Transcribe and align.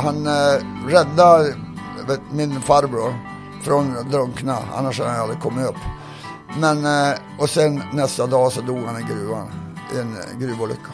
Han 0.00 0.26
eh, 0.26 0.88
räddade 0.88 1.54
vet, 2.08 2.20
min 2.32 2.60
farbror 2.60 3.14
från 3.62 3.96
att 3.96 4.10
drunkna, 4.10 4.58
annars 4.74 4.98
hade 4.98 5.10
han 5.10 5.20
aldrig 5.20 5.40
kommit 5.40 5.66
upp. 5.66 5.76
Men, 6.60 6.84
eh, 6.84 7.18
och 7.38 7.50
sen 7.50 7.82
nästa 7.92 8.26
dag 8.26 8.52
så 8.52 8.60
dog 8.60 8.78
han 8.78 9.00
i 9.00 9.02
gruvan, 9.02 9.50
i 9.94 9.98
en 9.98 10.16
gruvolycka. 10.38 10.92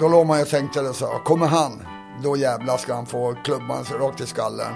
Då 0.00 0.08
låg 0.08 0.26
man 0.26 0.36
ju 0.38 0.42
och 0.42 0.48
tänkte 0.48 0.82
det 0.82 0.94
så, 0.94 1.06
kommer 1.06 1.46
han, 1.46 1.82
då 2.22 2.36
jävlar 2.36 2.76
ska 2.76 2.94
han 2.94 3.06
få 3.06 3.34
klubban 3.44 3.84
rakt 4.00 4.20
i 4.20 4.26
skallen. 4.26 4.74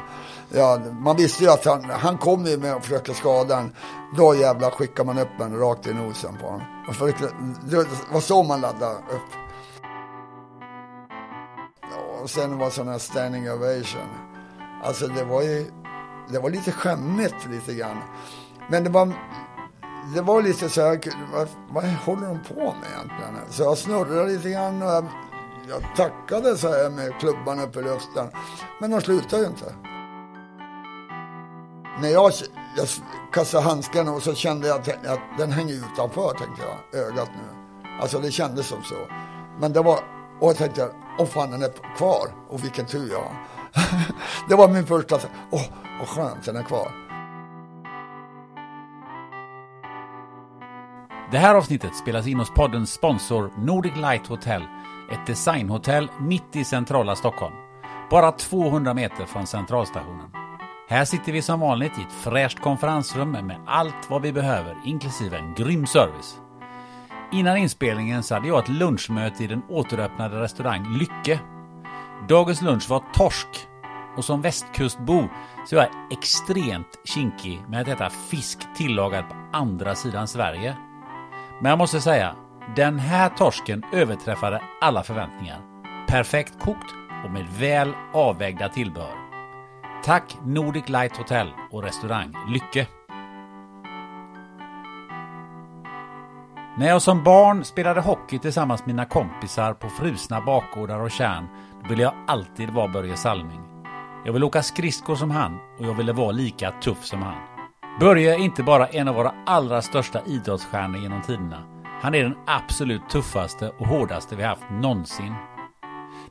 Ja, 0.50 0.80
man 1.00 1.16
visste 1.16 1.44
ju 1.44 1.50
att 1.50 1.64
han, 1.64 1.84
han 1.90 2.18
kom 2.18 2.46
ju 2.46 2.56
med 2.56 2.74
och 2.74 2.82
försökte 2.82 3.14
skada 3.14 3.58
en. 3.58 3.72
Då 4.16 4.34
jävlar 4.34 4.70
skickar 4.70 5.04
man 5.04 5.18
upp 5.18 5.40
en 5.40 5.58
rakt 5.58 5.86
i 5.86 5.94
nosen 5.94 6.36
på 6.40 6.46
honom. 6.46 6.66
Och 6.88 6.94
det 7.70 7.86
var 8.12 8.20
så 8.20 8.42
man 8.42 8.60
laddade 8.60 8.94
upp. 8.94 9.47
Och 12.22 12.30
sen 12.30 12.58
var 12.58 12.70
sån 12.70 12.88
här 12.88 12.98
standing 12.98 13.50
ovation. 13.50 14.08
Alltså 14.84 15.06
det 15.06 15.24
var 15.24 15.42
ju, 15.42 15.70
det 16.28 16.38
var 16.38 16.50
lite 16.50 16.72
skämmigt 16.72 17.46
lite 17.50 17.74
grann. 17.74 17.96
Men 18.70 18.84
det 18.84 18.90
var, 18.90 19.12
det 20.14 20.20
var 20.20 20.42
lite 20.42 20.68
så 20.68 20.80
här, 20.80 21.00
vad, 21.32 21.48
vad 21.70 21.84
håller 21.84 22.26
de 22.26 22.54
på 22.54 22.60
med 22.60 22.90
egentligen? 22.94 23.50
Så 23.50 23.62
jag 23.62 23.78
snurrade 23.78 24.30
lite 24.30 24.50
grann 24.50 24.82
och 24.82 24.88
jag, 24.88 25.04
jag 25.68 25.82
tackade 25.96 26.56
så 26.56 26.68
här 26.68 26.90
med 26.90 27.20
klubban 27.20 27.60
upp 27.60 27.76
i 27.76 27.82
luften. 27.82 28.26
Men 28.80 28.90
de 28.90 29.00
slutade 29.00 29.42
ju 29.42 29.48
inte. 29.48 29.74
När 32.00 32.08
jag, 32.08 32.32
jag 32.76 32.86
kastade 33.32 33.64
handskarna 33.64 34.12
och 34.12 34.22
så 34.22 34.34
kände 34.34 34.68
jag 34.68 34.80
att, 34.80 35.06
att 35.06 35.20
den 35.38 35.52
hänger 35.52 35.74
utanför, 35.74 36.28
tänkte 36.28 36.62
jag, 36.62 37.00
ögat 37.00 37.28
nu. 37.34 37.58
Alltså 38.00 38.18
det 38.18 38.30
kändes 38.30 38.66
som 38.66 38.82
så. 38.82 39.06
Men 39.60 39.72
det 39.72 39.82
var, 39.82 40.17
och 40.40 40.48
jag 40.48 40.56
tänkte, 40.56 40.90
åh 41.18 41.26
fan 41.26 41.50
den 41.50 41.62
är 41.62 41.96
kvar. 41.96 42.28
Och 42.48 42.64
vilken 42.64 42.86
tur 42.86 43.10
jag 43.10 43.18
har. 43.18 43.32
det 44.48 44.54
var 44.54 44.68
min 44.68 44.86
första, 44.86 45.16
åh 45.50 45.62
vad 45.98 46.08
skönt 46.08 46.44
den 46.44 46.56
är 46.56 46.62
kvar. 46.62 46.92
Det 51.30 51.38
här 51.38 51.54
avsnittet 51.54 51.96
spelas 51.96 52.26
in 52.26 52.38
hos 52.38 52.50
poddens 52.50 52.92
sponsor 52.92 53.52
Nordic 53.58 53.96
Light 53.96 54.26
Hotel. 54.26 54.62
Ett 55.12 55.26
designhotell 55.26 56.10
mitt 56.20 56.56
i 56.56 56.64
centrala 56.64 57.16
Stockholm. 57.16 57.54
Bara 58.10 58.32
200 58.32 58.94
meter 58.94 59.24
från 59.24 59.46
centralstationen. 59.46 60.30
Här 60.88 61.04
sitter 61.04 61.32
vi 61.32 61.42
som 61.42 61.60
vanligt 61.60 61.98
i 61.98 62.02
ett 62.02 62.12
fräscht 62.12 62.60
konferensrum 62.60 63.30
med 63.30 63.60
allt 63.66 64.10
vad 64.10 64.22
vi 64.22 64.32
behöver, 64.32 64.76
inklusive 64.84 65.38
en 65.38 65.54
grym 65.54 65.86
service. 65.86 66.40
Innan 67.32 67.56
inspelningen 67.56 68.22
så 68.22 68.34
hade 68.34 68.48
jag 68.48 68.58
ett 68.58 68.68
lunchmöte 68.68 69.44
i 69.44 69.46
den 69.46 69.62
återöppnade 69.68 70.40
restaurang 70.40 70.98
Lycke. 70.98 71.40
Dagens 72.28 72.62
lunch 72.62 72.90
var 72.90 73.02
torsk 73.14 73.48
och 74.16 74.24
som 74.24 74.42
västkustbo 74.42 75.28
så 75.66 75.76
är 75.76 75.80
jag 75.80 76.12
extremt 76.12 77.00
kinkig 77.04 77.62
med 77.68 77.80
att 77.80 77.88
äta 77.88 78.10
fisk 78.10 78.58
tillagad 78.76 79.28
på 79.28 79.34
andra 79.52 79.94
sidan 79.94 80.28
Sverige. 80.28 80.76
Men 81.62 81.70
jag 81.70 81.78
måste 81.78 82.00
säga, 82.00 82.36
den 82.76 82.98
här 82.98 83.28
torsken 83.28 83.82
överträffade 83.92 84.62
alla 84.80 85.02
förväntningar. 85.02 85.60
Perfekt 86.08 86.60
kokt 86.60 86.94
och 87.24 87.30
med 87.30 87.46
väl 87.58 87.92
avvägda 88.12 88.68
tillbehör. 88.68 89.14
Tack 90.04 90.36
Nordic 90.44 90.88
Light 90.88 91.16
Hotel 91.16 91.48
och 91.70 91.82
restaurang 91.82 92.34
Lycke. 92.48 92.86
När 96.78 96.88
jag 96.88 97.02
som 97.02 97.24
barn 97.24 97.64
spelade 97.64 98.00
hockey 98.00 98.38
tillsammans 98.38 98.80
med 98.80 98.86
mina 98.88 99.04
kompisar 99.04 99.74
på 99.74 99.88
frusna 99.88 100.40
bakgårdar 100.40 101.00
och 101.00 101.10
kärn, 101.10 101.48
då 101.82 101.88
ville 101.88 102.02
jag 102.02 102.14
alltid 102.26 102.70
vara 102.70 102.88
Börje 102.88 103.16
Salming. 103.16 103.60
Jag 104.24 104.32
ville 104.32 104.46
åka 104.46 104.62
skridskor 104.62 105.16
som 105.16 105.30
han 105.30 105.58
och 105.78 105.86
jag 105.86 105.94
ville 105.94 106.12
vara 106.12 106.30
lika 106.30 106.70
tuff 106.70 107.04
som 107.04 107.22
han. 107.22 107.34
Börje 108.00 108.34
är 108.34 108.38
inte 108.38 108.62
bara 108.62 108.86
en 108.86 109.08
av 109.08 109.14
våra 109.14 109.34
allra 109.46 109.82
största 109.82 110.20
idrottsstjärnor 110.26 111.00
genom 111.00 111.22
tiderna. 111.22 111.62
Han 112.02 112.14
är 112.14 112.22
den 112.22 112.36
absolut 112.46 113.08
tuffaste 113.08 113.68
och 113.68 113.86
hårdaste 113.86 114.36
vi 114.36 114.42
haft 114.42 114.70
någonsin. 114.70 115.34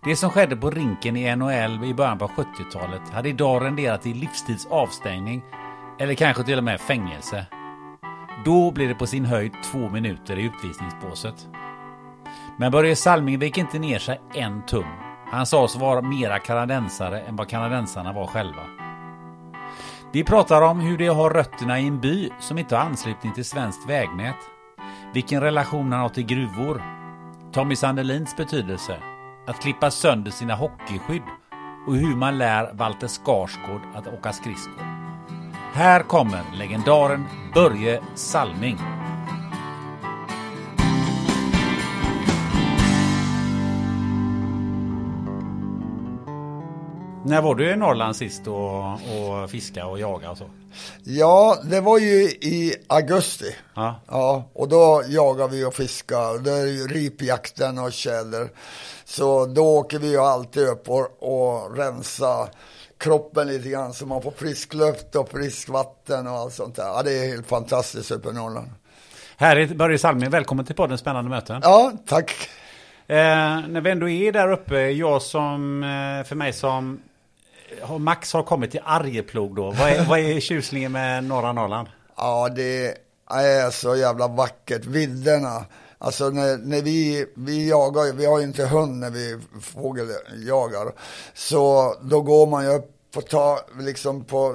Det 0.03 0.15
som 0.15 0.29
skedde 0.29 0.55
på 0.55 0.69
rinken 0.69 1.17
i 1.17 1.35
NHL 1.35 1.83
i 1.83 1.93
början 1.93 2.17
på 2.17 2.27
70-talet 2.27 3.09
hade 3.13 3.29
idag 3.29 3.63
renderat 3.63 4.05
i 4.05 4.13
livstids 4.13 4.65
avstängning 4.65 5.43
eller 5.99 6.13
kanske 6.13 6.43
till 6.43 6.57
och 6.57 6.63
med 6.63 6.81
fängelse. 6.81 7.45
Då 8.45 8.71
blir 8.71 8.87
det 8.87 8.95
på 8.95 9.07
sin 9.07 9.25
höjd 9.25 9.51
två 9.71 9.89
minuter 9.89 10.39
i 10.39 10.43
utvisningsbåset. 10.43 11.47
Men 12.59 12.71
Börje 12.71 12.95
Salming 12.95 13.39
vek 13.39 13.57
inte 13.57 13.79
ner 13.79 13.99
sig 13.99 14.21
en 14.33 14.65
tum. 14.65 14.85
Han 15.31 15.45
sa 15.45 15.67
sig 15.67 15.81
vara 15.81 16.01
mera 16.01 16.39
kanadensare 16.39 17.21
än 17.21 17.35
vad 17.35 17.49
kanadensarna 17.49 18.13
var 18.13 18.27
själva. 18.27 18.61
Vi 20.11 20.23
pratar 20.23 20.61
om 20.61 20.79
hur 20.79 20.97
det 20.97 21.07
har 21.07 21.29
rötterna 21.29 21.79
i 21.79 21.87
en 21.87 22.01
by 22.01 22.29
som 22.39 22.57
inte 22.57 22.75
har 22.75 22.83
anslutning 22.83 23.33
till 23.33 23.45
svenskt 23.45 23.89
vägnät. 23.89 24.35
Vilken 25.13 25.41
relation 25.41 25.91
han 25.91 26.01
har 26.01 26.09
till 26.09 26.25
gruvor. 26.25 26.81
Tommy 27.51 27.75
Sandelins 27.75 28.35
betydelse. 28.35 28.97
Att 29.47 29.61
klippa 29.61 29.91
sönder 29.91 30.31
sina 30.31 30.55
hockeyskydd. 30.55 31.23
Och 31.87 31.95
hur 31.95 32.15
man 32.15 32.37
lär 32.37 32.73
Walter 32.73 33.07
Skarsgård 33.07 33.81
att 33.95 34.07
åka 34.07 34.33
skridskor. 34.33 35.06
Här 35.77 36.03
kommer 36.03 36.43
legendaren 36.59 37.25
Börje 37.53 38.01
Salming. 38.15 38.77
När 47.25 47.41
var 47.41 47.55
du 47.55 47.71
i 47.71 47.75
Norrland 47.75 48.15
sist 48.15 48.47
och, 48.47 48.93
och 48.93 49.49
fiska 49.49 49.87
och 49.87 49.99
jaga 49.99 50.31
och 50.31 50.37
så? 50.37 50.49
Ja, 51.03 51.57
det 51.63 51.81
var 51.81 51.99
ju 51.99 52.23
i 52.29 52.75
augusti. 52.87 53.55
Ja. 53.75 54.01
Ja, 54.07 54.49
och 54.53 54.67
då 54.69 55.03
jagar 55.07 55.47
vi 55.47 55.65
och 55.65 55.73
fiskar. 55.73 56.39
Det 56.39 56.51
är 56.51 56.65
ju 56.65 56.87
ripjakten 56.87 57.79
och 57.79 57.93
tjäder. 57.93 58.49
Så 59.05 59.45
då 59.45 59.77
åker 59.77 59.99
vi 59.99 60.09
ju 60.09 60.17
alltid 60.17 60.67
upp 60.67 60.89
och, 60.89 61.07
och 61.19 61.77
rensa 61.77 62.49
kroppen 62.97 63.47
lite 63.47 63.69
grann 63.69 63.93
så 63.93 64.05
man 64.05 64.21
får 64.21 64.31
frisk 64.31 64.73
luft 64.73 65.15
och 65.15 65.29
frisk 65.29 65.69
vatten 65.69 66.27
och 66.27 66.33
allt 66.33 66.53
sånt 66.53 66.75
där. 66.75 66.83
Ja, 66.83 67.03
det 67.03 67.11
är 67.11 67.27
helt 67.27 67.47
fantastiskt 67.47 68.11
uppe 68.11 68.29
i 68.29 68.33
Norrland. 68.33 68.67
Härligt, 69.37 69.75
Börje 69.75 69.97
Salming, 69.97 70.29
välkommen 70.29 70.65
till 70.65 70.75
podden 70.75 70.97
Spännande 70.97 71.29
möten. 71.29 71.61
Ja, 71.63 71.91
tack. 72.05 72.49
Eh, 73.07 73.15
när 73.67 73.81
vi 73.81 73.89
ändå 73.91 74.09
är 74.09 74.31
där 74.31 74.51
uppe, 74.51 74.79
jag 74.79 75.21
som, 75.21 75.83
eh, 75.83 76.27
för 76.27 76.35
mig 76.35 76.53
som 76.53 76.99
har 77.81 77.99
Max 77.99 78.33
har 78.33 78.43
kommit 78.43 78.71
till 78.71 78.81
Arjeplog 78.85 79.55
då. 79.55 79.71
Vad 79.71 79.89
är, 79.89 80.05
vad 80.05 80.19
är 80.19 80.39
tjusningen 80.39 80.91
med 80.91 81.23
norra 81.23 81.53
Norrland? 81.53 81.87
Ja, 82.17 82.49
det, 82.49 82.97
Det 83.29 83.35
är 83.35 83.71
så 83.71 83.95
jävla 83.95 84.27
vackert, 84.27 84.85
vidderna. 84.85 85.65
Alltså 85.99 86.29
när, 86.29 86.57
när 86.57 86.81
vi, 86.81 87.25
vi 87.35 87.69
jagar, 87.69 88.13
vi 88.13 88.25
har 88.25 88.39
ju 88.39 88.45
inte 88.45 88.65
hund 88.65 88.99
när 88.99 89.09
vi 89.09 89.39
fågeljagar. 89.61 90.91
Så 91.33 91.95
då 92.01 92.21
går 92.21 92.47
man 92.47 92.63
ju 92.63 92.69
upp 92.69 92.91
på, 93.13 93.21
ta, 93.21 93.59
liksom 93.79 94.23
på 94.23 94.49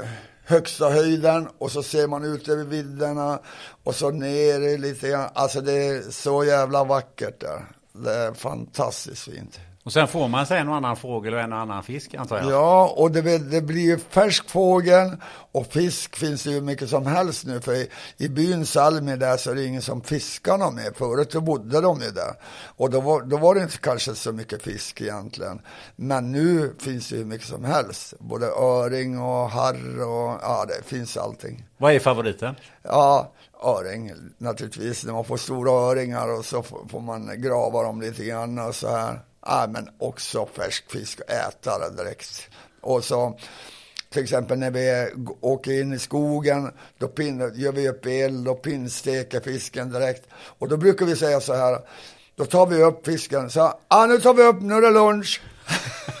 eh, 0.00 0.08
högsta 0.44 0.90
höjden 0.90 1.48
och 1.58 1.70
så 1.70 1.82
ser 1.82 2.06
man 2.06 2.24
ut 2.24 2.48
över 2.48 2.64
vidderna 2.64 3.40
och 3.84 3.94
så 3.94 4.10
ner 4.10 4.78
lite 4.78 5.08
grann. 5.08 5.30
Alltså 5.34 5.60
det 5.60 5.72
är 5.72 6.10
så 6.10 6.44
jävla 6.44 6.84
vackert 6.84 7.40
där. 7.40 7.66
Det 7.92 8.14
är 8.14 8.34
fantastiskt 8.34 9.22
fint. 9.22 9.60
Och 9.84 9.92
sen 9.92 10.08
får 10.08 10.28
man 10.28 10.46
sig 10.46 10.58
en 10.58 10.68
och 10.68 10.76
annan 10.76 10.96
fågel 10.96 11.34
och 11.34 11.40
en 11.40 11.52
och 11.52 11.58
annan 11.58 11.82
fisk 11.82 12.14
antar 12.14 12.38
jag? 12.38 12.50
Ja, 12.50 12.94
och 12.96 13.10
det, 13.10 13.38
det 13.38 13.60
blir 13.60 13.82
ju 13.82 13.98
färsk 13.98 14.50
fågel 14.50 15.16
och 15.52 15.66
fisk 15.66 16.16
finns 16.16 16.44
det 16.44 16.50
ju 16.50 16.60
mycket 16.60 16.88
som 16.88 17.06
helst 17.06 17.46
nu. 17.46 17.60
För 17.60 17.72
i, 17.72 17.88
i 18.16 18.28
byn 18.28 18.66
Salmi 18.66 19.16
där 19.16 19.36
så 19.36 19.50
är 19.50 19.54
det 19.54 19.64
ingen 19.64 19.82
som 19.82 20.02
fiskar 20.02 20.58
någon 20.58 20.74
mer. 20.74 20.92
Förut 20.94 21.30
då 21.30 21.40
bodde 21.40 21.80
de 21.80 22.00
ju 22.00 22.10
där. 22.10 22.34
Och 22.76 22.90
då 22.90 23.00
var, 23.00 23.22
då 23.22 23.36
var 23.36 23.54
det 23.54 23.62
inte 23.62 23.78
kanske 23.78 24.14
så 24.14 24.32
mycket 24.32 24.62
fisk 24.62 25.00
egentligen. 25.00 25.60
Men 25.96 26.32
nu 26.32 26.74
finns 26.78 27.08
det 27.08 27.16
ju 27.16 27.24
mycket 27.24 27.48
som 27.48 27.64
helst. 27.64 28.14
Både 28.18 28.46
öring 28.46 29.18
och 29.18 29.50
harr 29.50 30.02
och 30.02 30.38
ja, 30.42 30.64
det 30.68 30.88
finns 30.88 31.16
allting. 31.16 31.64
Vad 31.76 31.92
är 31.92 31.98
favoriten? 31.98 32.54
Ja, 32.82 33.32
öring 33.64 34.12
naturligtvis. 34.38 35.04
När 35.04 35.12
man 35.12 35.24
får 35.24 35.36
stora 35.36 35.70
öringar 35.70 36.38
och 36.38 36.44
så 36.44 36.62
får 36.62 37.00
man 37.00 37.42
grava 37.42 37.82
dem 37.82 38.00
lite 38.00 38.24
grann 38.24 38.58
och 38.58 38.74
så 38.74 38.88
här. 38.88 39.20
Ja, 39.46 39.66
men 39.68 39.88
också 39.98 40.46
färsk 40.46 40.90
fisk 40.90 41.20
och 41.20 41.30
äta 41.30 41.78
det 41.78 41.96
direkt. 41.96 42.48
Och 42.80 43.04
så 43.04 43.38
till 44.12 44.22
exempel 44.22 44.58
när 44.58 44.70
vi 44.70 45.10
åker 45.40 45.80
in 45.80 45.92
i 45.92 45.98
skogen, 45.98 46.72
då 46.98 47.08
pin, 47.08 47.52
gör 47.54 47.72
vi 47.72 47.88
upp 47.88 48.06
eld 48.06 48.48
och 48.48 48.62
pinnsteker 48.62 49.40
fisken 49.40 49.92
direkt. 49.92 50.28
Och 50.58 50.68
då 50.68 50.76
brukar 50.76 51.06
vi 51.06 51.16
säga 51.16 51.40
så 51.40 51.54
här, 51.54 51.78
då 52.36 52.44
tar 52.44 52.66
vi 52.66 52.82
upp 52.82 53.06
fisken, 53.06 53.50
så 53.50 53.74
ah, 53.88 54.06
nu 54.06 54.18
tar 54.18 54.34
vi 54.34 54.42
upp, 54.42 54.62
nu 54.62 54.74
är 54.74 54.82
det 54.82 54.90
lunch. 54.90 55.40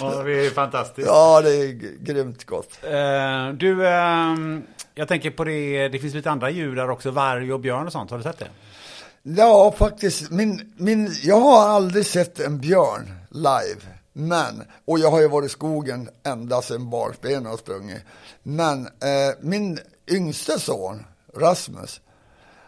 ja, 0.00 0.22
det 0.22 0.46
är 0.46 0.50
fantastiskt. 0.50 1.08
Ja, 1.08 1.40
det 1.40 1.50
är 1.50 1.72
grymt 2.04 2.44
gott. 2.44 2.78
Uh, 2.84 3.52
du, 3.54 3.72
uh, 3.72 4.60
jag 4.94 5.08
tänker 5.08 5.30
på 5.30 5.44
det, 5.44 5.88
det 5.88 5.98
finns 5.98 6.14
lite 6.14 6.30
andra 6.30 6.50
djur 6.50 6.76
där 6.76 6.90
också, 6.90 7.10
varg 7.10 7.52
och 7.52 7.60
björn 7.60 7.86
och 7.86 7.92
sånt, 7.92 8.10
har 8.10 8.18
du 8.18 8.24
sett 8.24 8.38
det? 8.38 8.48
Ja, 9.26 9.72
faktiskt. 9.72 10.30
Min, 10.30 10.72
min, 10.76 11.14
jag 11.22 11.40
har 11.40 11.68
aldrig 11.68 12.06
sett 12.06 12.40
en 12.40 12.60
björn 12.60 13.12
live. 13.30 13.80
Men, 14.12 14.62
och 14.84 14.98
jag 14.98 15.10
har 15.10 15.20
ju 15.20 15.28
varit 15.28 15.50
i 15.50 15.52
skogen 15.52 16.08
ända 16.22 16.62
sedan 16.62 16.90
barnsben 16.90 17.46
och 17.46 17.58
sprungit. 17.58 18.02
Men 18.42 18.86
eh, 18.86 19.34
min 19.40 19.78
yngste 20.06 20.60
son, 20.60 21.04
Rasmus, 21.36 22.00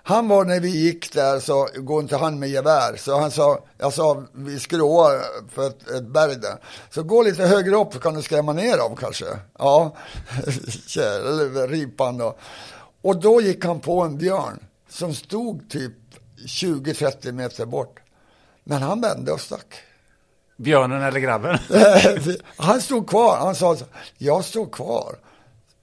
han 0.03 0.29
var 0.29 0.45
när 0.45 0.61
vi 0.61 0.69
gick 0.69 1.13
där 1.13 1.41
så 1.41 1.69
går 1.75 2.03
inte 2.03 2.17
han 2.17 2.39
med 2.39 2.49
gevär. 2.49 2.97
Så 2.97 3.21
han 3.21 3.31
sa, 3.31 3.65
jag 3.79 3.93
sa 3.93 4.25
vi 4.33 4.59
skråar 4.59 5.23
för 5.51 5.67
ett, 5.67 5.91
ett 5.91 6.07
berg 6.07 6.37
där. 6.37 6.57
Så 6.91 7.03
gå 7.03 7.23
lite 7.23 7.43
högre 7.47 7.77
upp 7.77 7.93
så 7.93 7.99
kan 7.99 8.15
du 8.15 8.23
skrämma 8.23 8.53
ner 8.53 8.77
dem 8.77 8.97
kanske. 8.97 9.27
Ja, 9.59 9.97
eller 10.97 11.69
ripan 11.69 12.19
då. 12.19 12.37
Och 13.03 13.21
då 13.21 13.41
gick 13.41 13.65
han 13.65 13.81
på 13.81 14.03
en 14.03 14.19
björn 14.19 14.61
som 14.89 15.15
stod 15.15 15.71
typ 15.71 15.93
20-30 16.37 17.33
meter 17.33 17.67
bort. 17.67 18.01
Men 18.65 18.83
han 18.83 19.01
vände 19.01 19.33
och 19.33 19.41
stack. 19.41 19.75
Björnen 20.57 21.03
eller 21.03 21.21
grabben? 21.21 21.59
han 22.57 22.81
stod 22.81 23.09
kvar. 23.09 23.39
Han 23.39 23.55
sa, 23.55 23.77
jag 24.19 24.45
står 24.45 24.67
kvar. 24.67 25.17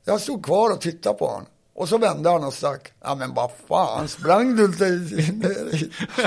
Jag 0.05 0.21
stod 0.21 0.45
kvar 0.45 0.71
och 0.71 0.81
tittade 0.81 1.17
på 1.17 1.25
honom. 1.25 1.45
Och 1.75 1.89
så 1.89 1.97
vände 1.97 2.29
han 2.29 2.43
och 2.43 2.53
stack. 2.53 2.91
Ja 3.01 3.15
men 3.15 3.33
vad 3.33 3.51
fan, 3.67 4.07
sprang 4.07 4.55
du 4.55 4.65
inte 4.65 4.85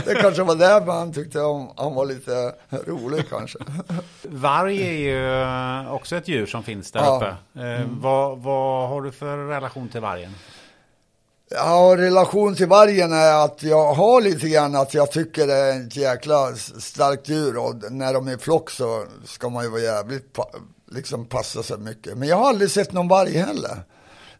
Det 0.04 0.14
kanske 0.14 0.42
var 0.42 0.54
därför 0.54 0.92
han 0.92 1.12
tyckte 1.12 1.40
om, 1.40 1.72
han 1.76 1.94
var 1.94 2.06
lite 2.06 2.54
rolig 2.86 3.28
kanske. 3.30 3.58
Varg 4.22 4.82
är 4.82 4.92
ju 4.92 5.90
också 5.90 6.16
ett 6.16 6.28
djur 6.28 6.46
som 6.46 6.62
finns 6.62 6.92
där 6.92 7.00
ja. 7.00 7.16
uppe. 7.16 7.26
Eh, 7.60 7.80
mm. 7.80 8.00
Vad, 8.00 8.38
vad 8.38 8.88
har 8.88 9.02
du 9.02 9.12
för 9.12 9.48
relation 9.48 9.88
till 9.88 10.00
vargen? 10.00 10.34
Ja, 11.50 11.94
relation 11.98 12.54
till 12.54 12.66
vargen 12.66 13.12
är 13.12 13.44
att 13.44 13.62
jag 13.62 13.94
har 13.94 14.20
lite 14.20 14.48
grann 14.48 14.74
att 14.74 14.94
jag 14.94 15.12
tycker 15.12 15.46
det 15.46 15.54
är 15.54 15.86
ett 15.86 15.96
jäkla 15.96 16.54
starkt 16.78 17.28
djur 17.28 17.56
och 17.56 17.92
när 17.92 18.14
de 18.14 18.28
är 18.28 18.34
i 18.34 18.38
flock 18.38 18.70
så 18.70 19.06
ska 19.24 19.48
man 19.48 19.64
ju 19.64 19.70
vara 19.70 19.80
jävligt, 19.80 20.38
liksom 20.90 21.26
passa 21.26 21.62
sig 21.62 21.78
mycket. 21.78 22.18
Men 22.18 22.28
jag 22.28 22.36
har 22.36 22.48
aldrig 22.48 22.70
sett 22.70 22.92
någon 22.92 23.08
varg 23.08 23.38
heller. 23.38 23.82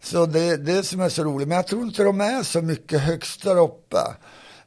Så 0.03 0.26
det 0.26 0.41
är 0.41 0.56
det 0.56 0.82
som 0.82 1.00
är 1.00 1.08
så 1.08 1.25
roligt. 1.25 1.49
Men 1.49 1.56
jag 1.56 1.67
tror 1.67 1.82
inte 1.82 2.03
de 2.03 2.20
är 2.20 2.43
så 2.43 2.62
mycket 2.62 3.00
högst 3.00 3.43
där 3.43 3.59
uppe, 3.59 3.99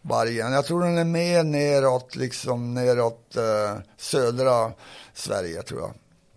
vargen. 0.01 0.53
Jag 0.53 0.65
tror 0.65 0.83
den 0.83 0.97
är 0.97 1.03
mer 1.03 1.43
neråt, 1.43 2.15
liksom 2.15 2.73
neråt 2.73 3.35
eh, 3.35 3.81
södra 3.97 4.71
Sverige 5.13 5.61
tror 5.61 5.81
jag. 5.81 5.93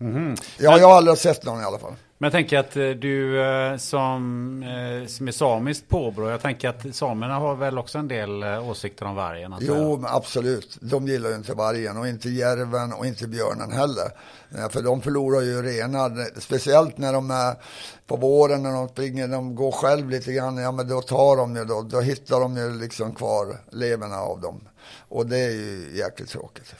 Mm 0.09 0.15
-hmm. 0.15 0.43
Ja, 0.57 0.77
jag 0.79 0.87
har 0.87 0.97
aldrig 0.97 1.17
sett 1.17 1.45
någon 1.45 1.61
i 1.61 1.65
alla 1.65 1.79
fall. 1.79 1.95
Men 2.17 2.25
jag 2.27 2.31
tänker 2.31 2.59
att 2.59 2.77
eh, 2.77 2.89
du 2.89 3.41
eh, 3.41 3.77
som, 3.77 4.63
eh, 4.63 5.07
som 5.07 5.27
är 5.27 5.31
samiskt 5.31 5.87
påbrå, 5.87 6.29
jag 6.29 6.41
tänker 6.41 6.69
att 6.69 6.95
samerna 6.95 7.33
har 7.33 7.55
väl 7.55 7.77
också 7.77 7.97
en 7.97 8.07
del 8.07 8.43
åsikter 8.43 9.05
om 9.05 9.15
vargen? 9.15 9.53
Alltså? 9.53 9.75
Jo, 9.77 10.03
absolut. 10.07 10.77
De 10.81 11.07
gillar 11.07 11.29
ju 11.29 11.35
inte 11.35 11.53
vargen 11.53 11.97
och 11.97 12.07
inte 12.07 12.29
järven 12.29 12.93
och 12.93 13.05
inte 13.05 13.27
björnen 13.27 13.71
heller. 13.71 14.11
För 14.69 14.81
de 14.81 15.01
förlorar 15.01 15.41
ju 15.41 15.61
renar, 15.61 16.39
speciellt 16.39 16.97
när 16.97 17.13
de 17.13 17.31
är 17.31 17.55
på 18.07 18.15
våren 18.15 18.63
när 18.63 18.71
de 18.71 18.87
springer, 18.87 19.27
de 19.27 19.55
går 19.55 19.71
själv 19.71 20.09
lite 20.09 20.33
grann, 20.33 20.57
ja 20.57 20.71
men 20.71 20.87
då 20.87 21.01
tar 21.01 21.37
de 21.37 21.55
ju 21.55 21.65
då, 21.65 21.81
då 21.81 22.01
hittar 22.01 22.39
de 22.39 22.57
ju 22.57 22.79
liksom 22.79 23.15
kvar 23.15 23.57
leverna 23.71 24.17
av 24.17 24.41
dem. 24.41 24.67
Och 25.09 25.25
det 25.25 25.39
är 25.39 25.51
ju 25.51 25.91
jäkligt 25.93 26.29
tråkigt. 26.29 26.75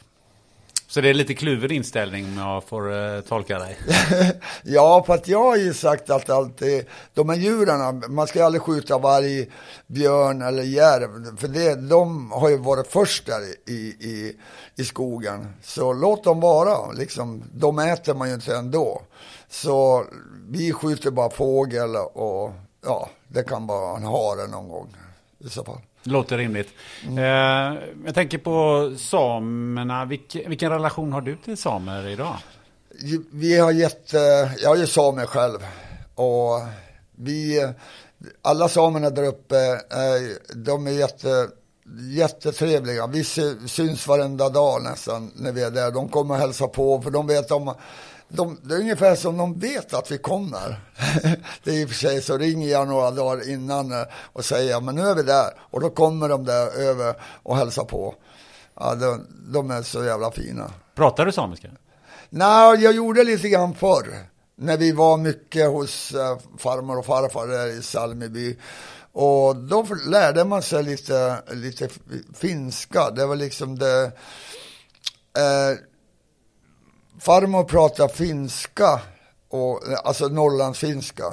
Så 0.94 1.02
det 1.02 1.10
är 1.10 1.14
lite 1.14 1.34
kluven 1.34 1.72
inställning 1.72 2.26
om 2.26 2.38
jag 2.38 2.64
får 2.64 2.92
uh, 2.92 3.22
tolka 3.22 3.60
dig? 3.60 3.78
ja, 4.64 5.04
för 5.06 5.14
att 5.14 5.28
jag 5.28 5.44
har 5.44 5.58
ju 5.58 5.74
sagt 5.74 6.10
att 6.10 6.30
alltid, 6.30 6.86
de 7.14 7.30
här 7.30 7.36
djuren, 7.36 8.04
man 8.10 8.28
ska 8.28 8.46
aldrig 8.46 8.62
skjuta 8.62 8.98
varg, 8.98 9.50
björn 9.88 10.42
eller 10.42 10.64
järv. 10.64 11.38
För 11.38 11.48
det, 11.48 11.76
de 11.76 12.32
har 12.32 12.50
ju 12.50 12.58
varit 12.58 12.88
först 12.88 13.26
där 13.26 13.42
i, 13.68 13.74
i, 14.00 14.38
i 14.76 14.84
skogen. 14.86 15.54
Så 15.64 15.94
låt 15.94 16.24
dem 16.24 16.40
vara, 16.40 16.92
liksom, 16.92 17.44
de 17.54 17.80
äter 17.80 18.14
man 18.14 18.28
ju 18.28 18.34
inte 18.34 18.56
ändå. 18.56 19.02
Så 19.50 20.06
vi 20.50 20.74
skjuter 20.74 21.12
bara 21.12 21.30
fågel 21.30 21.96
och 21.96 22.52
ja, 22.86 23.10
det 23.28 23.44
kan 23.44 23.68
vara 23.68 23.98
en 23.98 24.04
hare 24.04 24.48
någon 24.48 24.70
gång 24.70 24.96
i 25.40 25.50
så 25.50 25.64
fall. 25.64 25.82
Låter 26.04 26.38
rimligt. 26.38 26.70
Mm. 27.08 27.18
Eh, 27.18 27.84
jag 28.06 28.16
tänker 28.16 28.38
på 28.38 28.92
samerna. 28.98 30.06
Vilken, 30.06 30.50
vilken 30.50 30.72
relation 30.72 31.14
har 31.14 31.22
du 31.22 31.36
till 31.36 31.58
samer 31.58 32.08
idag? 32.08 32.38
Vi 33.32 33.60
har 33.60 33.72
gett, 33.72 34.14
jag 34.62 34.76
är 34.76 34.80
ju 34.80 34.88
samer 34.88 35.26
själv. 35.26 35.60
Och 36.16 36.62
vi, 37.16 37.68
alla 38.42 38.70
samerna 38.70 39.10
där 39.10 39.24
uppe, 39.24 39.56
de 40.56 40.88
är 40.88 40.92
jätte, 40.92 41.48
jättetrevliga. 42.18 43.08
Vi 43.08 43.24
syns 43.68 44.08
varenda 44.08 44.50
dag 44.50 44.84
nästan 44.84 45.32
när 45.36 45.52
vi 45.52 45.64
är 45.64 45.72
där. 45.72 45.92
De 45.92 46.10
kommer 46.10 46.34
och 46.34 46.40
hälsar 46.40 46.68
på 46.68 47.02
för 47.02 47.12
de 47.12 47.28
vet 47.28 47.52
om 47.52 47.74
de, 48.36 48.60
det 48.64 48.76
är 48.76 48.80
ungefär 48.80 49.16
som 49.16 49.38
de 49.38 49.60
vet 49.60 49.94
att 49.94 50.12
vi 50.12 50.18
kommer. 50.18 50.82
det 51.64 51.72
är 51.72 51.82
i 51.82 51.86
och 51.86 51.90
för 51.90 51.96
sig 51.96 52.22
så 52.22 52.38
ringer 52.38 52.70
jag 52.70 52.88
några 52.88 53.12
dagar 53.12 53.50
innan 53.50 53.92
eh, 53.92 54.08
och 54.34 54.46
säger 54.46 54.82
men 54.82 54.96
nu 54.96 55.02
är 55.02 55.16
vi 55.16 55.24
där. 55.24 55.50
Och 55.60 55.82
då 55.82 55.90
kommer 55.90 56.30
de 56.30 56.46
där 56.46 56.68
över 56.82 57.16
och 57.44 57.58
hälsar 57.58 57.84
på. 57.84 58.16
Ja, 58.76 58.96
de, 58.96 59.28
de 59.54 59.72
är 59.72 59.82
så 59.82 60.04
jävla 60.04 60.32
fina. 60.32 60.72
Pratar 60.96 61.26
du 61.26 61.32
samiska? 61.32 61.68
Nej, 62.30 62.84
jag 62.84 62.94
gjorde 62.94 63.24
lite 63.24 63.50
grann 63.50 63.76
förr. 63.76 64.28
När 64.56 64.78
vi 64.78 64.92
var 64.92 65.18
mycket 65.18 65.70
hos 65.70 66.14
äh, 66.14 66.38
farmor 66.58 66.98
och 66.98 67.06
farfar 67.06 67.48
där 67.48 67.68
i 67.68 67.82
Salmiby. 67.82 68.58
Och 69.12 69.56
då 69.56 69.88
lärde 70.08 70.46
man 70.46 70.62
sig 70.62 70.84
lite, 70.84 71.44
lite 71.52 71.90
finska. 72.34 73.10
Det 73.10 73.26
var 73.26 73.36
liksom 73.36 73.80
det... 73.80 74.12
Eh, 75.38 75.78
farmor 77.24 77.64
pratar 77.64 78.08
finska, 78.08 79.02
och, 79.50 79.82
alltså 80.04 80.28
norrlandsfinska 80.28 81.24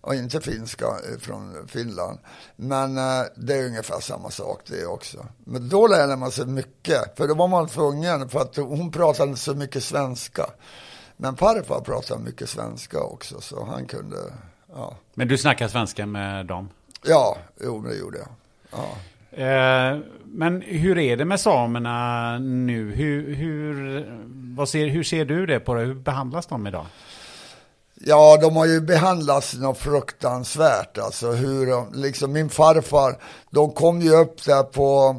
och 0.00 0.14
inte 0.14 0.40
finska 0.40 0.86
från 1.20 1.68
Finland. 1.68 2.18
Men 2.56 2.98
eh, 2.98 3.24
det 3.36 3.54
är 3.54 3.66
ungefär 3.66 4.00
samma 4.00 4.30
sak 4.30 4.60
det 4.66 4.86
också. 4.86 5.26
Men 5.38 5.68
då 5.68 5.86
lärde 5.86 6.16
man 6.16 6.30
sig 6.30 6.46
mycket, 6.46 7.16
för 7.16 7.28
då 7.28 7.34
var 7.34 7.48
man 7.48 7.68
tvungen, 7.68 8.28
för 8.28 8.40
att 8.40 8.56
hon 8.56 8.92
pratade 8.92 9.28
inte 9.28 9.40
så 9.40 9.54
mycket 9.54 9.84
svenska. 9.84 10.46
Men 11.16 11.36
farfar 11.36 11.80
pratade 11.80 12.20
mycket 12.20 12.48
svenska 12.48 13.00
också, 13.00 13.40
så 13.40 13.64
han 13.64 13.86
kunde, 13.86 14.16
ja. 14.74 14.96
Men 15.14 15.28
du 15.28 15.38
snackar 15.38 15.68
svenska 15.68 16.06
med 16.06 16.46
dem? 16.46 16.68
Ja, 17.02 17.36
jo, 17.60 17.80
det 17.80 17.94
gjorde 17.94 18.18
jag. 18.18 18.28
Ja. 18.70 18.88
Eh, 19.36 19.98
men 20.24 20.62
hur 20.62 20.98
är 20.98 21.16
det 21.16 21.24
med 21.24 21.40
samerna 21.40 22.38
nu? 22.38 22.94
Hur, 22.94 23.34
hur, 23.34 24.06
vad 24.56 24.68
ser, 24.68 24.86
hur 24.86 25.02
ser 25.02 25.24
du 25.24 25.46
det 25.46 25.60
på 25.60 25.74
det? 25.74 25.80
Hur 25.80 25.94
behandlas 25.94 26.46
de 26.46 26.66
idag? 26.66 26.86
Ja, 27.94 28.38
de 28.40 28.56
har 28.56 28.66
ju 28.66 28.80
behandlats 28.80 29.54
något 29.54 29.78
fruktansvärt. 29.78 30.98
Alltså 30.98 31.30
hur 31.30 31.66
de, 31.66 31.88
liksom 31.94 32.32
min 32.32 32.48
farfar, 32.48 33.16
de 33.50 33.72
kom 33.72 34.00
ju 34.00 34.10
upp 34.10 34.44
där 34.44 34.62
på, 34.62 35.16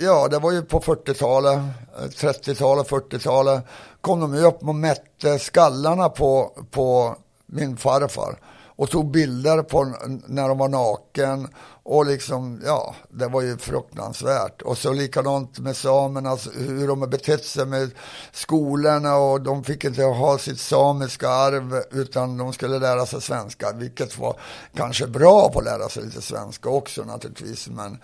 ja 0.00 0.28
det 0.28 0.38
var 0.38 0.52
ju 0.52 0.62
på 0.62 0.80
40-talet, 0.80 1.58
30-talet, 1.98 2.88
40-talet, 2.88 3.64
kom 4.00 4.20
de 4.20 4.34
ju 4.34 4.40
upp 4.40 4.62
och 4.62 4.74
mätte 4.74 5.38
skallarna 5.38 6.08
på, 6.08 6.52
på 6.70 7.16
min 7.46 7.76
farfar 7.76 8.38
och 8.78 8.90
tog 8.90 9.10
bilder 9.10 9.62
på 9.62 9.84
när 10.26 10.48
de 10.48 10.58
var 10.58 10.68
naken 10.68 11.48
och 11.82 12.06
liksom, 12.06 12.62
ja, 12.64 12.94
det 13.10 13.26
var 13.26 13.42
ju 13.42 13.56
fruktansvärt. 13.58 14.62
Och 14.62 14.78
så 14.78 14.92
likadant 14.92 15.58
med 15.58 15.76
samerna, 15.76 16.30
alltså 16.30 16.50
hur 16.50 16.88
de 16.88 17.00
har 17.00 17.08
betett 17.08 17.44
sig 17.44 17.66
med 17.66 17.90
skolorna 18.32 19.16
och 19.16 19.40
de 19.40 19.64
fick 19.64 19.84
inte 19.84 20.02
ha 20.02 20.38
sitt 20.38 20.60
samiska 20.60 21.28
arv 21.28 21.82
utan 21.90 22.36
de 22.36 22.52
skulle 22.52 22.78
lära 22.78 23.06
sig 23.06 23.22
svenska, 23.22 23.72
vilket 23.72 24.18
var 24.18 24.36
kanske 24.74 25.06
bra 25.06 25.50
på 25.52 25.58
att 25.58 25.64
lära 25.64 25.88
sig 25.88 26.04
lite 26.04 26.22
svenska 26.22 26.68
också 26.68 27.04
naturligtvis. 27.04 27.68
Men, 27.68 27.98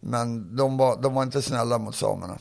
men 0.00 0.56
de, 0.56 0.76
var, 0.76 1.02
de 1.02 1.14
var 1.14 1.22
inte 1.22 1.42
snälla 1.42 1.78
mot 1.78 1.94
samerna. 1.94 2.38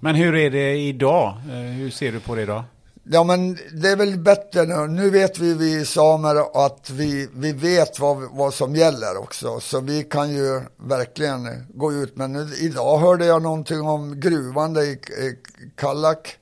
Men 0.00 0.14
hur 0.14 0.34
är 0.34 0.50
det 0.50 0.76
idag? 0.76 1.34
Eh, 1.50 1.56
hur 1.56 1.90
ser 1.90 2.12
du 2.12 2.20
på 2.20 2.34
det 2.34 2.42
idag? 2.42 2.64
Ja, 3.04 3.24
men 3.24 3.58
det 3.72 3.88
är 3.88 3.96
väl 3.96 4.18
bättre 4.18 4.64
nu. 4.64 4.86
Nu 4.86 5.10
vet 5.10 5.38
vi, 5.38 5.54
vi 5.54 5.84
samer, 5.84 6.64
att 6.66 6.90
vi, 6.90 7.28
vi 7.34 7.52
vet 7.52 8.00
vad, 8.00 8.36
vad 8.36 8.54
som 8.54 8.76
gäller 8.76 9.16
också. 9.16 9.60
Så 9.60 9.80
vi 9.80 10.04
kan 10.04 10.30
ju 10.30 10.60
verkligen 10.76 11.66
gå 11.74 11.92
ut. 11.92 12.16
Men 12.16 12.32
nu, 12.32 12.54
idag 12.58 12.98
hörde 12.98 13.24
jag 13.24 13.42
någonting 13.42 13.80
om 13.80 14.20
gruvan 14.20 14.76
i, 14.76 14.80
i 14.80 15.38
Kallak 15.76 16.36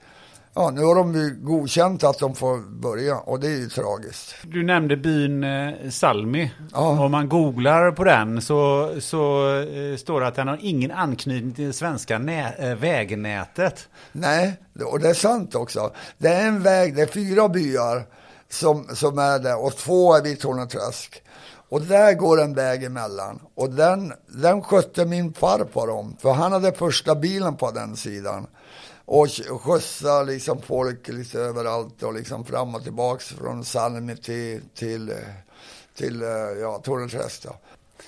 ja, 0.59 0.71
nu 0.71 0.85
har 0.85 0.95
de 0.95 1.15
ju 1.15 1.39
godkänt 1.43 2.05
att 2.05 2.19
de 2.19 2.35
får 2.35 2.59
börja 2.81 3.19
och 3.19 3.41
det 3.41 3.47
är 3.47 3.57
ju 3.57 3.69
tragiskt. 3.69 4.35
Du 4.43 4.63
nämnde 4.63 4.97
byn 4.97 5.45
eh, 5.45 5.91
Salmi. 5.91 6.53
Ja. 6.73 7.05
Om 7.05 7.11
man 7.11 7.29
googlar 7.29 7.93
på 7.93 8.05
den 8.05 8.43
så, 8.43 8.95
så 9.01 9.55
eh, 9.61 9.97
står 9.97 10.21
det 10.21 10.27
att 10.27 10.35
den 10.35 10.49
har 10.49 10.59
ingen 10.63 10.91
anknytning 10.91 11.55
till 11.55 11.67
det 11.67 11.73
svenska 11.73 12.19
nä, 12.19 12.55
eh, 12.59 12.75
vägnätet. 12.75 13.89
Nej, 14.13 14.57
och 14.85 15.01
det 15.01 15.09
är 15.09 15.15
sant 15.15 15.55
också. 15.55 15.91
Det 16.19 16.29
är 16.29 16.49
en 16.49 16.63
väg, 16.63 16.97
det 16.97 17.03
är 17.03 17.07
fyra 17.07 17.49
byar 17.49 18.07
som, 18.51 18.85
som 18.95 19.19
är 19.19 19.39
där 19.39 19.65
och 19.65 19.77
två 19.77 20.15
är 20.15 20.23
vid 20.23 20.41
Torneträsk. 20.41 21.23
Och 21.71 21.81
där 21.81 22.15
går 22.15 22.41
en 22.41 22.55
väg 22.55 22.85
emellan. 22.85 23.41
Och 23.55 23.71
den, 23.71 24.13
den 24.27 24.63
skötte 24.63 25.05
min 25.05 25.33
farfar 25.33 25.91
om, 25.91 26.17
för 26.21 26.33
han 26.33 26.53
hade 26.53 26.73
första 26.73 27.15
bilen 27.15 27.57
på 27.57 27.71
den 27.71 27.97
sidan 27.97 28.47
och 29.09 29.29
skjutsa 29.61 30.23
liksom 30.23 30.63
folk 30.63 31.09
lite 31.09 31.41
överallt 31.41 32.03
och 32.03 32.15
liksom 32.15 32.45
fram 32.45 32.75
och 32.75 32.85
tillbaks 32.85 33.29
från 33.29 33.65
Salmi 33.65 34.17
till, 34.17 34.61
till, 34.75 35.15
till 35.97 36.23
eh, 36.23 36.29
ja, 36.61 36.81
Torneträsk. 36.85 37.47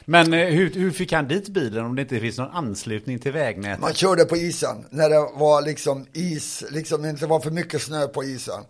Men 0.05 0.35
eh, 0.35 0.47
hur, 0.47 0.75
hur 0.75 0.91
fick 0.91 1.13
han 1.13 1.29
dit 1.29 1.49
bilen 1.49 1.85
om 1.85 1.97
det 1.97 2.03
inte 2.03 2.21
finns 2.21 2.39
någon 2.39 2.51
anslutning 2.51 3.19
till 3.19 3.33
vägnätet? 3.33 3.81
Man 3.81 3.95
körde 3.95 4.25
på 4.25 4.37
isen 4.37 4.85
när 4.91 5.11
det 5.11 5.31
var 5.35 5.63
liksom 5.63 6.07
is, 6.13 6.65
liksom 6.71 7.05
inte 7.05 7.27
var 7.27 7.41
för 7.41 7.51
mycket 7.51 7.83
snö 7.83 8.07
på 8.07 8.25
isen. 8.25 8.61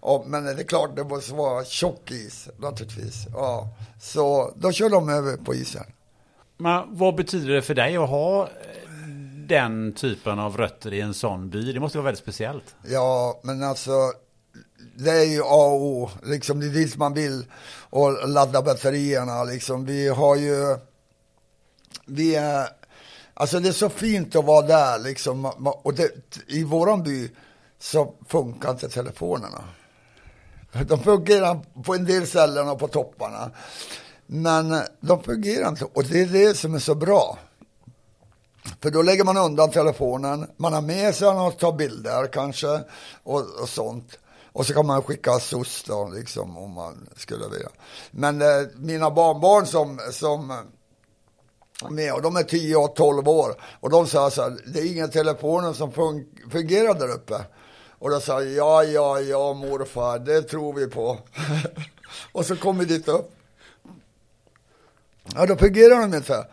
Och, 0.00 0.26
men 0.26 0.44
det 0.44 0.50
är 0.50 0.64
klart, 0.64 0.96
det 0.96 1.04
måste 1.04 1.34
vara 1.34 1.64
tjock 1.64 2.10
is 2.10 2.48
naturligtvis. 2.58 3.26
Ja. 3.32 3.68
Så 4.00 4.54
då 4.56 4.72
körde 4.72 4.94
de 4.94 5.08
över 5.08 5.36
på 5.36 5.54
isen. 5.54 5.84
Men 6.58 6.96
vad 6.96 7.14
betyder 7.14 7.54
det 7.54 7.62
för 7.62 7.74
dig 7.74 7.96
att 7.96 8.08
ha 8.08 8.48
den 9.48 9.92
typen 9.92 10.38
av 10.38 10.56
rötter 10.56 10.94
i 10.94 11.00
en 11.00 11.14
sån 11.14 11.50
by? 11.50 11.72
Det 11.72 11.80
måste 11.80 11.98
vara 11.98 12.04
väldigt 12.04 12.22
speciellt. 12.22 12.74
Ja, 12.88 13.40
men 13.42 13.62
alltså 13.62 13.92
det 14.96 15.10
är 15.10 15.24
ju 15.24 15.42
A 15.42 15.66
och 15.66 15.82
O, 15.82 16.10
liksom 16.22 16.60
det 16.60 16.66
är 16.66 16.70
dit 16.70 16.96
man 16.96 17.14
vill 17.14 17.44
och 17.90 18.28
ladda 18.28 18.62
batterierna 18.62 19.44
liksom. 19.44 19.84
Vi 19.84 20.08
har 20.08 20.36
ju, 20.36 20.76
vi 22.06 22.34
är, 22.34 22.68
alltså 23.34 23.60
det 23.60 23.68
är 23.68 23.72
så 23.72 23.88
fint 23.88 24.36
att 24.36 24.44
vara 24.44 24.66
där 24.66 24.98
liksom. 24.98 25.44
Och 25.82 25.94
det, 25.94 26.10
i 26.46 26.64
våran 26.64 27.02
by 27.02 27.30
så 27.78 28.14
funkar 28.28 28.70
inte 28.70 28.88
telefonerna. 28.88 29.64
De 30.86 30.98
fungerar 30.98 31.82
på 31.82 31.94
en 31.94 32.04
del 32.04 32.26
ställen 32.26 32.68
och 32.68 32.78
på 32.78 32.88
topparna. 32.88 33.50
Men 34.26 34.80
de 35.00 35.22
fungerar 35.22 35.68
inte 35.68 35.84
och 35.84 36.04
det 36.04 36.20
är 36.20 36.26
det 36.26 36.54
som 36.54 36.74
är 36.74 36.78
så 36.78 36.94
bra. 36.94 37.38
För 38.82 38.90
då 38.90 39.02
lägger 39.02 39.24
man 39.24 39.36
undan 39.36 39.70
telefonen, 39.70 40.46
man 40.56 40.72
har 40.72 40.82
med 40.82 41.14
sig 41.14 41.28
och 41.28 41.58
tar 41.58 41.72
bilder 41.72 42.26
kanske 42.26 42.80
och, 43.22 43.44
och 43.62 43.68
sånt. 43.68 44.18
Och 44.52 44.66
så 44.66 44.74
kan 44.74 44.86
man 44.86 45.02
skicka 45.02 45.38
SOS 45.38 45.84
då, 45.86 46.10
liksom, 46.14 46.56
om 46.56 46.70
man 46.70 47.08
skulle 47.16 47.48
vilja. 47.48 47.68
Men 48.10 48.42
eh, 48.42 48.68
mina 48.76 49.10
barnbarn 49.10 49.66
som, 49.66 50.00
som 50.12 50.52
med, 51.90 52.12
och 52.12 52.22
de 52.22 52.36
är 52.36 52.42
10 52.42 52.76
och 52.76 52.96
12 52.96 53.28
år. 53.28 53.54
Och 53.80 53.90
de 53.90 54.06
sa 54.06 54.30
så 54.30 54.42
här, 54.42 54.58
det 54.66 54.80
är 54.80 54.92
ingen 54.92 55.10
telefonen 55.10 55.74
som 55.74 55.92
fun 55.92 56.26
fungerar 56.50 56.94
där 56.94 57.08
uppe. 57.08 57.44
Och 57.98 58.10
då 58.10 58.20
sa 58.20 58.42
jag, 58.42 58.52
ja, 58.52 58.84
ja, 58.84 59.20
ja 59.20 59.52
morfar, 59.52 60.18
det 60.18 60.42
tror 60.42 60.72
vi 60.72 60.86
på. 60.86 61.18
och 62.32 62.46
så 62.46 62.56
kom 62.56 62.78
vi 62.78 62.84
dit 62.84 63.08
upp. 63.08 63.32
Ja, 65.34 65.46
då 65.46 65.56
fungerar 65.56 66.00
de 66.00 66.16
inte. 66.16 66.46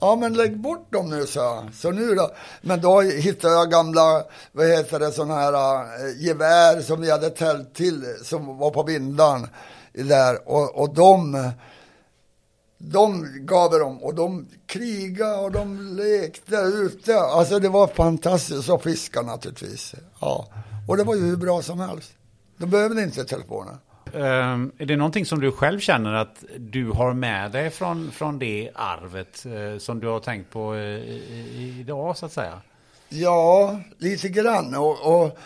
Ja, 0.00 0.16
men 0.16 0.34
lägg 0.34 0.60
bort 0.60 0.92
dem 0.92 1.10
nu, 1.10 1.26
så 1.26 1.38
jag. 1.38 1.74
Så 1.74 1.90
nu 1.90 2.14
då? 2.14 2.30
Men 2.62 2.80
då 2.80 3.00
hittade 3.00 3.54
jag 3.54 3.70
gamla, 3.70 4.24
vad 4.52 4.66
heter 4.66 4.98
det, 4.98 5.12
sådana 5.12 5.34
här 5.34 5.52
äh, 5.52 6.22
gevär 6.22 6.80
som 6.80 7.00
vi 7.00 7.10
hade 7.10 7.30
tält 7.30 7.74
till, 7.74 8.04
som 8.22 8.58
var 8.58 8.70
på 8.70 8.82
vindan 8.82 9.48
där. 9.92 10.48
Och, 10.48 10.74
och 10.74 10.94
de, 10.94 11.50
de 12.78 13.26
gav 13.46 13.70
dem 13.70 14.02
och 14.02 14.14
de 14.14 14.48
krigade 14.66 15.36
och 15.36 15.52
de 15.52 15.96
lekte 15.96 16.56
ute. 16.56 17.20
Alltså 17.20 17.58
det 17.58 17.68
var 17.68 17.86
fantastiskt. 17.86 18.68
Och 18.68 18.82
fiska 18.82 19.22
naturligtvis. 19.22 19.94
Ja. 20.20 20.46
Och 20.88 20.96
det 20.96 21.04
var 21.04 21.14
ju 21.14 21.20
hur 21.20 21.36
bra 21.36 21.62
som 21.62 21.80
helst. 21.80 22.12
De 22.56 22.70
behövde 22.70 23.02
inte 23.02 23.24
telefonen. 23.24 23.78
Ehm, 24.14 24.72
är 24.78 24.86
det 24.86 24.96
någonting 24.96 25.26
som 25.26 25.40
du 25.40 25.52
själv 25.52 25.80
känner 25.80 26.12
att 26.12 26.44
du 26.58 26.90
har 26.90 27.12
med 27.12 27.52
dig 27.52 27.70
från, 27.70 28.10
från 28.10 28.38
det 28.38 28.70
arvet 28.74 29.46
eh, 29.46 29.78
som 29.78 30.00
du 30.00 30.06
har 30.06 30.20
tänkt 30.20 30.50
på 30.50 30.74
eh, 30.74 31.80
idag 31.80 32.16
så 32.16 32.26
att 32.26 32.32
säga? 32.32 32.60
Ja, 33.08 33.80
lite 33.98 34.28
grann. 34.28 34.74
Och, 34.74 35.22
och, 35.22 35.38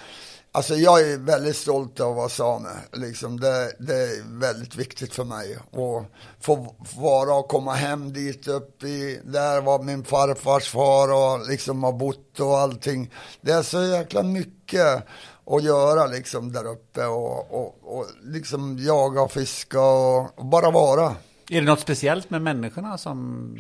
alltså 0.53 0.75
jag 0.75 1.01
är 1.01 1.19
väldigt 1.19 1.57
stolt 1.57 2.01
över 2.01 2.11
att 2.11 2.17
vara 2.17 2.29
same. 2.29 2.69
Liksom 2.93 3.41
det, 3.41 3.73
det, 3.79 3.95
är 3.95 4.41
väldigt 4.41 4.77
viktigt 4.77 5.15
för 5.15 5.25
mig. 5.25 5.55
att 5.55 6.11
få 6.41 6.75
vara 6.97 7.35
och 7.35 7.49
komma 7.49 7.75
hem 7.75 8.13
dit 8.13 8.49
upp 8.49 8.85
i, 8.85 9.21
där 9.25 9.61
var 9.61 9.83
min 9.83 10.05
farfars 10.05 10.69
far 10.69 11.13
och 11.13 11.49
liksom 11.49 11.85
har 11.85 11.93
bott 11.93 12.41
och 12.41 12.59
allting. 12.59 13.11
Det 13.41 13.53
är 13.53 13.63
så 13.63 13.83
jäkla 13.83 14.23
mycket 14.23 15.07
att 15.51 15.63
göra 15.63 16.07
liksom 16.07 16.53
där 16.53 16.67
uppe 16.67 17.05
och, 17.07 17.55
och, 17.55 17.79
och 17.83 18.07
liksom 18.23 18.79
jaga 18.79 19.23
och 19.23 19.33
fiska 19.33 19.81
och, 19.81 20.39
och, 20.39 20.47
bara 20.47 20.71
vara. 20.71 21.17
Är 21.51 21.61
det 21.61 21.67
något 21.67 21.81
speciellt 21.81 22.31
med 22.31 22.43
människorna 22.43 22.99
som, 22.99 23.55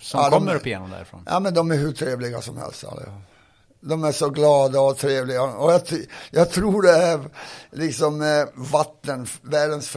som 0.00 0.20
ja, 0.20 0.30
kommer 0.30 0.52
de, 0.52 0.58
upp 0.58 0.66
igenom 0.66 0.90
därifrån? 0.90 1.22
Ja, 1.26 1.40
men 1.40 1.54
de 1.54 1.70
är 1.70 1.76
hur 1.76 1.92
trevliga 1.92 2.40
som 2.40 2.56
helst. 2.56 2.84
Alltså. 2.84 3.12
De 3.80 4.04
är 4.04 4.12
så 4.12 4.30
glada 4.30 4.80
och 4.80 4.98
trevliga. 4.98 5.42
Och 5.42 5.72
jag, 5.72 5.82
jag 6.30 6.50
tror 6.50 6.82
det 6.82 6.96
är 6.96 7.20
liksom 7.70 8.22
eh, 8.22 8.44
vatten, 8.54 9.26
världens 9.42 9.96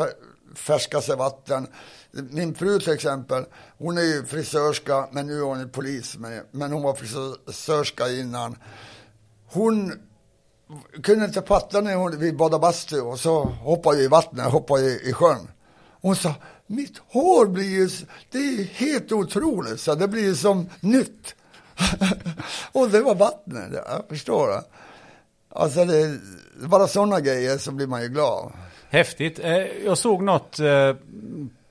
färskaste 0.55 1.15
vatten. 1.15 1.67
Min 2.11 2.55
fru 2.55 2.79
till 2.79 2.93
exempel, 2.93 3.45
hon 3.77 3.97
är 3.97 4.01
ju 4.01 4.25
frisörska, 4.25 5.07
men 5.11 5.27
nu 5.27 5.39
är 5.39 5.43
hon 5.43 5.69
polis. 5.69 6.17
Men 6.51 6.71
hon 6.71 6.83
var 6.83 6.93
frisörska 6.93 8.09
innan. 8.09 8.57
Hon 9.51 10.08
kunde 11.03 11.25
inte 11.25 11.41
fatta 11.41 11.81
när 11.81 11.95
hon, 11.95 12.19
vi 12.19 12.33
badade 12.33 12.61
bastu 12.61 13.01
och 13.01 13.19
så 13.19 13.43
hoppade 13.43 13.95
jag 13.95 14.05
i 14.05 14.07
vattnet, 14.07 14.45
hoppade 14.45 14.81
i, 14.81 15.09
i 15.09 15.13
sjön. 15.13 15.47
Hon 16.01 16.15
sa, 16.15 16.33
mitt 16.67 16.97
hår 17.07 17.45
blir 17.45 17.69
ju, 17.69 17.89
det 18.31 18.37
är 18.37 18.63
helt 18.63 19.11
otroligt, 19.11 19.79
så 19.79 19.95
det 19.95 20.07
blir 20.07 20.23
ju 20.23 20.35
som 20.35 20.69
nytt. 20.79 21.35
och 22.71 22.89
det 22.89 23.01
var 23.01 23.15
vattnet, 23.15 23.69
jag 23.73 24.03
förstår 24.09 24.47
det. 24.47 24.63
Alltså 25.49 25.85
det, 25.85 26.19
bara 26.67 26.87
sådana 26.87 27.19
grejer 27.19 27.57
så 27.57 27.71
blir 27.71 27.87
man 27.87 28.01
ju 28.01 28.07
glad. 28.07 28.51
Häftigt. 28.89 29.39
Eh, 29.39 29.57
jag 29.85 29.97
såg 29.97 30.23
något 30.23 30.59
eh, 30.59 30.95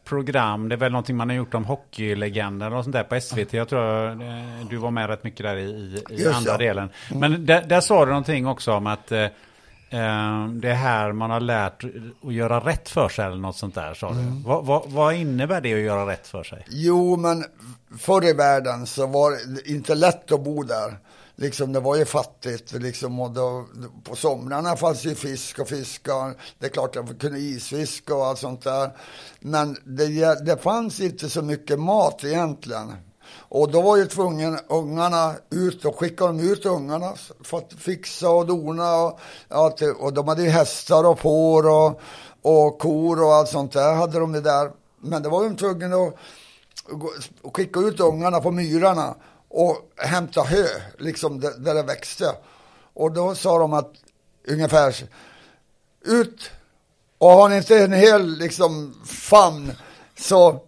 program. 0.09 0.69
Det 0.69 0.75
är 0.75 0.77
väl 0.77 0.93
någonting 0.93 1.17
man 1.17 1.29
har 1.29 1.37
gjort 1.37 1.55
om 1.55 1.65
hockeylegender 1.65 2.75
och 2.75 2.85
sånt 2.85 2.93
där 2.93 3.05
på 3.05 3.21
SVT. 3.21 3.53
Jag 3.53 3.69
tror 3.69 4.11
eh, 4.11 4.67
du 4.71 4.77
var 4.77 4.91
med 4.91 5.11
rätt 5.11 5.25
mycket 5.25 5.43
där 5.47 5.57
i, 5.57 6.03
i 6.11 6.27
andra 6.27 6.53
ja. 6.53 6.59
delen. 6.59 6.91
Mm. 7.11 7.21
Men 7.21 7.47
där, 7.47 7.63
där 7.63 7.81
sa 7.81 8.05
du 8.05 8.11
någonting 8.11 8.47
också 8.47 8.73
om 8.73 8.87
att 8.87 9.13
eh, 9.13 9.21
eh, 9.21 10.49
det 10.53 10.71
är 10.71 10.75
här 10.75 11.13
man 11.13 11.31
har 11.31 11.41
lärt 11.41 11.85
att 12.25 12.33
göra 12.33 12.61
rätt 12.61 12.89
för 12.89 13.09
sig 13.09 13.27
eller 13.27 13.37
något 13.37 13.57
sånt 13.57 13.75
där 13.75 13.95
sa 13.95 14.13
du. 14.13 14.21
Mm. 14.21 14.43
Vad, 14.43 14.67
vad, 14.67 14.83
vad, 14.91 15.15
innebär 15.15 15.61
det 15.61 15.75
att 15.75 15.81
göra 15.81 16.13
rätt 16.13 16.27
för 16.27 16.45
sig? 16.45 16.65
Jo, 16.69 17.17
men 17.17 17.45
förr 17.99 18.25
i 18.25 18.33
världen 18.33 18.87
så 18.87 19.07
var 19.07 19.31
det 19.31 19.71
inte 19.71 19.95
lätt 19.95 20.33
att 20.33 20.45
bo 20.45 20.63
där. 20.63 20.99
Liksom, 21.41 21.73
det 21.73 21.81
var 21.81 21.97
ju 21.97 22.05
fattigt. 22.05 22.73
Liksom, 22.73 23.21
och 23.21 23.31
då, 23.31 23.67
på 24.05 24.17
somrarna 24.17 24.77
fanns 24.77 25.05
ju 25.05 25.15
fisk 25.15 25.59
och 25.59 25.69
fiskar. 25.69 26.35
Det 26.59 26.67
är 26.67 26.71
klart 26.71 26.97
att 26.97 27.19
kunde 27.19 27.39
isfiska 27.39 28.15
och 28.15 28.27
allt 28.27 28.39
sånt 28.39 28.65
där. 28.65 28.97
Men 29.41 29.77
det, 29.85 30.47
det 30.47 30.63
fanns 30.63 31.01
inte 31.01 31.31
så 31.31 31.43
mycket 31.43 31.81
mat 31.81 32.25
egentligen. 32.25 32.93
Och 33.31 33.71
då 33.71 33.83
var 33.83 33.97
ju 33.97 34.07
tvungen 34.07 34.59
ungarna 34.69 35.35
ut 35.51 35.85
och 35.85 35.99
skickade 35.99 36.33
de 36.33 36.41
ut 36.41 36.67
ungarna 36.67 37.13
för 37.45 37.59
att 37.59 37.73
fixa 37.73 38.31
och 38.31 38.47
dona. 38.47 38.97
Och, 38.97 39.21
ja, 39.49 39.77
och 39.99 40.13
de 40.13 40.29
hade 40.29 40.43
ju 40.43 40.49
hästar 40.49 41.05
och 41.05 41.19
får 41.19 41.69
och, 41.69 42.01
och 42.43 42.79
kor 42.79 43.23
och 43.23 43.35
allt 43.35 43.49
sånt 43.49 43.73
där 43.73 43.95
hade 43.95 44.19
de 44.19 44.33
det 44.33 44.41
där. 44.41 44.71
Men 45.01 45.23
det 45.23 45.29
var 45.29 45.45
de 45.45 45.57
tvungna 45.57 45.97
att 45.97 46.15
skicka 47.55 47.81
ut 47.81 48.01
ungarna 48.01 48.41
på 48.41 48.51
myrarna 48.51 49.15
och 49.49 49.77
hämta 49.97 50.43
hö, 50.43 50.67
liksom 50.99 51.41
där, 51.41 51.59
där 51.59 51.75
det 51.75 51.83
växte. 51.83 52.37
Och 52.95 53.13
då 53.13 53.35
sa 53.35 53.59
de 53.59 53.73
att 53.73 53.93
ungefär 54.49 54.95
ut 56.05 56.51
och 57.19 57.31
har 57.31 57.49
ni 57.49 57.57
inte 57.57 57.79
en 57.79 57.93
hel 57.93 58.39
liksom 58.39 58.95
famn 59.05 59.73
så 60.19 60.61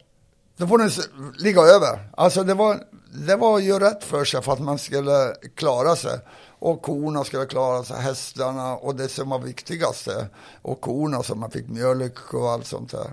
då 0.57 0.67
får 0.67 0.79
ni 0.79 0.91
ligga 1.39 1.63
över. 1.63 2.09
Alltså 2.17 2.45
det 2.45 2.55
var, 2.55 2.81
det 3.27 3.37
var 3.37 3.59
ju 3.59 3.79
rätt 3.79 4.05
för 4.05 4.25
sig 4.25 4.43
för 4.43 4.53
att 4.53 4.61
man 4.61 4.79
skulle 4.79 5.35
klara 5.55 5.97
sig. 5.97 6.19
Och 6.59 6.83
korna 6.83 7.25
skulle 7.25 7.47
klara 7.47 7.85
sig, 7.85 7.97
hästarna 7.97 8.77
och 8.77 8.95
det 8.95 9.09
som 9.09 9.29
var 9.29 9.39
viktigaste. 9.39 10.27
Och 10.63 10.81
korna 10.81 11.23
som 11.23 11.41
man 11.41 11.51
fick 11.51 11.69
mjölk 11.69 12.35
och 12.35 12.51
allt 12.51 12.67
sånt 12.67 12.91
där. 12.91 13.13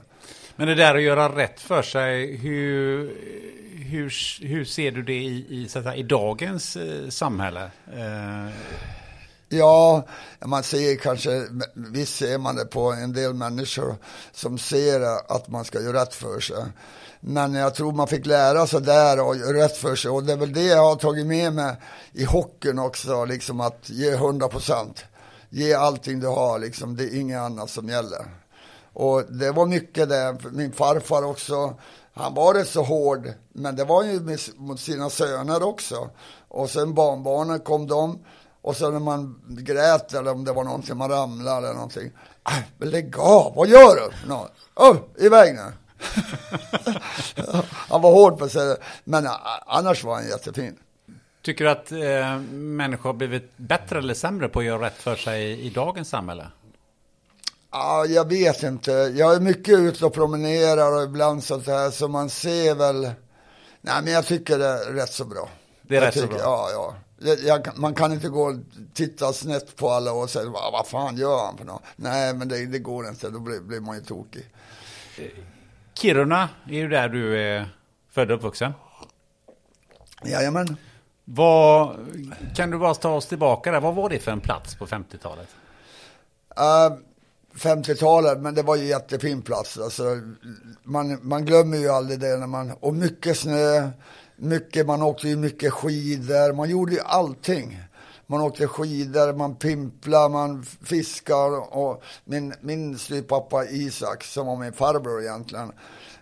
Men 0.55 0.67
det 0.67 0.75
där 0.75 0.95
att 0.95 1.01
göra 1.01 1.35
rätt 1.35 1.59
för 1.59 1.81
sig, 1.81 2.35
hur, 2.35 3.11
hur, 3.87 4.13
hur 4.45 4.65
ser 4.65 4.91
du 4.91 5.03
det 5.03 5.13
i, 5.13 5.45
i, 5.49 5.67
så 5.69 5.79
att 5.79 5.85
säga, 5.85 5.95
i 5.95 6.03
dagens 6.03 6.75
eh, 6.75 7.09
samhälle? 7.09 7.71
Eh... 7.93 8.53
Ja, 9.49 10.03
man 10.45 10.63
ser 10.63 10.95
kanske, 10.95 11.47
visst 11.73 12.15
ser 12.15 12.37
man 12.37 12.55
det 12.55 12.65
på 12.65 12.91
en 12.91 13.13
del 13.13 13.33
människor 13.33 13.95
som 14.31 14.57
ser 14.57 15.01
att 15.35 15.47
man 15.47 15.65
ska 15.65 15.81
göra 15.81 16.01
rätt 16.01 16.13
för 16.13 16.39
sig. 16.39 16.63
Men 17.19 17.53
jag 17.53 17.75
tror 17.75 17.91
man 17.91 18.07
fick 18.07 18.25
lära 18.25 18.67
sig 18.67 18.81
där 18.81 19.19
och 19.19 19.35
göra 19.35 19.63
rätt 19.63 19.77
för 19.77 19.95
sig. 19.95 20.11
Och 20.11 20.23
det 20.23 20.33
är 20.33 20.37
väl 20.37 20.53
det 20.53 20.63
jag 20.63 20.83
har 20.83 20.95
tagit 20.95 21.27
med 21.27 21.53
mig 21.53 21.75
i 22.13 22.23
hockeyn 22.23 22.79
också, 22.79 23.25
liksom 23.25 23.61
att 23.61 23.89
ge 23.89 24.11
100 24.11 24.47
procent. 24.47 25.05
Ge 25.49 25.73
allting 25.73 26.19
du 26.19 26.27
har, 26.27 26.59
liksom. 26.59 26.95
det 26.95 27.03
är 27.03 27.19
inget 27.19 27.39
annat 27.39 27.69
som 27.69 27.89
gäller. 27.89 28.25
Och 28.93 29.23
det 29.29 29.51
var 29.51 29.65
mycket 29.65 30.09
det, 30.09 30.37
min 30.51 30.71
farfar 30.71 31.23
också, 31.23 31.75
han 32.17 32.33
var 32.33 32.53
rätt 32.53 32.69
så 32.69 32.83
hård, 32.83 33.33
men 33.53 33.75
det 33.75 33.83
var 33.83 34.03
ju 34.03 34.37
mot 34.55 34.79
sina 34.79 35.09
söner 35.09 35.63
också. 35.63 36.09
Och 36.47 36.69
sen 36.69 36.93
barnbarnen 36.93 37.59
kom 37.59 37.87
de, 37.87 38.19
och 38.61 38.75
sen 38.75 38.93
när 38.93 38.99
man 38.99 39.41
grät 39.47 40.13
eller 40.13 40.31
om 40.31 40.45
det 40.45 40.53
var 40.53 40.63
någonting, 40.63 40.97
man 40.97 41.09
ramlade 41.09 41.57
eller 41.57 41.73
någonting. 41.73 42.11
Äh, 42.49 42.87
lägg 42.87 43.19
av, 43.19 43.53
vad 43.55 43.67
gör 43.67 43.95
du? 43.95 44.27
No. 44.27 44.47
Oh, 44.75 44.97
iväg 45.17 45.55
nu. 45.55 45.73
han 47.89 48.01
var 48.01 48.11
hård 48.11 48.37
på 48.37 48.49
sig, 48.49 48.75
men 49.03 49.27
annars 49.65 50.03
var 50.03 50.15
han 50.15 50.27
jättefin. 50.27 50.77
Tycker 51.41 51.65
du 51.65 51.71
att 51.71 51.91
eh, 51.91 52.39
människor 52.51 53.09
har 53.09 53.13
blivit 53.13 53.57
bättre 53.57 53.99
eller 53.99 54.13
sämre 54.13 54.49
på 54.49 54.59
att 54.59 54.65
göra 54.65 54.85
rätt 54.85 54.97
för 54.97 55.15
sig 55.15 55.43
i, 55.43 55.67
i 55.67 55.69
dagens 55.69 56.09
samhälle? 56.09 56.47
Ja, 57.71 58.05
jag 58.05 58.29
vet 58.29 58.63
inte. 58.63 58.91
Jag 58.91 59.35
är 59.35 59.39
mycket 59.39 59.79
ute 59.79 60.05
och 60.05 60.13
promenerar 60.13 60.95
och 60.95 61.03
ibland 61.03 61.43
sånt 61.43 61.67
här, 61.67 61.91
så 61.91 62.07
man 62.07 62.29
ser 62.29 62.75
väl... 62.75 63.01
Nej, 63.81 64.03
men 64.03 64.13
jag 64.13 64.25
tycker 64.25 64.57
det 64.57 64.65
är 64.65 64.93
rätt 64.93 65.13
så 65.13 65.25
bra. 65.25 65.49
Det 65.81 65.97
är 65.97 66.01
jag 66.01 66.07
rätt 66.07 66.13
tycker, 66.13 66.27
så 66.27 66.33
bra? 66.33 66.41
Ja, 66.43 66.69
ja. 66.71 66.95
Jag, 67.43 67.77
man 67.77 67.93
kan 67.93 68.13
inte 68.13 68.29
gå 68.29 68.41
och 68.41 68.55
titta 68.93 69.33
snett 69.33 69.75
på 69.75 69.89
alla 69.89 70.11
och 70.11 70.29
säga, 70.29 70.49
vad, 70.49 70.71
vad 70.71 70.87
fan 70.87 71.17
gör 71.17 71.45
han 71.45 71.57
för 71.57 71.65
något? 71.65 71.83
Nej, 71.95 72.33
men 72.33 72.47
det, 72.47 72.65
det 72.65 72.79
går 72.79 73.07
inte, 73.07 73.29
då 73.29 73.39
blir, 73.39 73.59
blir 73.59 73.79
man 73.79 73.95
ju 73.95 74.03
tokig. 74.03 74.49
Kiruna 75.93 76.49
är 76.67 76.73
ju 76.73 76.87
där 76.87 77.09
du 77.09 77.41
är 77.41 77.69
född 78.11 78.31
och 78.31 78.37
uppvuxen. 78.37 78.73
Jajamän. 80.25 80.77
Vad, 81.25 81.95
kan 82.55 82.71
du 82.71 82.77
bara 82.77 82.93
ta 82.93 83.09
oss 83.09 83.25
tillbaka 83.27 83.71
där? 83.71 83.79
Vad 83.79 83.95
var 83.95 84.09
det 84.09 84.19
för 84.19 84.31
en 84.31 84.41
plats 84.41 84.75
på 84.75 84.87
50-talet? 84.87 85.47
Uh, 86.59 86.97
50-talet, 87.57 88.39
men 88.39 88.55
det 88.55 88.63
var 88.63 88.75
ju 88.75 88.85
jättefin 88.85 89.41
plats. 89.41 89.77
Alltså, 89.77 90.03
man, 90.83 91.19
man 91.21 91.45
glömmer 91.45 91.77
ju 91.77 91.89
aldrig 91.89 92.19
det 92.19 92.37
när 92.37 92.47
man, 92.47 92.71
och 92.79 92.93
mycket 92.93 93.37
snö, 93.37 93.89
mycket, 94.35 94.85
man 94.85 95.01
åkte 95.01 95.27
ju 95.27 95.35
mycket 95.35 95.73
skidor, 95.73 96.53
man 96.53 96.69
gjorde 96.69 96.93
ju 96.93 96.99
allting. 96.99 97.81
Man 98.29 98.41
åkte 98.41 98.67
skidor, 98.67 99.33
man 99.33 99.55
pimplade, 99.55 100.29
man 100.29 100.63
fiskar 100.63 101.77
och 101.77 102.03
min, 102.25 102.53
min 102.61 102.97
styvpappa 102.97 103.65
Isak, 103.65 104.23
som 104.23 104.47
var 104.47 104.55
min 104.55 104.73
farbror 104.73 105.21
egentligen, 105.21 105.71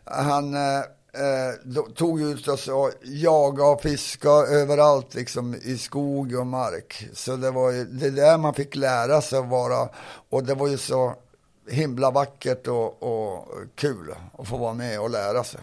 han 0.03 0.53
eh, 0.53 0.79
eh 0.79 1.83
tog 1.95 2.21
ut 2.21 2.47
oss 2.47 2.67
och 2.67 2.91
jagade 3.03 3.69
och 3.69 3.81
fiskade 3.81 4.47
överallt 4.47 5.13
liksom 5.13 5.55
i 5.55 5.77
skog 5.77 6.35
och 6.35 6.47
mark. 6.47 7.09
Så 7.13 7.35
det 7.35 7.51
var 7.51 7.71
ju 7.71 7.85
det 7.85 8.09
där 8.09 8.37
man 8.37 8.53
fick 8.53 8.75
lära 8.75 9.21
sig 9.21 9.39
att 9.39 9.49
vara 9.49 9.89
och 10.29 10.43
det 10.43 10.53
var 10.53 10.67
ju 10.67 10.77
så 10.77 11.15
himla 11.69 12.11
vackert 12.11 12.67
och, 12.67 13.03
och 13.03 13.47
kul 13.75 14.15
att 14.37 14.47
få 14.47 14.57
vara 14.57 14.73
med 14.73 14.99
och 14.99 15.09
lära 15.09 15.43
sig. 15.43 15.61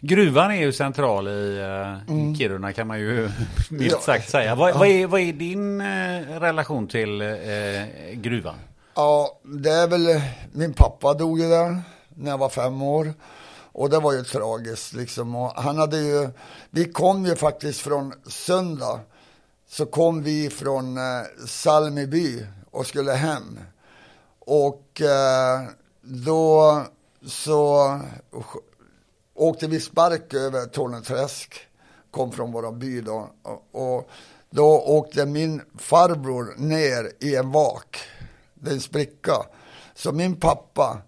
Gruvan 0.00 0.50
är 0.50 0.60
ju 0.60 0.72
central 0.72 1.28
i 1.28 1.58
uh, 1.60 2.10
mm. 2.10 2.36
Kiruna 2.36 2.72
kan 2.72 2.86
man 2.86 2.98
ju 2.98 3.30
milt 3.70 4.02
sagt 4.02 4.30
säga. 4.30 4.54
Vad, 4.54 4.78
vad, 4.78 4.88
är, 4.88 5.06
vad 5.06 5.20
är 5.20 5.32
din 5.32 5.80
uh, 5.80 6.40
relation 6.40 6.88
till 6.88 7.22
uh, 7.22 7.86
gruvan? 8.12 8.54
Ja, 8.94 9.40
det 9.42 9.70
är 9.70 9.88
väl, 9.88 10.20
min 10.52 10.72
pappa 10.72 11.14
dog 11.14 11.40
ju 11.40 11.48
där 11.48 11.82
när 12.08 12.30
jag 12.30 12.38
var 12.38 12.48
fem 12.48 12.82
år. 12.82 13.12
Och 13.72 13.90
det 13.90 13.98
var 13.98 14.12
ju 14.12 14.24
tragiskt 14.24 14.94
liksom. 14.94 15.36
Och 15.36 15.52
han 15.56 15.78
hade 15.78 15.98
ju, 15.98 16.28
vi 16.70 16.84
kom 16.84 17.26
ju 17.26 17.36
faktiskt 17.36 17.80
från 17.80 18.12
söndag. 18.26 19.00
Så 19.68 19.86
kom 19.86 20.22
vi 20.22 20.50
från 20.50 20.96
eh, 20.96 21.46
Salmiby 21.46 22.46
och 22.70 22.86
skulle 22.86 23.12
hem. 23.12 23.58
Och 24.50 25.00
eh, 25.00 25.62
då 26.02 26.82
så 27.26 28.00
åkte 29.34 29.66
vi 29.66 29.80
spark 29.80 30.34
över 30.34 30.66
Torneträsk, 30.66 31.54
kom 32.10 32.32
från 32.32 32.52
vår 32.52 32.72
by 32.72 33.00
då. 33.00 33.30
Och, 33.72 34.10
då 34.50 34.80
åkte 34.80 35.26
min 35.26 35.62
farbror 35.78 36.54
ner 36.56 37.12
i 37.20 37.36
en 37.36 37.52
vak, 37.52 37.98
det 38.54 38.70
är 38.70 38.74
en 38.74 38.80
spricka. 38.80 39.36
Så 39.94 40.12
min 40.12 40.36
pappa, 40.36 40.98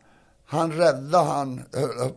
han 0.46 0.72
räddade 0.72 1.24
han, 1.24 1.64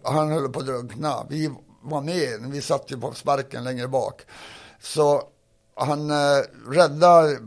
han 0.04 0.32
höll 0.32 0.50
på 0.50 0.60
att 0.60 0.66
drunkna. 0.66 1.26
Vi 1.30 1.52
var 1.82 2.02
med, 2.02 2.52
vi 2.52 2.62
satt 2.62 2.92
ju 2.92 3.00
på 3.00 3.14
sparken 3.14 3.64
längre 3.64 3.88
bak. 3.88 4.22
Så 4.82 5.24
han 5.76 6.12
eh, 6.12 6.44
räddade 6.68 7.38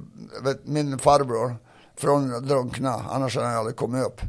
vet, 0.42 0.66
min 0.66 0.98
farbror 0.98 1.56
från 1.96 2.34
att 2.34 2.48
drunkna, 2.48 3.04
annars 3.10 3.36
hade 3.36 3.46
han 3.46 3.56
aldrig 3.56 3.76
kommit 3.76 4.06
upp. 4.06 4.20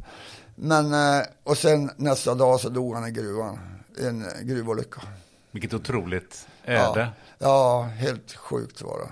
Men, 0.56 0.93
eh, 0.93 1.25
och 1.43 1.58
sen 1.58 1.91
nästa 1.95 2.36
dag 2.36 2.60
så 2.60 2.69
dog 2.69 2.95
han 2.95 3.08
i 3.08 3.12
gruvan 3.12 3.60
en 3.99 4.25
gruvolycka. 4.41 5.01
Vilket 5.51 5.73
otroligt 5.73 6.47
öde. 6.65 7.10
Ja, 7.38 7.47
ja 7.47 7.82
helt 7.82 8.36
sjukt 8.36 8.82
var 8.82 8.99
det. 8.99 9.10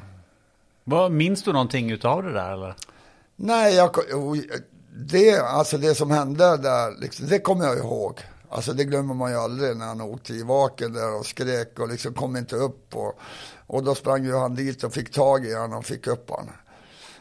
Vad, 0.83 1.11
minns 1.11 1.43
du 1.43 1.53
någonting 1.53 1.91
utav 1.91 2.23
det 2.23 2.33
där 2.33 2.51
eller? 2.51 2.75
Nej, 3.35 3.75
jag, 3.75 3.95
det, 4.95 5.39
alltså 5.39 5.77
det 5.77 5.95
som 5.95 6.11
hände 6.11 6.57
där, 6.57 7.01
liksom, 7.01 7.27
det 7.27 7.39
kommer 7.39 7.65
jag 7.65 7.77
ihåg. 7.77 8.21
Alltså 8.49 8.73
det 8.73 8.83
glömmer 8.83 9.13
man 9.13 9.31
ju 9.31 9.37
aldrig 9.37 9.77
när 9.77 9.85
han 9.85 10.01
åkte 10.01 10.33
i 10.33 10.43
vaken 10.43 10.93
där 10.93 11.19
och 11.19 11.25
skrek 11.25 11.79
och 11.79 11.89
liksom 11.89 12.13
kom 12.13 12.35
inte 12.35 12.55
upp. 12.55 12.95
Och, 12.95 13.19
och 13.67 13.83
då 13.83 13.95
sprang 13.95 14.25
ju 14.25 14.35
han 14.35 14.55
dit 14.55 14.83
och 14.83 14.93
fick 14.93 15.11
tag 15.11 15.45
i 15.45 15.53
honom 15.53 15.79
och 15.79 15.85
fick 15.85 16.07
upp 16.07 16.29
honom. 16.29 16.53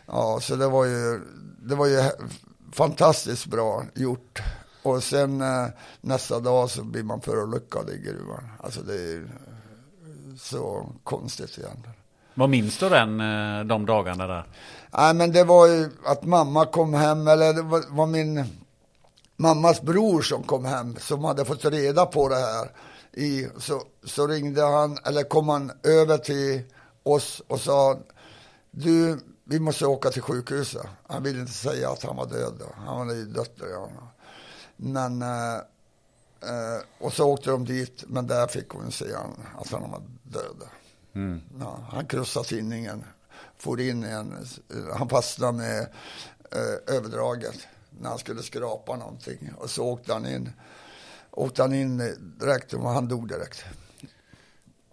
Ja, 0.07 0.41
så 0.41 0.57
det 0.57 0.69
var 0.69 0.85
ju, 0.85 1.21
det 1.59 1.75
var 1.75 1.87
ju 1.87 2.03
fantastiskt 2.73 3.47
bra 3.47 3.85
gjort. 3.95 4.43
Och 4.83 5.03
sen 5.03 5.41
eh, 5.41 5.67
nästa 6.01 6.41
dag 6.41 6.71
så 6.71 6.85
blir 6.85 7.03
man 7.03 7.21
förolyckad 7.21 7.91
i 7.91 7.99
gruvan. 7.99 8.49
Alltså 8.61 8.81
det 8.81 8.95
är 8.95 9.29
så 10.39 10.87
konstigt 11.05 11.59
egentligen. 11.59 11.95
Vad 12.35 12.49
minns 12.51 12.79
du 12.79 12.89
den, 12.89 13.21
eh, 13.21 13.65
de 13.65 13.87
dagarna 13.87 14.27
där? 14.27 14.47
Nej 14.91 15.15
men 15.15 15.33
det 15.33 15.45
var 15.45 15.67
ju 15.67 15.91
att 16.05 16.25
mamma 16.25 16.67
kom 16.67 16.95
hem, 16.95 17.29
eller 17.29 17.53
det 17.53 17.63
var, 17.63 17.83
var 17.89 18.07
min 18.07 18.45
mammas 19.37 19.83
bror 19.83 20.23
som 20.23 20.43
kom 20.43 20.65
hem, 20.65 20.97
som 21.01 21.25
hade 21.25 21.45
fått 21.45 21.65
reda 21.65 22.07
på 22.07 22.29
det 22.29 22.37
här. 22.37 22.71
I, 23.13 23.49
så, 23.59 23.83
så 24.05 24.27
ringde 24.27 24.63
han, 24.63 24.99
eller 25.05 25.23
kom 25.23 25.49
han 25.49 25.73
över 25.83 26.19
till 26.19 26.63
oss 27.03 27.43
och 27.49 27.61
sa, 27.61 27.99
du, 28.71 29.21
vi 29.45 29.61
måste 29.61 29.87
åka 29.87 30.11
till 30.11 30.23
sjukhuset. 30.23 30.87
Han 31.07 31.23
ville 31.23 31.41
inte 31.41 31.53
säga 31.53 31.91
att 31.91 32.03
han 32.03 32.17
var 32.17 32.27
död 32.27 32.55
då. 32.59 32.67
Han 32.87 32.99
hade 32.99 33.15
ju 33.15 33.25
dött 33.25 33.55
redan. 33.61 33.91
Men, 34.77 35.23
eh, 35.23 35.55
eh, 36.41 36.83
och 36.99 37.13
så 37.13 37.31
åkte 37.31 37.51
de 37.51 37.65
dit, 37.65 38.05
men 38.07 38.27
där 38.27 38.47
fick 38.47 38.69
hon 38.69 38.93
se 38.93 39.15
han, 39.15 39.47
att 39.59 39.71
han 39.71 39.91
var 39.91 40.03
död. 40.23 40.69
Mm. 41.15 41.41
Ja, 41.61 41.79
han 41.91 42.07
krossade 42.07 42.47
tinningen 42.47 43.05
for 43.59 43.81
in 43.81 44.05
i 44.05 44.09
en, 44.09 44.47
han 44.93 45.09
fastnade 45.09 45.53
med 45.53 45.81
eh, 46.53 46.95
överdraget 46.97 47.67
när 48.01 48.09
han 48.09 48.19
skulle 48.19 48.43
skrapa 48.43 48.97
någonting. 48.97 49.53
Och 49.59 49.71
så 49.71 49.85
åkte 49.85 50.13
han 50.13 50.27
in, 50.27 50.53
åkte 51.31 51.63
han 51.63 51.75
in 51.75 51.99
direkt 52.41 52.73
och 52.73 52.91
han 52.91 53.09
dog 53.09 53.29
direkt. 53.29 53.65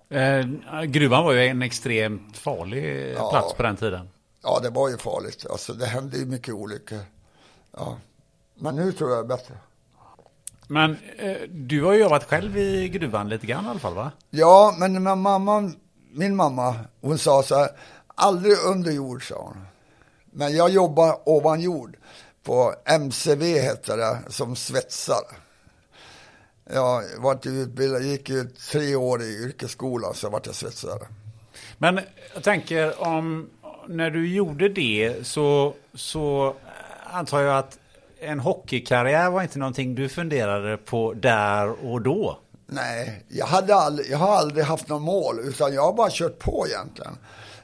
Eh, 0.09 0.81
gruvan 0.83 1.23
var 1.23 1.33
ju 1.33 1.47
en 1.47 1.61
extremt 1.61 2.37
farlig 2.37 3.13
Ja. 3.15 3.29
plats 3.29 3.53
på 3.53 3.63
den 3.63 3.75
tiden. 3.75 4.09
Ja, 4.43 4.59
det 4.59 4.69
var 4.69 4.89
ju 4.89 4.97
farligt. 4.97 5.45
Alltså, 5.49 5.73
det 5.73 5.85
hände 5.85 6.17
ju 6.17 6.25
mycket 6.25 6.53
olyckor. 6.53 6.99
Ja. 7.77 7.97
Men 8.55 8.75
nu 8.75 8.91
tror 8.91 9.09
jag 9.09 9.19
är 9.19 9.23
bättre. 9.23 9.53
Men 10.67 10.97
eh, 11.17 11.37
du 11.49 11.83
har 11.83 11.93
ju 11.93 11.99
jobbat 11.99 12.23
själv 12.23 12.57
i 12.57 12.89
gruvan 12.89 13.29
lite 13.29 13.47
grann 13.47 13.65
i 13.65 13.67
alla 13.67 13.79
fall 13.79 13.93
va? 13.93 14.11
Ja, 14.29 14.75
men 14.79 15.03
med 15.03 15.17
mamma, 15.17 15.71
min 16.11 16.35
mamma, 16.35 16.75
hon 17.01 17.17
sa 17.17 17.43
så 17.43 17.55
här, 17.55 17.69
aldrig 18.15 18.57
under 18.65 18.91
jord, 18.91 19.27
sa 19.27 19.35
hon. 19.35 19.65
Men 20.31 20.55
jag 20.55 20.69
jobbar 20.69 21.29
ovan 21.29 21.61
jord 21.61 21.97
på 22.43 22.75
MCV 22.85 23.43
heter 23.59 23.97
det, 23.97 24.17
som 24.27 24.55
svetsare. 24.55 25.35
Jag 26.73 27.03
vart 27.17 27.45
utbildad, 27.45 28.03
gick 28.03 28.29
ju 28.29 28.43
tre 28.71 28.95
år 28.95 29.21
i 29.21 29.43
yrkesskolan, 29.43 30.13
så 30.13 30.29
vart 30.29 30.45
jag 30.45 30.55
svetsare. 30.55 31.07
Men 31.77 31.99
jag 32.33 32.43
tänker 32.43 33.03
om 33.03 33.49
när 33.91 34.09
du 34.09 34.33
gjorde 34.33 34.69
det 34.69 35.27
så, 35.27 35.73
så 35.93 36.55
antar 37.11 37.41
jag 37.41 37.57
att 37.57 37.77
en 38.19 38.39
hockeykarriär 38.39 39.29
var 39.29 39.41
inte 39.41 39.59
någonting 39.59 39.95
du 39.95 40.09
funderade 40.09 40.77
på 40.77 41.13
där 41.13 41.85
och 41.85 42.01
då. 42.01 42.39
Nej, 42.67 43.25
jag, 43.27 43.45
hade 43.45 43.75
aldrig, 43.75 44.11
jag 44.11 44.17
har 44.17 44.35
aldrig 44.35 44.65
haft 44.65 44.87
något 44.87 45.01
mål, 45.01 45.39
utan 45.43 45.73
jag 45.73 45.81
har 45.81 45.93
bara 45.93 46.09
kört 46.11 46.39
på 46.39 46.65
egentligen. 46.67 47.17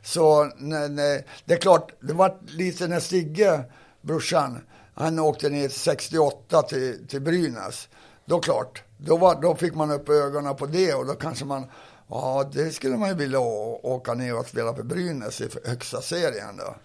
Så 0.03 0.51
nej, 0.57 0.89
nej, 0.89 1.25
det 1.45 1.53
är 1.53 1.57
klart, 1.57 1.91
det 1.99 2.13
var 2.13 2.37
lite 2.47 2.87
när 2.87 2.99
Stigge, 2.99 3.63
brorsan, 4.01 4.59
han 4.93 5.19
åkte 5.19 5.49
ner 5.49 5.69
68 5.69 6.61
till, 6.61 7.07
till 7.07 7.21
Brynäs. 7.21 7.89
Då 8.25 8.39
klart, 8.39 8.83
då, 8.97 9.17
var, 9.17 9.41
då 9.41 9.55
fick 9.55 9.75
man 9.75 9.91
upp 9.91 10.09
ögonen 10.09 10.55
på 10.55 10.65
det 10.65 10.93
och 10.93 11.05
då 11.05 11.13
kanske 11.13 11.45
man, 11.45 11.65
ja 12.07 12.49
det 12.53 12.71
skulle 12.71 12.97
man 12.97 13.09
ju 13.09 13.15
vilja 13.15 13.39
åka 13.39 14.13
ner 14.13 14.39
och 14.39 14.47
spela 14.47 14.73
för 14.73 14.83
Brynäs 14.83 15.41
i 15.41 15.49
högsta 15.65 16.01
serien 16.01 16.57
då. 16.57 16.75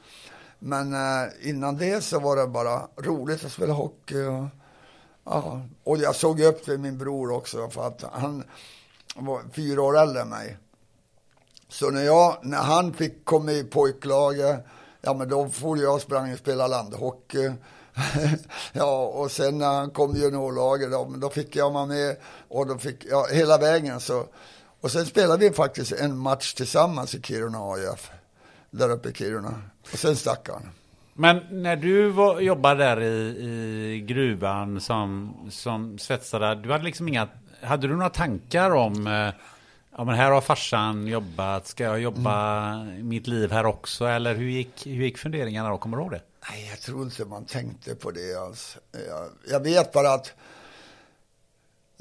Men 0.58 0.92
eh, 0.94 1.30
innan 1.40 1.76
det 1.76 2.00
så 2.00 2.20
var 2.20 2.37
det 2.37 2.46
bara 2.46 2.88
roligt 2.96 3.44
att 3.44 3.52
spela 3.52 3.72
hockey. 3.72 4.22
Och, 4.22 4.44
Ja, 5.24 5.61
och 5.85 5.98
jag 5.98 6.14
såg 6.14 6.40
upp 6.40 6.64
till 6.64 6.78
min 6.78 6.98
bror 6.98 7.32
också 7.32 7.70
för 7.70 7.87
att 7.87 8.04
han 8.12 8.44
var 9.16 9.42
fyra 9.52 9.82
år 9.82 9.98
äldre 9.98 10.22
än 10.22 10.28
mig. 10.28 10.56
Så 11.68 11.90
när, 11.90 12.02
jag, 12.02 12.37
när 12.42 12.58
han 12.58 12.92
fick 12.94 13.24
komma 13.24 13.52
i 13.52 13.64
pojklaget, 13.64 14.64
ja 15.00 15.14
men 15.14 15.28
då 15.28 15.48
for 15.48 15.78
jag 15.78 15.94
och 15.94 16.00
sprang 16.00 16.32
och 16.32 16.38
spelade 16.38 16.68
landhockey. 16.68 17.52
ja, 18.72 19.06
och 19.06 19.30
sen 19.30 19.58
när 19.58 19.72
han 19.72 19.90
kom 19.90 20.16
i 20.16 20.18
juniorlaget, 20.18 20.90
då, 20.90 21.14
då 21.16 21.30
fick 21.30 21.56
jag 21.56 21.70
vara 21.70 21.87
med 21.87 22.16
och 22.48 22.66
då 22.66 22.78
fick 22.78 23.04
jag 23.04 23.28
hela 23.28 23.58
vägen 23.58 24.00
så. 24.00 24.26
Och 24.83 24.90
sen 24.90 25.07
spelade 25.07 25.49
vi 25.49 25.55
faktiskt 25.55 25.92
en 25.92 26.18
match 26.18 26.55
tillsammans 26.55 27.14
i 27.14 27.23
Kiruna 27.23 27.59
AIF, 27.59 28.11
där 28.71 28.90
uppe 28.90 29.09
i 29.09 29.12
Kiruna. 29.12 29.62
Och 29.92 29.99
sen 29.99 30.16
stack 30.16 30.49
han. 30.49 30.68
Men 31.14 31.40
när 31.51 31.77
du 31.77 32.11
var, 32.11 32.40
jobbade 32.40 32.85
där 32.85 33.01
i, 33.01 33.45
i 33.95 34.01
gruvan 34.01 34.81
som, 34.81 35.35
som 35.51 35.99
svetsare, 35.99 36.55
du 36.55 36.73
hade 36.73 36.85
liksom 36.85 37.09
inga, 37.09 37.29
hade 37.62 37.88
du 37.88 37.92
några 37.97 38.11
tankar 38.11 38.71
om, 38.71 39.07
eh, 39.07 39.35
ja 39.97 40.05
men 40.05 40.14
här 40.14 40.31
har 40.31 40.40
farsan 40.40 41.07
jobbat, 41.07 41.66
ska 41.66 41.85
jag 41.85 42.01
jobba 42.01 42.75
mitt 42.85 43.27
liv 43.27 43.53
här 43.53 43.66
också? 43.66 44.05
Eller 44.05 44.35
hur 44.35 44.51
gick, 44.51 44.87
hur 44.87 45.05
gick 45.05 45.18
funderingarna 45.18 45.68
då, 45.68 45.79
kommer 45.79 45.97
du 45.97 46.03
ihåg 46.03 46.12
det? 46.12 46.23
Nej, 46.51 46.68
jag 46.71 46.81
tror 46.81 47.03
inte 47.03 47.25
man 47.25 47.45
tänkte 47.45 47.95
på 47.95 48.11
det 48.11 48.35
alls. 48.35 48.79
Jag, 49.09 49.29
jag 49.51 49.61
vet 49.61 49.92
bara 49.92 50.14
att 50.14 50.33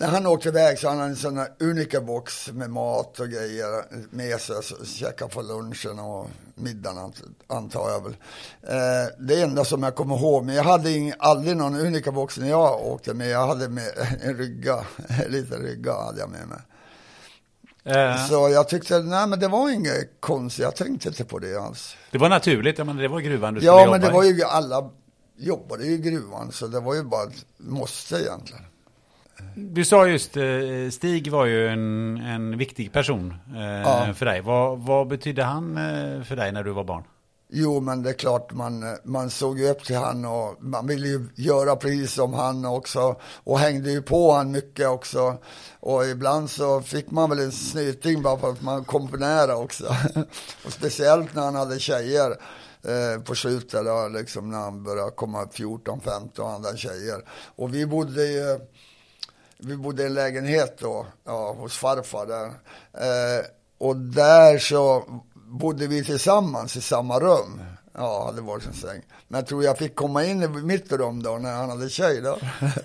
när 0.02 0.08
han 0.08 0.26
åkte 0.28 0.50
iväg 0.50 0.80
så 0.80 0.88
hade 0.90 1.02
han 1.02 1.10
en 1.10 1.16
sån 1.16 1.38
här 1.38 1.48
unika 1.60 2.02
box 2.02 2.52
med 2.52 2.70
mat 2.70 3.20
och 3.20 3.28
grejer 3.30 3.86
med 4.16 4.40
sig. 4.42 4.64
Så 4.64 4.86
käka 4.86 5.28
på 5.28 5.42
lunchen 5.42 6.00
och 6.00 6.28
middagen 6.56 6.98
ant- 6.98 7.24
antar 7.48 7.90
jag 7.90 8.04
väl. 8.04 8.16
Eh, 8.64 9.14
det 9.20 9.42
enda 9.42 9.66
som 9.66 9.84
jag 9.84 9.96
kommer 9.96 10.16
ihåg, 10.18 10.46
men 10.46 10.56
jag 10.56 10.64
hade 10.64 10.92
ing, 10.92 11.14
aldrig 11.20 11.58
någon 11.58 11.76
unika 11.80 12.12
box 12.12 12.38
när 12.38 12.50
jag 12.50 12.82
åkte 12.88 13.14
med. 13.14 13.30
Jag 13.30 13.48
hade 13.48 13.70
med 13.70 13.92
en 14.22 14.38
rygga, 14.38 14.86
en 15.26 15.32
liten 15.32 15.62
rygga 15.62 15.94
hade 15.94 16.20
jag 16.20 16.30
med 16.30 16.48
mig. 16.48 16.60
Eh, 17.84 18.28
Så 18.28 18.50
jag 18.50 18.70
tyckte, 18.70 19.00
nej 19.00 19.28
men 19.28 19.40
det 19.40 19.48
var 19.48 19.70
inget 19.70 20.10
konstigt, 20.20 20.64
jag 20.64 20.76
tänkte 20.76 21.08
inte 21.08 21.26
på 21.26 21.40
det 21.40 21.56
alls. 21.62 21.96
det 22.12 22.18
var 22.18 22.30
naturligt, 22.30 22.78
ja, 22.78 22.84
men 22.84 22.98
det 22.98 23.08
var 23.08 23.20
gruvan 23.20 23.54
du 23.54 23.60
skulle 23.60 23.72
Ja, 23.72 23.80
jobba 23.80 23.92
men 23.92 24.02
det 24.02 24.10
var 24.12 24.24
ju, 24.24 24.44
alla 24.44 24.90
jobbade 25.38 25.84
i 25.86 25.98
gruvan, 25.98 26.52
så 26.52 26.68
det 26.68 26.80
var 26.80 26.96
ju 26.96 27.04
bara 27.04 27.24
ett 27.24 27.46
måste 27.58 28.16
egentligen. 28.16 28.64
Du 29.56 29.86
sa 29.86 30.08
just, 30.08 30.38
eh, 30.38 30.44
Stig 30.92 31.32
var 31.32 31.46
ju 31.46 31.68
en, 31.68 32.18
en 32.18 32.58
viktig 32.58 32.94
person 32.94 33.34
eh, 33.56 33.82
Ja. 33.82 34.14
för 34.14 34.26
dig. 34.26 34.42
Vad, 34.42 34.80
vad 34.80 35.08
betydde 35.08 35.44
han 35.44 35.78
eh, 35.78 36.24
för 36.24 36.36
dig 36.36 36.52
när 36.52 36.64
du 36.64 36.72
var 36.72 36.84
barn? 36.84 37.04
Jo, 37.54 37.80
men 37.80 38.04
det 38.04 38.10
är 38.10 38.14
klart 38.14 38.54
man, 38.54 38.84
man 39.04 39.30
såg 39.30 39.60
ju 39.60 39.70
upp 39.70 39.84
till 39.84 39.96
han 39.96 40.26
och 40.26 40.64
man 40.64 40.88
ville 40.88 41.08
ju 41.08 41.28
göra 41.36 41.76
precis 41.76 42.14
som 42.14 42.34
han 42.34 42.66
också 42.66 43.16
och 43.44 43.60
hängde 43.60 43.92
ju 43.92 44.02
på 44.02 44.32
han 44.34 44.52
mycket 44.52 44.88
också. 44.88 45.38
Och 45.80 46.06
ibland 46.06 46.50
så 46.50 46.82
fick 46.82 47.12
man 47.12 47.30
väl 47.30 47.40
en 47.40 47.52
snyting 47.52 48.22
bara 48.22 48.38
för 48.38 48.50
att 48.50 48.62
man 48.62 48.84
kom 48.84 49.08
för 49.08 49.18
nära 49.18 49.56
också. 49.58 49.86
och 50.66 50.74
speciellt 50.74 51.36
när 51.36 51.42
han 51.42 51.56
hade 51.56 51.80
tjejer 51.80 52.32
eh, 52.84 53.22
på 53.24 53.36
slutet 53.36 53.86
liksom 54.14 54.52
när 54.52 54.60
han 54.60 54.84
började 54.84 55.12
komma 55.12 55.44
14-15 55.46 56.56
andra 56.56 56.76
tjejer. 56.76 57.22
Och 57.56 57.74
vi 57.74 57.86
bodde 57.86 58.26
ju 58.26 58.60
vi 59.62 59.78
bodde 59.78 60.04
i 60.04 60.06
en 60.06 60.14
lägenhet 60.14 60.78
då, 60.80 61.06
ja, 61.26 61.54
hos 61.54 61.78
farfar 61.78 62.26
där. 62.26 62.46
Eh, 62.94 63.46
och 63.78 63.96
där 63.96 64.58
så 64.58 65.04
bodde 65.34 65.88
vi 65.88 66.04
tillsammans 66.04 66.78
i 66.78 66.82
samma 66.82 67.20
rum. 67.20 67.62
Ja, 67.94 68.26
hade 68.26 68.42
varit 68.42 68.66
en 68.66 68.74
säng. 68.74 69.02
Men 69.28 69.40
jag 69.40 69.48
tror 69.48 69.64
jag 69.64 69.78
fick 69.78 69.96
komma 69.96 70.26
in 70.26 70.44
i 70.44 70.48
mitt 70.48 70.92
rum 70.92 71.24
då 71.24 71.38
när 71.38 71.54
han 71.54 71.70
hade 71.70 71.90
tjej 71.90 72.22
då. 72.22 72.38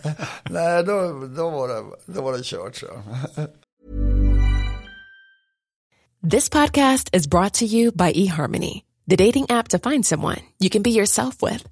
Nej, 0.51 0.85
då, 0.85 1.27
då, 1.37 1.51
var 1.51 1.69
det, 1.69 1.85
då 2.07 2.23
var 2.23 2.33
det 2.33 2.45
kört 2.45 2.77
så. 2.77 2.87
This 6.31 6.49
podcast 6.49 7.09
is 7.13 7.29
brought 7.29 7.55
to 7.55 7.65
you 7.65 7.93
by 7.93 8.13
eHarmony, 8.27 8.83
the 9.11 9.17
dating 9.17 9.47
app 9.49 9.69
to 9.69 9.79
find 9.91 10.07
someone 10.07 10.39
you 10.59 10.71
can 10.71 10.83
be 10.83 10.91
yourself 10.91 11.43
with. 11.43 11.69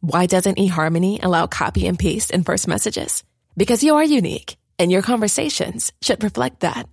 Why 0.00 0.26
doesn't 0.26 0.58
eHarmony 0.58 1.18
allow 1.22 1.46
copy 1.46 1.88
and 1.88 1.98
paste 1.98 2.36
in 2.36 2.44
first 2.44 2.68
messages? 2.68 3.24
Because 3.58 3.82
you 3.82 3.96
are 3.96 4.04
unique, 4.04 4.56
and 4.78 4.92
your 4.92 5.02
conversations 5.02 5.92
should 6.00 6.22
reflect 6.22 6.60
that. 6.60 6.88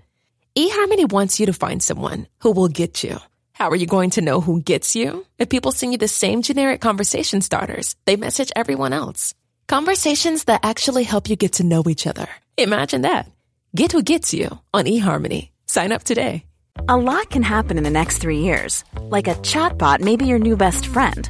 eHarmony 0.58 1.12
wants 1.12 1.40
you 1.40 1.46
to 1.46 1.54
find 1.54 1.84
someone 1.84 2.28
who 2.40 2.54
will 2.54 2.70
get 2.70 3.04
you. 3.04 3.20
How 3.54 3.70
are 3.70 3.76
you 3.76 3.86
going 3.86 4.10
to 4.12 4.22
know 4.22 4.42
who 4.42 4.64
gets 4.64 4.96
you? 4.96 5.28
If 5.38 5.50
people 5.50 5.72
send 5.72 5.92
you 5.92 6.00
the 6.00 6.08
same 6.08 6.42
generic 6.42 6.82
conversation 6.82 7.42
starters, 7.42 7.96
they 8.06 8.16
message 8.16 8.52
everyone 8.56 8.94
else. 8.94 9.36
Conversations 9.68 10.46
that 10.46 10.66
actually 10.66 11.04
help 11.04 11.30
you 11.30 11.36
get 11.36 11.52
to 11.54 11.64
know 11.64 11.84
each 11.88 12.08
other. 12.08 12.28
Imagine 12.58 13.04
that. 13.04 13.30
Get 13.76 13.92
who 13.92 14.02
gets 14.02 14.34
you 14.34 14.58
on 14.74 14.86
eHarmony. 14.86 15.50
Sign 15.68 15.92
up 15.92 16.02
today. 16.02 16.46
A 16.90 16.98
lot 16.98 17.30
can 17.30 17.44
happen 17.44 17.78
in 17.78 17.84
the 17.84 17.92
next 17.92 18.18
three 18.18 18.40
years. 18.40 18.84
Like 19.00 19.28
a 19.28 19.36
chatbot 19.36 20.00
may 20.00 20.16
be 20.16 20.26
your 20.26 20.40
new 20.40 20.58
best 20.58 20.88
friend. 20.88 21.30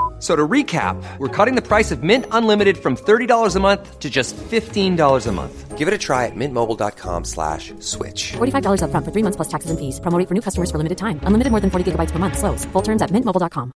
F- 0.21 0.27
So 0.27 0.35
to 0.35 0.47
recap, 0.47 0.95
we're 1.17 1.45
cutting 1.45 1.55
the 1.55 1.67
price 1.67 1.91
of 1.95 2.03
Mint 2.03 2.25
Unlimited 2.31 2.77
from 2.77 2.95
$30 2.95 3.55
a 3.55 3.59
month 3.59 3.99
to 3.99 4.09
just 4.09 4.35
$15 4.51 5.27
a 5.27 5.31
month. 5.31 5.77
Give 5.79 5.87
it 5.87 5.93
a 5.95 5.97
try 5.97 6.25
at 6.27 6.35
mintmobile.com 6.35 7.23
slash 7.25 7.73
switch. 7.79 8.33
$45 8.37 8.81
upfront 8.83 9.03
for 9.05 9.11
three 9.11 9.23
months 9.23 9.35
plus 9.37 9.47
taxes 9.49 9.71
and 9.71 9.79
fees. 9.79 9.99
Promo 9.99 10.19
rate 10.19 10.27
for 10.27 10.35
new 10.35 10.41
customers 10.41 10.69
for 10.71 10.77
limited 10.77 10.97
time. 10.99 11.19
Unlimited 11.23 11.51
more 11.51 11.59
than 11.61 11.71
40 11.71 11.91
gigabytes 11.91 12.11
per 12.11 12.19
month. 12.19 12.37
Slows. 12.37 12.65
Full 12.73 12.83
terms 12.83 13.01
at 13.01 13.09
mintmobile.com. 13.11 13.71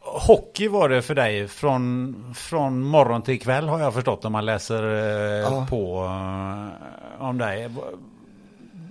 hockey 0.00 0.68
var 0.68 0.88
det 0.88 1.02
för 1.02 1.14
dig 1.14 1.48
från, 1.48 2.16
från 2.34 2.80
morgon 2.82 3.22
till 3.22 3.40
kväll 3.40 3.68
har 3.68 3.80
jag 3.80 3.94
förstått 3.94 4.24
om 4.24 4.32
man 4.32 4.44
läser 4.44 4.82
eh, 4.82 5.40
Ja. 5.52 5.66
på 5.70 6.04
eh, 6.04 7.22
om 7.28 7.38
dig. 7.38 7.68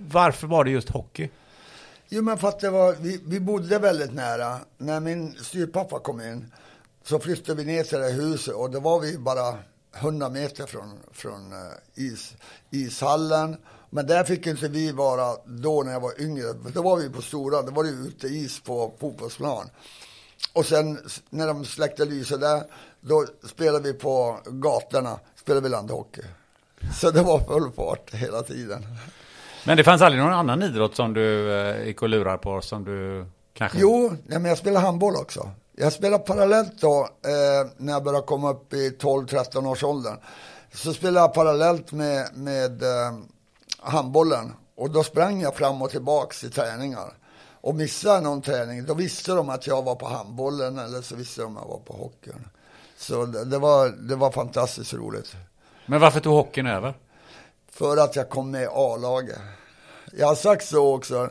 Varför 0.08 0.46
var 0.46 0.64
det 0.64 0.70
just 0.70 0.88
hockey? 0.90 1.28
Jo, 2.14 2.22
men 2.22 2.38
för 2.38 2.48
att 2.48 2.60
det 2.60 2.70
var, 2.70 2.96
vi, 3.00 3.20
vi 3.26 3.40
bodde 3.40 3.78
väldigt 3.78 4.14
nära. 4.14 4.58
När 4.78 5.00
min 5.00 5.34
styrpappa 5.34 5.98
kom 5.98 6.20
in 6.20 6.52
så 7.04 7.18
flyttade 7.18 7.62
vi 7.62 7.72
ner 7.72 7.84
till 7.84 7.98
det 7.98 8.04
här 8.04 8.12
huset 8.12 8.54
och 8.54 8.70
då 8.70 8.80
var 8.80 9.00
vi 9.00 9.18
bara 9.18 9.58
100 9.96 10.28
meter 10.28 10.66
från, 10.66 10.98
från 11.12 11.52
eh, 11.52 11.58
is, 11.94 12.34
ishallen. 12.70 13.56
Men 13.90 14.06
där 14.06 14.24
fick 14.24 14.46
inte 14.46 14.68
vi 14.68 14.92
vara 14.92 15.36
då 15.44 15.82
när 15.82 15.92
jag 15.92 16.00
var 16.00 16.20
yngre. 16.20 16.52
Då 16.74 16.82
var 16.82 16.96
vi 16.96 17.08
på 17.08 17.22
stora, 17.22 17.62
då 17.62 17.72
var 17.72 17.84
det 17.84 17.90
uteis 17.90 18.60
på 18.60 18.94
fotbollsplan. 19.00 19.70
Och 20.52 20.66
sen 20.66 20.98
när 21.30 21.46
de 21.46 21.64
släckte 21.64 22.04
lyset 22.04 22.40
där, 22.40 22.62
då 23.00 23.26
spelade 23.48 23.92
vi 23.92 23.98
på 23.98 24.38
gatorna, 24.46 25.20
spelade 25.36 25.62
vi 25.62 25.68
landhockey. 25.68 26.22
Så 27.00 27.10
det 27.10 27.22
var 27.22 27.38
full 27.38 27.72
fart 27.72 28.14
hela 28.14 28.42
tiden. 28.42 28.86
Men 29.64 29.76
det 29.76 29.84
fanns 29.84 30.02
aldrig 30.02 30.22
någon 30.22 30.32
annan 30.32 30.62
idrott 30.62 30.96
som 30.96 31.14
du 31.14 31.52
eh, 31.60 31.86
gick 31.86 32.02
och 32.02 32.08
lurar 32.08 32.36
på 32.36 32.60
som 32.60 32.84
du 32.84 33.26
kanske... 33.54 33.78
Jo, 33.80 34.08
nej, 34.26 34.38
men 34.38 34.44
jag 34.44 34.58
spelar 34.58 34.80
handboll 34.80 35.16
också. 35.16 35.50
Jag 35.76 35.92
spelar 35.92 36.18
parallellt 36.18 36.80
då, 36.80 37.08
eh, 37.24 37.70
när 37.76 37.92
jag 37.92 38.04
började 38.04 38.26
komma 38.26 38.50
upp 38.50 38.72
i 38.72 38.90
12-13 39.00 39.66
års 39.66 39.84
åldern. 39.84 40.16
Så 40.72 40.92
spelade 40.92 41.20
jag 41.20 41.34
parallellt 41.34 41.92
med, 41.92 42.28
med 42.34 42.82
eh, 42.82 43.12
handbollen. 43.78 44.52
Och 44.76 44.90
då 44.90 45.02
sprang 45.02 45.40
jag 45.40 45.56
fram 45.56 45.82
och 45.82 45.90
tillbaks 45.90 46.44
i 46.44 46.50
träningar. 46.50 47.12
Och 47.60 47.74
missade 47.74 48.14
jag 48.14 48.22
någon 48.22 48.42
träning, 48.42 48.84
då 48.84 48.94
visste 48.94 49.32
de 49.32 49.50
att 49.50 49.66
jag 49.66 49.82
var 49.82 49.94
på 49.94 50.06
handbollen 50.06 50.78
eller 50.78 51.02
så 51.02 51.16
visste 51.16 51.42
de 51.42 51.56
att 51.56 51.62
jag 51.62 51.68
var 51.68 51.78
på 51.78 51.92
hockeyn. 51.92 52.48
Så 52.96 53.26
det, 53.26 53.44
det, 53.44 53.58
var, 53.58 53.88
det 53.88 54.16
var 54.16 54.30
fantastiskt 54.30 54.94
roligt. 54.94 55.36
Men 55.86 56.00
varför 56.00 56.20
tog 56.20 56.34
hockeyn 56.34 56.66
över? 56.66 56.94
För 57.74 57.96
att 57.96 58.16
jag 58.16 58.30
kom 58.30 58.50
med 58.50 58.62
i 58.62 58.68
A-laget. 58.70 59.38
Jag 60.12 60.26
har 60.26 60.34
sagt 60.34 60.66
så 60.66 60.94
också. 60.94 61.30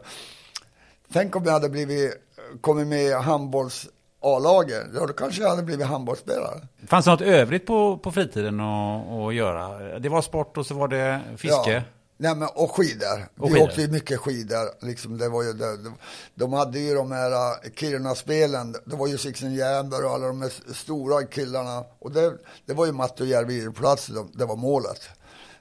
Tänk 1.14 1.36
om 1.36 1.44
jag 1.46 1.52
hade 1.52 1.70
blivit, 1.70 2.14
kommit 2.62 2.88
med 2.88 3.04
i 3.04 3.14
handbolls 3.14 3.88
A-laget. 4.22 4.84
Ja, 4.96 5.06
då 5.06 5.14
kanske 5.14 5.42
jag 5.42 5.50
hade 5.50 5.64
blivit 5.64 5.88
handbollsspelare. 5.88 6.68
Fanns 6.88 7.06
det 7.06 7.12
något 7.12 7.22
övrigt 7.22 7.66
på, 7.66 7.98
på 7.98 8.12
fritiden 8.12 8.60
att, 8.60 9.12
att 9.12 9.36
göra? 9.36 10.00
Det 10.00 10.10
var 10.10 10.22
sport 10.22 10.58
och 10.58 10.66
så 10.66 10.74
var 10.74 10.88
det 10.88 11.22
fiske? 11.38 11.72
Ja. 11.72 11.82
Nej, 12.18 12.36
men, 12.36 12.50
och 12.54 12.72
skidor. 12.72 13.28
Och 13.38 13.50
vi 13.50 13.54
skidor. 13.54 13.68
åkte 13.68 13.88
mycket 13.88 14.20
skidor. 14.20 14.86
Liksom, 14.86 15.18
det 15.18 15.30
var 15.30 15.44
ju, 15.44 15.54
det, 15.54 15.78
de, 15.78 15.94
de 16.36 16.54
hade 16.54 16.80
ju 16.80 16.96
de 16.96 17.12
här 17.12 17.32
uh, 17.32 17.72
Kiruna-spelen. 17.76 18.76
Det 18.86 18.96
var 18.96 19.08
ju 19.08 19.18
Sixten 19.18 19.54
Jernberg 19.56 20.04
och 20.04 20.12
alla 20.12 20.28
de 20.28 20.50
stora 20.74 21.24
killarna. 21.24 21.84
Och 22.00 22.12
det, 22.12 22.34
det 22.66 22.74
var 22.74 22.86
ju 22.86 22.92
Mattojärvi 22.92 23.72
plats, 23.72 24.08
det, 24.08 24.26
det 24.34 24.46
var 24.46 24.56
målet. 24.56 25.10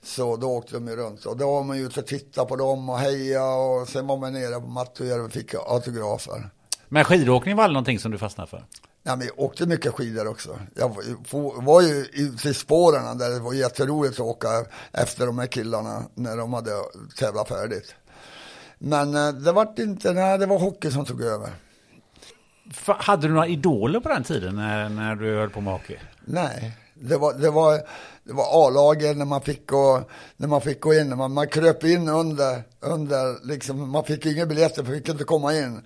Så 0.02 0.36
då 0.36 0.50
åkte 0.50 0.74
de 0.74 0.88
ju 0.88 0.96
runt. 0.96 1.26
Och 1.26 1.36
då 1.36 1.52
var 1.52 1.64
man 1.64 1.76
ju 1.78 1.86
ute 1.86 2.00
och 2.00 2.06
tittade 2.06 2.48
på 2.48 2.56
dem 2.56 2.88
och 2.90 2.98
heja 2.98 3.44
och 3.44 3.88
sen 3.88 4.06
var 4.06 4.16
man 4.16 4.32
nere 4.32 4.60
på 4.60 4.66
Mattojärvi 4.66 5.26
och 5.28 5.32
fick 5.32 5.54
autografer. 5.54 6.50
Men 6.88 7.04
skidåkning 7.04 7.56
var 7.56 7.64
aldrig 7.64 7.74
någonting 7.74 7.98
som 7.98 8.10
du 8.12 8.18
fastnade 8.18 8.50
för? 8.50 8.64
Ja, 9.02 9.16
men 9.16 9.26
jag 9.26 9.38
åkte 9.40 9.66
mycket 9.66 9.92
skidor 9.94 10.28
också. 10.28 10.58
Jag 10.76 10.96
var 11.62 11.82
ju- 11.82 12.06
ute 12.12 12.48
i 12.48 12.54
spåren 12.54 13.18
där 13.18 13.30
det 13.30 13.38
var 13.40 13.52
jätteroligt 13.52 14.14
att 14.14 14.20
åka 14.26 14.48
efter 14.92 15.26
de 15.26 15.38
här 15.38 15.46
killarna 15.46 16.02
när 16.14 16.36
de 16.36 16.52
hade 16.52 16.70
tävlat 17.18 17.48
färdigt. 17.48 17.94
Men 18.78 19.14
eh, 19.14 19.32
det 19.32 19.52
var 19.52 19.74
inte, 19.80 20.12
nej 20.12 20.38
det 20.38 20.46
var 20.46 20.58
hockey 20.58 20.90
som 20.90 21.04
tog 21.04 21.22
över. 21.22 21.50
Hade 22.86 23.28
du 23.28 23.34
några 23.34 23.46
idoler 23.46 24.00
på 24.00 24.08
den 24.08 24.24
tiden 24.24 24.56
när, 24.56 24.88
när 24.88 25.14
du 25.16 25.36
höll 25.38 25.50
på 25.50 25.60
med 25.60 25.72
hockey? 25.72 25.96
Nej, 26.24 26.72
det 27.00 27.16
var, 27.16 27.32
det 27.32 27.50
var, 27.50 27.82
det 28.24 28.32
var 28.32 28.66
A-laget 28.66 29.16
när 29.16 29.24
man 29.24 29.42
fick 29.42 29.66
gå, 29.66 30.02
när 30.36 30.48
man 30.48 30.60
fick 30.60 30.80
gå 30.80 30.94
in. 30.94 31.16
Man, 31.16 31.32
man 31.32 31.48
kröp 31.48 31.84
in 31.84 32.08
under, 32.08 32.62
under 32.80 33.46
liksom, 33.46 33.90
man 33.90 34.04
fick 34.04 34.26
inga 34.26 34.46
biljetter 34.46 34.84
för 34.84 34.92
vi 34.92 34.98
fick 34.98 35.08
inte 35.08 35.24
komma 35.24 35.54
in. 35.54 35.80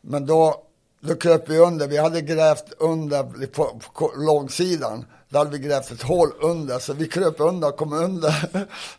Men 0.00 0.26
då, 0.26 0.62
då 1.00 1.14
kröp 1.14 1.50
vi 1.50 1.58
under. 1.58 1.88
Vi 1.88 1.96
hade 1.96 2.20
grävt 2.20 2.72
under 2.78 3.46
på, 3.46 3.80
på 3.94 4.12
långsidan. 4.16 5.04
Då 5.28 5.38
hade 5.38 5.50
vi 5.50 5.58
grävt 5.58 5.90
ett 5.90 6.02
hål 6.02 6.32
under, 6.40 6.78
så 6.78 6.92
vi 6.92 7.08
kröp 7.08 7.40
under 7.40 7.68
och 7.68 7.76
kom 7.76 7.92
under. 7.92 8.34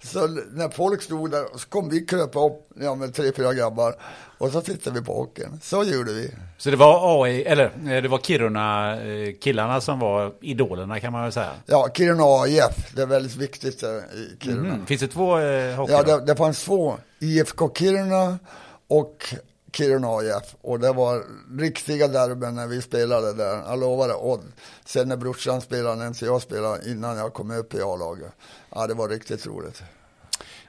Så 0.04 0.28
när 0.28 0.70
folk 0.70 1.02
stod 1.02 1.32
där 1.32 1.46
så 1.56 1.68
kom 1.70 1.90
vi 1.90 2.06
kröpa 2.06 2.46
upp, 2.46 2.70
ja 2.76 2.96
med 2.96 3.14
tre, 3.16 3.32
fyra 3.36 3.54
grabbar. 3.54 3.96
Och 4.44 4.52
så 4.52 4.62
tittade 4.62 5.00
vi 5.00 5.06
på 5.06 5.14
hockeyn. 5.14 5.60
Så 5.64 5.84
gjorde 5.84 6.14
vi. 6.14 6.32
Så 6.58 6.70
det 6.70 6.76
var 6.76 7.24
AI, 7.24 7.44
eller 7.44 7.66
eh, 7.66 8.02
det 8.02 8.08
var 8.08 8.18
Kiruna 8.18 9.02
eh, 9.02 9.34
killarna 9.42 9.82
som 9.82 10.00
var 10.00 10.34
idolerna 10.42 11.00
kan 11.00 11.12
man 11.12 11.24
väl 11.24 11.32
säga. 11.32 11.52
Ja, 11.66 11.90
Kiruna 11.94 12.24
AIF, 12.24 12.96
det 12.96 13.02
är 13.02 13.06
väldigt 13.06 13.36
viktigt 13.36 13.84
eh, 13.84 13.90
i 13.90 14.38
Kiruna. 14.40 14.74
Mm. 14.74 14.86
Finns 14.86 15.02
det 15.02 15.08
två 15.08 15.40
eh, 15.40 15.76
hockey? 15.76 15.94
Ja, 15.94 16.04
det, 16.04 16.26
det 16.26 16.36
fanns 16.36 16.64
två. 16.64 16.98
IFK 17.20 17.74
Kiruna 17.76 18.40
och 18.88 19.36
Kiruna 19.74 20.08
AIF. 20.08 20.56
Och 20.62 20.80
det 20.80 20.94
var 20.94 21.24
riktiga 21.60 22.08
derbyn 22.08 22.56
när 22.56 22.68
vi 22.68 22.82
spelade 22.82 23.34
där. 23.34 23.64
Jag 23.68 23.80
lovar 23.80 24.08
det. 24.08 24.14
Och 24.14 24.42
sen 24.86 25.08
när 25.08 25.18
brorsan 25.18 25.62
spelade, 25.62 25.96
när 25.96 26.24
jag 26.24 26.42
spelade, 26.42 26.92
innan 26.92 27.18
jag 27.18 27.34
kom 27.34 27.52
upp 27.52 27.74
i 27.74 27.82
A-laget. 27.82 28.32
Ja, 28.76 28.88
det 28.88 28.94
var 28.94 29.10
riktigt 29.10 29.46
roligt. 29.46 29.84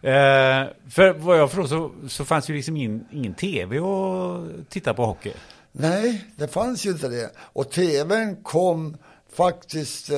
Eh, 0.05 0.67
för 0.91 1.13
vad 1.13 1.39
jag 1.39 1.51
förstår 1.51 1.67
så, 1.67 2.09
så 2.09 2.25
fanns 2.25 2.51
ju 2.51 2.55
liksom 2.55 2.77
ingen, 2.77 3.07
ingen 3.11 3.35
tv 3.35 3.79
att 3.79 4.71
titta 4.71 4.95
på 4.95 5.07
hockey. 5.07 5.33
Nej, 5.73 6.25
det 6.37 6.49
fanns 6.49 6.87
ju 6.87 6.91
inte 6.91 7.09
det. 7.09 7.31
Och 7.39 7.71
tvn 7.71 8.37
kom 8.43 8.97
faktiskt, 9.33 10.11
eh, 10.11 10.17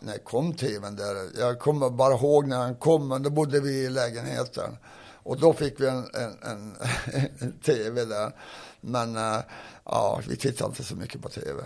när 0.00 0.18
kom 0.18 0.54
tvn 0.54 0.96
där? 0.96 1.40
Jag 1.40 1.58
kommer 1.58 1.90
bara 1.90 2.14
ihåg 2.14 2.48
när 2.48 2.56
han 2.56 2.74
kom, 2.74 3.08
men 3.08 3.22
då 3.22 3.30
bodde 3.30 3.60
vi 3.60 3.84
i 3.84 3.90
lägenheten. 3.90 4.76
Och 5.22 5.40
då 5.40 5.52
fick 5.52 5.80
vi 5.80 5.88
en, 5.88 6.04
en, 6.14 6.50
en, 6.50 6.76
en 7.38 7.52
tv 7.52 8.04
där. 8.04 8.32
Men 8.80 9.16
eh, 9.16 9.40
ja, 9.84 10.20
vi 10.28 10.36
tittade 10.36 10.68
inte 10.68 10.84
så 10.84 10.96
mycket 10.96 11.22
på 11.22 11.28
tv. 11.28 11.62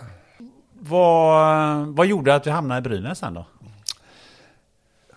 Vad, 0.79 1.87
vad 1.87 2.07
gjorde 2.07 2.35
att 2.35 2.43
du 2.43 2.51
hamnade 2.51 2.79
i 2.79 2.81
Brynäs 2.81 3.19
sen 3.19 3.33
då? 3.33 3.45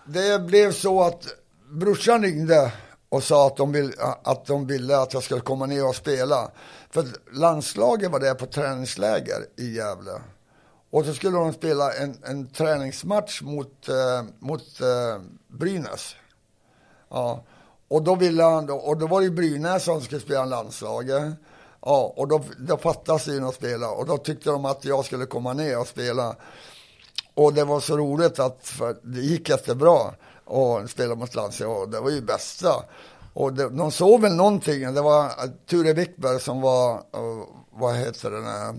Det 0.05 0.41
blev 0.41 0.71
så 0.71 1.03
att 1.03 1.38
brorsan 1.69 2.21
ringde 2.23 2.71
och 3.09 3.23
sa 3.23 3.47
att 3.47 3.57
de, 3.57 3.71
vill, 3.71 3.93
att 4.23 4.45
de 4.45 4.67
ville 4.67 4.97
att 4.97 5.13
jag 5.13 5.23
skulle 5.23 5.41
komma 5.41 5.65
ner 5.65 5.87
och 5.87 5.95
spela. 5.95 6.51
För 6.89 7.05
landslaget 7.31 8.11
var 8.11 8.19
där 8.19 8.33
på 8.33 8.45
träningsläger 8.45 9.45
i 9.57 9.75
Gävle. 9.75 10.21
Och 10.91 11.05
så 11.05 11.13
skulle 11.13 11.37
de 11.37 11.53
spela 11.53 11.93
en, 11.93 12.17
en 12.23 12.47
träningsmatch 12.47 13.41
mot, 13.41 13.89
eh, 13.89 14.23
mot 14.39 14.81
eh, 14.81 15.21
Brynäs. 15.47 16.15
Ja. 17.09 17.43
Och 17.87 18.03
då 18.03 18.15
ville 18.15 18.43
han, 18.43 18.65
då, 18.65 18.75
och 18.75 18.97
då 18.97 19.07
var 19.07 19.21
det 19.21 19.29
Brynäs 19.29 19.83
som 19.83 20.01
skulle 20.01 20.21
spela 20.21 20.45
landslaget. 20.45 21.33
Ja, 21.81 22.13
och 22.15 22.27
då, 22.27 22.43
då 22.57 22.77
fattas 22.77 23.25
det 23.25 23.33
ju 23.33 23.47
att 23.47 23.55
spela. 23.55 23.89
Och 23.89 24.05
då 24.05 24.17
tyckte 24.17 24.49
de 24.49 24.65
att 24.65 24.85
jag 24.85 25.05
skulle 25.05 25.25
komma 25.25 25.53
ner 25.53 25.79
och 25.79 25.87
spela. 25.87 26.35
Och 27.33 27.53
det 27.53 27.63
var 27.63 27.79
så 27.79 27.97
roligt 27.97 28.39
att 28.39 28.67
för 28.67 28.97
det 29.03 29.21
gick 29.21 29.49
jättebra 29.49 29.99
och 30.49 30.89
spela 30.89 31.15
mot 31.15 31.35
landslaget. 31.35 31.91
Det 31.91 31.99
var 31.99 32.09
ju 32.09 32.21
bästa. 32.21 32.83
Och 33.33 33.53
det, 33.53 33.69
de 33.69 33.91
såg 33.91 34.21
väl 34.21 34.35
någonting. 34.35 34.93
Det 34.93 35.01
var 35.01 35.25
eh, 35.25 35.49
Ture 35.69 35.93
Wickberg 35.93 36.39
som 36.39 36.61
var, 36.61 36.93
eh, 36.93 37.47
vad 37.71 37.95
heter 37.95 38.31
det, 38.31 38.37
eh, 38.37 38.73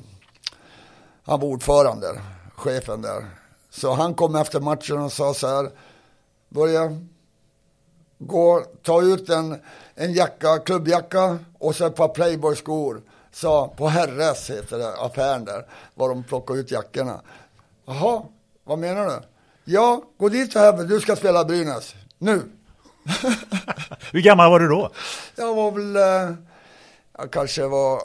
han 1.22 1.40
var 1.40 1.48
ordförande, 1.48 2.20
chefen 2.56 3.02
där. 3.02 3.26
Så 3.70 3.92
han 3.92 4.14
kom 4.14 4.34
efter 4.34 4.60
matchen 4.60 4.98
och 4.98 5.12
sa 5.12 5.34
så 5.34 5.46
här, 5.46 5.70
börja 6.48 6.98
gå, 8.18 8.64
ta 8.82 9.02
ut 9.02 9.28
en, 9.28 9.60
en 9.94 10.12
jacka, 10.12 10.58
klubbjacka 10.58 11.38
och 11.58 11.76
så 11.76 11.86
ett 11.86 11.96
par 11.96 12.08
Playboy-skor. 12.08 13.02
Sa, 13.32 13.68
på 13.68 13.88
Herres 13.88 14.50
heter 14.50 14.78
det, 14.78 14.96
affären 14.96 15.44
där, 15.44 15.66
var 15.94 16.08
de 16.08 16.24
plockade 16.24 16.60
ut 16.60 16.70
jackorna. 16.70 17.20
Jaha, 17.84 18.22
vad 18.64 18.78
menar 18.78 19.06
du? 19.06 19.20
Ja, 19.64 20.02
gå 20.18 20.28
dit 20.28 20.56
och 20.56 20.62
hävda, 20.62 20.82
du 20.82 21.00
ska 21.00 21.16
spela 21.16 21.44
Brynäs. 21.44 21.94
Nu. 22.18 22.42
Hur 24.12 24.20
gammal 24.20 24.50
var 24.50 24.60
du 24.60 24.68
då? 24.68 24.90
Jag 25.36 25.54
var 25.54 25.70
väl, 25.70 25.96
eh, 25.96 26.36
jag 27.18 27.30
kanske 27.30 27.66
var, 27.66 28.02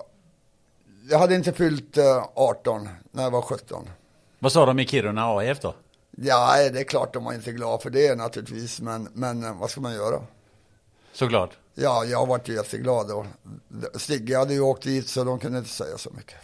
jag 1.10 1.20
hade 1.20 1.36
inte 1.36 1.54
fyllt 1.54 1.98
eh, 1.98 2.26
18 2.36 2.90
när 3.12 3.24
jag 3.24 3.32
var 3.32 3.42
17. 3.42 3.90
Vad 4.40 4.52
sa 4.52 4.66
de 4.66 4.80
i 4.80 4.88
Kiruna 4.88 5.38
AIF 5.38 5.60
då? 5.60 5.74
Ja, 6.18 6.70
det 6.70 6.80
är 6.80 6.84
klart 6.84 7.14
de 7.14 7.24
var 7.24 7.34
inte 7.34 7.52
glada 7.52 7.78
för 7.78 7.90
det 7.90 8.16
naturligtvis, 8.16 8.82
men, 8.82 9.08
men 9.14 9.44
eh, 9.44 9.60
vad 9.60 9.70
ska 9.70 9.82
man 9.82 9.94
göra? 9.94 10.22
Såklart. 11.14 11.50
Ja, 11.74 12.06
jag 12.06 12.26
varit 12.26 12.48
jätteglad 12.48 13.12
och 13.12 13.26
Stigge 13.96 14.38
hade 14.38 14.54
ju 14.54 14.60
åkt 14.60 14.84
dit 14.84 15.08
så 15.08 15.24
de 15.24 15.40
kunde 15.40 15.58
inte 15.58 15.70
säga 15.70 15.98
så 15.98 16.10
mycket. 16.18 16.36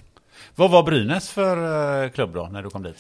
Vad 0.56 0.72
var 0.72 0.84
Brynäs 0.84 1.30
för 1.30 2.04
eh, 2.04 2.10
klubb 2.10 2.34
då, 2.34 2.50
när 2.52 2.64
du 2.64 2.70
kom 2.70 2.84
dit? 2.84 2.96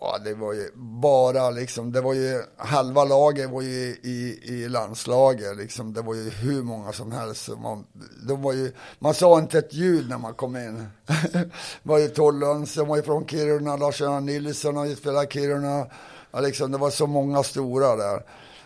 Ja, 0.00 0.18
det 0.24 0.34
var 0.34 0.52
ju 0.52 0.70
bara 0.74 1.50
liksom, 1.50 1.92
det 1.92 2.00
var 2.00 2.14
ju, 2.14 2.42
halva 2.56 3.04
laget 3.04 3.50
var 3.50 3.62
ju 3.62 3.96
i, 4.02 4.40
i 4.42 4.68
landslaget 4.68 5.56
liksom, 5.56 5.92
det 5.92 6.02
var 6.02 6.14
ju 6.14 6.30
hur 6.30 6.62
många 6.62 6.92
som 6.92 7.12
helst. 7.12 7.48
Man, 7.48 7.86
de 8.28 8.42
var 8.42 8.52
ju, 8.52 8.72
man 8.98 9.14
sa 9.14 9.38
inte 9.38 9.58
ett 9.58 9.74
ljud 9.74 10.08
när 10.08 10.18
man 10.18 10.34
kom 10.34 10.56
in. 10.56 10.86
det 11.32 11.50
var 11.82 11.98
ju 11.98 12.08
Tollund 12.08 12.68
som 12.68 12.88
var 12.88 12.96
ju 12.96 13.02
från 13.02 13.26
Kiruna, 13.26 13.76
Lars-Göran 13.76 14.26
Nilsson 14.26 14.76
har 14.76 14.86
ju 14.86 14.96
spelat 14.96 15.32
Kiruna. 15.32 15.86
Ja, 16.30 16.40
liksom, 16.40 16.72
det 16.72 16.78
var 16.78 16.90
så 16.90 17.06
många 17.06 17.42
stora 17.42 17.96
där. 17.96 18.22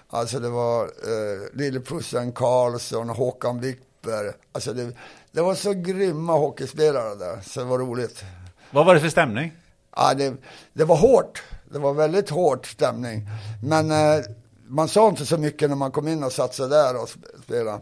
Alltså 0.09 0.39
det 0.39 0.49
var 0.49 0.83
eh, 0.85 1.59
Lillepussen 1.59 2.33
Karlsson, 2.33 3.09
Håkan 3.09 3.61
Wickberg. 3.61 4.33
Alltså 4.53 4.73
det, 4.73 4.93
det 5.33 5.43
var 5.43 5.55
så 5.55 5.73
grymma 5.73 6.33
hockeyspelare 6.33 7.15
där, 7.15 7.41
så 7.41 7.61
det 7.61 7.67
var 7.67 7.79
roligt. 7.79 8.25
Vad 8.71 8.87
var 8.87 8.95
det 8.95 9.01
för 9.01 9.09
stämning? 9.09 9.53
Ja, 9.97 10.15
det, 10.15 10.35
det 10.73 10.85
var 10.85 10.97
hårt. 10.97 11.43
Det 11.73 11.79
var 11.79 11.95
väldigt 11.95 12.31
hård 12.31 12.73
stämning. 12.73 13.29
Men 13.63 13.91
eh, 13.91 14.25
man 14.67 14.89
sa 14.89 15.09
inte 15.09 15.27
så 15.27 15.39
mycket 15.39 15.69
när 15.69 15.77
man 15.77 15.91
kom 15.91 16.09
in 16.09 16.25
och 16.25 16.33
satte 16.33 16.57
sig 16.57 16.69
där 16.69 17.03
och 17.03 17.09
spelade. 17.45 17.81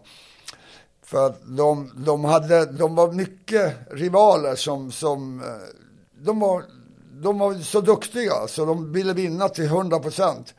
För 1.03 1.27
att 1.27 1.41
de, 1.47 1.93
de, 1.97 2.25
hade, 2.25 2.65
de 2.67 2.95
var 2.95 3.13
mycket 3.13 3.75
rivaler 3.91 4.55
som, 4.55 4.93
som 4.93 5.41
eh, 5.41 5.47
de, 6.25 6.41
var, 6.41 6.65
de 7.13 7.39
var 7.39 7.55
så 7.55 7.81
duktiga 7.81 8.33
så 8.49 8.65
de 8.65 8.93
ville 8.93 9.13
vinna 9.13 9.49
till 9.49 9.65
100 9.65 9.99
procent. 9.99 10.55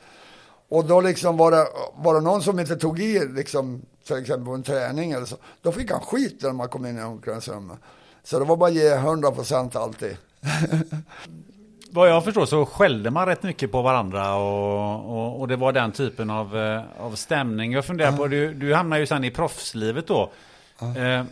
Och 0.69 0.85
då 0.85 1.01
liksom 1.01 1.37
var 1.37 1.51
det, 1.51 1.67
var 1.95 2.13
det 2.13 2.21
någon 2.21 2.41
som 2.41 2.59
inte 2.59 2.75
tog 2.75 2.99
i, 2.99 3.27
liksom, 3.27 3.81
till 4.07 4.17
exempel 4.17 4.45
på 4.45 4.53
en 4.53 4.63
träning 4.63 5.11
eller 5.11 5.25
så, 5.25 5.35
då 5.61 5.71
fick 5.71 5.91
han 5.91 6.01
skit 6.01 6.39
när 6.41 6.53
man 6.53 6.69
kom 6.69 6.85
in 6.85 6.97
i 6.97 7.03
omklädningsrummet. 7.03 7.77
Så 8.23 8.39
det 8.39 8.45
var 8.45 8.57
bara 8.57 8.69
att 8.69 8.75
ge 8.75 8.89
100 8.89 9.31
procent 9.31 9.75
alltid. 9.75 10.17
Vad 11.91 12.09
jag 12.09 12.23
förstår 12.23 12.45
så 12.45 12.65
skällde 12.65 13.11
man 13.11 13.25
rätt 13.25 13.43
mycket 13.43 13.71
på 13.71 13.81
varandra 13.81 14.35
och, 14.35 15.17
och, 15.17 15.39
och 15.39 15.47
det 15.47 15.55
var 15.55 15.71
den 15.73 15.91
typen 15.91 16.29
av, 16.29 16.57
eh, 16.57 16.81
av 16.97 17.15
stämning. 17.15 17.71
Jag 17.71 17.85
funderar 17.85 18.17
på, 18.17 18.27
du, 18.27 18.53
du 18.53 18.73
hamnar 18.73 18.97
ju 18.97 19.05
sen 19.05 19.23
i 19.23 19.31
proffslivet 19.31 20.07
då. 20.07 20.31
Eh, 20.81 21.23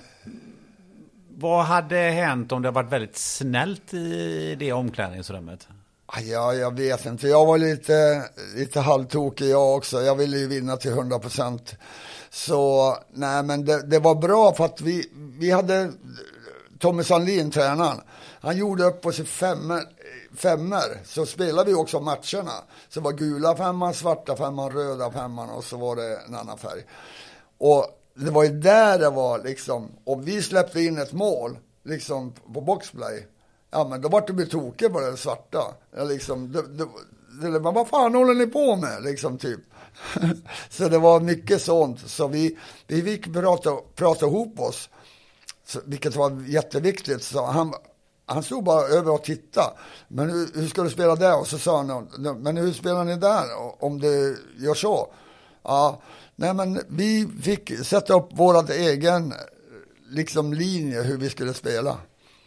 vad 1.39 1.65
hade 1.65 1.97
hänt 1.97 2.51
om 2.51 2.61
det 2.61 2.71
varit 2.71 2.91
väldigt 2.91 3.17
snällt 3.17 3.93
i 3.93 4.55
det 4.59 4.73
omklädningsrummet? 4.73 5.67
Ja, 6.21 6.53
jag 6.53 6.75
vet 6.75 7.05
inte. 7.05 7.27
Jag 7.27 7.45
var 7.45 7.57
lite, 7.57 8.23
lite 8.55 8.79
halvtokig 8.79 9.49
jag 9.49 9.75
också. 9.75 10.01
Jag 10.01 10.15
ville 10.15 10.37
ju 10.37 10.47
vinna 10.47 10.77
till 10.77 10.91
100 10.91 11.19
procent. 11.19 11.75
Så 12.29 12.97
nej, 13.13 13.43
men 13.43 13.65
det, 13.65 13.87
det, 13.87 13.99
var 13.99 14.15
bra 14.15 14.53
för 14.53 14.65
att 14.65 14.81
vi, 14.81 15.09
vi 15.39 15.51
hade 15.51 15.91
Tommy 16.79 17.03
Sandlin, 17.03 17.51
tränaren. 17.51 17.97
Han 18.41 18.57
gjorde 18.57 18.83
upp 18.83 19.05
oss 19.05 19.19
i 19.19 19.23
femmor, 19.23 19.81
femmer. 20.35 21.01
Så 21.05 21.25
spelade 21.25 21.69
vi 21.69 21.75
också 21.75 21.99
matcherna. 21.99 22.53
Så 22.89 22.99
det 22.99 23.03
var 23.03 23.11
gula 23.11 23.55
femman, 23.55 23.93
svarta 23.93 24.35
femman, 24.35 24.71
röda 24.71 25.11
femman 25.11 25.49
och 25.49 25.63
så 25.63 25.77
var 25.77 25.95
det 25.95 26.17
en 26.27 26.35
annan 26.35 26.57
färg. 26.57 26.83
Och 27.57 27.85
det 28.13 28.31
var 28.31 28.43
ju 28.43 28.49
där 28.49 28.99
det 28.99 29.09
var 29.09 29.39
liksom, 29.39 29.91
och 30.03 30.27
vi 30.27 30.41
släppte 30.41 30.81
in 30.81 30.97
ett 30.97 31.13
mål, 31.13 31.57
liksom 31.83 32.33
på 32.53 32.61
boxplay 32.61 33.27
Ja, 33.71 33.87
men 33.87 34.01
då 34.01 34.09
vart 34.09 34.27
det 34.27 34.45
tokig 34.45 34.93
på 34.93 34.99
det 34.99 35.17
svarta. 35.17 35.63
Ja, 35.95 36.03
liksom, 36.03 36.51
det, 36.51 36.61
det, 36.61 36.87
det, 37.51 37.59
vad 37.59 37.87
fan 37.87 38.15
håller 38.15 38.33
ni 38.33 38.47
på 38.47 38.75
med, 38.75 39.03
liksom 39.03 39.37
typ. 39.37 39.59
så 40.69 40.89
det 40.89 40.97
var 40.97 41.19
mycket 41.19 41.61
sånt. 41.61 42.09
Så 42.09 42.27
vi, 42.27 42.57
vi 42.87 43.01
fick 43.01 43.33
prata, 43.33 43.71
prata 43.95 44.25
ihop 44.25 44.59
oss, 44.59 44.89
så, 45.65 45.79
vilket 45.85 46.15
var 46.15 46.43
jätteviktigt. 46.47 47.23
Så 47.23 47.45
han, 47.45 47.73
han 48.29 48.43
stod 48.43 48.63
bara 48.63 48.81
över 48.81 49.11
och 49.11 49.23
tittade. 49.23 49.73
Men 50.07 50.29
hur, 50.29 50.61
hur 50.61 50.67
ska 50.67 50.83
du 50.83 50.89
spela 50.89 51.15
där? 51.15 51.39
Och 51.39 51.47
så 51.47 51.57
sa 51.57 51.77
han, 51.77 52.07
men 52.43 52.57
hur 52.57 52.73
spelar 52.73 53.03
ni 53.03 53.15
där 53.15 53.45
om 53.79 53.99
du 53.99 54.37
gör 54.57 54.73
så? 54.73 55.13
Ja, 55.63 56.01
nej 56.35 56.53
men 56.53 56.81
vi 56.87 57.27
fick 57.41 57.85
sätta 57.85 58.13
upp 58.13 58.29
vårat 58.31 58.69
egen 58.69 59.33
liksom 60.09 60.53
linje 60.53 61.01
hur 61.01 61.17
vi 61.17 61.29
skulle 61.29 61.53
spela. 61.53 61.97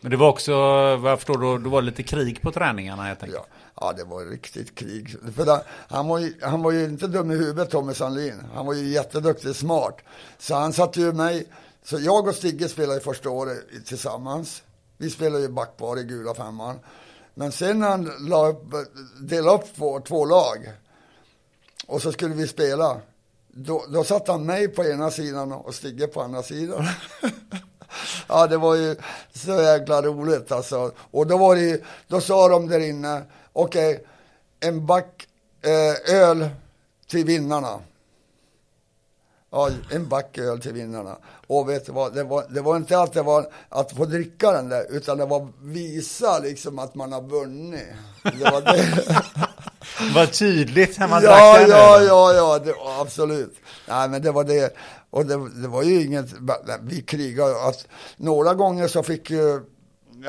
Men 0.01 0.11
det 0.11 0.17
var 0.17 0.29
också, 0.29 0.53
vad 0.97 1.13
jag 1.13 1.19
förstår, 1.19 1.39
då, 1.39 1.59
då 1.59 1.71
var 1.71 1.83
det 1.83 1.87
lite 1.87 2.03
krig 2.03 2.43
på 2.43 2.53
träningarna 2.53 3.03
helt 3.03 3.23
enkelt. 3.23 3.43
Ja, 3.51 3.57
ja 3.81 3.93
det 3.93 4.05
var 4.05 4.25
riktigt 4.25 4.75
krig. 4.75 5.17
För 5.37 5.45
där, 5.45 5.63
han, 5.89 6.09
var 6.09 6.19
ju, 6.19 6.35
han 6.43 6.63
var 6.63 6.71
ju 6.71 6.85
inte 6.85 7.07
dum 7.07 7.31
i 7.31 7.35
huvudet, 7.35 7.71
Tommy 7.71 7.95
Sandlin. 7.95 8.43
Han 8.55 8.67
var 8.67 8.75
ju 8.75 8.89
jätteduktig, 8.89 9.57
smart. 9.57 9.97
Så 10.39 10.55
han 10.55 10.73
satte 10.73 11.01
ju 11.01 11.13
mig, 11.13 11.47
så 11.85 11.99
jag 11.99 12.29
och 12.29 12.35
Stigge 12.35 12.69
spelade 12.69 12.99
i 12.99 13.03
första 13.03 13.31
året 13.31 13.87
tillsammans. 13.87 14.63
Vi 15.01 15.11
spelade 15.11 15.43
ju 15.43 15.49
backpar 15.49 15.99
i 15.99 16.05
gula 16.05 16.35
femman. 16.35 16.79
Men 17.35 17.53
sen 17.53 17.79
när 17.79 17.89
han 17.89 18.13
la 18.29 18.49
upp, 18.49 18.63
delade 19.21 19.57
upp 19.57 19.77
två, 19.77 20.01
två 20.01 20.25
lag 20.25 20.73
och 21.87 22.03
så 22.03 22.13
skulle 22.13 22.35
vi 22.35 22.49
spela. 22.49 23.01
Då, 23.49 23.85
då 23.89 24.05
satte 24.05 24.33
han 24.33 24.47
mig 24.47 24.69
på 24.69 24.85
ena 24.85 25.11
sidan 25.11 25.53
och 25.53 25.75
Stigge 25.75 26.07
på 26.07 26.23
andra 26.23 26.43
sidan. 26.43 26.87
ja, 28.29 28.47
det 28.47 28.57
var 28.57 28.75
ju 28.75 28.97
så 29.33 29.63
jäkla 29.63 30.03
roligt 30.03 30.53
alltså. 30.53 30.93
Och 31.11 31.27
då 31.27 31.37
var 31.37 31.55
det 31.55 31.61
ju, 31.61 31.85
då 32.09 32.21
sa 32.21 32.49
de 32.49 32.69
där 32.69 32.81
inne, 32.81 33.23
okej, 33.53 33.95
okay, 33.95 34.07
en 34.61 34.87
back 34.87 35.29
eh, 35.63 36.15
öl 36.15 36.49
till 37.07 37.25
vinnarna. 37.25 37.81
Ja, 39.53 39.71
en 39.91 40.09
back 40.09 40.39
öl 40.39 40.61
till 40.61 40.73
vinnarna. 40.73 41.17
Och 41.47 41.69
vet 41.69 41.87
du 41.87 41.93
vad, 41.93 42.15
det 42.15 42.25
var, 42.25 42.45
det 42.49 42.61
var 42.61 42.77
inte 42.77 43.01
att 43.01 43.13
det 43.13 43.23
var 43.23 43.47
att 43.69 43.93
få 43.93 44.05
dricka 44.05 44.53
den 44.53 44.69
där, 44.69 44.87
utan 44.91 45.19
det 45.19 45.27
var 45.27 45.49
visa 45.63 46.39
liksom 46.39 46.79
att 46.79 46.95
man 46.95 47.13
har 47.13 47.23
vunnit. 47.23 47.85
Det 48.23 48.51
var 48.51 48.61
det. 48.61 49.15
Vad 50.15 50.33
tydligt 50.33 50.99
när 50.99 51.09
man 51.09 51.23
ja, 51.23 51.29
drack 51.29 51.61
den 51.61 51.71
Ja, 51.71 52.03
ja, 52.03 52.35
ja, 52.35 52.59
det, 52.59 52.75
absolut. 53.01 53.55
Nej, 53.89 54.09
men 54.09 54.23
det 54.23 54.33
var 54.33 54.45
det. 54.45 54.77
Och 55.11 55.27
det, 55.27 55.51
det 55.63 55.69
var 55.69 55.83
ju 55.83 56.03
inget, 56.03 56.27
vi 56.83 57.03
krigade. 57.03 57.63
Att, 57.63 57.87
några 58.17 58.55
gånger 58.55 58.89
så 58.89 59.03
fick 59.03 59.31
ju 59.31 59.61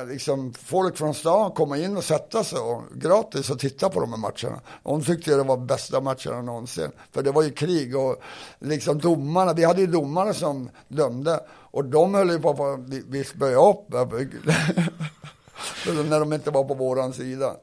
liksom, 0.08 0.54
folk 0.54 0.98
från 0.98 1.14
stan 1.14 1.52
komma 1.52 1.78
in 1.78 1.98
och 1.98 2.04
sätta 2.04 2.44
sig 2.44 2.60
och, 2.60 2.84
gratis 2.96 3.50
och 3.50 3.60
titta 3.60 3.90
på 3.90 4.00
de 4.00 4.10
här 4.10 4.18
matcherna. 4.18 4.62
Hon 4.84 5.04
tyckte 5.04 5.36
det 5.36 5.44
var 5.44 5.58
bästa 5.58 6.02
matcherna 6.02 6.42
någonsin. 6.42 6.92
För 7.12 7.24
det 7.24 7.32
var 7.32 7.44
ju 7.44 7.52
krig 7.52 7.98
och 7.98 8.22
liksom 8.60 9.00
domarna, 9.00 9.54
vi 9.54 9.64
hade 9.64 9.82
ju 9.82 9.88
domare 9.88 10.34
som 10.34 10.70
dömde. 10.88 11.40
Och 11.50 11.86
de 11.86 12.14
höll 12.14 12.30
ju 12.30 12.40
på 12.40 12.50
att 12.50 12.80
vi 13.08 13.24
spöade 13.24 13.56
upp 13.56 13.90
när 16.10 16.20
de 16.20 16.34
inte 16.34 16.52
var 16.52 16.64
på 16.64 16.74
våran 16.74 17.14
sida. 17.14 17.56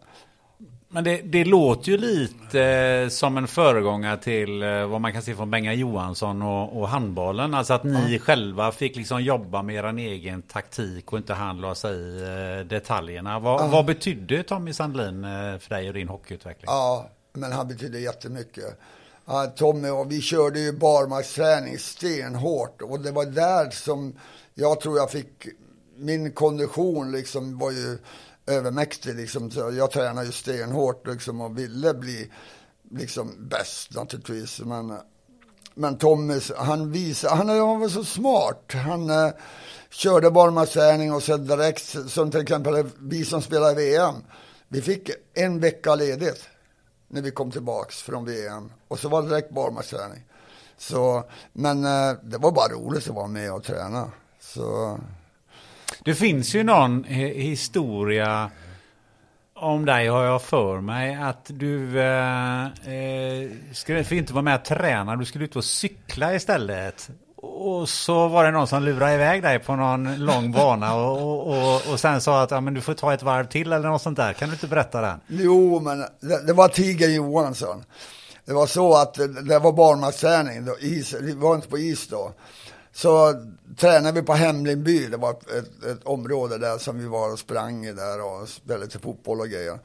Men 0.90 1.04
det, 1.04 1.22
det, 1.22 1.44
låter 1.44 1.92
ju 1.92 1.98
lite 1.98 2.62
eh, 2.62 3.08
som 3.08 3.36
en 3.36 3.48
föregångare 3.48 4.16
till 4.16 4.62
eh, 4.62 4.86
vad 4.86 5.00
man 5.00 5.12
kan 5.12 5.22
se 5.22 5.34
från 5.34 5.50
Benga 5.50 5.74
Johansson 5.74 6.42
och, 6.42 6.80
och 6.80 6.88
handbollen. 6.88 7.54
Alltså 7.54 7.74
att 7.74 7.84
ni 7.84 8.12
ja. 8.12 8.18
själva 8.18 8.72
fick 8.72 8.96
liksom 8.96 9.22
jobba 9.22 9.62
med 9.62 9.76
er 9.76 9.98
egen 9.98 10.42
taktik 10.42 11.12
och 11.12 11.18
inte 11.18 11.34
han 11.34 11.60
la 11.60 11.74
sig 11.74 11.96
i 11.96 12.22
eh, 12.22 12.66
detaljerna. 12.66 13.38
Vad, 13.38 13.60
ja. 13.60 13.66
vad 13.66 13.86
betydde 13.86 14.42
Tommy 14.42 14.72
Sandlin 14.72 15.22
för 15.60 15.68
dig 15.68 15.88
och 15.88 15.94
din 15.94 16.08
hockeyutveckling? 16.08 16.66
Ja, 16.66 17.10
men 17.32 17.52
han 17.52 17.68
betydde 17.68 17.98
jättemycket. 17.98 18.78
Tommy 19.56 19.88
och 19.88 20.12
vi 20.12 20.20
körde 20.20 20.60
ju 20.60 20.72
barmarksträning 20.72 21.78
stenhårt 21.78 22.82
och 22.82 23.00
det 23.00 23.12
var 23.12 23.24
där 23.24 23.70
som 23.70 24.14
jag 24.54 24.80
tror 24.80 24.96
jag 24.96 25.10
fick 25.10 25.48
min 25.98 26.32
kondition 26.32 27.12
liksom 27.12 27.58
var 27.58 27.70
ju 27.70 27.98
övermäktig. 28.48 29.14
Liksom. 29.14 29.50
Så 29.50 29.72
jag 29.72 29.90
tränade 29.90 30.26
ju 30.26 30.32
stenhårt 30.32 31.06
liksom, 31.06 31.40
och 31.40 31.58
ville 31.58 31.94
bli 31.94 32.30
liksom, 32.90 33.48
bäst 33.48 33.94
naturligtvis. 33.94 34.60
Men, 34.60 34.98
men 35.74 35.98
Tommy, 35.98 36.40
han, 36.56 36.92
visade, 36.92 37.34
han, 37.34 37.48
han 37.48 37.80
var 37.80 37.88
så 37.88 38.04
smart. 38.04 38.72
Han 38.84 39.10
eh, 39.10 39.30
körde 39.90 40.30
barmarksträning 40.30 41.12
och 41.12 41.22
sen 41.22 41.46
direkt, 41.46 42.10
som 42.10 42.30
till 42.30 42.40
exempel 42.40 42.84
vi 42.98 43.24
som 43.24 43.42
spelade 43.42 43.72
i 43.72 43.90
VM, 43.90 44.14
vi 44.68 44.82
fick 44.82 45.10
en 45.34 45.60
vecka 45.60 45.94
ledigt 45.94 46.48
när 47.08 47.22
vi 47.22 47.30
kom 47.30 47.50
tillbaks 47.50 48.02
från 48.02 48.24
VM. 48.24 48.72
Och 48.88 48.98
så 48.98 49.08
var 49.08 49.22
det 49.22 49.28
direkt 49.28 49.50
barmarksträning. 49.50 50.24
Så, 50.78 51.24
men 51.52 51.84
eh, 51.84 52.12
det 52.22 52.38
var 52.38 52.52
bara 52.52 52.72
roligt 52.72 53.08
att 53.08 53.14
vara 53.14 53.26
med 53.26 53.52
och 53.52 53.64
träna. 53.64 54.12
Så 54.40 54.98
det 56.08 56.14
finns 56.14 56.54
ju 56.54 56.64
någon 56.64 57.04
eh, 57.04 57.16
historia 57.16 58.50
om 59.54 59.84
dig 59.84 60.08
har 60.08 60.24
jag 60.24 60.42
för 60.42 60.80
mig 60.80 61.14
att 61.14 61.44
du 61.46 62.00
eh, 62.00 62.64
eh 62.64 63.50
skulle 63.72 64.04
inte 64.10 64.32
vara 64.32 64.42
med 64.42 64.54
och 64.54 64.64
träna, 64.64 65.16
du 65.16 65.24
skulle 65.24 65.44
ut 65.44 65.56
och 65.56 65.64
cykla 65.64 66.34
istället. 66.34 67.10
Och 67.36 67.88
så 67.88 68.28
var 68.28 68.44
det 68.44 68.50
någon 68.50 68.66
som 68.66 68.82
lurade 68.82 69.14
iväg 69.14 69.42
dig 69.42 69.58
på 69.58 69.76
någon 69.76 70.24
lång 70.24 70.52
bana 70.52 70.94
och, 70.94 71.46
och, 71.46 71.92
och 71.92 72.00
sen 72.00 72.20
sa 72.20 72.42
att 72.42 72.50
ja, 72.50 72.60
men 72.60 72.74
du 72.74 72.80
får 72.80 72.94
ta 72.94 73.14
ett 73.14 73.22
varv 73.22 73.46
till 73.46 73.72
eller 73.72 73.88
något 73.88 74.02
sånt 74.02 74.16
där. 74.16 74.32
Kan 74.32 74.48
du 74.48 74.54
inte 74.54 74.66
berätta 74.66 75.00
den? 75.00 75.20
Jo, 75.26 75.80
men 75.80 75.98
det, 75.98 76.46
det 76.46 76.52
var 76.52 76.68
Tiger 76.68 77.08
Johansson. 77.08 77.84
Det 78.44 78.52
var 78.52 78.66
så 78.66 78.96
att 78.96 79.14
det, 79.48 79.58
var 79.58 79.72
barmarksträning, 79.72 80.68
vi 81.20 81.32
var 81.34 81.54
inte 81.54 81.68
på 81.68 81.78
is 81.78 82.08
då 82.08 82.32
så 82.98 83.34
tränade 83.76 84.20
vi 84.20 84.26
på 84.26 84.32
Hemlingby. 84.32 85.06
Det 85.06 85.16
var 85.16 85.30
ett, 85.30 85.50
ett, 85.50 85.84
ett, 85.84 86.04
område 86.04 86.58
där 86.58 86.78
som 86.78 86.98
vi 86.98 87.06
var 87.06 87.32
och 87.32 87.38
sprang 87.38 87.86
i 87.86 87.92
där 87.92 88.22
och 88.22 88.48
spelade 88.48 88.84
lite 88.84 88.98
fotboll 88.98 89.40
och 89.40 89.48
grejer. 89.48 89.78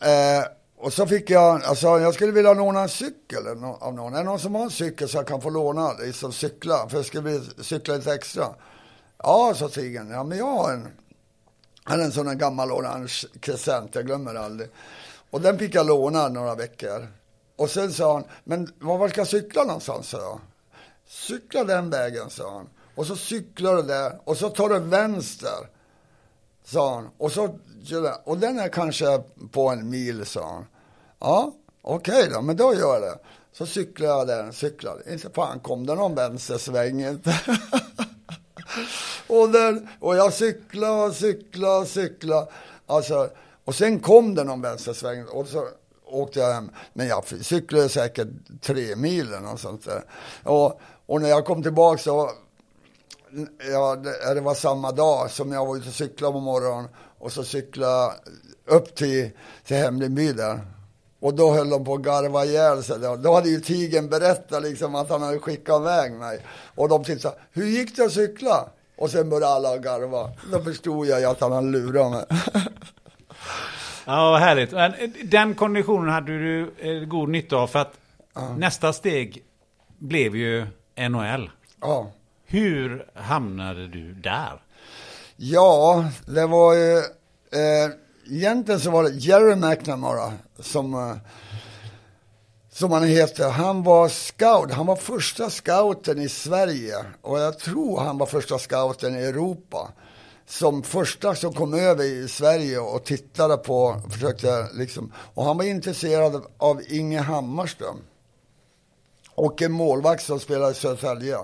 Eh, 0.00 0.44
och 0.78 0.92
så 0.92 1.06
fick 1.06 1.30
jag, 1.30 1.64
alltså 1.64 1.86
jag 1.86 2.14
skulle 2.14 2.32
vilja 2.32 2.54
låna 2.54 2.80
en 2.80 2.88
cykel 2.88 3.46
av 3.80 3.94
någon. 3.94 4.14
Är 4.14 4.18
det 4.18 4.24
någon 4.24 4.38
som 4.38 4.54
har 4.54 4.62
en 4.62 4.70
cykel 4.70 5.08
så 5.08 5.16
jag 5.16 5.26
kan 5.26 5.40
få 5.40 5.50
låna, 5.50 5.92
liksom 5.92 6.32
cykla, 6.32 6.88
för 6.88 6.96
jag 6.96 7.06
skulle 7.06 7.40
cykla 7.60 7.96
lite 7.96 8.14
extra. 8.14 8.46
Ja, 9.18 9.54
sa 9.56 9.68
Tigen, 9.68 10.10
ja 10.10 10.24
men 10.24 10.38
jag 10.38 10.46
har 10.46 10.72
en, 10.72 10.88
hade 11.84 12.04
en 12.04 12.12
sån 12.12 12.26
där 12.26 12.34
gammal 12.34 12.72
orange 12.72 13.24
Crescent, 13.40 13.94
jag 13.94 14.06
glömmer 14.06 14.34
aldrig. 14.34 14.70
Och 15.30 15.40
den 15.40 15.58
fick 15.58 15.74
jag 15.74 15.86
låna 15.86 16.28
några 16.28 16.54
veckor. 16.54 17.08
Och 17.56 17.70
sen 17.70 17.92
sa 17.92 18.14
han, 18.14 18.24
men 18.44 18.72
var 18.78 19.08
ska 19.08 19.20
jag 19.20 19.28
cykla 19.28 19.64
någonstans, 19.64 20.08
sa 20.08 20.18
jag. 20.18 20.40
Cykla 21.08 21.64
den 21.64 21.90
vägen, 21.90 22.30
sa 22.30 22.54
han. 22.54 22.68
Och 22.94 23.06
så 23.06 23.16
cyklar 23.16 23.76
du 23.76 23.82
där 23.82 24.20
och 24.24 24.36
så 24.36 24.50
tar 24.50 24.68
du 24.68 24.78
vänster, 24.78 25.68
sa 26.64 26.94
han. 26.94 27.10
Och, 27.18 27.32
så, 27.32 27.58
och 28.24 28.38
den 28.38 28.58
är 28.58 28.68
kanske 28.68 29.22
på 29.52 29.68
en 29.68 29.90
mil, 29.90 30.26
sa 30.26 30.52
han. 30.52 30.66
Ja, 31.18 31.52
okej 31.82 32.14
okay 32.14 32.34
då, 32.34 32.42
men 32.42 32.56
då 32.56 32.74
gör 32.74 32.94
jag 32.94 33.02
det. 33.02 33.18
Så 33.52 33.66
cyklade 33.66 34.12
jag 34.12 34.26
där, 34.26 34.52
cyklade. 34.52 35.12
Inte 35.12 35.30
fan 35.30 35.60
kom 35.60 35.86
det 35.86 35.94
någon 35.94 36.14
vänstersväng 36.14 37.04
inte. 37.06 37.40
och, 39.26 39.48
den, 39.48 39.88
och 40.00 40.16
jag 40.16 40.32
cyklade 40.32 41.06
och 41.06 41.14
cyklade 41.14 41.78
och 41.78 41.88
cyklade. 41.88 42.46
Alltså, 42.86 43.30
och 43.64 43.74
sen 43.74 44.00
kom 44.00 44.34
det 44.34 44.44
någon 44.44 44.60
vänstersväng 44.60 45.24
och 45.24 45.48
så 45.48 45.68
åkte 46.04 46.40
jag 46.40 46.54
hem. 46.54 46.70
Men 46.92 47.06
jag 47.06 47.24
cyklade 47.42 47.88
säkert 47.88 48.28
tre 48.62 48.96
mil 48.96 49.26
eller 49.26 49.40
något 49.40 49.60
sånt 49.60 49.84
där. 49.84 50.04
Och, 50.42 50.80
och 51.08 51.22
när 51.22 51.28
jag 51.28 51.44
kom 51.44 51.62
tillbaka 51.62 51.98
så, 51.98 52.30
ja, 53.72 53.96
det, 53.96 54.34
det 54.34 54.40
var 54.40 54.54
samma 54.54 54.92
dag 54.92 55.30
som 55.30 55.52
jag 55.52 55.66
var 55.66 55.76
ute 55.76 55.88
och 55.88 55.94
cyklade 55.94 56.32
på 56.32 56.40
morgonen. 56.40 56.88
Och 57.18 57.32
så 57.32 57.44
cyklade 57.44 58.12
upp 58.66 58.94
till, 58.94 59.30
till 59.64 59.76
Hemlingby 59.76 60.32
där. 60.32 60.60
Och 61.20 61.34
då 61.34 61.52
höll 61.52 61.70
de 61.70 61.84
på 61.84 61.94
att 61.94 62.00
garva 62.00 62.44
ihjäl 62.44 62.82
sig. 62.82 62.98
Då 62.98 63.34
hade 63.34 63.48
ju 63.48 63.60
tigen 63.60 64.08
berättat 64.08 64.62
liksom 64.62 64.94
att 64.94 65.10
han 65.10 65.22
hade 65.22 65.38
skickat 65.38 65.80
iväg 65.80 66.12
mig. 66.12 66.40
Och 66.74 66.88
de 66.88 67.04
tittade, 67.04 67.34
hur 67.52 67.66
gick 67.66 67.96
det 67.96 68.04
att 68.04 68.12
cykla? 68.12 68.68
Och 68.96 69.10
sen 69.10 69.30
började 69.30 69.52
alla 69.52 69.78
garva. 69.78 70.30
Då 70.52 70.62
förstod 70.62 71.06
jag 71.06 71.24
att 71.24 71.40
han 71.40 71.52
hade 71.52 71.68
lurat 71.68 72.10
mig. 72.10 72.24
Ja, 74.04 74.30
vad 74.30 74.40
härligt. 74.40 74.72
Men 74.72 74.92
den 75.24 75.54
konditionen 75.54 76.08
hade 76.08 76.38
du 76.38 76.74
eh, 76.78 77.08
god 77.08 77.28
nytta 77.28 77.56
av 77.56 77.66
för 77.66 77.78
att 77.78 77.92
ja. 78.34 78.56
nästa 78.56 78.92
steg 78.92 79.44
blev 79.98 80.36
ju 80.36 80.66
NHL. 80.98 81.50
Ja. 81.80 82.12
Hur 82.46 83.10
hamnade 83.14 83.88
du 83.88 84.14
där? 84.14 84.62
Ja, 85.36 86.04
det 86.26 86.46
var 86.46 86.74
ju... 86.74 86.98
Eh, 87.52 87.90
egentligen 88.30 88.80
så 88.80 88.90
var 88.90 89.02
det 89.02 89.10
Jerry 89.10 89.54
McNamara 89.54 90.32
som, 90.58 90.94
eh, 90.94 91.16
som 92.70 92.92
han 92.92 93.04
heter. 93.04 93.50
Han 93.50 93.82
var 93.82 94.08
scout. 94.08 94.72
Han 94.72 94.86
var 94.86 94.96
första 94.96 95.50
scouten 95.50 96.18
i 96.18 96.28
Sverige 96.28 96.96
och 97.22 97.38
jag 97.38 97.58
tror 97.58 98.00
han 98.00 98.18
var 98.18 98.26
första 98.26 98.58
scouten 98.58 99.16
i 99.16 99.22
Europa 99.22 99.92
som 100.48 100.82
första 100.82 101.34
som 101.34 101.52
kom 101.52 101.74
över 101.74 102.04
i 102.04 102.28
Sverige 102.28 102.78
och 102.78 103.04
tittade 103.04 103.56
på, 103.56 104.02
försökte 104.10 104.68
liksom, 104.74 105.12
och 105.34 105.44
han 105.44 105.56
var 105.56 105.64
intresserad 105.64 106.42
av 106.58 106.82
Inge 106.88 107.20
Hammarström. 107.20 107.96
Och 109.38 109.62
en 109.62 109.72
målvakt 109.72 110.22
som 110.22 110.40
spelade 110.40 110.72
i 110.72 110.74
Södertälje. 110.74 111.38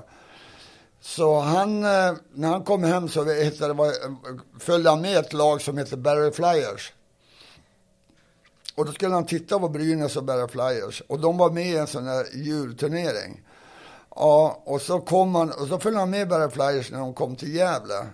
Så 1.00 1.40
han, 1.40 1.84
eh, 1.84 2.12
när 2.34 2.48
han 2.48 2.64
kom 2.64 2.84
hem 2.84 3.08
så 3.08 3.24
hittade, 3.24 3.74
var, 3.74 3.92
följde 4.60 4.90
han 4.90 5.00
med 5.00 5.18
ett 5.18 5.32
lag 5.32 5.62
som 5.62 5.78
heter 5.78 5.96
Barry 5.96 6.32
Flyers. 6.32 6.92
Och 8.74 8.86
då 8.86 8.92
skulle 8.92 9.14
han 9.14 9.26
titta 9.26 9.58
på 9.58 9.68
Brynäs 9.68 10.16
och 10.16 10.24
Barry 10.24 10.48
Flyers. 10.48 11.02
Och 11.08 11.20
de 11.20 11.36
var 11.36 11.50
med 11.50 11.66
i 11.66 11.76
en 11.76 11.86
sån 11.86 12.06
här 12.06 12.26
julturnering. 12.34 13.42
Ja, 14.14 14.62
och 14.64 14.82
så 14.82 15.00
kom 15.00 15.34
han, 15.34 15.50
och 15.50 15.68
så 15.68 15.78
följde 15.78 16.00
han 16.00 16.10
med 16.10 16.28
Barry 16.28 16.50
Flyers 16.50 16.90
när 16.90 16.98
de 16.98 17.14
kom 17.14 17.36
till 17.36 17.54
Gävle 17.54 18.06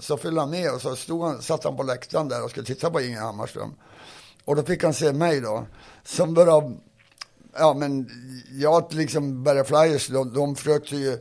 så 0.00 0.16
följde 0.16 0.40
han 0.40 0.50
med 0.50 0.74
och 0.74 0.80
så 0.80 0.96
stod 0.96 1.24
han, 1.24 1.42
satt 1.42 1.64
han 1.64 1.76
på 1.76 1.82
läktaren 1.82 2.28
där 2.28 2.44
och 2.44 2.50
skulle 2.50 2.66
titta 2.66 2.90
på 2.90 3.00
Inge 3.00 3.20
Hammarström. 3.20 3.74
Och 4.44 4.56
då 4.56 4.62
fick 4.62 4.84
han 4.84 4.94
se 4.94 5.12
mig 5.12 5.40
då, 5.40 5.66
som 6.04 6.34
började, 6.34 6.76
ja 7.56 7.74
men 7.74 8.10
jag 8.50 8.94
liksom, 8.94 9.44
började 9.44 9.68
Flyers, 9.68 10.08
de, 10.08 10.34
de 10.34 10.56
försökte 10.56 10.96
ju 10.96 11.18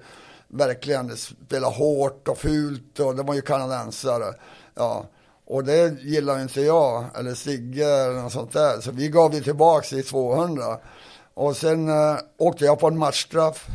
verkligen 0.47 1.17
spela 1.17 1.67
hårt 1.67 2.28
och 2.28 2.38
fult 2.38 2.99
och 2.99 3.15
de 3.15 3.25
var 3.25 3.36
ju 3.36 3.41
kanadensare. 3.41 4.34
Ja, 4.75 5.05
och 5.45 5.63
det 5.63 6.01
gillade 6.01 6.41
inte 6.41 6.61
jag, 6.61 7.05
eller 7.15 7.34
Sigge 7.34 7.86
eller 7.86 8.21
något 8.21 8.32
sånt 8.32 8.53
där. 8.53 8.82
Så 8.82 8.91
vi 8.91 9.09
gav 9.09 9.34
ju 9.34 9.41
tillbaks 9.41 9.93
i 9.93 10.03
200. 10.03 10.80
Och 11.34 11.57
sen 11.57 11.89
eh, 11.89 12.17
åkte 12.38 12.65
jag 12.65 12.80
på 12.80 12.88
en 12.88 12.97
matchstraff. 12.97 13.67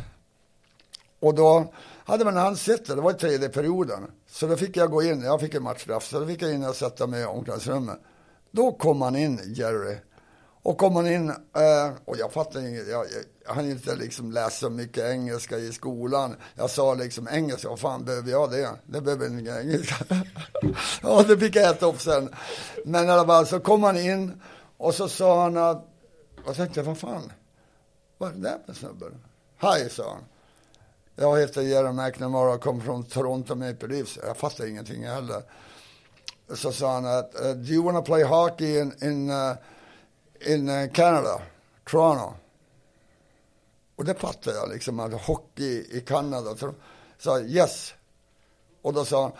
Och 1.19 1.35
då 1.35 1.73
hade 2.05 2.25
man 2.25 2.35
han 2.35 2.57
sett 2.57 2.85
det, 2.85 2.95
det 2.95 3.01
var 3.01 3.11
i 3.11 3.13
tredje 3.13 3.49
perioden. 3.49 4.11
Så 4.29 4.47
då 4.47 4.55
fick 4.55 4.77
jag 4.77 4.91
gå 4.91 5.03
in, 5.03 5.21
jag 5.21 5.41
fick 5.41 5.53
en 5.53 5.63
matchstraff, 5.63 6.05
så 6.05 6.19
då 6.19 6.25
fick 6.25 6.41
jag 6.41 6.53
in 6.53 6.65
och 6.65 6.75
sätta 6.75 7.07
mig 7.07 7.21
i 7.21 7.25
omklädningsrummet. 7.25 7.99
Då 8.51 8.71
kom 8.71 9.01
han 9.01 9.15
in, 9.15 9.39
Jerry. 9.45 9.97
Och 10.63 10.77
kom 10.77 10.95
han 10.95 11.07
in, 11.07 11.29
eh, 11.29 11.91
och 12.05 12.17
jag 12.17 12.33
fattade 12.33 12.69
inget, 12.69 12.87
jag, 12.87 13.05
jag 13.45 13.53
hann 13.53 13.69
inte 13.69 13.95
liksom 13.95 14.31
läsa 14.31 14.49
så 14.49 14.69
mycket 14.69 15.03
engelska 15.03 15.57
i 15.57 15.71
skolan. 15.71 16.35
Jag 16.55 16.69
sa 16.69 16.93
liksom 16.93 17.27
engelska, 17.31 17.69
vad 17.69 17.79
fan 17.79 18.05
behöver 18.05 18.31
jag 18.31 18.51
det? 18.51 18.69
Det 18.85 19.01
behöver 19.01 19.27
ingen 19.27 19.57
engelska. 19.57 20.05
ja, 21.01 21.23
det 21.27 21.37
fick 21.37 21.55
jag 21.55 21.69
äta 21.69 21.85
upp 21.85 22.01
sen. 22.01 22.29
Men 22.85 23.05
i 23.05 23.11
alla 23.11 23.25
fall 23.25 23.47
så 23.47 23.59
kom 23.59 23.83
han 23.83 23.97
in 23.97 24.41
och 24.77 24.93
så 24.93 25.09
sa 25.09 25.43
han 25.43 25.57
att, 25.57 25.87
jag 26.45 26.55
tänkte, 26.55 26.81
vad 26.81 26.97
fan, 26.97 27.31
vad 28.17 28.29
är 28.29 28.33
det 28.33 28.41
där 28.41 28.57
för 28.65 28.73
snubbe? 28.73 29.05
Hej, 29.57 29.89
sa 29.89 30.09
han. 30.09 30.23
Jag 31.15 31.39
heter 31.39 31.61
Jerry 31.61 31.91
McNamara 31.91 32.53
och 32.53 32.61
kommer 32.61 32.81
från 32.81 33.03
Toronto 33.03 33.55
Maple 33.55 33.87
Leafs. 33.87 34.19
Jag 34.25 34.37
fattar 34.37 34.65
ingenting 34.65 35.07
heller. 35.07 35.41
Så 36.53 36.71
sa 36.71 36.93
han 36.93 37.05
att, 37.05 37.41
eh, 37.41 37.51
do 37.51 37.73
you 37.73 37.83
wanna 37.83 38.01
play 38.01 38.23
hockey 38.23 38.79
in, 38.79 38.93
in, 39.01 39.29
uh, 39.29 39.53
in 40.45 40.69
uh, 40.69 40.89
Canada? 40.89 41.41
Toronto? 41.89 42.33
Och 43.95 44.05
det 44.05 44.13
fattade 44.13 44.57
jag 44.57 44.69
liksom, 44.69 44.99
att 44.99 45.21
hockey 45.21 45.97
i 45.97 46.03
Kanada. 46.07 46.55
Så 46.55 46.73
sa 47.17 47.39
yes. 47.39 47.93
Och 48.81 48.93
då 48.93 49.05
sa 49.05 49.21
han, 49.21 49.31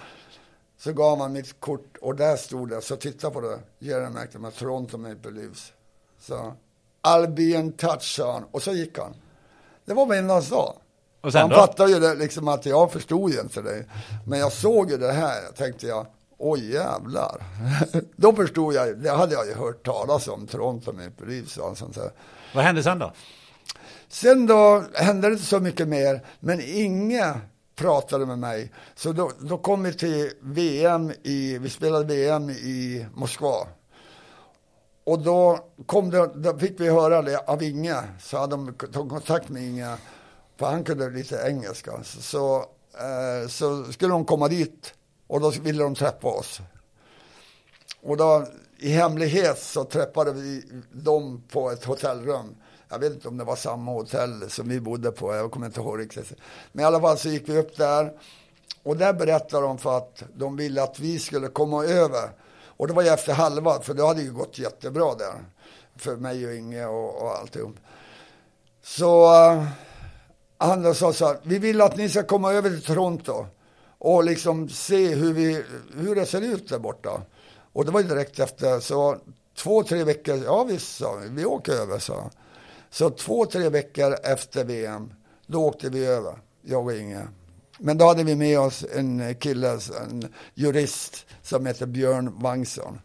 så 0.78 0.94
gav 0.94 1.20
han 1.20 1.34
mitt 1.34 1.60
kort 1.60 1.98
och 2.02 2.16
där 2.16 2.36
stod 2.36 2.70
det, 2.70 2.82
så 2.82 2.96
titta 2.96 3.32
på 3.32 3.42
det, 3.42 3.60
Jerry 3.80 4.10
McNamara, 4.10 4.52
Toronto 4.52 4.98
Maple 4.98 5.32
Leafs. 5.32 5.74
Så, 6.20 6.54
I'll 7.02 7.28
be 7.28 7.44
in 7.44 7.72
touch, 7.72 8.16
sa 8.16 8.34
han. 8.34 8.44
Och 8.52 8.62
så 8.62 8.72
gick 8.72 8.98
han. 8.98 9.16
Det 9.86 9.94
var 9.94 10.06
vad 10.06 10.18
han 10.18 10.44
sa. 10.44 10.76
Han 11.22 11.50
då? 11.50 11.56
fattade 11.56 11.92
ju 11.92 12.00
det, 12.00 12.16
liksom 12.16 12.48
att 12.48 12.66
jag 12.66 12.92
förstod 12.92 13.32
ju 13.32 13.40
inte 13.40 13.62
det. 13.62 13.86
Men 14.28 14.40
jag 14.40 14.52
såg 14.52 14.92
ju 14.92 14.98
det 14.98 15.12
här, 15.12 15.52
tänkte 15.56 15.88
jag, 15.88 16.06
oj 16.44 16.74
jävlar. 16.74 17.44
då 18.16 18.34
förstod 18.34 18.74
jag, 18.74 18.98
det 18.98 19.12
hade 19.12 19.34
jag 19.34 19.48
ju 19.48 19.54
hört 19.54 19.86
talas 19.86 20.28
om, 20.28 20.48
Toronto 20.48 20.94
med 20.94 21.18
polis 21.18 21.58
och 21.58 21.78
sånt 21.78 21.96
där. 21.96 22.12
Vad 22.56 22.64
hände 22.64 22.84
sen 22.84 23.00
då? 23.00 23.14
Sen 24.08 24.48
då 24.48 24.84
hände 24.94 25.28
det 25.28 25.34
inte 25.34 25.46
så 25.46 25.60
mycket 25.60 25.88
mer, 25.88 26.26
men 26.40 26.62
Inge 26.62 27.34
pratade 27.76 28.26
med 28.26 28.40
mig. 28.40 28.72
Så 28.96 29.12
då, 29.12 29.32
då 29.40 29.58
kom 29.58 29.84
vi 29.84 29.94
till 29.94 30.32
VM 30.42 31.12
i, 31.24 31.58
vi 31.58 31.70
spelade 31.70 32.06
VM 32.06 32.50
i 32.50 33.06
Moskva. 33.14 33.68
Och 35.04 35.20
då, 35.20 35.60
kom 35.86 36.10
det, 36.10 36.32
då 36.36 36.58
fick 36.58 36.80
vi 36.80 36.90
höra 36.90 37.22
det 37.22 37.38
av 37.38 37.64
Inge, 37.64 37.96
så 38.20 38.38
hade 38.38 38.56
de 38.56 38.74
tagit 38.74 39.10
kontakt 39.10 39.50
med 39.50 39.64
Inge 39.64 39.98
för 40.58 40.66
han 40.66 40.84
kunde 40.84 41.10
lite 41.10 41.44
engelska. 41.48 42.04
Så, 42.04 42.58
eh, 42.94 43.48
så 43.48 43.84
skulle 43.84 44.12
de 44.12 44.26
komma 44.26 44.48
dit 44.48 44.94
och 45.28 45.42
då 45.42 45.50
ville 45.50 45.84
de 45.84 45.96
träffa 45.96 46.28
oss. 46.28 46.60
Och 48.02 48.18
då 48.18 48.48
i 48.78 48.90
hemlighet 48.90 49.60
så 49.60 49.84
träffade 49.84 50.32
vi 50.34 50.64
dem 50.92 51.44
på 51.52 51.72
ett 51.72 51.84
hotellrum. 51.84 52.56
Jag 52.90 53.00
vet 53.00 53.14
inte 53.14 53.28
om 53.28 53.38
det 53.38 53.44
var 53.44 53.56
samma 53.56 53.92
hotell 53.92 54.50
som 54.50 54.70
vi 54.70 54.80
bodde 54.80 55.12
på, 55.12 55.36
jag 55.36 55.52
kommer 55.52 55.66
inte 55.66 55.80
ihåg 55.80 56.00
riktigt. 56.00 56.34
Men 56.72 56.84
i 56.84 56.86
alla 56.86 57.02
fall 57.02 57.18
så 57.18 57.30
gick 57.30 57.50
vi 57.50 57.58
upp 57.58 57.78
där. 57.78 58.14
Och 58.84 58.98
där 58.98 59.14
berättade 59.14 59.68
de 59.68 59.78
för 59.78 59.98
att 59.98 60.24
de 60.36 60.56
ville 60.56 60.84
att 60.84 61.00
vi 61.00 61.20
skulle 61.20 61.48
komma 61.48 61.84
över. 61.84 62.30
Och 62.66 62.88
det 62.88 62.94
var 62.94 63.04
ju 63.04 63.10
efter 63.10 63.34
halva, 63.34 63.82
för 63.82 63.94
det 63.94 64.08
hade 64.08 64.22
ju 64.22 64.34
gått 64.34 64.60
jättebra 64.60 65.16
där. 65.16 65.46
För 65.96 66.16
mig 66.16 66.48
och 66.48 66.54
Inge 66.54 66.86
och, 66.86 67.22
och 67.22 67.38
alltihop. 67.38 67.76
Så 68.84 69.26
uh, 69.52 69.64
han 70.58 70.96
sa 70.96 71.14
så 71.14 71.28
här, 71.28 71.38
vi 71.44 71.60
vill 71.60 71.82
att 71.82 71.98
ni 71.98 72.10
ska 72.10 72.24
komma 72.24 72.54
över 72.54 72.70
till 72.70 72.84
Toronto 72.84 73.46
och 74.04 74.24
liksom 74.24 74.70
se 74.70 75.16
hur, 75.16 75.34
vi, 75.34 75.64
hur 75.98 76.16
det 76.16 76.26
ser 76.26 76.42
ut 76.42 76.70
där 76.70 76.80
borta. 76.80 77.22
Och 77.74 77.86
det 77.86 77.92
var 77.92 78.04
direkt 78.04 78.40
efter, 78.40 78.80
så 78.80 79.18
två, 79.58 79.84
tre 79.84 80.04
veckor, 80.04 80.44
ja 80.46 80.64
visst 80.64 81.02
vi, 81.02 81.30
vi 81.30 81.46
åker 81.46 81.74
över 81.74 82.00
så. 82.00 82.30
Så 82.90 83.10
två, 83.10 83.46
tre 83.46 83.70
veckor 83.70 84.16
efter 84.24 84.64
VM, 84.64 85.14
då 85.48 85.66
åkte 85.66 85.90
vi 85.90 86.06
över, 86.06 86.34
jag 86.62 86.86
och 86.86 86.94
Inge. 86.94 87.28
Men 87.80 87.98
då 87.98 88.06
hade 88.06 88.24
vi 88.24 88.36
med 88.36 88.60
oss 88.60 88.86
en 88.96 89.36
kille, 89.36 89.80
en 90.02 90.34
jurist 90.54 91.26
som 91.42 91.66
heter 91.66 91.86
Björn 91.86 92.40
Wangsson. 92.40 93.00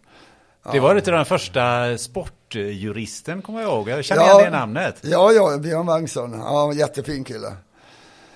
Det 0.72 0.80
var 0.80 0.94
lite 0.94 1.10
den 1.10 1.24
första 1.24 1.98
sportjuristen, 1.98 3.42
kommer 3.42 3.60
jag 3.60 3.70
ihåg. 3.72 3.88
Jag 3.88 4.04
känner 4.04 4.22
Ja. 4.22 4.40
igen 4.40 4.52
det 4.52 4.58
namnet. 4.58 4.96
Ja, 5.02 5.32
ja, 5.32 5.58
Björn 5.58 5.86
Wangsson. 5.86 6.32
Ja, 6.32 6.72
jättefin 6.72 7.24
kille. 7.24 7.52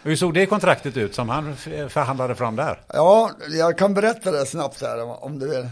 Hur 0.05 0.17
såg 0.17 0.35
det 0.35 0.47
kontraktet 0.47 0.97
ut 0.97 1.15
som 1.15 1.29
han 1.29 1.57
förhandlade 1.89 2.35
fram 2.35 2.57
där? 2.57 2.81
Ja, 2.93 3.31
jag 3.51 3.79
kan 3.79 3.95
berätta 3.95 4.31
det 4.31 4.47
snabbt 4.47 4.81
här 4.81 5.25
om 5.25 5.39
du 5.39 5.49
vill. 5.49 5.69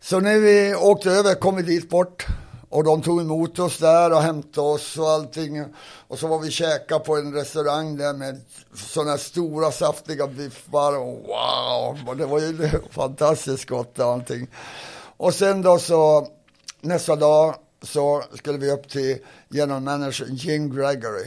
Så 0.00 0.20
när 0.20 0.38
vi 0.38 0.74
åkte 0.74 1.10
över 1.10 1.34
kom 1.34 1.56
vi 1.56 1.62
dit 1.62 1.90
bort 1.90 2.26
och 2.68 2.84
de 2.84 3.02
tog 3.02 3.20
emot 3.20 3.58
oss 3.58 3.78
där 3.78 4.12
och 4.12 4.22
hämtade 4.22 4.66
oss 4.66 4.98
och 4.98 5.08
allting. 5.08 5.64
Och 6.08 6.18
så 6.18 6.26
var 6.26 6.38
vi 6.38 6.50
käka 6.50 6.98
på 6.98 7.16
en 7.16 7.34
restaurang 7.34 7.96
där 7.96 8.12
med 8.12 8.40
sådana 8.74 9.10
här 9.10 9.18
stora 9.18 9.70
saftiga 9.70 10.26
biffar 10.26 10.98
och 10.98 11.26
wow, 11.26 12.16
det 12.16 12.26
var 12.26 12.40
ju 12.40 12.70
fantastiskt 12.90 13.68
gott 13.68 13.98
och 13.98 14.06
allting. 14.06 14.48
Och 15.16 15.34
sen 15.34 15.62
då 15.62 15.78
så 15.78 16.28
nästa 16.80 17.16
dag 17.16 17.54
så 17.82 18.22
skulle 18.34 18.58
vi 18.58 18.70
upp 18.70 18.88
till 18.88 19.18
general 19.48 19.82
manager 19.82 20.26
Jim 20.30 20.76
Gregory. 20.76 21.26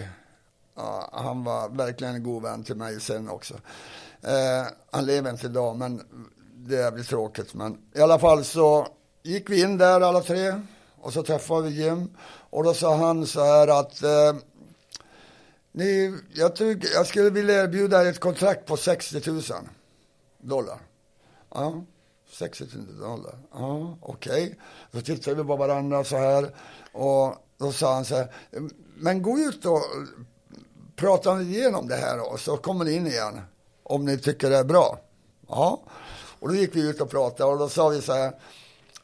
Ja, 0.78 1.10
han 1.12 1.44
var 1.44 1.70
verkligen 1.70 2.16
en 2.16 2.24
god 2.24 2.44
vän 2.44 2.64
till 2.64 2.76
mig 2.76 3.02
sen 3.02 3.30
också. 3.30 3.54
Eh, 4.22 4.66
han 4.92 5.06
lever 5.06 5.32
inte 5.32 5.46
idag, 5.46 5.76
men 5.76 6.02
det 6.56 6.78
är 6.78 6.92
väl 6.92 7.06
tråkigt. 7.06 7.54
Men 7.54 7.78
i 7.96 8.02
alla 8.02 8.20
fall 8.20 8.46
så 8.46 8.88
gick 9.24 9.50
vi 9.50 9.62
in 9.62 9.78
där 9.78 10.02
alla 10.02 10.22
tre 10.22 10.62
och 11.02 11.14
så 11.14 11.24
träffade 11.24 11.70
vi 11.70 11.84
Jim. 11.84 12.18
Och 12.50 12.64
då 12.64 12.74
sa 12.74 12.96
han 12.96 13.28
så 13.28 13.44
här 13.44 13.68
att 13.80 14.04
eh, 14.04 14.36
ni, 15.72 16.18
jag, 16.34 16.56
tycker, 16.56 16.90
jag 16.94 17.08
skulle 17.08 17.30
vilja 17.30 17.64
erbjuda 17.64 18.02
er 18.02 18.10
ett 18.10 18.20
kontrakt 18.20 18.66
på 18.66 18.78
60 18.78 19.32
000 19.32 19.42
dollar. 20.38 20.80
Ja, 21.54 21.84
60 22.32 22.66
000 22.76 23.00
dollar. 23.00 23.40
Ja, 23.54 23.98
okej. 24.02 24.60
Så 24.94 25.02
tittade 25.02 25.36
vi 25.36 25.44
på 25.44 25.56
varandra 25.56 26.04
så 26.04 26.18
här. 26.18 26.56
Och 26.92 27.36
då 27.58 27.72
sa 27.72 27.94
han 27.94 28.06
så 28.06 28.16
här, 28.16 28.34
men 28.96 29.22
gå 29.22 29.40
ut 29.40 29.66
och 29.66 29.82
pratar 30.98 31.36
ni 31.36 31.44
igenom 31.44 31.88
det 31.88 31.96
här 31.96 32.32
och 32.32 32.40
så 32.40 32.58
kommer 32.58 32.86
ni 32.86 32.94
in 32.94 33.08
igen. 33.08 33.42
Om 33.84 34.06
ni 34.06 34.18
tycker 34.18 34.50
det 34.50 34.58
är 34.58 34.64
bra. 34.64 35.00
Ja. 35.48 35.82
Och 36.40 36.48
då 36.48 36.56
gick 36.56 36.76
vi 36.76 36.90
ut 36.90 37.02
och 37.02 37.10
pratade 37.10 37.52
och 37.52 37.60
då 37.60 37.70
sa 37.70 37.90
vi 37.90 38.02
så 38.02 38.14
här, 38.14 38.34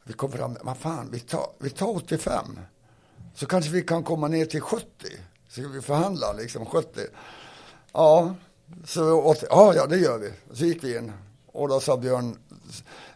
vi 0.04 0.12
kom 0.12 0.32
fram, 0.32 0.56
vad 0.62 0.76
fan, 0.76 1.08
vi 1.12 1.20
tar, 1.20 1.46
vi 1.58 1.70
tar 1.70 1.96
85. 1.96 2.58
Så 3.34 3.46
kanske 3.46 3.70
vi 3.70 3.82
kan 3.82 4.04
komma 4.04 4.28
ner 4.28 4.46
till 4.46 4.60
70. 4.60 4.86
Så 5.48 5.68
vi 5.68 5.80
förhandla 5.80 6.32
liksom 6.32 6.66
70. 6.66 7.00
Ja, 7.92 8.34
så 8.86 9.12
åt, 9.12 9.44
ja, 9.50 9.74
ja, 9.74 9.86
det 9.86 9.96
gör 9.96 10.18
vi. 10.18 10.32
Så 10.52 10.64
gick 10.64 10.84
vi 10.84 10.98
in. 10.98 11.12
Och 11.46 11.68
då 11.68 11.80
sa 11.80 11.96
Björn 11.96 12.38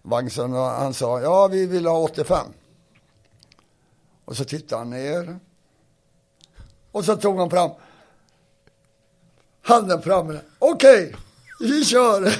Wangsson, 0.02 0.52
och 0.52 0.64
han 0.64 0.94
sa, 0.94 1.20
ja, 1.20 1.46
vi 1.46 1.66
vill 1.66 1.86
ha 1.86 1.98
85. 1.98 2.46
Och 4.24 4.36
så 4.36 4.44
tittade 4.44 4.80
han 4.80 4.90
ner. 4.90 5.38
Och 6.92 7.04
så 7.04 7.16
tog 7.16 7.38
han 7.38 7.50
fram 7.50 7.70
handen 9.68 10.02
framme. 10.02 10.40
Okej, 10.58 11.16
vi 11.60 11.84
kör. 11.84 12.22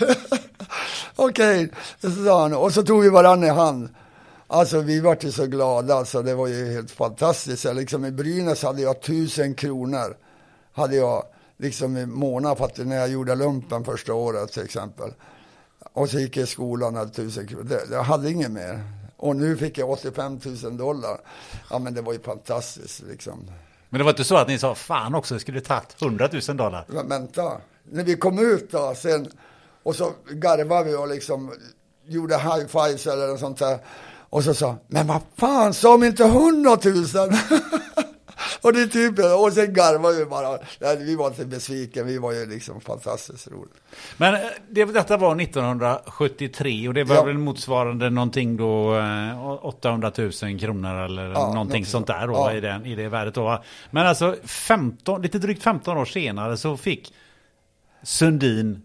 Okej, 1.17 1.71
okay, 2.01 2.25
sa 2.25 2.43
han. 2.43 2.55
Och 2.55 2.73
så 2.73 2.83
tog 2.83 3.03
vi 3.03 3.09
varandra 3.09 3.47
i 3.47 3.51
hand. 3.51 3.89
Alltså 4.47 4.81
vi 4.81 5.01
var 5.01 5.19
ju 5.21 5.33
så 5.33 5.47
glada, 5.47 5.95
alltså 5.95 6.23
det 6.23 6.35
var 6.35 6.47
ju 6.47 6.73
helt 6.73 6.91
fantastiskt. 6.91 7.65
Jag 7.65 7.77
Liksom 7.77 8.05
i 8.05 8.11
Brynäs 8.11 8.63
hade 8.63 8.83
jag 8.83 9.03
tusen 9.03 9.55
kronor. 9.55 10.17
Hade 10.73 10.97
jag 10.97 11.25
liksom 11.57 11.97
i 11.97 12.07
månad 12.07 12.59
för 12.59 12.65
att 12.65 12.79
när 12.79 12.97
jag 12.97 13.09
gjorde 13.09 13.35
lumpen 13.35 13.85
första 13.85 14.15
året 14.15 14.53
till 14.53 14.65
exempel. 14.65 15.11
Och 15.93 16.11
så 16.11 16.19
gick 16.19 16.37
jag 16.37 16.45
i 16.45 16.47
skolan 16.47 16.95
och 16.95 16.99
hade 16.99 17.11
tusen 17.11 17.47
kronor. 17.47 17.65
Det, 17.65 17.81
jag 17.91 18.03
hade 18.03 18.31
inget 18.31 18.51
mer. 18.51 18.83
Och 19.17 19.37
nu 19.37 19.57
fick 19.57 19.79
jag 19.79 19.91
85 19.91 20.41
000 20.63 20.77
dollar. 20.77 21.21
Ja 21.71 21.79
men 21.79 21.95
det 21.95 22.03
var 22.03 22.13
ju 22.13 22.19
fantastiskt 22.19 23.03
liksom. 23.09 23.51
Men 23.91 23.99
det 23.99 24.05
var 24.05 24.11
inte 24.11 24.25
så 24.25 24.37
att 24.37 24.49
ni 24.49 24.59
sa, 24.59 24.75
fan 24.75 25.15
också, 25.15 25.35
det 25.35 25.41
skulle 25.41 25.61
tagit 25.61 26.03
100 26.03 26.29
000 26.49 26.57
dollar. 26.57 26.85
Men 26.89 27.09
vänta, 27.09 27.53
när 27.91 28.05
vi 28.05 28.17
kom 28.17 28.39
ut 28.39 28.71
då 28.71 28.95
sen 28.97 29.29
och 29.83 29.97
så 29.97 30.13
garvade 30.31 30.85
vi 30.85 30.97
och 30.97 31.09
liksom 31.09 31.53
gjorde 32.07 32.39
high 32.39 32.67
fives 32.67 33.07
eller 33.07 33.27
något 33.27 33.41
sånt 33.41 33.59
där. 33.59 33.79
Och 34.31 34.45
så 34.45 34.55
sa 34.55 34.77
men 34.87 35.07
vad 35.07 35.21
fan, 35.37 35.75
sa 35.75 35.91
de 35.91 36.05
inte 36.05 36.25
100 36.25 36.79
000? 36.85 37.05
och 38.63 38.73
det 38.73 38.83
är 38.83 38.87
typ, 38.87 39.19
och 39.19 39.53
sen 39.53 39.73
garvade 39.75 40.19
vi 40.19 40.25
bara. 40.25 40.59
Vi 40.99 41.17
var 41.17 41.27
inte 41.29 41.45
besviken, 41.45 42.07
vi 42.07 42.19
var 42.19 42.33
ju 42.33 42.47
liksom 42.47 42.81
fantastiskt 42.81 43.49
roligt. 43.49 43.75
Men 44.17 44.35
eh, 44.35 44.41
det, 44.71 44.85
detta 44.85 45.17
var 45.17 45.41
1973 45.41 46.89
och 46.89 46.95
det 46.95 47.05
var 47.05 47.17
Ja. 47.17 47.25
väl 47.25 47.39
motsvarande 47.39 48.11
någonting 48.11 48.57
då 48.57 48.99
eh, 48.99 49.65
800 49.65 50.13
000 50.43 50.59
kronor 50.61 50.95
eller 51.05 51.31
Ja, 51.31 51.53
någonting 51.53 51.87
sånt 51.87 52.07
där 52.07 52.27
då 52.27 52.33
Ja. 52.33 52.53
i, 52.53 52.61
den, 52.61 52.87
i 52.87 52.95
det 52.95 53.09
värdet 53.09 53.35
då. 53.35 53.63
Men 53.91 54.07
alltså 54.07 54.37
15, 54.45 55.23
lite 55.23 55.39
drygt 55.39 55.63
15 55.63 55.97
år 55.97 56.05
senare 56.05 56.57
så 56.57 56.77
fick 56.77 57.15
Sundin 58.03 58.83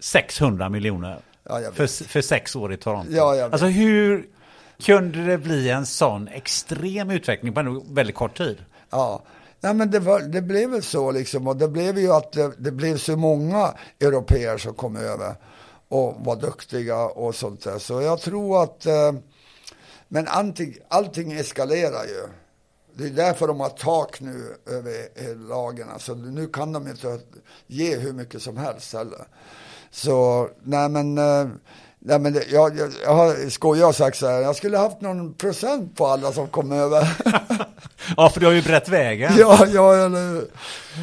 600 0.00 0.68
miljoner 0.68 1.18
Ja, 1.44 1.60
för, 1.74 2.04
för 2.08 2.20
sex 2.20 2.56
år 2.56 2.72
i 2.72 2.76
Toronto. 2.76 3.12
Ja, 3.12 3.44
alltså 3.44 3.66
hur 3.66 4.26
kunde 4.82 5.26
det 5.26 5.38
bli 5.38 5.70
en 5.70 5.86
sån 5.86 6.28
extrem 6.28 7.10
utveckling 7.10 7.52
på 7.54 7.60
en 7.60 7.94
väldigt 7.94 8.16
kort 8.16 8.36
tid? 8.36 8.56
Ja, 8.90 9.22
Nej, 9.60 9.74
men 9.74 9.90
det, 9.90 9.98
var, 9.98 10.20
det 10.20 10.42
blev 10.42 10.70
väl 10.70 10.82
så 10.82 11.10
liksom. 11.10 11.46
Och 11.46 11.56
det 11.56 11.68
blev 11.68 11.98
ju 11.98 12.12
att 12.12 12.32
det, 12.32 12.52
det 12.58 12.72
blev 12.72 12.96
så 12.96 13.16
många 13.16 13.74
europeer 14.00 14.58
som 14.58 14.74
kom 14.74 14.96
över 14.96 15.34
och 15.88 16.14
var 16.18 16.36
duktiga 16.36 17.04
och 17.04 17.34
sånt 17.34 17.64
där. 17.64 17.78
Så 17.78 18.02
jag 18.02 18.20
tror 18.20 18.62
att, 18.62 18.86
eh, 18.86 19.12
men 20.08 20.28
allting, 20.28 20.76
allting 20.88 21.32
eskalerar 21.32 22.04
ju. 22.04 22.28
Det 22.94 23.04
är 23.04 23.10
därför 23.10 23.48
de 23.48 23.60
har 23.60 23.68
tak 23.68 24.20
nu 24.20 24.56
över 24.66 25.34
lagen. 25.48 25.88
Alltså, 25.88 26.14
nu 26.14 26.46
kan 26.46 26.72
de 26.72 26.88
inte 26.88 27.20
ge 27.66 27.96
hur 27.96 28.12
mycket 28.12 28.42
som 28.42 28.56
helst 28.56 28.92
heller. 28.92 29.26
Så, 29.90 30.48
nej 30.62 30.88
men, 30.88 31.18
eh, 31.18 31.48
nej, 32.08 32.18
men 32.18 32.32
det, 32.32 32.44
jag, 32.50 32.78
jag, 32.78 32.92
jag 33.02 33.14
har 33.14 33.50
skojat 33.50 33.88
och 33.88 33.94
sagt 33.94 34.16
så 34.16 34.26
här, 34.26 34.40
jag 34.40 34.56
skulle 34.56 34.78
haft 34.78 35.00
någon 35.00 35.34
procent 35.34 35.96
på 35.96 36.06
alla 36.06 36.32
som 36.32 36.48
kom 36.48 36.72
över. 36.72 37.16
Ja, 38.16 38.30
för 38.30 38.40
du 38.40 38.46
har 38.46 38.52
ju 38.52 38.62
brett 38.62 38.88
vägen. 38.88 39.32
ja, 39.38 39.66
ja, 39.66 39.94
eller 39.94 40.44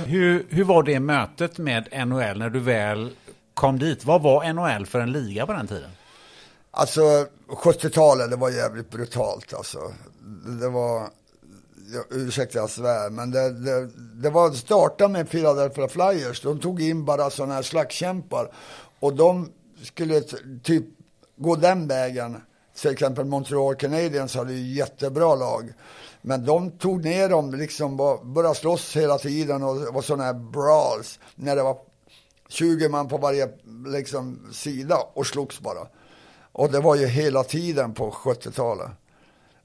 hur? 0.05 0.45
Hur, 0.49 0.63
var 0.63 0.83
det 0.83 0.99
mötet 0.99 1.57
med 1.57 2.07
NHL 2.07 2.39
när 2.39 2.49
du 2.49 2.59
väl 2.59 3.11
kom 3.53 3.79
dit? 3.79 4.05
Vad 4.05 4.21
var 4.21 4.53
NHL 4.53 4.85
för 4.85 4.99
en 4.99 5.11
liga 5.11 5.45
på 5.45 5.53
den 5.53 5.67
tiden? 5.67 5.89
Alltså 6.71 7.01
70-talet, 7.47 8.29
det 8.29 8.35
var 8.35 8.49
jävligt 8.49 8.89
brutalt 8.89 9.53
alltså. 9.53 9.79
Det 10.61 10.69
var, 10.69 11.07
ursäkta 12.11 12.59
jag 12.59 12.69
svär, 12.69 13.09
men 13.09 13.31
det, 13.31 13.49
det, 13.49 13.89
det 14.23 14.29
var 14.29 14.51
starta 14.51 15.07
med 15.07 15.29
Philadelphia 15.29 15.87
Flyers. 15.87 16.41
De 16.41 16.59
tog 16.59 16.81
in 16.81 17.05
bara 17.05 17.29
sådana 17.29 17.53
här 17.53 17.61
slagskämpar 17.61 18.51
och 18.99 19.15
de 19.15 19.49
skulle 19.83 20.21
typ 20.63 20.85
gå 21.35 21.55
den 21.55 21.87
vägen. 21.87 22.41
Till 22.81 22.91
exempel 22.91 23.25
Montreal 23.25 23.75
Canadiens 23.75 24.35
hade 24.35 24.53
ju 24.53 24.73
jättebra 24.73 25.35
lag. 25.35 25.73
Men 26.21 26.45
de 26.45 26.71
tog 26.71 27.03
ner 27.03 27.29
dem, 27.29 27.53
liksom 27.53 27.97
bara- 27.97 28.23
började 28.23 28.55
slåss 28.55 28.95
hela 28.95 29.17
tiden 29.17 29.63
och 29.63 29.75
var 29.93 30.01
sådana 30.01 30.23
här 30.23 30.33
brawls. 30.33 31.19
När 31.35 31.55
det 31.55 31.63
var 31.63 31.77
20 32.49 32.89
man 32.89 33.07
på 33.07 33.17
varje 33.17 33.49
liksom, 33.87 34.39
sida 34.51 34.97
och 35.13 35.27
slogs 35.27 35.59
bara. 35.59 35.87
Och 36.51 36.71
det 36.71 36.79
var 36.79 36.95
ju 36.95 37.07
hela 37.07 37.43
tiden 37.43 37.93
på 37.93 38.11
70-talet. 38.11 38.87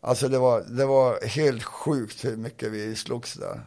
Alltså 0.00 0.28
det 0.28 0.38
var, 0.38 0.60
det 0.60 0.86
var 0.86 1.26
helt 1.26 1.62
sjukt 1.62 2.24
hur 2.24 2.36
mycket 2.36 2.72
vi 2.72 2.96
slogs 2.96 3.34
där. 3.34 3.60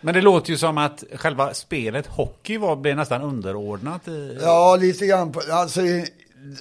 Men 0.00 0.14
det 0.14 0.20
låter 0.20 0.50
ju 0.50 0.56
som 0.58 0.78
att 0.78 1.04
själva 1.14 1.54
spelet 1.54 2.06
hockey 2.06 2.58
var, 2.58 2.76
blev 2.76 2.96
nästan 2.96 3.22
underordnat 3.22 4.08
i... 4.08 4.38
Ja, 4.42 4.76
lite 4.76 5.06
grann. 5.06 5.34
Alltså, 5.50 5.80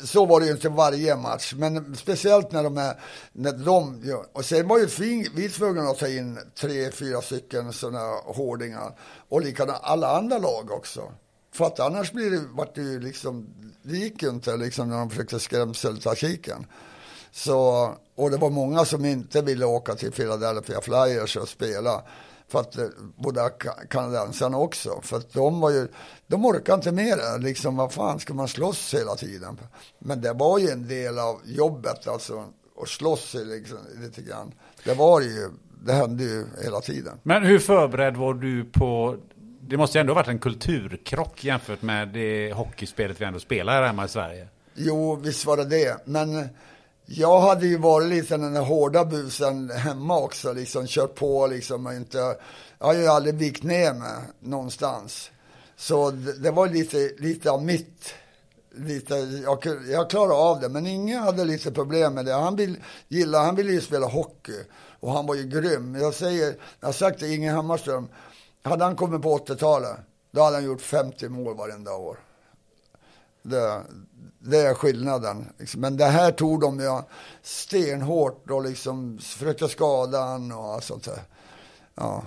så 0.03 0.25
var 0.25 0.39
det 0.39 0.45
ju 0.45 0.51
inte 0.51 0.69
varje 0.69 1.15
match, 1.15 1.53
men 1.57 1.95
speciellt 1.95 2.51
när 2.51 2.63
de 2.63 2.77
är, 2.77 2.99
när 3.33 3.53
de 3.53 4.01
gör. 4.03 4.25
Och 4.33 4.45
sen 4.45 4.67
var 4.67 4.79
ju 4.79 4.88
fin, 4.88 5.27
vi 5.36 5.49
tvungna 5.49 5.81
att 5.81 5.99
ta 5.99 6.07
in 6.07 6.39
tre, 6.59 6.91
fyra 6.91 7.21
stycken 7.21 7.73
sådana 7.73 8.11
hårdingar. 8.25 8.99
Och 9.29 9.41
likadant 9.41 9.79
alla 9.81 10.17
andra 10.17 10.38
lag 10.38 10.71
också. 10.71 11.11
För 11.53 11.65
att 11.65 11.79
annars 11.79 12.11
blir 12.11 12.31
det, 12.31 12.41
vart 12.51 12.75
det 12.75 12.81
ju 12.81 12.99
liksom, 12.99 13.47
det 13.83 13.97
gick 13.97 14.23
ju 14.23 14.29
inte 14.29 14.57
liksom 14.57 14.89
när 14.89 14.97
de 14.97 15.09
försökte 15.09 15.39
skrämseltaktiken. 15.39 16.65
Så, 17.31 17.89
och 18.15 18.31
det 18.31 18.38
var 18.38 18.49
många 18.49 18.86
som 18.86 19.05
inte 19.05 19.41
ville 19.41 19.65
åka 19.65 19.95
till 19.95 20.11
Philadelphia 20.11 20.81
Flyers 20.81 21.38
och 21.38 21.49
spela. 21.49 22.03
För 22.47 22.59
att, 22.59 22.77
eh, 22.77 22.85
både 23.17 23.39
ka- 23.41 23.87
kanadensarna 23.89 24.57
också. 24.57 24.99
För 25.01 25.17
att 25.17 25.33
de 25.33 25.59
var 25.59 25.69
ju, 25.71 25.87
de 26.27 26.45
orkade 26.45 26.75
inte 26.75 26.91
med 26.91 27.17
det. 27.17 27.37
Liksom, 27.37 27.77
vad 27.77 27.93
fan 27.93 28.19
ska 28.19 28.33
man 28.33 28.47
slåss 28.47 28.93
hela 28.93 29.15
tiden? 29.15 29.59
Men 29.99 30.21
det 30.21 30.33
var 30.33 30.59
ju 30.59 30.69
en 30.69 30.87
del 30.87 31.19
av 31.19 31.41
jobbet, 31.45 32.07
alltså. 32.07 32.43
Att 32.81 32.89
slåss 32.89 33.33
liksom, 33.33 33.77
lite 34.01 34.21
grann. 34.21 34.51
Det 34.83 34.93
var 34.93 35.21
ju, 35.21 35.49
det 35.85 35.93
hände 35.93 36.23
ju 36.23 36.45
hela 36.63 36.81
tiden. 36.81 37.17
Men 37.23 37.43
hur 37.43 37.59
förberedd 37.59 38.17
var 38.17 38.33
du 38.33 38.65
på 38.65 39.17
Det 39.61 39.77
måste 39.77 39.97
ju 39.97 39.99
ändå 39.99 40.13
varit 40.13 40.27
en 40.27 40.39
kulturkrock 40.39 41.43
jämfört 41.43 41.81
med 41.81 42.07
det 42.07 42.53
hockeyspelet 42.53 43.21
vi 43.21 43.25
ändå 43.25 43.39
spelar 43.39 43.73
här 43.73 43.83
hemma 43.87 44.05
i 44.05 44.07
Sverige. 44.07 44.47
Jo, 44.73 45.15
visst 45.15 45.45
var 45.45 45.57
det 45.57 45.65
det. 45.65 45.97
Men 46.05 46.49
jag 47.06 47.39
hade 47.39 47.68
ju 47.68 47.78
varit 47.78 48.08
lite 48.08 48.38
den 48.38 48.53
där 48.53 48.62
hårda 48.62 49.06
busen 49.06 49.70
hemma 49.70 50.20
också, 50.20 50.53
liksom 50.53 50.88
kört 50.88 51.16
på 51.16 51.47
liksom 51.47 51.86
och 51.86 51.93
inte, 51.93 52.18
jag 52.80 52.86
har 52.86 52.93
ju 52.93 53.08
aldrig 53.08 53.36
vikt 53.36 53.64
ner 53.64 53.93
mig 53.93 54.24
någonstans. 54.39 55.32
Så 55.76 56.12
det, 56.12 56.34
det 56.39 56.51
var 56.51 56.68
lite, 56.68 57.12
lite 57.18 57.51
av 57.51 57.64
mitt, 57.64 58.14
lite, 58.76 59.16
jag, 59.43 59.60
jag 59.88 60.10
klarade 60.10 60.34
av 60.34 60.60
det, 60.60 60.70
men 60.70 60.88
ingen 60.88 61.24
hade 61.24 61.45
lite 61.45 61.72
problem 61.72 62.14
med 62.14 62.26
det. 62.26 62.34
Han 62.34 62.56
vill, 62.56 62.78
gilla, 63.08 63.39
han 63.39 63.56
ville 63.56 63.72
ju 63.72 63.82
spela 63.82 64.08
hockey 64.08 64.64
och 64.99 65.12
han 65.12 65.26
var 65.26 65.36
ju 65.36 65.43
grym. 65.43 65.95
Jag 65.95 66.14
säger, 66.14 66.56
jag 66.80 66.88
har 66.88 66.93
sagt 66.93 67.20
till 67.20 67.34
Inge 67.34 67.51
Hammarström, 67.51 68.08
hade 68.64 68.84
han 68.84 68.95
kommit 68.95 69.22
på 69.22 69.38
80-talet, 69.38 69.97
då 70.32 70.41
hade 70.41 70.56
han 70.56 70.66
gjort 70.66 70.82
50 70.82 71.30
mål 71.30 71.58
varenda 71.58 71.93
år. 71.93 72.20
Det, 73.43 73.82
det 74.45 74.57
är 74.57 74.73
skillnaden. 74.73 75.45
Liksom. 75.57 75.81
Men 75.81 75.97
det 75.97 76.05
här 76.05 76.31
tog 76.31 76.61
de 76.61 76.79
ju 76.79 77.01
stenhårt 77.41 78.49
och 78.49 78.63
liksom 78.63 79.19
försökte 79.21 79.67
skada 79.67 80.21
han 80.21 80.51
och 80.51 80.73
allt 80.73 80.83
sånt 80.83 81.03
där. 81.03 81.19
Ja. 81.95 82.23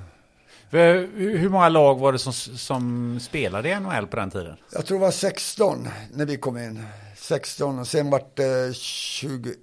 Hur 0.70 1.48
många 1.48 1.68
lag 1.68 1.98
var 1.98 2.12
det 2.12 2.18
som, 2.18 2.32
som 2.32 3.20
spelade 3.20 3.68
i 3.68 3.80
NHL 3.80 4.06
på 4.06 4.16
den 4.16 4.30
tiden? 4.30 4.56
Jag 4.72 4.86
tror 4.86 4.98
det 4.98 5.04
var 5.04 5.10
16 5.10 5.88
när 6.12 6.26
vi 6.26 6.36
kom 6.36 6.58
in. 6.58 6.82
16 7.16 7.78
och 7.78 7.86
sen 7.86 8.10
vart 8.10 8.36
det 8.36 8.76
21. 8.76 9.56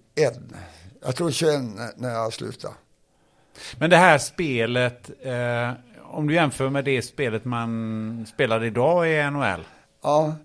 Jag 1.01 1.15
tror 1.15 1.31
21 1.31 1.61
när 1.95 2.09
jag 2.09 2.33
slutade. 2.33 2.73
Men 3.77 3.89
det 3.89 3.97
här 3.97 4.17
spelet, 4.17 5.09
eh, 5.21 5.71
om 6.03 6.27
du 6.27 6.33
jämför 6.33 6.69
med 6.69 6.85
det 6.85 7.01
spelet 7.01 7.45
man 7.45 8.25
spelar 8.33 8.63
idag 8.63 9.09
i 9.09 9.29
NHL? 9.31 9.63
Ja, 10.03 10.35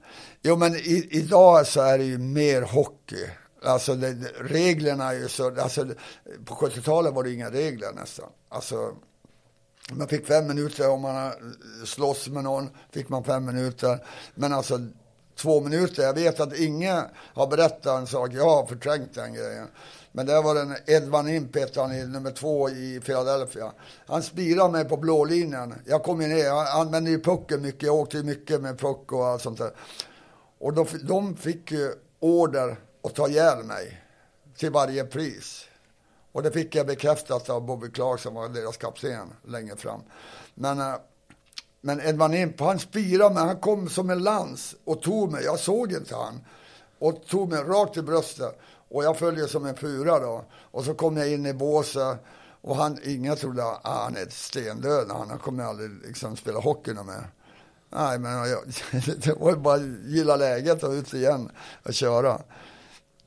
jo 0.42 0.56
men 0.56 0.74
i, 0.74 1.08
idag 1.10 1.66
så 1.66 1.80
är 1.80 1.98
det 1.98 2.04
ju 2.04 2.18
mer 2.18 2.62
hockey. 2.62 3.26
Alltså 3.62 3.94
det, 3.94 4.16
reglerna 4.40 5.12
är 5.12 5.18
ju 5.18 5.28
så, 5.28 5.60
alltså 5.60 5.86
på 6.44 6.54
70-talet 6.54 7.14
var 7.14 7.24
det 7.24 7.32
inga 7.32 7.50
regler 7.50 7.92
nästan. 7.92 8.28
Alltså 8.48 8.96
man 9.90 10.08
fick 10.08 10.26
fem 10.26 10.46
minuter 10.46 10.90
om 10.90 11.00
man 11.00 11.32
slåss 11.84 12.28
med 12.28 12.44
någon, 12.44 12.68
fick 12.90 13.08
man 13.08 13.24
fem 13.24 13.44
minuter. 13.44 14.04
Men 14.34 14.52
alltså 14.52 14.78
två 15.36 15.60
minuter, 15.60 16.02
jag 16.02 16.14
vet 16.14 16.40
att 16.40 16.58
ingen 16.58 17.02
har 17.16 17.46
berättat 17.46 17.98
en 17.98 18.06
sak, 18.06 18.30
jag 18.32 18.44
har 18.44 18.66
förträngt 18.66 19.14
den 19.14 19.34
grejen. 19.34 19.66
Men 20.12 20.26
det 20.26 20.42
var 20.42 20.54
den 20.54 20.76
Edvan 20.86 21.28
Impet, 21.28 21.76
han 21.76 21.90
är 21.90 22.06
nummer 22.06 22.30
två 22.30 22.70
i 22.70 23.00
Philadelphia. 23.04 23.72
Han 24.06 24.22
spirade 24.22 24.72
mig 24.72 24.84
på 24.84 24.96
blå 24.96 25.24
linjen. 25.24 25.74
Jag 25.86 26.02
kom 26.02 26.22
ju 26.22 26.28
ner, 26.28 26.44
jag 26.44 26.68
använde 26.68 27.10
ju 27.10 27.20
pucken 27.20 27.62
mycket, 27.62 27.82
jag 27.82 27.94
åkte 27.94 28.16
ju 28.16 28.22
mycket 28.22 28.60
med 28.60 28.78
puck 28.78 29.12
och 29.12 29.26
allt 29.26 29.42
sånt 29.42 29.58
där. 29.58 29.70
Och 30.60 30.72
de, 30.72 30.86
de 31.02 31.36
fick 31.36 31.72
ju 31.72 31.94
order 32.20 32.76
att 33.02 33.14
ta 33.14 33.28
ihjäl 33.28 33.64
mig 33.64 34.02
till 34.56 34.70
varje 34.70 35.04
pris. 35.04 35.64
Och 36.32 36.42
det 36.42 36.50
fick 36.50 36.74
jag 36.74 36.86
bekräftat 36.86 37.50
av 37.50 37.66
Bobby 37.66 37.90
Clark 37.90 38.20
som 38.20 38.34
var 38.34 38.48
deras 38.48 38.76
kapten 38.76 39.32
längre 39.46 39.76
fram. 39.76 40.00
Men, 40.54 40.80
eh, 40.80 40.94
men 41.80 42.00
Edvard 42.00 42.34
Imp, 42.34 42.60
han 42.60 42.78
spirade 42.78 43.34
mig, 43.34 43.42
han 43.42 43.60
kom 43.60 43.88
som 43.88 44.10
en 44.10 44.22
lans 44.22 44.74
och 44.84 45.02
tog 45.02 45.32
mig, 45.32 45.44
jag 45.44 45.58
såg 45.58 45.92
inte 45.92 46.16
han. 46.16 46.40
Och 46.98 47.26
tog 47.26 47.48
mig 47.48 47.62
rakt 47.62 47.96
i 47.96 48.02
bröstet. 48.02 48.58
Och 48.88 49.04
jag 49.04 49.18
följde 49.18 49.48
som 49.48 49.66
en 49.66 49.76
fura 49.76 50.18
då. 50.18 50.44
Och 50.52 50.84
så 50.84 50.94
kom 50.94 51.16
jag 51.16 51.32
in 51.32 51.46
i 51.46 51.54
båset. 51.54 52.18
Och 52.60 52.76
han, 52.76 52.98
ingen 53.04 53.36
trodde 53.36 53.64
att 53.64 53.80
ah, 53.82 54.02
han 54.04 54.16
är 54.16 54.26
stendöd. 54.30 55.10
Han 55.10 55.38
kommer 55.38 55.64
aldrig 55.64 55.90
liksom 55.90 56.36
spela 56.36 56.60
hockey 56.60 56.94
mer. 56.94 57.28
Nej, 57.90 58.18
men 58.18 58.32
jag, 58.32 58.58
det 59.18 59.40
var 59.40 59.56
bara 59.56 59.74
att 59.74 59.82
gilla 60.04 60.36
läget 60.36 60.82
och 60.82 60.90
ut 60.90 61.14
igen 61.14 61.50
och 61.82 61.94
köra. 61.94 62.38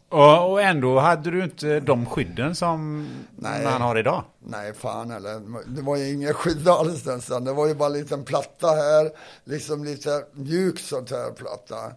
Och, 0.09 0.51
och 0.51 0.61
ändå 0.61 0.99
hade 0.99 1.32
du 1.32 1.43
inte 1.43 1.80
de 1.80 2.05
skydden 2.05 2.55
som 2.55 3.07
Nej. 3.36 3.64
man 3.64 3.82
har 3.82 3.97
idag? 3.97 4.24
Nej, 4.39 4.74
fan 4.74 5.11
eller. 5.11 5.41
Det 5.76 5.82
var 5.82 5.97
ju 5.97 6.14
inga 6.14 6.34
skydd 6.34 6.68
alls 6.68 7.05
nästan. 7.05 7.43
Det 7.43 7.53
var 7.53 7.68
ju 7.68 7.76
bara 7.76 7.86
en 7.88 7.93
liten 7.93 8.24
platta 8.24 8.68
här, 8.68 9.11
liksom 9.43 9.84
lite 9.84 10.26
mjuk 10.34 10.80
sånt 10.80 11.11
här 11.11 11.32
platta. 11.32 11.91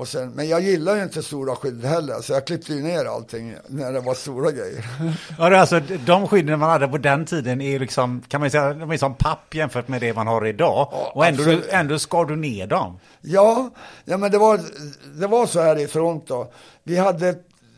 Och 0.00 0.08
sen, 0.08 0.30
men 0.30 0.48
jag 0.48 0.60
gillar 0.60 0.96
ju 0.96 1.02
inte 1.02 1.22
stora 1.22 1.56
skydd 1.56 1.84
heller, 1.84 2.20
så 2.20 2.32
jag 2.32 2.46
klippte 2.46 2.74
ju 2.74 2.82
ner 2.82 3.04
allting 3.04 3.56
när 3.66 3.92
det 3.92 4.00
var 4.00 4.14
stora 4.14 4.50
grejer. 4.50 4.84
Ja, 5.38 5.56
alltså 5.56 5.80
de 6.06 6.28
skydden 6.28 6.58
man 6.58 6.70
hade 6.70 6.88
på 6.88 6.98
den 6.98 7.26
tiden 7.26 7.60
är 7.60 7.78
liksom, 7.78 8.22
kan 8.28 8.40
man 8.40 8.50
säga, 8.50 8.74
de 8.74 8.90
är 8.90 8.96
som 8.96 9.14
papp 9.14 9.54
jämfört 9.54 9.88
med 9.88 10.00
det 10.00 10.14
man 10.14 10.26
har 10.26 10.46
idag. 10.46 10.88
Ja, 10.92 11.12
och 11.14 11.26
ändå, 11.26 11.60
ändå 11.70 11.98
skar 11.98 12.24
du 12.24 12.36
ner 12.36 12.66
dem. 12.66 12.98
Ja, 13.20 13.70
ja 14.04 14.16
men 14.16 14.30
det 14.30 14.38
var, 14.38 14.60
det 15.20 15.26
var 15.26 15.46
så 15.46 15.60
här 15.60 15.78
i 15.78 15.86
Toronto. 15.86 16.46
Vi 16.82 16.96
hade, 16.96 17.32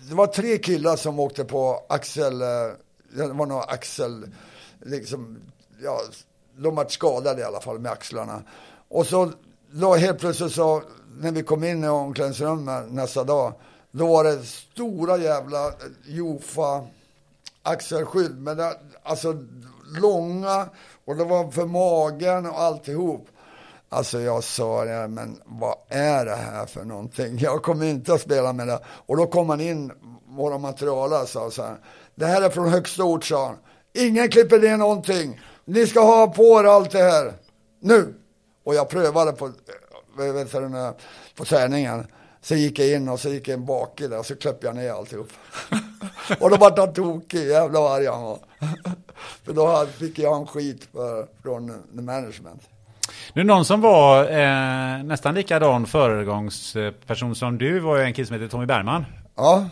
det 0.08 0.14
var 0.14 0.26
tre 0.26 0.58
killar 0.58 0.96
som 0.96 1.20
åkte 1.20 1.44
på 1.44 1.86
axel, 1.88 2.42
eh, 2.42 2.48
det 3.16 3.32
var 3.32 3.46
nog 3.46 3.62
axel, 3.68 4.26
liksom, 4.80 5.38
ja, 5.82 6.00
de 6.56 6.74
var 6.74 6.86
skadade 6.88 7.40
i 7.40 7.44
alla 7.44 7.60
fall 7.60 7.78
med 7.78 7.92
axlarna. 7.92 8.42
Och 8.88 9.06
så 9.06 9.32
då 9.72 9.94
helt 9.94 10.18
plötsligt 10.18 10.52
så 10.52 10.82
när 11.20 11.32
vi 11.32 11.42
kom 11.42 11.64
in 11.64 11.84
i 11.84 11.88
omklädningsrummet 11.88 12.92
nästa 12.92 13.24
dag, 13.24 13.52
då 13.90 14.06
var 14.06 14.24
det 14.24 14.42
stora 14.42 15.16
jävla 15.16 15.66
eh, 15.66 15.72
Jofa 16.04 16.86
axelskydd, 17.62 18.38
men 18.38 18.56
det, 18.56 18.76
alltså 19.02 19.36
långa 20.00 20.68
och 21.04 21.16
det 21.16 21.24
var 21.24 21.50
för 21.50 21.66
magen 21.66 22.46
och 22.46 22.60
alltihop. 22.60 23.28
Alltså 23.88 24.20
jag 24.20 24.44
sa 24.44 24.84
det, 24.84 25.08
men 25.08 25.40
vad 25.44 25.76
är 25.88 26.24
det 26.24 26.36
här 26.36 26.66
för 26.66 26.84
någonting? 26.84 27.38
Jag 27.38 27.62
kommer 27.62 27.86
inte 27.86 28.14
att 28.14 28.20
spela 28.20 28.52
med 28.52 28.66
det. 28.66 28.78
Och 28.84 29.16
då 29.16 29.26
kom 29.26 29.48
han 29.48 29.60
in, 29.60 29.92
våra 30.28 30.58
materialare 30.58 31.26
sa 31.26 31.50
så 31.50 31.62
här, 31.62 31.76
det 32.14 32.26
här 32.26 32.42
är 32.42 32.50
från 32.50 32.68
högsta 32.68 33.04
ort, 33.04 33.24
sa 33.24 33.46
han. 33.46 33.56
Ingen 33.92 34.28
klipper 34.28 34.58
ner 34.58 34.76
någonting. 34.76 35.40
Ni 35.64 35.86
ska 35.86 36.00
ha 36.00 36.26
på 36.26 36.60
er 36.60 36.64
allt 36.64 36.90
det 36.90 37.02
här. 37.02 37.32
Nu! 37.80 38.14
Och 38.64 38.74
jag 38.74 38.88
prövade 38.88 39.32
på 39.32 39.46
eh, 39.46 39.52
vet 40.16 40.52
du, 40.52 40.92
på 41.36 41.44
träningen. 41.44 42.06
Så 42.40 42.54
gick 42.54 42.78
jag 42.78 42.88
in 42.88 43.08
och 43.08 43.20
så 43.20 43.28
gick 43.28 43.48
jag 43.48 43.58
in 43.58 43.66
bak 43.66 44.00
i 44.00 44.08
det 44.08 44.18
och 44.18 44.26
så 44.26 44.36
klöppte 44.36 44.66
jag 44.66 44.76
ner 44.76 44.90
alltihop. 44.90 45.28
och 46.40 46.50
då 46.50 46.56
vart 46.56 46.78
han 46.78 46.92
tokig, 46.92 47.48
jävla 47.48 47.80
vad 47.80 47.92
arg 47.92 48.06
han 48.06 48.22
var. 48.22 48.38
för 49.44 49.52
då 49.52 49.86
fick 49.86 50.18
jag 50.18 50.40
en 50.40 50.46
skit 50.46 50.88
för, 50.92 51.26
från 51.42 51.82
management. 51.92 52.62
Nu 53.32 53.44
någon 53.44 53.64
som 53.64 53.80
var 53.80 54.24
eh, 54.24 55.02
nästan 55.04 55.34
likadan 55.34 55.86
föregångsperson 55.86 57.34
som 57.34 57.58
du 57.58 57.78
var 57.78 57.96
ju 57.96 58.02
en 58.02 58.14
kille 58.14 58.26
som 58.26 58.34
heter 58.34 58.48
Tommy 58.48 58.66
Bergman. 58.66 59.04
Ja. 59.36 59.66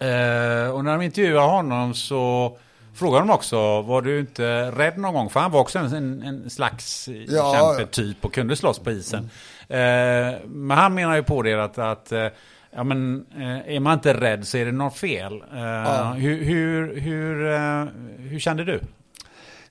Eh, 0.00 0.70
och 0.70 0.84
när 0.84 0.92
de 0.92 1.02
intervjuade 1.02 1.46
honom 1.46 1.94
så 1.94 2.56
Frågade 2.98 3.26
de 3.26 3.30
också, 3.30 3.82
var 3.82 4.02
du 4.02 4.20
inte 4.20 4.70
rädd 4.70 4.98
någon 4.98 5.14
gång? 5.14 5.30
För 5.30 5.40
han 5.40 5.50
var 5.50 5.60
också 5.60 5.78
en, 5.78 6.22
en 6.22 6.50
slags 6.50 7.08
ja, 7.28 7.54
kämpetyp 7.54 8.24
och 8.24 8.34
kunde 8.34 8.56
slåss 8.56 8.78
på 8.78 8.90
isen. 8.90 9.30
Mm. 9.68 10.34
Eh, 10.34 10.40
men 10.46 10.78
han 10.78 10.94
menar 10.94 11.16
ju 11.16 11.22
på 11.22 11.42
det 11.42 11.64
att, 11.64 11.78
att 11.78 12.12
eh, 12.12 12.26
ja, 12.70 12.84
men, 12.84 13.26
eh, 13.36 13.74
är 13.74 13.80
man 13.80 13.94
inte 13.94 14.14
rädd 14.14 14.46
så 14.46 14.58
är 14.58 14.64
det 14.64 14.72
något 14.72 14.96
fel. 14.96 15.32
Eh, 15.52 15.60
ja. 15.60 16.12
Hur, 16.12 16.44
hur, 16.44 17.00
hur, 17.00 17.52
eh, 17.52 17.84
hur 18.18 18.38
kände 18.38 18.64
du? 18.64 18.80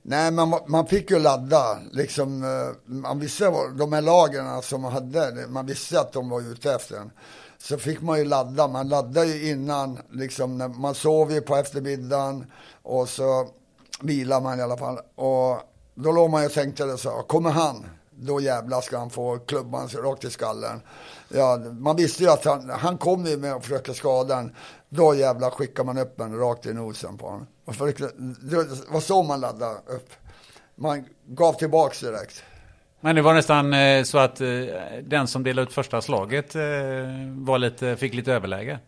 Nej, 0.02 0.32
man, 0.32 0.60
man 0.68 0.88
fick 0.88 1.12
ju 1.12 1.20
ladda. 1.20 1.78
Liksom, 1.92 2.44
man 2.86 3.20
visste 3.20 3.52
de 3.78 3.94
här 3.94 4.02
lagren 4.02 4.62
som 4.62 4.82
man 4.82 4.94
hade, 4.94 5.48
man 5.48 5.66
visste 5.66 6.00
att 6.00 6.14
de 6.14 6.30
var 6.30 6.52
ute 6.52 6.74
efter 6.74 6.96
en 6.98 7.12
så 7.68 7.78
fick 7.78 8.01
man 8.01 8.20
ju 8.20 8.26
ladda. 8.26 8.68
Man 8.68 8.89
laddade 8.89 9.28
ju 9.28 9.49
innan, 9.49 9.99
liksom, 10.11 10.74
man 10.78 10.95
sov 10.95 11.32
ju 11.32 11.41
på 11.41 11.55
eftermiddagen 11.55 12.45
och 12.84 13.09
så 13.09 13.47
vilade 14.01 14.43
man 14.43 14.59
i 14.59 14.61
alla 14.61 14.78
fall. 14.78 14.99
Och 15.15 15.59
då 15.95 16.11
låg 16.11 16.30
man 16.30 16.41
ju 16.41 16.47
och 16.47 16.53
tänkte 16.53 16.86
det 16.86 16.97
så, 16.97 17.09
kommer 17.09 17.49
han, 17.49 17.86
då 18.11 18.41
jävlar 18.41 18.82
ska 18.82 18.97
han 18.97 19.09
få 19.09 19.38
klubban 19.38 19.88
rakt 19.88 20.26
i 20.26 20.30
skallen. 20.30 20.82
Ja, 21.30 21.57
man 21.57 21.95
visste 21.95 22.24
ju 22.24 22.30
att 22.30 22.45
han, 22.45 22.70
han 22.70 22.97
kom 22.97 23.26
ju 23.26 23.38
med 23.38 23.53
att 23.53 23.63
försöka 23.63 23.93
skada 23.93 24.36
den. 24.36 24.55
Då 24.89 25.15
jävlar 25.15 25.49
skickar 25.49 25.84
man 25.84 25.97
upp 25.97 26.20
en 26.20 26.39
rakt 26.39 26.65
i 26.65 26.74
nosen 26.74 27.18
på 27.18 27.30
honom. 27.30 27.47
Det 28.41 28.55
var 28.89 28.99
så 28.99 29.24
man 29.24 29.39
laddade 29.39 29.76
upp. 29.88 30.09
Man 30.76 31.05
gav 31.26 31.53
tillbaks 31.53 31.99
direkt. 31.99 32.43
Men 33.02 33.16
det 33.16 33.22
var 33.22 33.34
nästan 33.34 33.74
eh, 33.74 34.04
så 34.04 34.18
att 34.18 34.41
eh, 34.41 34.48
den 35.04 35.28
som 35.28 35.43
delade 35.43 35.68
ut 35.68 35.74
första 35.74 36.02
slaget 36.02 36.56
eh, 36.56 36.62
var 37.36 37.58
lite, 37.58 37.98
fick 37.98 38.14
lite 38.14 38.34
överläge. 38.34 38.80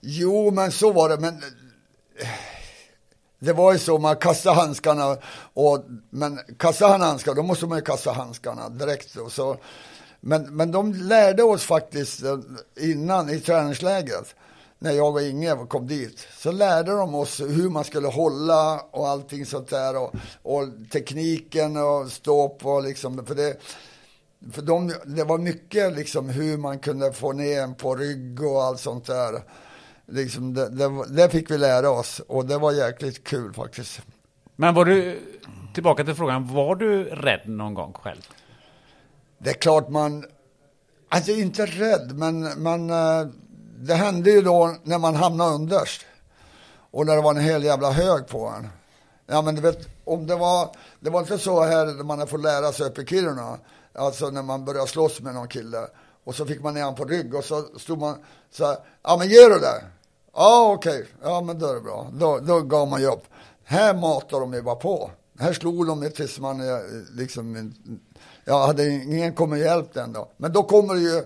Jo, 0.00 0.50
men 0.50 0.72
så 0.72 0.92
var 0.92 1.08
det. 1.08 1.20
Men 1.20 1.42
det 3.38 3.52
var 3.52 3.72
ju 3.72 3.78
så, 3.78 3.98
man 3.98 4.16
kastade 4.16 4.56
handskarna. 4.56 5.16
Och, 5.54 5.84
men 6.10 6.38
kastar 6.58 6.88
han 6.88 7.00
handskar, 7.00 7.34
då 7.34 7.42
måste 7.42 7.66
man 7.66 7.78
ju 7.78 7.84
kasta 7.84 8.12
handskarna 8.12 8.68
direkt. 8.68 9.16
Och 9.16 9.32
så, 9.32 9.56
men, 10.20 10.56
men 10.56 10.72
de 10.72 10.94
lärde 10.94 11.42
oss 11.42 11.62
faktiskt 11.62 12.22
innan 12.80 13.30
i 13.30 13.40
träningsläget 13.40 14.34
när 14.78 14.92
jag 14.92 15.14
och 15.14 15.22
Inge 15.22 15.66
kom 15.68 15.86
dit, 15.86 16.28
så 16.36 16.52
lärde 16.52 16.92
de 16.92 17.14
oss 17.14 17.40
hur 17.40 17.70
man 17.70 17.84
skulle 17.84 18.08
hålla 18.08 18.80
och 18.90 19.08
allting 19.08 19.46
sånt 19.46 19.68
där 19.68 19.96
och, 20.02 20.14
och 20.42 20.64
tekniken 20.92 21.76
och 21.76 22.12
stå 22.12 22.48
på 22.48 22.80
liksom, 22.80 23.26
för 23.26 23.34
det, 23.34 23.56
för 24.52 24.62
de, 24.62 24.92
det 25.04 25.24
var 25.24 25.38
mycket 25.38 25.92
liksom 25.92 26.28
hur 26.28 26.56
man 26.56 26.78
kunde 26.78 27.12
få 27.12 27.32
ner 27.32 27.62
en 27.62 27.74
på 27.74 27.96
rygg 27.96 28.42
och 28.42 28.62
allt 28.62 28.80
sånt 28.80 29.06
där. 29.06 29.42
Liksom 30.06 30.54
det, 30.54 30.68
det, 30.68 31.04
det 31.08 31.30
fick 31.30 31.50
vi 31.50 31.58
lära 31.58 31.90
oss 31.90 32.20
och 32.28 32.46
det 32.46 32.58
var 32.58 32.72
jäkligt 32.72 33.24
kul 33.24 33.52
faktiskt. 33.52 34.02
Men 34.56 34.74
var 34.74 34.84
du, 34.84 35.20
tillbaka 35.74 36.04
till 36.04 36.14
frågan, 36.14 36.54
var 36.54 36.76
du 36.76 37.04
rädd 37.04 37.48
någon 37.48 37.74
gång 37.74 37.92
själv? 37.92 38.28
Det 39.38 39.50
är 39.50 39.54
klart 39.54 39.88
man, 39.88 40.24
alltså 41.08 41.32
inte 41.32 41.66
rädd, 41.66 42.12
men 42.14 42.62
man, 42.62 42.90
eh, 42.90 43.28
det 43.80 43.94
hände 43.94 44.30
ju 44.30 44.42
då 44.42 44.76
när 44.82 44.98
man 44.98 45.14
hamnade 45.14 45.54
underst. 45.54 46.00
Och 46.90 47.06
när 47.06 47.16
det 47.16 47.22
var 47.22 47.30
en 47.30 47.40
hel 47.40 47.64
jävla 47.64 47.90
hög 47.90 48.26
på 48.26 48.46
en. 48.46 48.68
Ja 49.26 49.42
men 49.42 49.54
du 49.54 49.60
vet, 49.60 49.88
om 50.04 50.26
det 50.26 50.36
var, 50.36 50.70
det 51.00 51.10
var 51.10 51.20
inte 51.20 51.38
så 51.38 51.62
här 51.62 51.86
när 51.86 52.04
man 52.04 52.18
har 52.18 52.26
fått 52.26 52.42
lära 52.42 52.72
sig 52.72 52.86
uppe 52.86 53.02
i 53.02 53.06
Kiruna. 53.06 53.58
Alltså 53.94 54.30
när 54.30 54.42
man 54.42 54.64
började 54.64 54.86
slåss 54.86 55.20
med 55.20 55.34
någon 55.34 55.48
kille. 55.48 55.86
Och 56.24 56.34
så 56.34 56.46
fick 56.46 56.62
man 56.62 56.74
ner 56.74 56.82
honom 56.82 56.96
på 56.96 57.04
rygg 57.04 57.34
och 57.34 57.44
så 57.44 57.64
stod 57.78 57.98
man 57.98 58.16
så 58.50 58.66
här, 58.66 58.76
ja 59.02 59.16
men 59.16 59.28
ger 59.28 59.50
du 59.50 59.58
det? 59.58 59.84
Ja 60.34 60.72
okej, 60.72 60.98
okay. 60.98 61.06
ja 61.22 61.40
men 61.40 61.58
då 61.58 61.66
är 61.66 61.74
det 61.74 61.80
bra. 61.80 62.10
Då, 62.12 62.38
då 62.38 62.60
gav 62.60 62.88
man 62.88 63.00
ju 63.00 63.06
upp. 63.06 63.24
Här 63.64 63.94
matade 63.94 64.42
de 64.42 64.54
ju 64.54 64.62
bara 64.62 64.76
på. 64.76 65.10
Här 65.38 65.52
slog 65.52 65.86
de 65.86 66.00
mig 66.00 66.12
tills 66.12 66.38
man 66.38 66.60
eh, 66.60 66.78
liksom, 67.12 67.74
ja 68.44 68.66
hade 68.66 68.88
ingen 68.88 69.34
kommit 69.34 69.60
och 69.60 69.66
hjälpt 69.66 69.94
då. 69.94 70.30
Men 70.36 70.52
då 70.52 70.62
kommer 70.62 70.94
det 70.94 71.00
ju, 71.00 71.24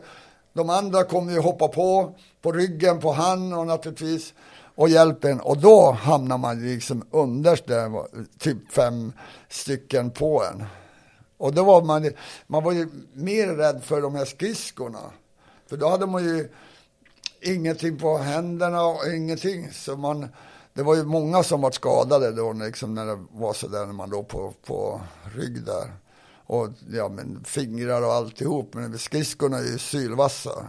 de 0.53 0.71
andra 0.71 1.05
kommer 1.05 1.33
ju 1.33 1.41
hoppa 1.41 1.69
på, 1.69 2.15
på 2.43 2.53
ryggen 2.53 3.01
på 3.01 3.13
han 3.13 3.53
och 3.53 3.67
naturligtvis 3.67 4.35
och 4.75 4.89
hjälpen 4.89 5.41
och 5.41 5.59
då 5.59 5.91
hamnar 5.91 6.39
man 6.39 6.67
liksom 6.67 7.05
underst 7.11 7.67
där, 7.67 7.91
typ 8.39 8.73
fem 8.73 9.13
stycken 9.49 10.11
på 10.11 10.45
en. 10.45 10.65
Och 11.37 11.55
då 11.55 11.65
var 11.65 11.83
man, 11.83 12.11
man 12.47 12.65
var 12.65 12.73
ju 12.73 12.89
mer 13.13 13.47
rädd 13.47 13.83
för 13.85 14.03
de 14.03 14.15
här 14.15 14.25
skridskorna. 14.25 15.01
För 15.67 15.77
då 15.77 15.89
hade 15.89 16.07
man 16.07 16.25
ju 16.25 16.49
ingenting 17.41 17.99
på 17.99 18.19
händerna 18.19 18.85
och 18.85 19.09
ingenting. 19.15 19.73
Så 19.73 19.97
man, 19.97 20.29
det 20.73 20.83
var 20.83 20.95
ju 20.95 21.05
många 21.05 21.43
som 21.43 21.61
var 21.61 21.71
skadade 21.71 22.33
då 22.33 22.53
liksom 22.53 22.95
när 22.95 23.07
det 23.07 23.19
var 23.31 23.53
så 23.53 23.69
där 23.69 23.87
när 23.87 23.93
man 23.93 24.11
låg 24.11 24.29
på, 24.29 24.55
på 24.67 25.01
rygg 25.37 25.65
där. 25.65 25.93
Och 26.47 26.69
ja, 26.93 27.09
men 27.09 27.45
fingrar 27.45 28.03
och 28.03 28.13
alltihop. 28.13 28.75
Men 28.75 28.99
skridskorna 28.99 29.59
är 29.59 29.73
ju 29.73 29.79
sylvassa. 29.79 30.67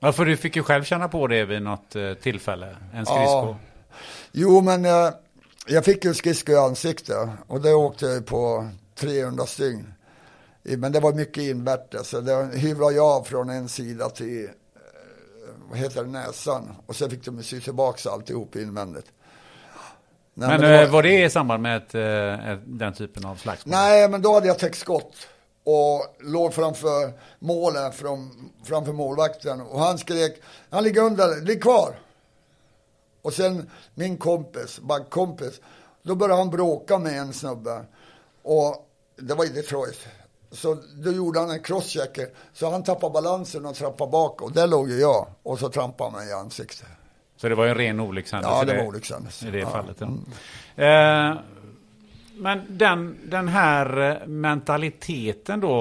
Ja, 0.00 0.12
för 0.12 0.24
du 0.24 0.36
fick 0.36 0.56
ju 0.56 0.62
själv 0.62 0.84
känna 0.84 1.08
på 1.08 1.26
det 1.26 1.44
vid 1.44 1.62
något 1.62 1.96
eh, 1.96 2.14
tillfälle, 2.14 2.76
en 2.92 3.06
skridsko. 3.06 3.46
Ja. 3.46 3.58
Jo, 4.32 4.60
men 4.60 4.84
jag, 4.84 5.14
jag 5.66 5.84
fick 5.84 6.04
ju 6.04 6.14
skridsko 6.14 6.52
i 6.52 6.56
ansiktet 6.56 7.28
och 7.46 7.60
det 7.60 7.74
åkte 7.74 8.06
jag 8.06 8.26
på 8.26 8.68
300 8.94 9.46
stygn. 9.46 9.92
Men 10.62 10.92
det 10.92 11.00
var 11.00 11.12
mycket 11.12 11.42
invärtes. 11.42 12.10
Det 12.10 12.50
hyvlade 12.54 12.94
jag 12.94 13.04
av 13.04 13.22
från 13.22 13.50
en 13.50 13.68
sida 13.68 14.10
till 14.10 14.44
eh, 14.44 14.50
vad 15.70 15.78
heter 15.78 16.04
det, 16.04 16.10
näsan. 16.10 16.76
Och 16.86 16.96
sen 16.96 17.10
fick 17.10 17.24
de 17.24 17.42
sy 17.42 17.60
tillbaka 17.60 18.10
alltihop 18.10 18.56
invändigt. 18.56 19.06
Nej, 20.38 20.48
men, 20.48 20.60
men 20.60 20.70
det 20.70 20.86
var, 20.86 20.92
var, 20.92 21.02
det 21.02 21.24
i 21.24 21.30
samband 21.30 21.62
med 21.62 21.76
ett, 21.76 21.94
eh, 21.94 22.50
ett, 22.50 22.60
den 22.64 22.92
typen 22.92 23.24
av 23.24 23.36
slagsmål? 23.36 23.72
Nej, 23.72 24.08
men 24.08 24.22
då 24.22 24.34
hade 24.34 24.46
jag 24.46 24.58
täckt 24.58 24.78
skott 24.78 25.28
och 25.64 26.16
låg 26.20 26.54
framför 26.54 27.12
målen, 27.38 27.92
fram, 27.92 28.50
framför 28.64 28.92
målvakten. 28.92 29.60
Och 29.60 29.80
han 29.80 29.98
skrek, 29.98 30.42
han 30.70 30.84
ligger 30.84 31.02
under, 31.02 31.40
ligg 31.40 31.62
kvar. 31.62 31.98
Och 33.22 33.32
sen 33.32 33.70
min 33.94 34.16
kompis, 34.16 34.80
backkompis, 34.80 35.60
då 36.02 36.14
började 36.14 36.40
han 36.40 36.50
bråka 36.50 36.98
med 36.98 37.18
en 37.18 37.32
snubbe. 37.32 37.84
Och 38.42 38.88
det 39.16 39.34
var 39.34 39.44
i 39.44 39.48
Detroit. 39.48 40.06
Så 40.50 40.76
då 41.04 41.12
gjorde 41.12 41.40
han 41.40 41.50
en 41.50 41.62
crosschecker. 41.62 42.28
Så 42.52 42.70
han 42.70 42.82
tappade 42.82 43.12
balansen 43.12 43.66
och 43.66 43.74
trampade 43.74 44.10
bak. 44.10 44.42
Och 44.42 44.52
där 44.52 44.66
låg 44.66 44.90
jag. 44.90 45.26
Och 45.42 45.58
så 45.58 45.68
trampade 45.68 46.10
han 46.10 46.20
mig 46.20 46.28
i 46.28 46.32
ansiktet. 46.32 46.88
Så 47.36 47.48
det 47.48 47.54
var 47.54 47.66
en 47.66 47.74
ren 47.74 48.00
olyckshändelse? 48.00 48.56
Ja, 48.58 48.64
det 48.64 48.76
var 48.76 48.86
olyckshändelse. 48.88 49.48
I 49.48 49.50
det 49.50 49.58
ja. 49.58 49.70
fallet, 49.70 49.96
ja. 49.98 50.06
Mm. 50.06 51.32
Eh, 51.32 51.38
men 52.38 52.60
den, 52.68 53.16
den 53.24 53.48
här 53.48 54.22
mentaliteten 54.26 55.60
då, 55.60 55.76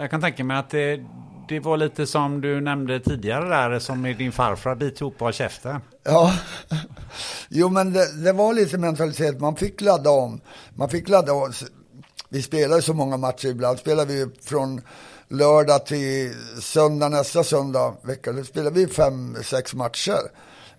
jag 0.00 0.10
kan 0.10 0.20
tänka 0.20 0.44
mig 0.44 0.56
att 0.56 0.70
det, 0.70 1.04
det 1.48 1.60
var 1.60 1.76
lite 1.76 2.06
som 2.06 2.40
du 2.40 2.60
nämnde 2.60 3.00
tidigare 3.00 3.48
där, 3.48 3.78
som 3.78 4.00
med 4.00 4.16
din 4.16 4.32
farfar, 4.32 4.74
bit 4.74 5.00
ihop 5.00 5.22
och 5.22 5.34
käften. 5.34 5.80
Ja, 6.02 6.34
jo 7.48 7.68
men 7.68 7.92
det, 7.92 8.24
det, 8.24 8.32
var 8.32 8.54
lite 8.54 8.78
mentalitet, 8.78 9.40
man 9.40 9.56
fick 9.56 9.80
ladda 9.80 10.10
om. 10.10 10.40
Man 10.74 10.88
fick 10.88 11.08
ladda 11.08 11.32
om. 11.32 11.52
Vi 12.28 12.42
spelade 12.42 12.82
så 12.82 12.94
många 12.94 13.16
matcher, 13.16 13.48
ibland 13.48 13.78
spelade 13.78 14.14
vi 14.14 14.26
från 14.42 14.80
lördag 15.28 15.86
till 15.86 16.34
söndag, 16.60 17.08
nästa 17.08 17.44
söndag, 17.44 17.94
vecka, 18.02 18.32
då 18.32 18.44
spelade 18.44 18.80
vi 18.80 18.86
fem, 18.86 19.36
sex 19.42 19.74
matcher. 19.74 20.30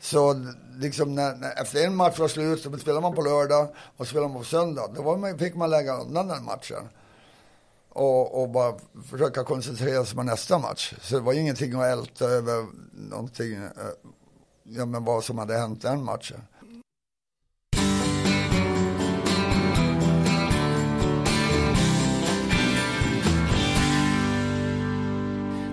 Så 0.05 0.45
liksom 0.77 1.15
när, 1.15 1.35
när, 1.35 1.61
efter 1.61 1.85
en 1.85 1.95
match 1.95 2.19
var 2.19 2.27
slut 2.27 2.61
så 2.61 2.77
spelade 2.77 3.01
man 3.01 3.15
på 3.15 3.21
lördag 3.21 3.67
och 3.97 4.07
spelade 4.07 4.33
man 4.33 4.37
på 4.37 4.47
söndag. 4.47 4.91
Då 4.95 5.17
man, 5.17 5.39
fick 5.39 5.55
man 5.55 5.69
lägga 5.69 5.97
undan 5.97 6.27
den 6.27 6.43
matchen. 6.43 6.89
Och, 7.89 8.41
och, 8.41 8.49
bara 8.49 8.75
försöka 9.09 9.43
koncentrera 9.43 10.05
sig 10.05 10.15
på 10.15 10.23
nästa 10.23 10.59
match. 10.59 10.93
Så 11.01 11.15
det 11.15 11.21
var 11.21 11.33
ingenting 11.33 11.73
att 11.73 11.85
älta 11.85 12.25
över 12.25 12.65
någonting, 12.91 13.53
eh, 13.53 13.69
ja 14.63 14.85
men 14.85 15.05
vad 15.05 15.23
som 15.23 15.37
hade 15.37 15.57
hänt 15.57 15.81
den 15.81 16.03
matchen. 16.03 16.41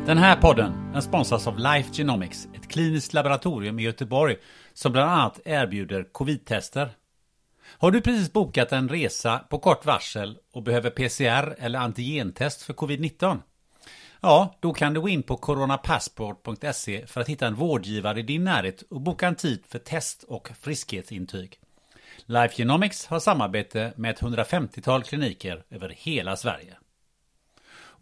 Den 0.07 0.18
här 0.18 0.36
podden 0.36 0.92
den 0.92 1.03
sponsras 1.03 1.46
av 1.46 1.59
Life 1.59 1.94
Genomics, 1.94 2.48
ett 2.55 2.68
kliniskt 2.68 3.12
laboratorium 3.12 3.78
i 3.78 3.82
Göteborg 3.82 4.36
som 4.72 4.92
bland 4.92 5.11
annat 5.11 5.40
erbjuder 5.44 6.05
covid-tester. 6.12 6.90
Har 7.64 7.90
du 7.90 8.00
precis 8.00 8.32
bokat 8.32 8.72
en 8.72 8.88
resa 8.88 9.38
på 9.38 9.59
kort 9.59 9.86
varsel 9.86 10.38
och 10.53 10.62
behöver 10.62 10.90
PCR 10.90 11.55
eller 11.59 11.78
antigentest 11.78 12.62
för 12.62 12.74
covid-19? 12.74 13.38
Ja, 14.20 14.57
då 14.61 14.72
kan 14.72 14.94
du 14.94 15.00
gå 15.00 15.09
in 15.09 15.22
på 15.22 15.36
coronapassport.se 15.36 17.07
för 17.07 17.20
att 17.20 17.28
hitta 17.28 17.46
en 17.46 17.55
vårdgivare 17.55 18.20
i 18.20 18.22
din 18.22 18.44
närhet 18.44 18.82
och 18.90 19.00
boka 19.00 19.26
en 19.26 19.36
tid 19.36 19.62
för 19.68 19.78
test 19.78 20.22
och 20.22 20.50
friskhetsintyg. 20.61 21.59
Life 22.26 22.55
Genomics 22.57 23.07
har 23.07 23.20
samarbete 23.20 23.92
med 23.96 24.11
ett 24.11 24.20
150-tal 24.20 25.03
kliniker 25.03 25.64
över 25.70 25.88
hela 25.88 26.36
Sverige. 26.36 26.76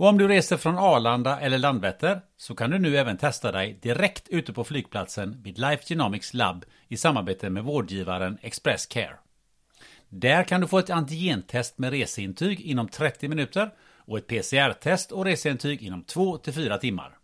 Och 0.01 0.07
om 0.07 0.19
du 0.19 0.29
reser 0.29 0.57
från 0.57 0.79
Arlanda 0.79 1.41
eller 1.41 1.59
Landvetter 1.59 2.21
så 2.37 2.55
kan 2.55 2.71
du 2.71 2.79
nu 2.79 2.97
även 2.97 3.17
testa 3.17 3.53
dig 3.53 3.79
direkt 3.83 4.29
ute 4.29 4.53
på 4.53 4.65
flygplatsen 4.65 5.43
vid 5.43 5.59
Life 5.59 5.83
Genomics 5.87 6.35
Lab 6.35 6.65
i 6.89 6.97
samarbete 6.97 7.51
med 7.51 7.65
vårdgivaren 7.65 8.39
Express 8.43 8.87
Care. 8.87 9.17
Där 10.09 10.45
kan 10.45 10.61
du 10.61 10.67
få 10.67 10.79
ett 10.79 10.91
antigentest 10.91 11.79
med 11.79 11.91
reseintyg 11.91 12.61
inom 12.61 12.89
30 12.89 13.29
minuter 13.29 13.71
och 14.07 14.19
ett 14.19 14.27
PCR-test 14.27 15.13
och 15.13 15.25
reseintyg 15.25 15.83
inom 15.83 16.05
2-4 16.05 16.79
timmar. 16.79 17.19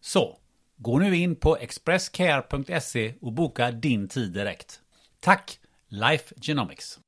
Så, 0.00 0.38
gå 0.76 0.98
nu 0.98 1.16
in 1.16 1.36
på 1.36 1.56
expresscare.se 1.56 3.14
och 3.20 3.32
boka 3.32 3.70
din 3.70 4.08
tid 4.08 4.32
direkt. 4.32 4.80
Tack, 5.20 5.58
Life 5.88 6.34
Genomics! 6.40 6.98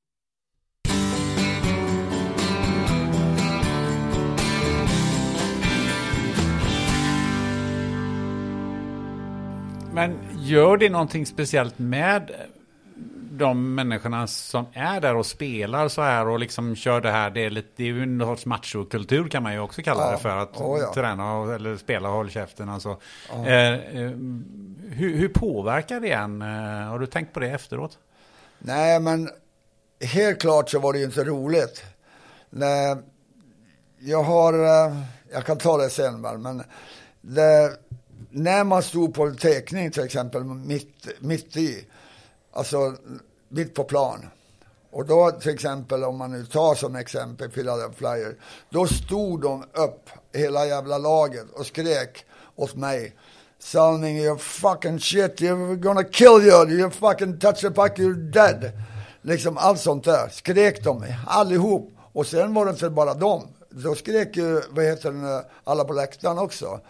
Men 9.99 10.19
gör 10.39 10.77
det 10.77 10.91
någonting 10.91 11.27
speciellt 11.27 11.79
med 11.79 12.31
de 13.31 13.75
människorna 13.75 14.27
som 14.27 14.67
är 14.73 15.01
där 15.01 15.17
och 15.17 15.27
spelar 15.27 15.89
så 15.89 16.03
här 16.03 16.29
och 16.29 16.39
liksom 16.39 16.77
kör 16.77 17.01
det 17.01 17.11
här. 17.11 17.31
Det 17.31 17.45
är, 17.45 17.51
lite, 17.51 17.69
det 17.77 17.83
är 17.83 17.87
ju 17.87 18.03
en 18.03 18.21
sorts 18.21 18.47
machokultur 18.47 19.29
kan 19.29 19.43
man 19.43 19.53
ju 19.53 19.61
också 19.61 19.83
kalla 19.83 20.05
ja. 20.05 20.11
det 20.11 20.19
för. 20.19 20.37
Att 20.37 20.61
oh, 20.61 20.81
ja. 20.81 20.95
träna 20.95 21.55
eller 21.55 21.77
spela 21.77 22.09
och 22.09 22.15
hålla 22.15 22.31
käften. 22.31 22.69
Alltså. 22.69 22.97
Oh. 23.33 23.49
Eh, 23.49 23.75
eh, 23.75 24.11
hur, 24.91 25.17
hur, 25.17 25.29
påverkar 25.29 26.01
det 26.01 26.13
en? 26.13 26.43
Eh, 26.43 26.89
har 26.89 26.99
du 26.99 27.07
tänkt 27.07 27.33
på 27.33 27.41
det 27.41 27.51
efteråt? 27.51 27.99
Nej, 28.59 29.01
men 29.01 29.31
helt 30.01 30.41
klart 30.41 30.71
så 30.71 30.79
var 30.79 30.93
det 30.93 30.99
ju 30.99 31.05
inte 31.05 31.25
roligt. 31.25 31.85
Nej, 32.51 32.97
jag 33.99 34.23
har, 34.23 34.53
eh, 34.53 34.97
jag 35.33 35.45
kan 35.47 35.59
ta 35.59 35.77
det 35.77 35.91
sen 35.91 36.21
men 36.21 36.63
det 37.21 37.79
när 38.31 38.65
man 38.65 38.83
stod 38.83 39.15
på 39.15 39.27
en 39.27 39.37
teckning 39.37 39.91
till 39.91 40.05
exempel 40.05 40.45
mitt, 40.45 41.09
mitt 41.21 41.57
i, 41.57 41.87
alltså 42.53 42.95
mitt 43.49 43.75
på 43.75 43.85
plan. 43.85 44.27
Och 44.91 45.07
då 45.07 45.31
till 45.31 45.55
exempel 45.55 46.05
om 46.05 46.17
man 46.17 46.33
nu 46.33 46.47
tar 46.47 46.75
som 46.75 46.97
exempel 46.97 47.51
Philadelphia 47.51 47.93
Flyers, 47.97 48.35
då 48.71 48.87
stod 48.87 49.43
de 49.43 49.63
upp 49.63 50.11
hela 50.33 50.67
jävla 50.67 50.99
laget 50.99 51.47
och 51.55 51.67
skrek 51.67 52.25
åt 52.57 52.77
mig. 52.77 53.17
Salming, 53.61 54.19
your 54.19 54.37
fucking 54.37 55.01
shit, 55.01 55.41
you're 55.41 55.77
gonna 55.77 56.05
kill 56.05 56.43
you, 56.43 56.71
you 56.71 56.91
fucking 56.91 57.39
touch 57.39 57.61
the 57.61 57.71
puck, 57.71 57.99
you're 57.99 58.31
dead. 58.31 58.73
Liksom 59.23 59.59
allt 59.59 59.81
sånt 59.81 60.05
där 60.05 60.29
skrek 60.29 60.85
de 60.85 61.05
allihop. 61.27 61.93
Och 62.13 62.27
sen 62.27 62.55
var 62.55 62.65
det 62.65 62.71
inte 62.71 62.91
bara 62.91 63.15
dem. 63.15 63.49
Då 63.71 63.95
skrek 63.95 64.37
ju, 64.37 64.63
vad 64.71 64.85
heter 64.85 65.13
det, 65.13 65.45
alla 65.65 65.85
på 65.85 65.93
läktaren 65.93 66.39
också. 66.39 66.81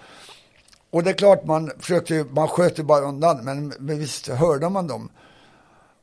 Och 0.91 1.03
det 1.03 1.11
är 1.11 1.15
klart 1.15 1.45
man 1.45 1.71
försökte, 1.79 2.25
man 2.31 2.49
sköt 2.49 2.79
ju 2.79 2.83
bara 2.83 3.01
undan, 3.01 3.45
men, 3.45 3.69
men 3.79 3.99
visst 3.99 4.29
hörde 4.29 4.69
man 4.69 4.87
dem. 4.87 5.11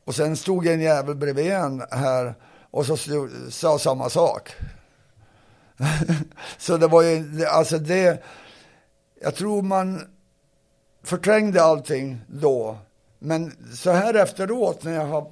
Och 0.06 0.16
sen 0.16 0.38
stod 0.38 0.68
en 0.68 0.82
jävel 0.82 1.16
bredvid 1.16 1.52
en 1.52 1.84
här 1.92 2.36
och 2.72 2.86
så 2.86 2.98
stod, 2.98 3.30
sa 3.50 3.80
samma 3.80 4.10
sak. 4.10 4.56
så 6.58 6.78
det 6.78 6.88
var 6.88 7.02
ju, 7.02 7.46
alltså 7.46 7.78
det, 7.78 8.24
jag 9.22 9.36
tror 9.36 9.62
man 9.62 10.02
förträngde 11.04 11.64
allting 11.64 12.22
då. 12.28 12.78
Men 13.20 13.52
så 13.76 13.92
här 13.92 14.14
efteråt 14.14 14.84
när 14.84 14.94
jag 14.94 15.06
har, 15.06 15.32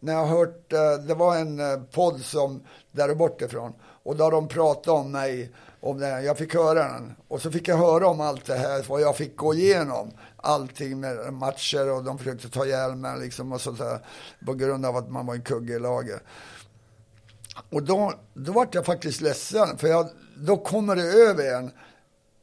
när 0.00 0.12
jag 0.12 0.26
har 0.26 0.38
hört, 0.38 0.72
eh, 0.72 0.94
det 1.06 1.14
var 1.14 1.36
en 1.36 1.60
eh, 1.60 1.82
podd 1.92 2.20
som, 2.20 2.62
där 2.92 3.14
bortifrån, 3.14 3.72
och 3.82 4.16
då 4.16 4.24
har 4.24 4.30
de 4.30 4.48
pratat 4.48 4.88
om 4.88 5.12
mig, 5.12 5.52
om 5.84 5.98
den. 5.98 6.24
jag 6.24 6.38
fick 6.38 6.54
höra 6.54 6.92
den. 6.92 7.14
Och 7.28 7.42
så 7.42 7.50
fick 7.50 7.68
jag 7.68 7.76
höra 7.76 8.08
om 8.08 8.20
allt 8.20 8.44
det 8.44 8.56
här, 8.56 8.84
vad 8.88 9.00
jag 9.00 9.16
fick 9.16 9.36
gå 9.36 9.54
igenom. 9.54 10.10
Allting 10.36 11.00
med 11.00 11.32
matcher 11.32 11.90
och 11.90 12.04
de 12.04 12.18
försökte 12.18 12.48
ta 12.48 12.66
ihjäl 12.66 12.94
mig 12.94 13.20
liksom 13.20 13.52
och 13.52 13.60
sånt 13.60 13.78
där. 13.78 13.98
På 14.46 14.54
grund 14.54 14.86
av 14.86 14.96
att 14.96 15.10
man 15.10 15.26
var 15.26 15.34
en 15.34 15.42
kugge 15.42 15.74
i 15.74 15.78
laget. 15.78 16.22
Och 17.70 17.82
då, 17.82 18.12
då 18.34 18.52
vart 18.52 18.74
jag 18.74 18.86
faktiskt 18.86 19.20
ledsen, 19.20 19.78
för 19.78 19.88
jag, 19.88 20.08
då 20.36 20.56
kommer 20.56 20.96
det 20.96 21.02
över 21.02 21.54
en 21.54 21.70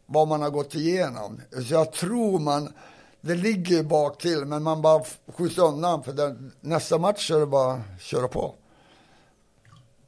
vad 0.06 0.28
man 0.28 0.42
har 0.42 0.50
gått 0.50 0.76
igenom. 0.76 1.42
Så 1.52 1.74
jag 1.74 1.92
tror 1.92 2.40
man, 2.40 2.74
det 3.22 3.36
ligger 3.36 3.76
ju 3.76 3.84
bak 3.84 4.22
till 4.22 4.46
men 4.46 4.64
man 4.64 4.82
bara 4.82 5.04
skjuts 5.38 5.58
undan 5.58 6.04
för 6.04 6.14
den, 6.14 6.52
nästa 6.60 6.98
match 6.98 7.32
är 7.32 7.40
det 7.40 7.46
bara 7.46 7.74
att 7.74 8.02
köra 8.02 8.28
på. 8.28 8.56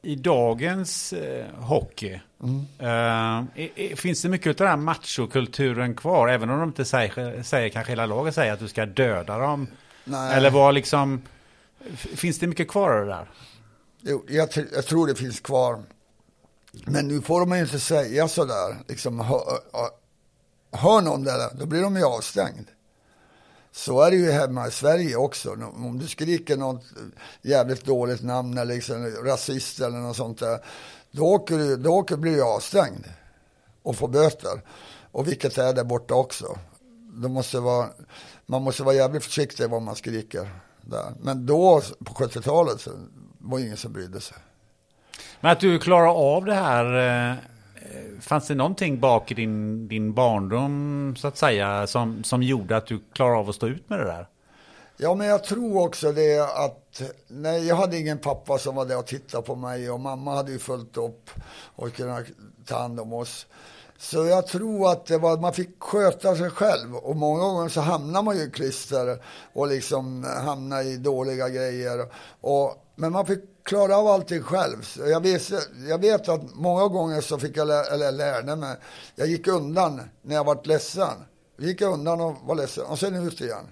I 0.04 0.16
dagens 0.16 1.12
eh, 1.12 1.46
hockey, 1.54 2.20
mm. 2.42 3.48
eh, 3.64 3.96
finns 3.96 4.22
det 4.22 4.28
mycket 4.28 4.50
av 4.50 4.54
den 4.54 4.68
här 4.68 4.76
machokulturen 4.76 5.94
kvar? 5.94 6.28
Även 6.28 6.50
om 6.50 6.58
de 6.58 6.68
inte 6.68 6.84
säger, 6.84 7.42
säger 7.42 7.68
kanske 7.68 7.92
hela 7.92 8.06
laget 8.06 8.34
säger 8.34 8.52
att 8.52 8.58
du 8.58 8.68
ska 8.68 8.86
döda 8.86 9.38
dem. 9.38 9.66
Nej. 10.04 10.36
Eller 10.36 10.50
vad 10.50 10.74
liksom, 10.74 11.22
finns 11.96 12.38
det 12.38 12.46
mycket 12.46 12.68
kvar 12.68 12.90
av 12.90 13.06
det 13.06 13.12
där? 13.12 13.30
Jo, 14.00 14.24
jag, 14.28 14.48
jag, 14.74 14.86
tror 14.86 15.06
det 15.06 15.14
finns 15.14 15.40
kvar. 15.40 15.82
Men 16.86 17.08
nu 17.08 17.20
får 17.20 17.56
ju 17.56 17.62
inte 17.62 17.80
säga 17.80 18.28
sådär. 18.28 18.76
Liksom, 18.88 19.20
hör, 19.20 19.42
hör 20.72 21.00
någon 21.00 21.24
det, 21.24 21.50
då 21.54 21.66
blir 21.66 21.82
de 21.82 21.96
ju 21.96 22.04
avstängd. 22.04 22.66
Så 23.76 24.02
är 24.02 24.10
det 24.10 24.16
ju 24.16 24.30
hemma 24.30 24.68
i 24.68 24.70
Sverige 24.70 25.16
också. 25.16 25.50
Om 25.74 25.98
du 25.98 26.08
skriker 26.08 26.56
något 26.56 26.84
jävligt 27.42 27.84
dåligt 27.84 28.22
namn 28.22 28.58
eller 28.58 28.74
liksom 28.74 29.06
rasist 29.24 29.80
eller 29.80 29.98
något 29.98 30.16
sånt 30.16 30.38
där. 30.38 30.58
Då, 31.10 31.22
åker 31.24 31.58
du, 31.58 31.76
då 31.76 31.90
åker, 31.90 32.16
blir 32.16 32.32
du 32.32 32.42
avstängd 32.42 33.04
och 33.82 33.96
får 33.96 34.08
böter. 34.08 34.60
Och 35.12 35.28
vilket 35.28 35.58
är 35.58 35.72
där 35.72 35.84
borta 35.84 36.14
också. 36.14 36.58
Då 37.14 37.28
måste 37.28 37.60
vara, 37.60 37.88
man 38.46 38.62
måste 38.62 38.82
vara 38.82 38.94
jävligt 38.94 39.24
försiktig 39.24 39.70
vad 39.70 39.82
man 39.82 39.96
skriker 39.96 40.48
där. 40.80 41.12
Men 41.20 41.46
då, 41.46 41.82
på 42.04 42.12
70-talet, 42.12 42.88
var 43.38 43.58
det 43.58 43.64
ingen 43.64 43.76
som 43.76 43.92
brydde 43.92 44.20
sig. 44.20 44.36
Men 45.40 45.52
att 45.52 45.60
du 45.60 45.78
klarar 45.78 46.36
av 46.36 46.44
det 46.44 46.54
här, 46.54 46.84
eh, 47.30 47.36
fanns 48.20 48.46
det 48.46 48.54
någonting 48.54 49.00
bak 49.00 49.30
i 49.30 49.34
din, 49.34 49.88
din 49.88 50.14
barndom 50.14 51.14
så 51.18 51.28
att 51.28 51.36
säga 51.36 51.86
som, 51.86 52.24
som 52.24 52.42
gjorde 52.42 52.76
att 52.76 52.86
du 52.86 53.00
klarade 53.12 53.38
av 53.38 53.48
att 53.48 53.54
stå 53.54 53.66
ut 53.66 53.90
med 53.90 53.98
det 53.98 54.04
där? 54.04 54.28
Ja, 54.96 55.14
men 55.14 55.26
jag 55.26 55.44
tror 55.44 55.82
också 55.82 56.12
det 56.12 56.40
att, 56.40 57.02
nej, 57.28 57.66
jag 57.66 57.76
hade 57.76 57.98
ingen 57.98 58.18
pappa 58.18 58.58
som 58.58 58.74
var 58.74 58.84
där 58.84 58.98
och 58.98 59.06
tittade 59.06 59.46
på 59.46 59.54
mig 59.54 59.90
och 59.90 60.00
mamma 60.00 60.34
hade 60.34 60.52
ju 60.52 60.58
följt 60.58 60.96
upp 60.96 61.30
och 61.76 61.92
kunnat 61.92 62.24
ta 62.66 62.78
hand 62.78 63.00
om 63.00 63.12
oss. 63.12 63.46
Så 63.98 64.26
jag 64.26 64.46
tror 64.46 64.90
att 64.92 65.06
det 65.06 65.18
var, 65.18 65.36
man 65.36 65.52
fick 65.52 65.82
sköta 65.82 66.36
sig 66.36 66.50
själv 66.50 66.96
och 66.96 67.16
många 67.16 67.40
gånger 67.40 67.68
så 67.68 67.80
hamnar 67.80 68.22
man 68.22 68.36
ju 68.36 68.42
i 68.42 68.50
klister 68.50 69.18
och 69.52 69.66
liksom 69.66 70.24
hamnar 70.24 70.82
i 70.82 70.96
dåliga 70.96 71.48
grejer. 71.48 72.06
Och, 72.40 72.74
men 72.96 73.12
man 73.12 73.26
fick 73.26 73.53
klarade 73.64 73.96
av 73.96 74.06
allting 74.06 74.42
själv. 74.42 74.76
Jag 74.98 75.20
vet, 75.20 75.50
jag 75.88 75.98
vet 75.98 76.28
att 76.28 76.54
många 76.54 76.88
gånger 76.88 77.20
så 77.20 77.38
fick 77.38 77.56
jag, 77.56 77.68
lä, 77.68 77.84
eller 77.84 78.12
lärde 78.12 78.56
mig, 78.56 78.76
jag 79.14 79.28
gick 79.28 79.46
undan 79.46 80.00
när 80.22 80.34
jag 80.34 80.44
var 80.44 80.60
ledsen. 80.64 81.24
Jag 81.56 81.66
gick 81.66 81.80
undan 81.80 82.20
och 82.20 82.36
var 82.42 82.54
ledsen 82.54 82.84
och 82.86 82.98
sen 82.98 83.14
ut 83.14 83.40
igen. 83.40 83.64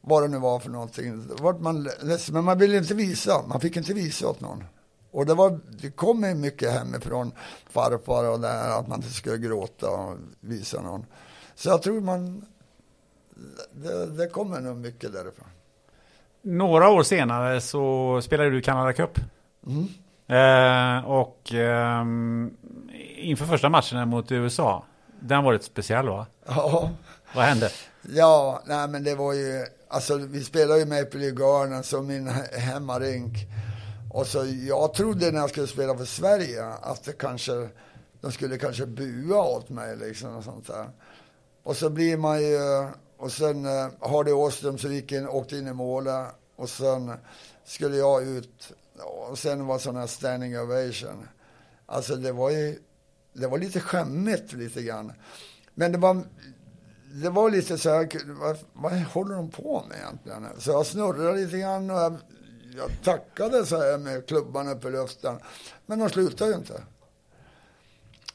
Vad 0.00 0.22
det 0.22 0.28
nu 0.28 0.38
var 0.38 0.58
för 0.58 0.70
någonting. 0.70 1.28
Vart 1.40 1.60
man 1.60 1.88
ledsen, 2.02 2.34
men 2.34 2.44
man 2.44 2.58
ville 2.58 2.78
inte 2.78 2.94
visa, 2.94 3.42
man 3.46 3.60
fick 3.60 3.76
inte 3.76 3.94
visa 3.94 4.28
åt 4.28 4.40
någon. 4.40 4.64
Och 5.10 5.26
det, 5.26 5.34
var, 5.34 5.60
det 5.82 5.90
kom 5.90 6.40
mycket 6.40 6.72
hemifrån 6.72 7.32
farfar 7.70 8.24
och 8.24 8.40
det 8.40 8.48
här 8.48 8.80
att 8.80 8.88
man 8.88 9.02
inte 9.02 9.14
skulle 9.14 9.38
gråta 9.38 9.90
och 9.90 10.16
visa 10.40 10.82
någon. 10.82 11.06
Så 11.54 11.68
jag 11.68 11.82
tror 11.82 12.00
man, 12.00 12.46
det, 13.72 14.06
det 14.06 14.28
kommer 14.28 14.60
nog 14.60 14.76
mycket 14.76 15.12
därifrån. 15.12 15.48
Några 16.48 16.88
år 16.88 17.02
senare 17.02 17.60
så 17.60 18.20
spelade 18.22 18.50
du 18.50 18.60
Canada 18.60 18.92
Cup. 18.92 19.18
Mm. 19.66 19.88
Eh, 20.28 21.10
och 21.10 21.54
eh, 21.54 22.04
inför 23.16 23.44
första 23.44 23.68
matchen 23.68 24.08
mot 24.08 24.32
USA, 24.32 24.84
den 25.20 25.44
var 25.44 25.52
lite 25.52 25.64
speciell 25.64 26.08
va? 26.08 26.26
Ja. 26.46 26.90
Vad 27.34 27.44
hände? 27.44 27.70
Ja, 28.02 28.62
nej 28.66 28.88
men 28.88 29.04
det 29.04 29.14
var 29.14 29.32
ju, 29.32 29.66
alltså 29.88 30.16
vi 30.16 30.44
spelade 30.44 30.80
ju 30.80 30.86
Maple 30.86 31.20
Leaf 31.20 31.34
Garden 31.34 31.82
som 31.82 32.06
min 32.06 32.28
hemmarink. 32.58 33.34
Och 34.10 34.26
så 34.26 34.44
jag 34.68 34.94
trodde 34.94 35.30
när 35.30 35.40
jag 35.40 35.50
skulle 35.50 35.66
spela 35.66 35.96
för 35.96 36.04
Sverige 36.04 36.66
att 36.82 37.04
det 37.04 37.12
kanske, 37.12 37.68
de 38.20 38.32
skulle 38.32 38.58
kanske 38.58 38.86
bua 38.86 39.42
åt 39.42 39.68
mig 39.68 39.96
liksom 39.96 40.36
och 40.36 40.44
sånt 40.44 40.66
där. 40.66 40.86
Och 41.62 41.76
så 41.76 41.90
blir 41.90 42.16
man 42.16 42.42
ju, 42.42 42.88
och 43.18 43.32
sen 43.32 43.64
eh, 43.64 43.88
Hardy 44.00 44.32
Åström 44.32 44.78
som 44.78 44.94
gick 44.94 45.12
in, 45.12 45.28
åkte 45.28 45.56
in 45.56 45.66
i 45.66 45.72
målet 45.72 46.26
och 46.56 46.70
sen 46.70 47.12
skulle 47.64 47.96
jag 47.96 48.22
ut 48.22 48.72
och 49.28 49.38
sen 49.38 49.66
var 49.66 49.78
sån 49.78 49.96
här 49.96 50.06
standing 50.06 50.58
ovation. 50.58 51.28
Alltså 51.86 52.16
det 52.16 52.32
var 52.32 52.50
ju, 52.50 52.78
det 53.32 53.46
var 53.46 53.58
lite 53.58 53.80
skämmigt 53.80 54.52
lite 54.52 54.82
grann. 54.82 55.12
Men 55.74 55.92
det 55.92 55.98
var, 55.98 56.22
det 57.12 57.30
var 57.30 57.50
lite 57.50 57.78
så 57.78 57.90
här, 57.90 58.08
vad, 58.40 58.58
vad 58.72 58.92
håller 58.92 59.34
de 59.34 59.50
på 59.50 59.84
med 59.88 59.98
egentligen? 59.98 60.46
Så 60.58 60.70
jag 60.70 60.86
snurrade 60.86 61.36
lite 61.36 61.58
grann 61.58 61.90
och 61.90 61.96
jag, 61.96 62.16
jag 62.76 62.90
tackade 63.04 63.66
så 63.66 63.76
här 63.76 63.98
med 63.98 64.26
klubban 64.26 64.68
uppe 64.68 64.88
i 64.88 64.90
luften. 64.90 65.38
Men 65.86 65.98
de 65.98 66.08
slutade 66.08 66.50
ju 66.50 66.56
inte. 66.56 66.82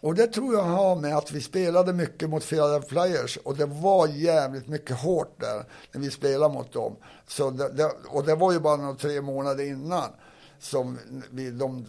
Och 0.03 0.15
det 0.15 0.27
tror 0.27 0.53
jag 0.53 0.63
har 0.63 0.95
med 0.95 1.17
att 1.17 1.31
vi 1.31 1.41
spelade 1.41 1.93
mycket 1.93 2.29
mot 2.29 2.49
Philadelphia 2.49 2.89
Flyers 2.89 3.37
och 3.37 3.57
det 3.57 3.65
var 3.65 4.07
jävligt 4.07 4.67
mycket 4.67 4.97
hårt 4.97 5.39
där 5.39 5.65
när 5.91 6.01
vi 6.01 6.11
spelade 6.11 6.53
mot 6.53 6.73
dem. 6.73 6.95
Så 7.27 7.49
det, 7.49 7.69
det, 7.69 7.91
och 8.07 8.25
det 8.25 8.35
var 8.35 8.51
ju 8.51 8.59
bara 8.59 8.75
några 8.75 8.95
tre 8.95 9.21
månader 9.21 9.63
innan 9.63 10.09
som 10.59 10.99
vi, 11.31 11.51
de 11.51 11.85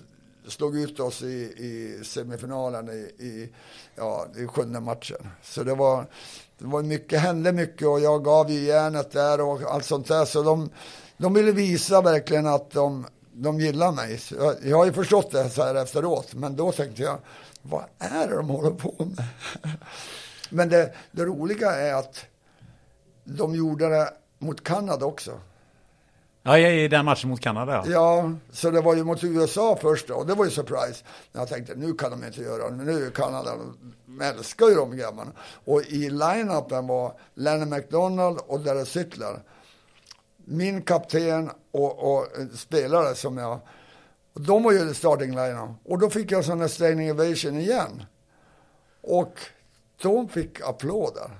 slog 0.48 0.78
ut 0.78 1.00
oss 1.00 1.22
i, 1.22 1.26
i 1.56 2.04
semifinalen 2.04 2.88
i, 2.88 3.24
i, 3.24 3.52
ja, 3.96 4.26
i 4.36 4.46
sjunde 4.46 4.80
matchen. 4.80 5.28
Så 5.42 5.62
det 5.62 5.74
var, 5.74 6.06
det 6.58 6.66
var 6.66 6.82
mycket, 6.82 7.20
hände 7.20 7.52
mycket 7.52 7.88
och 7.88 8.00
jag 8.00 8.24
gav 8.24 8.50
ju 8.50 8.60
järnet 8.60 9.12
där 9.12 9.40
och 9.40 9.62
allt 9.62 9.84
sånt 9.84 10.08
där. 10.08 10.24
Så 10.24 10.42
de, 10.42 10.70
de 11.16 11.34
ville 11.34 11.52
visa 11.52 12.00
verkligen 12.00 12.46
att 12.46 12.70
de, 12.70 13.06
de 13.32 13.60
gillar 13.60 13.92
mig. 13.92 14.20
Jag, 14.38 14.54
jag 14.62 14.76
har 14.76 14.84
ju 14.84 14.92
förstått 14.92 15.30
det 15.30 15.50
så 15.50 15.62
här 15.62 15.74
efteråt, 15.74 16.34
men 16.34 16.56
då 16.56 16.72
tänkte 16.72 17.02
jag, 17.02 17.18
vad 17.66 17.84
är 17.98 18.28
det 18.28 18.36
de 18.36 18.48
håller 18.48 18.70
på 18.70 18.94
med? 18.98 19.24
Men 20.50 20.68
det, 20.68 20.94
det 21.12 21.24
roliga 21.24 21.70
är 21.70 21.94
att 21.94 22.26
de 23.24 23.54
gjorde 23.54 23.88
det 23.88 24.12
mot 24.38 24.64
Kanada 24.64 25.06
också. 25.06 25.40
Ja, 26.42 26.58
i 26.58 26.88
den 26.88 27.04
matchen 27.04 27.30
mot 27.30 27.40
Kanada. 27.40 27.72
Ja. 27.86 27.90
ja, 27.90 28.32
så 28.52 28.70
det 28.70 28.80
var 28.80 28.94
ju 28.94 29.04
mot 29.04 29.24
USA 29.24 29.78
först 29.80 30.10
och 30.10 30.26
det 30.26 30.34
var 30.34 30.44
ju 30.44 30.50
surprise. 30.50 31.04
Jag 31.32 31.48
tänkte 31.48 31.74
nu 31.74 31.94
kan 31.94 32.10
de 32.10 32.24
inte 32.24 32.40
göra 32.40 32.70
det, 32.70 32.76
men 32.76 32.86
nu 32.86 33.06
är 33.06 33.10
Kanada, 33.10 33.52
de 34.06 34.20
älskar 34.20 34.66
ju 34.66 34.74
de 34.74 34.96
grabbarna. 34.96 35.30
Och 35.64 35.82
i 35.82 36.10
line-upen 36.10 36.86
var 36.86 37.12
Lenny 37.34 37.64
McDonald 37.64 38.38
och 38.46 38.60
Darren 38.60 38.86
Sittler. 38.86 39.40
Min 40.36 40.82
kapten 40.82 41.50
och, 41.70 42.16
och 42.16 42.26
spelare 42.54 43.14
som 43.14 43.38
jag 43.38 43.60
de 44.34 44.62
var 44.62 44.72
ju 44.72 44.94
starting 44.94 45.36
line 45.36 45.74
Och 45.84 45.98
då 45.98 46.10
fick 46.10 46.32
jag 46.32 46.44
sån 46.44 46.60
här 46.60 46.68
standing 46.68 47.10
ovation 47.10 47.58
igen. 47.58 48.02
Och 49.00 49.40
de 50.02 50.28
fick 50.28 50.60
applåder. 50.60 51.30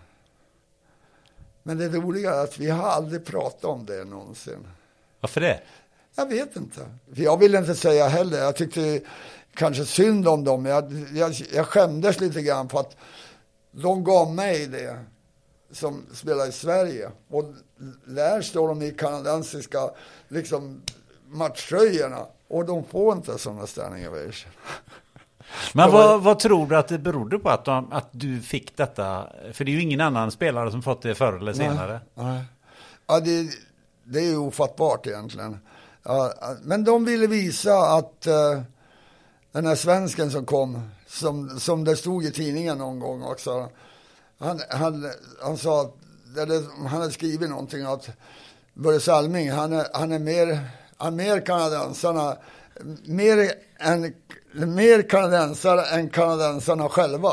Men 1.63 1.79
det 1.79 1.89
roliga 1.89 2.35
är 2.35 2.45
att 2.45 2.59
vi 2.59 2.71
har 2.71 2.89
aldrig 2.89 3.25
pratat 3.25 3.65
om 3.65 3.87
det 3.87 4.05
någonsin. 4.05 4.67
Varför 5.21 5.41
det? 5.41 5.61
Jag 6.17 6.27
vet 6.27 6.57
inte. 6.57 6.81
Jag 7.15 7.39
vill 7.39 7.55
inte 7.55 7.75
säga 7.75 8.09
heller. 8.09 8.39
Jag 8.39 8.57
tyckte 8.57 9.01
kanske 9.55 9.85
synd 9.85 10.29
om 10.29 10.45
dem. 10.45 10.67
Jag, 10.67 10.93
jag, 11.15 11.33
jag 11.53 11.67
skämdes 11.67 12.21
lite 12.21 12.43
grann 12.43 12.69
för 12.69 12.81
att 12.81 12.97
de 13.71 14.05
gav 14.05 14.35
mig 14.35 14.67
det. 14.67 14.99
som 15.71 16.07
spelar 16.13 16.49
i 16.49 16.53
Sverige. 16.53 17.11
Och 17.29 17.45
där 18.05 18.43
står 18.43 18.69
de 18.69 18.83
i 18.83 18.91
kanadensiska 18.91 19.91
liksom, 20.29 20.83
matchtröjorna. 21.29 22.27
Och 22.49 22.67
de 22.67 22.85
får 22.85 23.17
inte 23.17 23.39
sådana 23.39 23.67
standing 23.67 24.09
ovation. 24.09 24.53
Men 25.73 25.91
vad, 25.91 26.23
vad, 26.23 26.39
tror 26.39 26.67
du 26.67 26.77
att 26.77 26.89
det 26.89 26.99
berodde 26.99 27.39
på 27.39 27.51
att, 27.51 27.65
de, 27.65 27.93
att 27.93 28.09
du 28.11 28.41
fick 28.41 28.77
detta? 28.77 29.29
För 29.53 29.65
det 29.65 29.71
är 29.71 29.73
ju 29.73 29.83
ingen 29.83 30.01
annan 30.01 30.31
spelare 30.31 30.71
som 30.71 30.83
fått 30.83 31.03
det 31.03 31.15
förr 31.15 31.33
eller 31.33 31.53
senare. 31.53 32.01
Nej, 32.15 32.27
nej. 32.27 32.45
Ja, 33.07 33.21
det, 33.21 33.51
det 34.05 34.19
är 34.19 34.25
ju 34.25 34.37
ofattbart 34.37 35.07
egentligen. 35.07 35.59
Ja, 36.03 36.33
men 36.63 36.85
de 36.85 37.05
ville 37.05 37.27
visa 37.27 37.75
att 37.79 38.27
uh, 38.27 38.63
den 39.53 39.67
här 39.67 39.75
svensken 39.75 40.31
som 40.31 40.47
kom, 40.47 40.91
som, 41.07 41.61
som 41.61 41.85
det 41.85 41.97
stod 41.97 42.25
i 42.25 42.31
tidningen 42.31 42.79
någon 42.79 43.01
gång 43.01 43.23
också. 43.23 43.69
Han, 44.39 44.61
han, 44.71 45.11
han 45.43 45.59
sa, 45.59 45.93
eller 46.39 46.89
han 46.89 47.01
hade 47.01 47.13
skrivit 47.13 47.51
någonting 47.51 47.85
att 47.85 48.09
Börje 48.75 49.01
Salming, 49.01 49.51
han 49.51 49.73
är, 49.73 49.87
han 49.95 50.13
är 50.13 50.19
mer, 50.19 50.71
är 51.07 51.11
mer 51.11 51.41
kanadensarna, 51.47 52.37
mer, 53.05 53.51
än, 53.79 54.15
mer 54.53 55.03
kanadensare 55.03 55.85
än 55.85 56.09
kanadensarna 56.09 56.89
själva. 56.89 57.33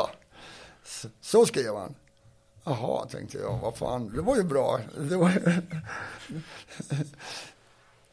Så, 1.20 1.46
skrev 1.46 1.76
han. 1.76 1.94
Jaha, 2.64 3.06
tänkte 3.06 3.38
jag, 3.38 3.58
vad 3.62 3.76
fan, 3.76 4.12
det 4.14 4.22
var 4.22 4.36
ju 4.36 4.42
bra. 4.42 4.80
Var... 4.96 5.32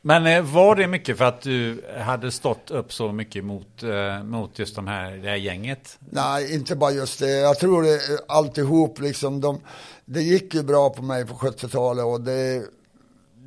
Men 0.01 0.28
eh, 0.28 0.41
var 0.41 0.76
det 0.76 0.88
mycket 0.88 1.18
för 1.18 1.26
att 1.26 1.41
du 1.41 1.86
hade 1.99 2.32
stått 2.32 2.72
upp 2.72 2.93
så 2.93 3.12
mycket 3.12 3.43
mot, 3.45 3.84
eh, 3.84 4.24
mot 4.24 4.60
just 4.60 4.76
de 4.76 4.88
här, 4.88 5.12
det 5.12 5.30
här 5.30 5.36
gänget? 5.36 5.97
Nej, 5.99 6.55
inte 6.55 6.76
bara 6.76 6.91
just 6.91 7.20
det. 7.20 7.30
Jag 7.30 7.60
tror 7.60 7.84
det 7.84 7.99
alltihop 8.28 8.99
liksom. 8.99 9.41
De, 9.41 9.60
det 10.05 10.22
gick 10.22 10.53
ju 10.53 10.64
bra 10.64 10.89
på 10.89 11.01
mig 11.01 11.26
på 11.26 11.34
70-talet 11.34 12.05
och 12.05 12.22
det, 12.22 12.64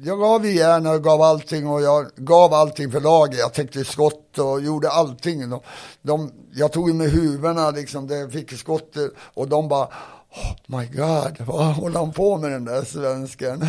jag 0.05 0.19
gav 0.19 0.47
igen 0.47 0.87
och 0.87 1.05
gav 1.05 1.23
allting 1.23 1.67
och 1.67 1.83
jag 1.83 2.11
gav 2.17 2.55
allting 2.55 2.93
för 2.93 3.01
laget. 3.01 3.39
Jag 3.39 3.55
täckte 3.55 3.85
skott 3.85 4.39
och 4.39 4.61
gjorde 4.61 4.91
allting. 4.91 5.51
De, 5.51 5.61
de, 6.03 6.33
jag 6.53 6.73
tog 6.73 6.95
med 6.95 7.11
huvudena 7.11 7.71
liksom, 7.71 8.07
det 8.07 8.31
fick 8.31 8.53
skott 8.59 8.97
och 9.35 9.49
de 9.49 9.69
bara 9.69 9.89
Oh 10.35 10.79
my 10.79 10.87
God, 10.87 11.47
vad 11.47 11.75
håller 11.75 11.99
han 11.99 12.13
på 12.13 12.39
med 12.39 12.51
den 12.51 12.65
där 12.65 12.83
svensken? 12.83 13.65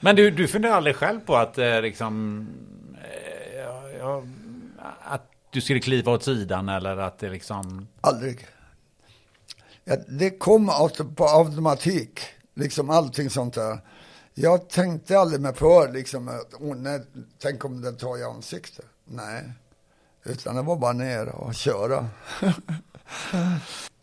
Men 0.00 0.16
du, 0.16 0.30
du 0.30 0.48
funderar 0.48 0.74
aldrig 0.74 0.96
själv 0.96 1.20
på 1.20 1.36
att 1.36 1.58
eh, 1.58 1.80
liksom, 1.80 2.46
eh, 2.94 3.58
ja, 3.98 4.22
att 5.02 5.30
du 5.50 5.60
skulle 5.60 5.80
kliva 5.80 6.12
åt 6.12 6.24
sidan 6.24 6.68
eller 6.68 6.96
att 6.96 7.18
det 7.18 7.30
liksom... 7.30 7.88
Aldrig. 8.00 8.46
Ja, 9.84 9.96
det 10.08 10.30
kom 10.30 10.66
på 11.16 11.24
automatik, 11.24 12.20
liksom 12.54 12.90
allting 12.90 13.30
sånt 13.30 13.54
där. 13.54 13.78
Jag 14.34 14.68
tänkte 14.68 15.18
aldrig 15.18 15.40
mig 15.40 15.54
för, 15.54 15.92
liksom, 15.92 16.28
oh, 16.60 16.76
nej, 16.76 17.00
tänk 17.42 17.64
om 17.64 17.82
den 17.82 17.96
tar 17.96 18.18
i 18.18 18.24
ansiktet. 18.24 18.84
Nej, 19.04 19.52
utan 20.24 20.56
det 20.56 20.62
var 20.62 20.76
bara 20.76 20.92
ner 20.92 21.28
och 21.28 21.54
köra. 21.54 22.08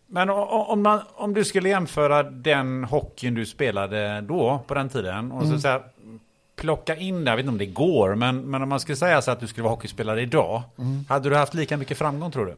Men 0.08 0.30
om, 0.30 0.82
man, 0.82 1.02
om 1.16 1.34
du 1.34 1.46
skulle 1.46 1.70
jämföra 1.70 2.24
den 2.24 2.84
hockeyn 2.84 3.34
du 3.34 3.46
spelade 3.46 4.22
då, 4.22 4.64
på 4.68 4.74
den 4.74 4.90
tiden, 4.90 5.32
och 5.32 5.42
så, 5.42 5.48
mm. 5.48 5.60
så 5.62 5.68
här, 5.68 5.84
plocka 6.56 6.96
in 6.96 7.26
det, 7.26 7.32
jag 7.32 7.36
vet 7.36 7.44
inte 7.44 7.52
om 7.52 7.58
det 7.58 7.66
går, 7.66 8.16
men, 8.16 8.42
men 8.52 8.62
om 8.62 8.70
man 8.70 8.80
skulle 8.80 8.96
säga 8.96 9.22
så 9.22 9.32
att 9.32 9.40
du 9.40 9.48
skulle 9.48 9.64
vara 9.64 9.74
hockeyspelare 9.74 10.22
idag, 10.22 10.64
mm. 10.78 11.06
hade 11.10 11.30
du 11.30 11.36
haft 11.36 11.54
lika 11.54 11.78
mycket 11.78 11.98
framgång 11.98 12.32
tror 12.32 12.46
du? 12.46 12.56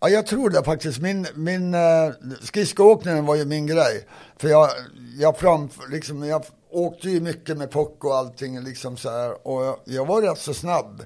Ja, 0.00 0.08
jag 0.08 0.26
tror 0.26 0.50
det 0.50 0.64
faktiskt. 0.64 1.00
Min, 1.00 1.26
min 1.34 1.74
uh, 1.74 2.12
skridskoåkningen 2.40 3.26
var 3.26 3.36
ju 3.36 3.44
min 3.44 3.66
grej. 3.66 4.06
För 4.36 4.48
jag, 4.48 4.68
jag, 5.18 5.38
fram, 5.38 5.68
liksom, 5.90 6.26
jag 6.26 6.44
åkte 6.72 7.10
ju 7.10 7.20
mycket 7.20 7.56
med 7.56 7.70
puck 7.70 8.04
och 8.04 8.16
allting 8.16 8.60
liksom 8.60 8.96
så 8.96 9.10
här. 9.10 9.46
Och 9.46 9.64
jag, 9.64 9.76
jag 9.84 10.06
var 10.06 10.22
rätt 10.22 10.38
så 10.38 10.54
snabb. 10.54 11.04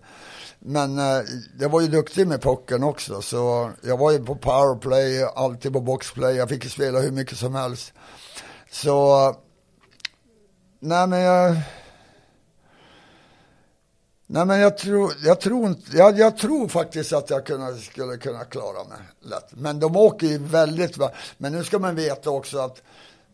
Men 0.59 0.99
eh, 0.99 1.23
jag 1.59 1.69
var 1.69 1.81
ju 1.81 1.89
duktig 1.89 2.27
med 2.27 2.43
pucken 2.43 2.83
också, 2.83 3.23
så 3.23 3.71
jag 3.83 3.97
var 3.97 4.13
ju 4.13 4.25
på 4.25 4.37
powerplay, 4.37 5.23
alltid 5.23 5.73
på 5.73 5.81
boxplay. 5.81 6.37
Jag 6.37 6.49
fick 6.49 6.65
ju 6.65 6.71
spela 6.71 7.01
hur 7.01 7.11
mycket 7.11 7.39
som 7.39 7.55
helst. 7.55 7.93
Så, 8.71 9.35
nej 10.81 11.07
men 11.07 11.21
jag... 11.21 11.57
Nej 14.29 14.47
men 14.47 14.61
jag 14.61 14.79
tror, 14.79 15.13
jag 15.25 15.41
tror 15.41 15.67
inte, 15.67 15.97
jag, 15.97 16.19
jag 16.19 16.37
tror 16.37 16.69
faktiskt 16.69 17.13
att 17.13 17.31
jag 17.31 17.47
kunna, 17.47 17.73
skulle 17.73 18.17
kunna 18.17 18.45
klara 18.45 18.85
mig 18.85 18.99
lätt. 19.21 19.49
Men 19.51 19.81
de 19.81 19.97
åker 19.97 20.27
ju 20.27 20.39
väldigt 20.39 20.97
bra. 20.97 21.11
Men 21.39 21.53
nu 21.53 21.65
ska 21.65 21.79
man 21.79 21.95
veta 21.95 22.31
också 22.31 22.59
att 22.59 22.83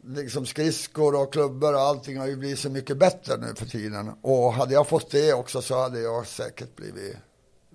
liksom 0.06 0.46
skridskor 0.46 1.22
och 1.22 1.32
klubbor 1.32 1.74
och 1.74 1.80
allting 1.80 2.18
har 2.18 2.26
ju 2.26 2.36
blivit 2.36 2.58
så 2.58 2.70
mycket 2.70 2.98
bättre 2.98 3.36
nu 3.36 3.54
för 3.54 3.66
tiden. 3.66 4.10
Och 4.22 4.52
hade 4.52 4.74
jag 4.74 4.88
fått 4.88 5.10
det 5.10 5.32
också 5.32 5.62
så 5.62 5.82
hade 5.82 6.00
jag 6.00 6.26
säkert 6.26 6.76
blivit, 6.76 7.16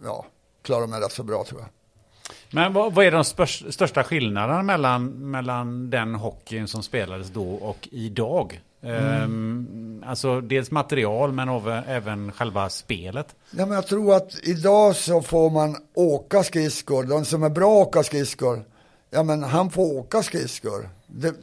ja, 0.03 0.25
klarat 0.61 0.89
mig 0.89 1.01
rätt 1.01 1.11
så 1.11 1.23
bra 1.23 1.43
tror 1.43 1.61
jag. 1.61 1.69
Men 2.51 2.73
vad, 2.73 2.93
vad 2.93 3.05
är 3.05 3.11
de 3.11 3.23
största 3.71 4.03
skillnaderna 4.03 4.63
mellan, 4.63 5.31
mellan 5.31 5.89
den 5.89 6.15
hockeyn 6.15 6.67
som 6.67 6.83
spelades 6.83 7.29
då 7.29 7.53
och 7.53 7.87
idag? 7.91 8.61
Mm. 8.81 9.23
Um, 9.23 10.03
alltså 10.07 10.41
dels 10.41 10.71
material 10.71 11.31
men 11.31 11.49
även 11.87 12.31
själva 12.31 12.69
spelet. 12.69 13.35
Ja, 13.51 13.65
men 13.65 13.75
jag 13.75 13.87
tror 13.87 14.15
att 14.15 14.39
idag 14.43 14.95
så 14.95 15.21
får 15.21 15.49
man 15.49 15.75
åka 15.93 16.43
skridskor. 16.43 17.03
De 17.03 17.25
som 17.25 17.43
är 17.43 17.49
bra 17.49 17.69
åka 17.69 18.03
skridskor, 18.03 18.63
ja 19.09 19.23
men 19.23 19.43
han 19.43 19.71
får 19.71 19.97
åka 19.97 20.23
skridskor. 20.23 20.89
Det, 21.07 21.33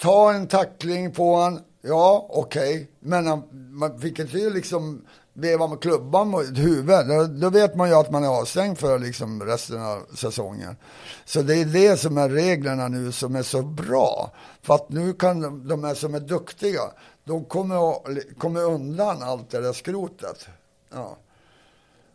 ta 0.00 0.32
en 0.32 0.46
tackling 0.46 1.12
på 1.12 1.36
han, 1.36 1.60
ja 1.80 2.26
okej, 2.30 2.74
okay. 2.74 2.86
men 3.00 3.26
han, 3.26 3.42
man 3.52 4.00
fick 4.00 4.18
inte 4.18 4.36
liksom 4.36 5.06
veva 5.32 5.66
med 5.66 5.80
klubban 5.80 6.28
mot 6.28 6.58
huvudet. 6.58 7.08
Då, 7.08 7.26
då, 7.26 7.50
vet 7.50 7.76
man 7.76 7.88
ju 7.88 7.94
att 7.94 8.10
man 8.10 8.24
är 8.24 8.28
avstängd 8.28 8.78
för 8.78 8.98
liksom 8.98 9.42
resten 9.42 9.82
av 9.82 10.06
säsongen. 10.14 10.76
Så 11.24 11.42
det 11.42 11.56
är 11.56 11.64
det 11.64 11.96
som 11.96 12.18
är 12.18 12.28
reglerna 12.28 12.88
nu 12.88 13.12
som 13.12 13.36
är 13.36 13.42
så 13.42 13.62
bra. 13.62 14.32
För 14.62 14.74
att 14.74 14.88
nu 14.88 15.12
kan 15.12 15.40
de, 15.40 15.68
de 15.68 15.84
är 15.84 15.94
som 15.94 16.14
är 16.14 16.20
duktiga, 16.20 16.80
de 17.24 17.44
kommer, 17.44 18.38
kommer 18.38 18.64
undan 18.64 19.22
allt 19.22 19.50
det 19.50 19.60
där 19.60 19.72
skrotet. 19.72 20.48
Ja. 20.92 21.16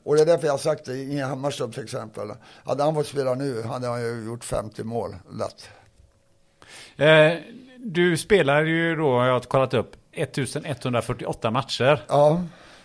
Och 0.03 0.15
det 0.15 0.21
är 0.21 0.25
därför 0.25 0.45
jag 0.45 0.53
har 0.53 0.57
sagt 0.57 0.85
det, 0.85 0.93
i 0.93 1.19
Hammarström 1.19 1.71
till 1.71 1.83
exempel. 1.83 2.31
Hade 2.65 2.83
han 2.83 2.95
fått 2.95 3.07
spela 3.07 3.33
nu 3.33 3.61
hade 3.61 3.87
han 3.87 4.01
ju 4.01 4.25
gjort 4.25 4.43
50 4.43 4.83
mål 4.83 5.15
lätt. 5.31 5.69
Eh 6.97 7.66
du 7.79 8.17
spelar 8.17 8.63
ju 8.63 8.95
då, 8.95 9.25
jag 9.25 9.33
har 9.33 9.39
kollat 9.39 9.73
upp, 9.73 9.95
1148 10.11 11.51
matcher. 11.51 12.01
Ja. 12.07 12.41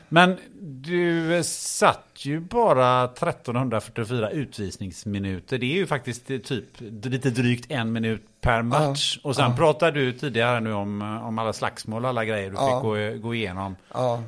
Men 0.09 0.38
du 0.61 1.43
satt 1.45 2.07
ju 2.16 2.40
bara 2.40 3.05
1344 3.05 4.30
utvisningsminuter. 4.30 5.59
Det 5.59 5.66
är 5.66 5.76
ju 5.76 5.86
faktiskt 5.86 6.26
typ 6.26 6.64
lite 7.05 7.30
drygt 7.30 7.70
en 7.70 7.93
minut 7.93 8.26
per 8.40 8.62
match. 8.62 9.20
Ja, 9.22 9.28
och 9.28 9.36
sen 9.36 9.51
ja. 9.51 9.57
pratade 9.57 10.01
du 10.01 10.12
tidigare 10.12 10.61
nu 10.61 10.72
om, 10.72 11.03
om 11.03 11.38
alla 11.38 11.53
slagsmål 11.53 12.05
och 12.05 12.09
alla 12.09 12.24
grejer 12.24 12.51
du 12.51 12.57
ja. 12.57 12.66
fick 12.66 12.82
gå, 12.82 13.28
gå 13.28 13.34
igenom. 13.34 13.76
Ja. 13.95 14.22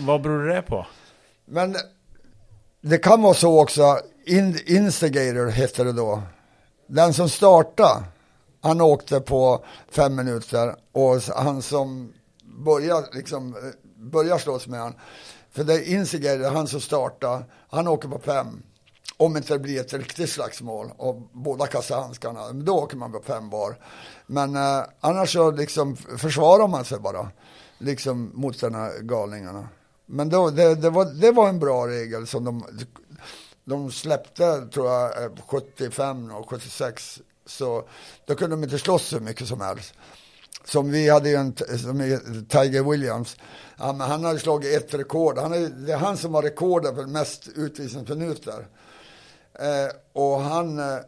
Vad 0.00 0.22
beror 0.22 0.48
det 0.48 0.62
på? 0.62 0.86
Men 1.44 1.76
det 2.80 2.98
kan 2.98 3.22
vara 3.22 3.34
så 3.34 3.62
också, 3.62 3.98
in, 4.26 4.58
instigator 4.66 5.50
heter 5.50 5.84
det 5.84 5.92
då. 5.92 6.22
Den 6.86 7.14
som 7.14 7.28
startar 7.28 8.02
han 8.66 8.80
åkte 8.80 9.20
på 9.20 9.64
fem 9.90 10.14
minuter 10.14 10.76
och 10.92 11.20
han 11.36 11.62
som 11.62 12.12
börjar, 12.42 13.04
liksom, 13.12 13.54
eh, 13.56 13.60
börjar 13.96 14.38
slåss 14.38 14.66
med 14.66 14.80
han, 14.80 14.94
för 15.50 15.64
det 15.64 15.74
är 15.74 15.94
Insiger, 15.94 16.50
han 16.50 16.66
som 16.66 16.80
startar, 16.80 17.44
han 17.68 17.88
åker 17.88 18.08
på 18.08 18.18
fem. 18.18 18.62
Om 19.16 19.36
inte 19.36 19.52
det 19.52 19.58
blir 19.58 19.80
ett 19.80 19.92
riktigt 19.92 20.30
slagsmål 20.30 20.90
och 20.96 21.22
båda 21.32 21.66
kastar 21.66 22.00
handskarna, 22.00 22.52
då 22.52 22.78
åker 22.78 22.96
man 22.96 23.12
på 23.12 23.20
fem 23.20 23.50
var. 23.50 23.76
Men 24.26 24.56
eh, 24.56 24.84
annars 25.00 25.32
så 25.32 25.50
liksom 25.50 25.96
försvarar 25.96 26.68
man 26.68 26.84
sig 26.84 26.98
bara, 26.98 27.30
liksom 27.78 28.30
mot 28.34 28.60
de 28.60 28.74
här 28.74 29.00
galningarna. 29.00 29.68
Men 30.06 30.28
då, 30.28 30.50
det, 30.50 30.74
det, 30.74 30.90
var, 30.90 31.04
det 31.04 31.32
var 31.32 31.48
en 31.48 31.58
bra 31.58 31.86
regel 31.86 32.26
som 32.26 32.44
de, 32.44 32.64
de 33.64 33.90
släppte, 33.90 34.66
tror 34.66 34.90
jag, 34.90 35.24
eh, 35.24 35.30
75 35.48 36.30
och 36.30 36.50
76 36.50 37.20
så 37.46 37.88
då 38.24 38.34
kunde 38.34 38.56
de 38.56 38.64
inte 38.64 38.78
slåss 38.78 39.06
så 39.06 39.20
mycket 39.20 39.48
som 39.48 39.60
helst. 39.60 39.94
Som 40.64 40.90
vi 40.90 41.08
hade 41.08 41.28
ju 41.28 41.34
en, 41.34 41.56
som 41.56 42.20
Tiger 42.48 42.90
Williams, 42.90 43.36
han 43.76 44.00
han 44.00 44.24
hade 44.24 44.38
slagit 44.38 44.82
ett 44.82 44.94
rekord. 44.94 45.38
Han 45.38 45.52
är, 45.52 45.68
det 45.68 45.92
är 45.92 45.96
han 45.96 46.16
som 46.16 46.34
har 46.34 46.42
rekordet 46.42 46.94
för 46.94 47.06
mest 47.06 47.48
utvisningsminuter. 47.48 48.68
Eh, 49.58 49.96
och 50.12 50.40
han, 50.40 50.78
eh, 50.78 50.98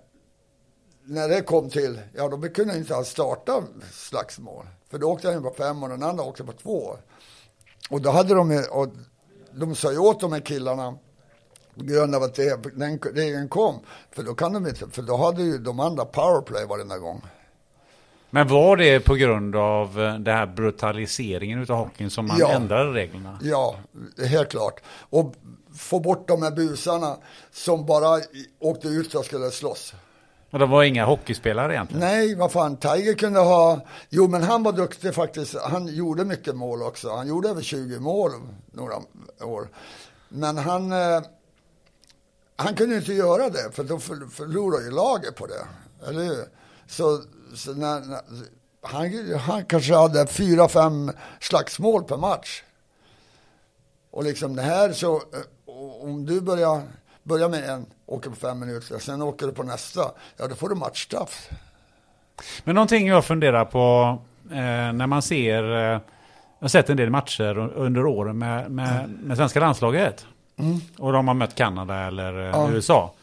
när 1.05 1.29
det 1.29 1.43
kom 1.43 1.71
till, 1.71 2.01
ja 2.15 2.29
då 2.29 2.41
kunde 2.49 2.77
inte 2.77 2.95
han 2.95 3.05
starta 3.05 3.63
slagsmål. 3.93 4.67
För 4.91 4.99
då 4.99 5.13
åkte 5.13 5.33
han 5.33 5.43
på 5.43 5.51
fem 5.51 5.83
och 5.83 5.89
den 5.89 6.03
andra 6.03 6.25
åkte 6.25 6.45
på 6.45 6.53
två. 6.53 6.97
Och 7.91 8.01
då 8.03 8.11
hade 8.11 8.35
de, 8.35 8.65
och 8.71 8.89
de 9.53 9.75
sa 9.75 9.93
ju 9.93 9.99
åt 9.99 10.21
de 10.21 10.33
här 10.33 10.41
killarna, 10.41 10.99
grund 11.85 12.15
av 12.15 12.23
att 12.23 12.35
det, 12.35 12.63
den 12.77 12.99
regeln 12.99 13.49
kom. 13.49 13.81
För 14.13 14.23
då 14.23 14.35
kan 14.35 14.53
de 14.53 14.67
inte, 14.67 14.87
för 14.91 15.03
då 15.03 15.17
hade 15.17 15.43
ju 15.43 15.59
de 15.59 15.81
andra 15.81 16.05
powerplay 16.05 16.67
varenda 16.67 16.99
gång. 16.99 17.23
Men 18.31 18.49
var 18.49 18.77
det 18.77 19.01
på 19.01 19.15
grund 19.15 19.57
av 19.57 20.01
eh, 20.01 20.15
den 20.15 20.37
här 20.37 20.47
brutaliseringen 20.47 21.63
utav 21.63 21.77
hockeyn 21.77 22.11
som 22.11 22.27
man 22.27 22.37
Ja. 22.41 22.49
ändrade 22.51 22.93
reglerna? 22.93 23.39
Ja, 23.43 23.77
helt 24.29 24.49
klart. 24.51 24.81
Och 25.11 25.35
få 25.77 26.01
bort 26.01 26.29
de 26.29 26.43
här 26.43 26.51
busarna 26.51 27.17
som 27.53 27.87
bara 27.87 28.21
åkte 28.59 28.89
ut 28.89 29.15
och 29.15 29.25
skulle 29.25 29.51
slåss. 29.51 29.95
Och 30.51 30.59
de 30.59 30.71
var 30.71 30.83
inga 30.83 31.05
hockeyspelare 31.05 31.75
egentligen? 31.75 32.01
Nej, 32.01 32.35
vad 32.35 32.53
fan, 32.53 32.77
Tiger 32.77 33.15
kunde 33.15 33.41
ha... 33.41 33.81
Jo, 34.09 34.29
men 34.29 34.43
han 34.43 34.63
var 34.63 34.73
duktig 34.73 35.15
faktiskt. 35.15 35.57
Han 35.63 35.87
gjorde 35.87 36.25
mycket 36.25 36.57
mål 36.57 36.83
också. 36.83 37.11
Han 37.17 37.29
gjorde 37.29 37.49
över 37.49 37.63
20 37.63 38.01
mål 38.01 38.31
några 38.73 38.95
år. 39.45 39.69
Men 40.29 40.57
han... 40.59 40.93
Han 42.61 42.75
kunde 42.75 42.97
inte 42.97 43.13
göra 43.13 43.51
det, 43.51 43.73
för 43.73 43.85
då 43.85 43.99
förlorar 43.99 44.29
förlorade 44.29 44.85
ju 44.85 44.91
laget 44.91 45.37
på 45.37 45.47
det. 45.47 45.67
Eller 46.09 46.25
hur? 46.25 46.45
Så, 46.87 47.23
så 47.55 47.75
när, 47.75 48.01
när, 48.01 48.21
han, 48.83 49.39
han 49.41 49.65
kanske 49.65 49.95
hade 49.95 50.27
fyra, 50.27 50.69
fem 50.69 51.13
slagsmål 51.41 52.05
per 52.05 52.17
match. 52.17 52.63
Och 54.11 54.25
liksom 54.25 54.57
det 54.57 54.63
här 54.63 54.93
så, 54.93 55.17
eh, 55.17 56.03
om 56.03 56.27
du 56.27 56.41
börjar, 56.41 56.83
börjar 57.23 57.49
med 57.49 57.71
en, 57.71 57.87
åker 58.07 58.31
på 58.31 58.37
fem 58.37 58.59
minuter, 58.59 58.99
sen 58.99 59.23
åker 59.23 59.47
du 59.47 59.53
på 59.53 59.63
nästa, 59.63 60.11
ja 60.37 60.47
då 60.47 60.55
får 60.55 60.69
du 60.69 60.75
matchstraff. 60.75 61.49
Men 62.65 62.75
någonting 62.75 63.09
jag 63.09 63.25
funderar 63.25 63.65
på 63.65 64.19
eh, 64.51 64.93
när 64.93 65.07
man 65.07 65.23
ser, 65.23 65.63
eh, 65.63 65.79
jag 65.79 66.03
har 66.61 66.69
sett 66.69 66.91
en 66.91 66.97
del 66.97 67.11
matcher 67.11 67.59
under 67.59 68.07
åren 68.07 68.39
med, 68.39 68.71
med, 68.71 69.11
med 69.11 69.37
svenska 69.37 69.61
landslaget. 69.61 70.27
Och 70.99 71.13
de 71.13 71.29
har 71.29 71.35
mött 71.35 71.55
Kanada 71.55 71.95
eller 71.95 72.39
eh, 72.41 72.47
Ja. 72.51 72.71
USA. 72.71 73.15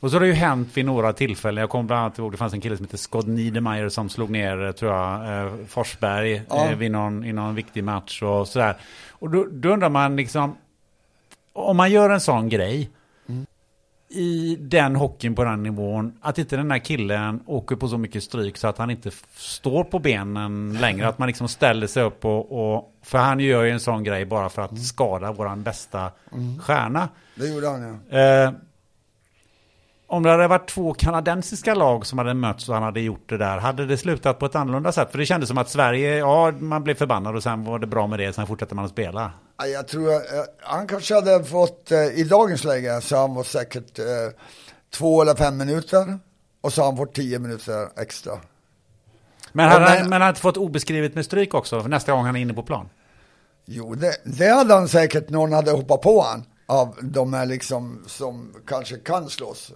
Och 0.00 0.10
så 0.10 0.16
har 0.16 0.20
det 0.20 0.26
ju 0.26 0.32
hänt 0.32 0.68
vid 0.74 0.84
några 0.84 1.12
tillfällen. 1.12 1.60
Jag 1.60 1.70
kommer 1.70 1.84
bland 1.84 2.02
annat 2.02 2.18
ihåg 2.18 2.32
det 2.32 2.36
fanns 2.38 2.52
en 2.52 2.60
kille 2.60 2.76
som 2.76 2.86
heter 2.86 2.98
Scott 2.98 3.26
Niedermayer 3.26 3.88
som 3.88 4.08
slog 4.08 4.30
ner, 4.30 4.64
eh, 4.66 4.72
tror 4.72 4.92
jag, 4.92 5.44
eh, 5.46 5.52
Forsberg 5.68 6.42
Ja. 6.48 6.66
eh, 6.68 6.76
vid 6.76 6.90
någon, 6.90 7.24
i 7.24 7.32
någon 7.32 7.54
viktig 7.54 7.84
match 7.84 8.22
och 8.22 8.48
sådär. 8.48 8.76
Och 9.10 9.30
då, 9.30 9.46
då 9.50 9.68
undrar 9.68 9.88
man 9.88 10.16
liksom, 10.16 10.56
om 11.52 11.76
man 11.76 11.90
gör 11.90 12.10
en 12.10 12.20
sån 12.20 12.48
grej 12.48 12.90
i 14.08 14.56
den 14.60 14.96
hockeyn 14.96 15.34
på 15.34 15.44
den 15.44 15.62
nivån, 15.62 16.12
att 16.20 16.38
inte 16.38 16.56
den 16.56 16.70
här 16.70 16.78
killen 16.78 17.40
åker 17.46 17.76
på 17.76 17.88
så 17.88 17.98
mycket 17.98 18.22
stryk 18.22 18.56
så 18.56 18.68
att 18.68 18.78
han 18.78 18.90
inte 18.90 19.10
står 19.36 19.84
på 19.84 19.98
benen 19.98 20.78
längre. 20.80 21.08
Att 21.08 21.18
man 21.18 21.28
liksom 21.28 21.48
ställer 21.48 21.86
sig 21.86 22.02
upp 22.02 22.24
och, 22.24 22.74
och 22.76 22.92
för 23.02 23.18
han 23.18 23.40
gör 23.40 23.64
ju 23.64 23.70
en 23.70 23.80
sån 23.80 24.04
grej 24.04 24.24
bara 24.24 24.48
för 24.48 24.62
att 24.62 24.78
skada 24.78 25.32
våran 25.32 25.62
bästa 25.62 26.10
stjärna. 26.60 27.08
Det 27.34 27.46
gjorde 27.48 27.68
han 27.68 28.00
ja. 28.10 28.18
Eh, 28.18 28.52
om 30.06 30.22
det 30.22 30.30
hade 30.30 30.48
varit 30.48 30.68
två 30.68 30.94
kanadensiska 30.94 31.74
lag 31.74 32.06
som 32.06 32.18
hade 32.18 32.34
mötts 32.34 32.68
och 32.68 32.74
han 32.74 32.82
hade 32.84 33.00
gjort 33.00 33.28
det 33.28 33.36
där, 33.38 33.58
hade 33.58 33.86
det 33.86 33.96
slutat 33.96 34.38
på 34.38 34.46
ett 34.46 34.54
annorlunda 34.54 34.92
sätt? 34.92 35.10
För 35.10 35.18
det 35.18 35.26
kändes 35.26 35.48
som 35.48 35.58
att 35.58 35.70
Sverige, 35.70 36.16
ja, 36.18 36.50
man 36.58 36.84
blev 36.84 36.94
förbannad 36.94 37.36
och 37.36 37.42
sen 37.42 37.64
var 37.64 37.78
det 37.78 37.86
bra 37.86 38.06
med 38.06 38.18
det, 38.18 38.32
sen 38.32 38.46
fortsatte 38.46 38.74
man 38.74 38.84
att 38.84 38.90
spela. 38.90 39.32
Ja, 39.58 39.66
Jag 39.66 39.88
tror 39.88 40.12
eh, 40.12 40.18
han 40.60 40.86
kanske 40.86 41.14
hade 41.14 41.44
fått, 41.44 41.92
eh, 41.92 42.04
i 42.04 42.24
dagens 42.24 42.64
läge 42.64 43.00
så 43.00 43.16
han 43.16 43.34
fått 43.34 43.46
säkert 43.46 43.98
eh, 43.98 44.04
två 44.94 45.22
eller 45.22 45.34
fem 45.34 45.56
minuter. 45.56 46.18
Och 46.60 46.72
så 46.72 46.80
har 46.82 46.86
han 46.86 46.96
fått 46.96 47.14
tio 47.14 47.38
minuter 47.38 47.88
extra. 48.00 48.32
Men 49.52 49.68
hade 49.68 49.84
men- 49.84 49.98
han, 49.98 50.08
men 50.08 50.20
han 50.20 50.28
inte 50.28 50.40
fått 50.40 50.56
obeskrivet 50.56 51.14
med 51.14 51.24
stryk 51.24 51.54
också, 51.54 51.80
för 51.80 51.88
nästa 51.88 52.12
gång 52.12 52.24
han 52.26 52.36
är 52.36 52.40
inne 52.40 52.54
på 52.54 52.62
plan? 52.62 52.88
Jo, 53.66 53.94
det, 53.94 54.16
det 54.24 54.48
hade 54.48 54.74
han 54.74 54.88
säkert, 54.88 55.28
någon 55.30 55.52
hade 55.52 55.70
hoppat 55.70 56.00
på 56.00 56.22
han. 56.22 56.44
Av 56.66 56.96
de 57.02 57.34
här 57.34 57.46
liksom 57.46 58.04
som 58.06 58.54
kanske 58.66 58.96
kan 58.96 59.28
slåss. 59.28 59.72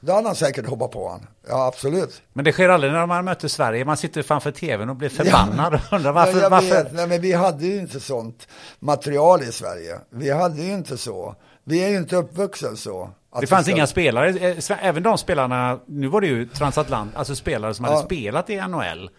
Då 0.00 0.12
hade 0.12 0.26
han 0.28 0.36
säkert 0.36 0.66
hoppat 0.66 0.90
på 0.90 1.08
han. 1.08 1.26
Ja, 1.48 1.66
absolut. 1.66 2.22
Men 2.32 2.44
det 2.44 2.52
sker 2.52 2.68
aldrig 2.68 2.92
när 2.92 3.06
man 3.06 3.24
möter 3.24 3.48
Sverige. 3.48 3.84
Man 3.84 3.96
sitter 3.96 4.22
framför 4.22 4.50
tvn 4.50 4.90
och 4.90 4.96
blir 4.96 5.08
förbannad 5.08 5.74
och 5.74 5.80
undrar 5.92 6.12
varför. 6.12 6.36
Ja, 6.36 6.42
jag 6.42 6.50
varför? 6.50 6.84
Vet, 6.84 6.92
nej, 6.92 7.06
men 7.06 7.20
vi 7.20 7.32
hade 7.32 7.66
ju 7.66 7.78
inte 7.78 8.00
sånt 8.00 8.48
material 8.78 9.42
i 9.42 9.52
Sverige. 9.52 9.98
Vi 10.10 10.30
hade 10.30 10.62
ju 10.62 10.72
inte 10.72 10.96
så. 10.96 11.34
Vi 11.64 11.84
är 11.84 11.88
ju 11.88 11.96
inte 11.96 12.16
uppvuxna 12.16 12.76
så. 12.76 13.10
Det 13.40 13.46
fanns 13.46 13.66
vi 13.68 13.70
ska- 13.72 13.76
inga 13.76 13.86
spelare, 13.86 14.28
eh, 14.28 14.86
även 14.86 15.02
de 15.02 15.18
spelarna, 15.18 15.80
nu 15.86 16.06
var 16.08 16.20
det 16.20 16.26
ju 16.26 16.46
transatlant, 16.46 17.16
alltså 17.16 17.34
spelare 17.34 17.74
som 17.74 17.84
hade 17.84 17.94
Ja. 17.96 18.00
Mm. 18.00 18.06
spelat 18.06 18.50
i 18.50 18.56
NHL. 18.56 19.10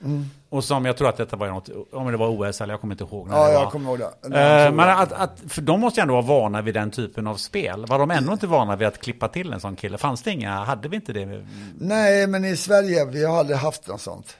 Och 0.49 0.63
som 0.63 0.85
jag 0.85 0.97
tror 0.97 1.09
att 1.09 1.17
detta 1.17 1.35
var 1.35 1.47
något, 1.47 1.69
om 1.91 2.11
det 2.11 2.17
var 2.17 2.27
OS 2.27 2.61
eller 2.61 2.73
jag 2.73 2.81
kommer 2.81 2.93
inte 2.93 3.03
ihåg 3.03 3.27
när 3.29 3.37
Ja, 3.37 3.47
det 3.47 3.53
var. 3.53 3.61
jag 3.61 3.71
kommer 3.71 3.89
ihåg 3.89 3.99
det. 3.99 4.05
Eh, 4.05 4.65
tror 4.65 4.75
men 4.75 4.87
det. 4.87 4.93
att, 4.95 5.11
att, 5.11 5.39
för 5.47 5.61
de 5.61 5.79
måste 5.79 5.99
ju 5.99 6.01
ändå 6.01 6.13
vara 6.13 6.25
vana 6.25 6.61
vid 6.61 6.73
den 6.73 6.91
typen 6.91 7.27
av 7.27 7.35
spel. 7.35 7.85
Var 7.85 7.99
de 7.99 8.11
ändå 8.11 8.33
inte 8.33 8.47
vana 8.47 8.75
vid 8.75 8.87
att 8.87 8.97
klippa 9.01 9.27
till 9.27 9.53
en 9.53 9.59
sån 9.59 9.75
kille? 9.75 9.97
Fanns 9.97 10.21
det 10.23 10.31
inga, 10.31 10.63
hade 10.63 10.89
vi 10.89 10.95
inte 10.95 11.13
det? 11.13 11.45
Nej, 11.79 12.27
men 12.27 12.45
i 12.45 12.57
Sverige, 12.57 13.05
vi 13.05 13.25
har 13.25 13.37
aldrig 13.39 13.57
haft 13.57 13.87
något 13.87 14.01
sånt. 14.01 14.37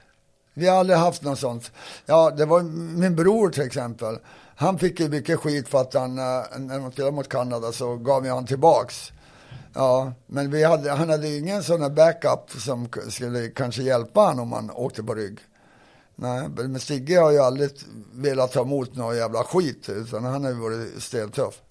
Vi 0.54 0.68
har 0.68 0.76
aldrig 0.78 0.98
haft 0.98 1.22
något 1.22 1.38
sånt. 1.38 1.72
Ja, 2.06 2.30
det 2.30 2.44
var 2.46 2.62
min 3.00 3.16
bror 3.16 3.50
till 3.50 3.62
exempel. 3.66 4.18
Han 4.56 4.78
fick 4.78 5.00
ju 5.00 5.08
mycket 5.08 5.38
skit 5.38 5.68
för 5.68 5.80
att 5.80 5.94
han, 5.94 6.18
eh, 6.18 6.24
när 6.58 6.78
de 6.80 6.92
spelade 6.92 7.12
mot 7.16 7.28
Kanada 7.28 7.72
så 7.72 7.96
gav 7.96 8.26
jag 8.26 8.34
han 8.34 8.46
tillbaks. 8.46 9.12
Ja, 9.74 10.12
men 10.26 10.50
vi 10.50 10.64
hade, 10.64 10.90
han 10.90 11.08
hade 11.10 11.36
ingen 11.38 11.62
sån 11.62 11.82
här 11.82 11.90
backup 11.90 12.50
som 12.60 12.88
skulle 13.08 13.48
kanske 13.48 13.82
hjälpa 13.82 14.20
han 14.20 14.38
om 14.40 14.52
han 14.52 14.70
åkte 14.70 15.02
på 15.02 15.14
rygg. 15.14 15.38
Nej, 16.14 16.48
men 16.48 16.80
Stigge 16.80 17.18
har 17.20 17.30
ju 17.30 17.38
aldrig 17.38 17.70
velat 18.12 18.52
ta 18.52 18.60
emot 18.62 18.96
någon 18.96 19.16
jävla 19.16 19.44
skit, 19.44 19.88
utan 19.88 20.24
han 20.24 20.44
har 20.44 20.50
ju 20.50 20.56
varit 20.56 21.02
steltuff. 21.02 21.62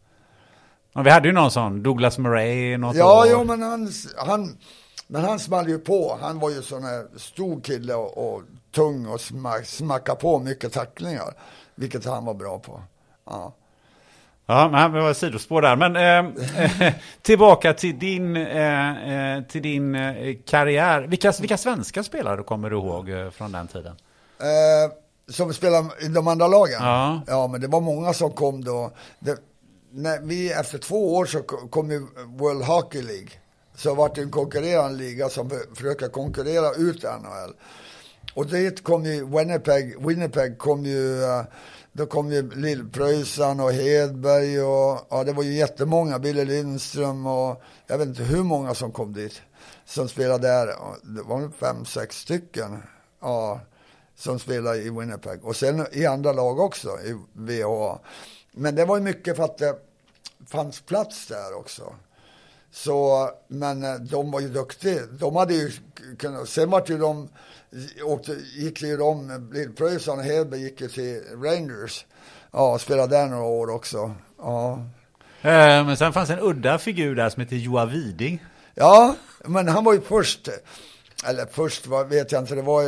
Ja, 0.94 1.02
vi 1.02 1.10
hade 1.10 1.28
ju 1.28 1.34
någon 1.34 1.52
sån, 1.52 1.84
Douglas 1.84 2.18
Murray, 2.18 2.78
något 2.78 2.96
Ja, 2.96 3.22
år. 3.22 3.28
jo, 3.32 3.44
men 3.44 3.62
han, 3.62 3.92
han, 4.18 4.58
men 5.08 5.26
han 5.26 5.40
small 5.40 5.70
ju 5.70 5.80
på. 5.80 6.18
Han 6.22 6.40
var 6.40 6.50
ju 6.50 6.62
sån 6.62 6.84
här 6.84 7.08
stor 7.18 7.62
kille 7.62 7.94
och, 7.94 8.34
och 8.36 8.42
tung 8.76 9.06
och 9.08 9.22
smack, 9.22 9.66
smacka 9.66 10.16
på 10.16 10.40
mycket 10.40 10.74
tacklingar. 10.74 11.34
Vilket 11.76 12.06
han 12.06 12.26
var 12.26 12.34
bra 12.34 12.60
på. 12.60 12.82
Ja. 13.26 13.54
Ja, 14.52 14.70
men 14.70 14.92
det 14.94 15.02
var 15.02 15.14
sidospår 15.14 15.62
där. 15.62 15.76
Men 15.76 15.96
eh, 15.96 16.94
tillbaka 17.22 17.74
till 17.74 18.00
din, 18.00 18.36
eh, 18.36 19.36
eh, 19.38 19.44
till 19.44 19.62
din 19.62 19.96
eh, 19.96 20.36
karriär. 20.46 21.02
Vilka, 21.02 21.32
vilka 21.40 21.58
svenska 21.58 22.04
spelare 22.04 22.44
kommer 22.44 22.70
du 22.70 22.76
ihåg 22.76 23.10
eh, 23.10 23.30
från 23.30 23.52
den 23.52 23.68
tiden? 23.68 23.96
Eh, 24.40 24.92
som 25.34 25.54
spelade 25.54 25.90
i 26.02 26.08
de 26.08 26.28
andra 26.28 26.48
lagen? 26.48 26.80
Ja. 26.80 27.22
Ja, 27.28 27.48
men 27.48 27.62
det 27.62 27.68
var 27.68 27.82
många 27.82 28.14
som 28.14 28.32
kom 28.32 28.64
då. 28.64 28.92
Det, 29.20 29.38
när 29.94 30.20
vi, 30.22 30.52
efter 30.52 30.78
två 30.78 31.16
år 31.16 31.26
så 31.26 31.40
ko- 31.42 31.68
kom 31.68 31.92
ju 31.92 32.00
World 32.28 32.64
Hockey 32.64 33.02
League. 33.02 33.30
Så 33.76 33.96
vart 33.96 34.16
det 34.16 34.22
en 34.22 34.32
konkurrerande 34.32 34.98
liga 34.98 35.30
som 35.30 35.50
för- 35.50 35.76
försöker 35.76 36.08
konkurrera 36.08 36.72
ut 36.78 37.04
NHL. 37.04 37.54
Och 38.34 38.46
dit 38.48 38.84
kom 38.84 39.06
ju 39.06 39.26
Winnipeg, 39.38 40.08
Winnipeg 40.08 40.58
kom 40.58 40.86
ju, 40.86 41.20
då 41.94 42.06
kom 42.06 42.32
ju 42.32 42.50
Lill-Pröjsarn 42.50 43.60
och 43.60 43.72
Hedberg 43.72 44.62
och 44.62 45.08
ja, 45.10 45.24
det 45.24 45.34
var 45.34 45.44
ju 45.44 45.54
jättemånga, 45.54 46.20
Billy 46.20 46.46
Lindström 46.46 47.26
och 47.26 47.62
jag 47.88 47.98
vet 47.98 48.08
inte 48.08 48.24
hur 48.24 48.44
många 48.44 48.74
som 48.74 48.92
kom 48.92 49.14
dit. 49.14 49.42
Som 49.86 50.10
spelade 50.10 50.48
där, 50.48 50.68
det 51.04 51.22
var 51.22 51.52
fem, 51.60 51.86
sex 51.86 52.18
stycken. 52.18 52.84
Ja, 53.22 53.60
som 54.16 54.40
spelade 54.40 54.78
i 54.78 54.90
Winnipeg. 54.90 55.46
Och 55.46 55.56
sen 55.56 55.88
i 55.92 56.06
andra 56.06 56.34
lag 56.34 56.60
också, 56.60 56.90
i 56.90 57.18
VHA. 57.34 58.00
Men 58.52 58.76
det 58.76 58.86
var 58.86 58.98
ju 58.98 59.04
mycket 59.04 59.36
för 59.36 59.44
att 59.44 59.58
det 59.58 59.76
fanns 60.48 60.82
plats 60.82 61.28
där 61.28 61.54
också. 61.54 61.96
Så, 62.72 63.30
men 63.48 63.84
eh, 63.84 63.96
de 63.96 64.32
var 64.32 64.40
ju 64.40 64.50
duktiga. 64.50 65.02
De 65.06 65.36
hade 65.36 65.54
ju 65.54 65.72
kunnat, 66.20 66.50
sen 66.50 66.70
vart 66.70 66.90
ju 66.90 66.98
de, 66.98 67.30
åkte, 68.04 68.38
gick 68.56 68.82
ju 68.82 68.98
de, 68.98 69.50
Lill-Pröjsarn 69.54 70.20
och 70.20 70.26
Hedberg 70.26 70.62
gick 70.62 70.82
ju 70.82 70.88
till 70.88 71.22
Rangers. 71.44 72.06
Ja, 72.52 72.80
spelade 72.80 73.18
där 73.18 73.28
några 73.28 73.44
år 73.44 73.70
också. 73.70 74.16
Ja. 74.38 74.86
Eh, 75.42 75.86
men 75.86 75.98
sen 75.98 76.14
fanns 76.14 76.30
en 76.30 76.40
udda 76.40 76.78
figur 76.78 77.16
där 77.16 77.30
som 77.30 77.42
heter 77.42 77.56
Joa 77.56 77.86
Widing. 77.86 78.46
Ja, 78.76 79.16
men 79.46 79.68
han 79.68 79.84
var 79.84 79.94
ju 79.94 80.02
först. 80.02 80.50
Eller 81.26 81.46
först 81.46 81.88
vad 81.88 82.10
vet 82.10 82.32
jag 82.32 82.42
inte, 82.42 82.56
det 82.56 82.62
var, 82.62 82.84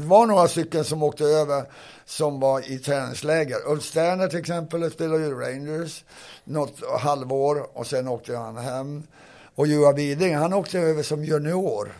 det 0.00 0.06
var 0.06 0.26
några 0.26 0.48
stycken 0.48 0.84
som 0.84 1.02
åkte 1.02 1.24
över 1.24 1.64
som 2.04 2.40
var 2.40 2.70
i 2.70 2.78
träningsläger. 2.78 3.56
Ulf 3.66 3.84
Sterner 3.84 4.28
till 4.28 4.38
exempel 4.38 4.90
spelade 4.90 5.24
ju 5.24 5.34
Rangers 5.34 6.04
något 6.44 7.00
halvår 7.00 7.78
och 7.78 7.86
sen 7.86 8.08
åkte 8.08 8.36
han 8.36 8.56
hem. 8.56 9.02
Och 9.54 9.66
Joa 9.66 9.92
Widing, 9.92 10.36
han 10.36 10.52
åkte 10.52 10.78
över 10.78 11.02
som 11.02 11.24
junior. 11.24 11.92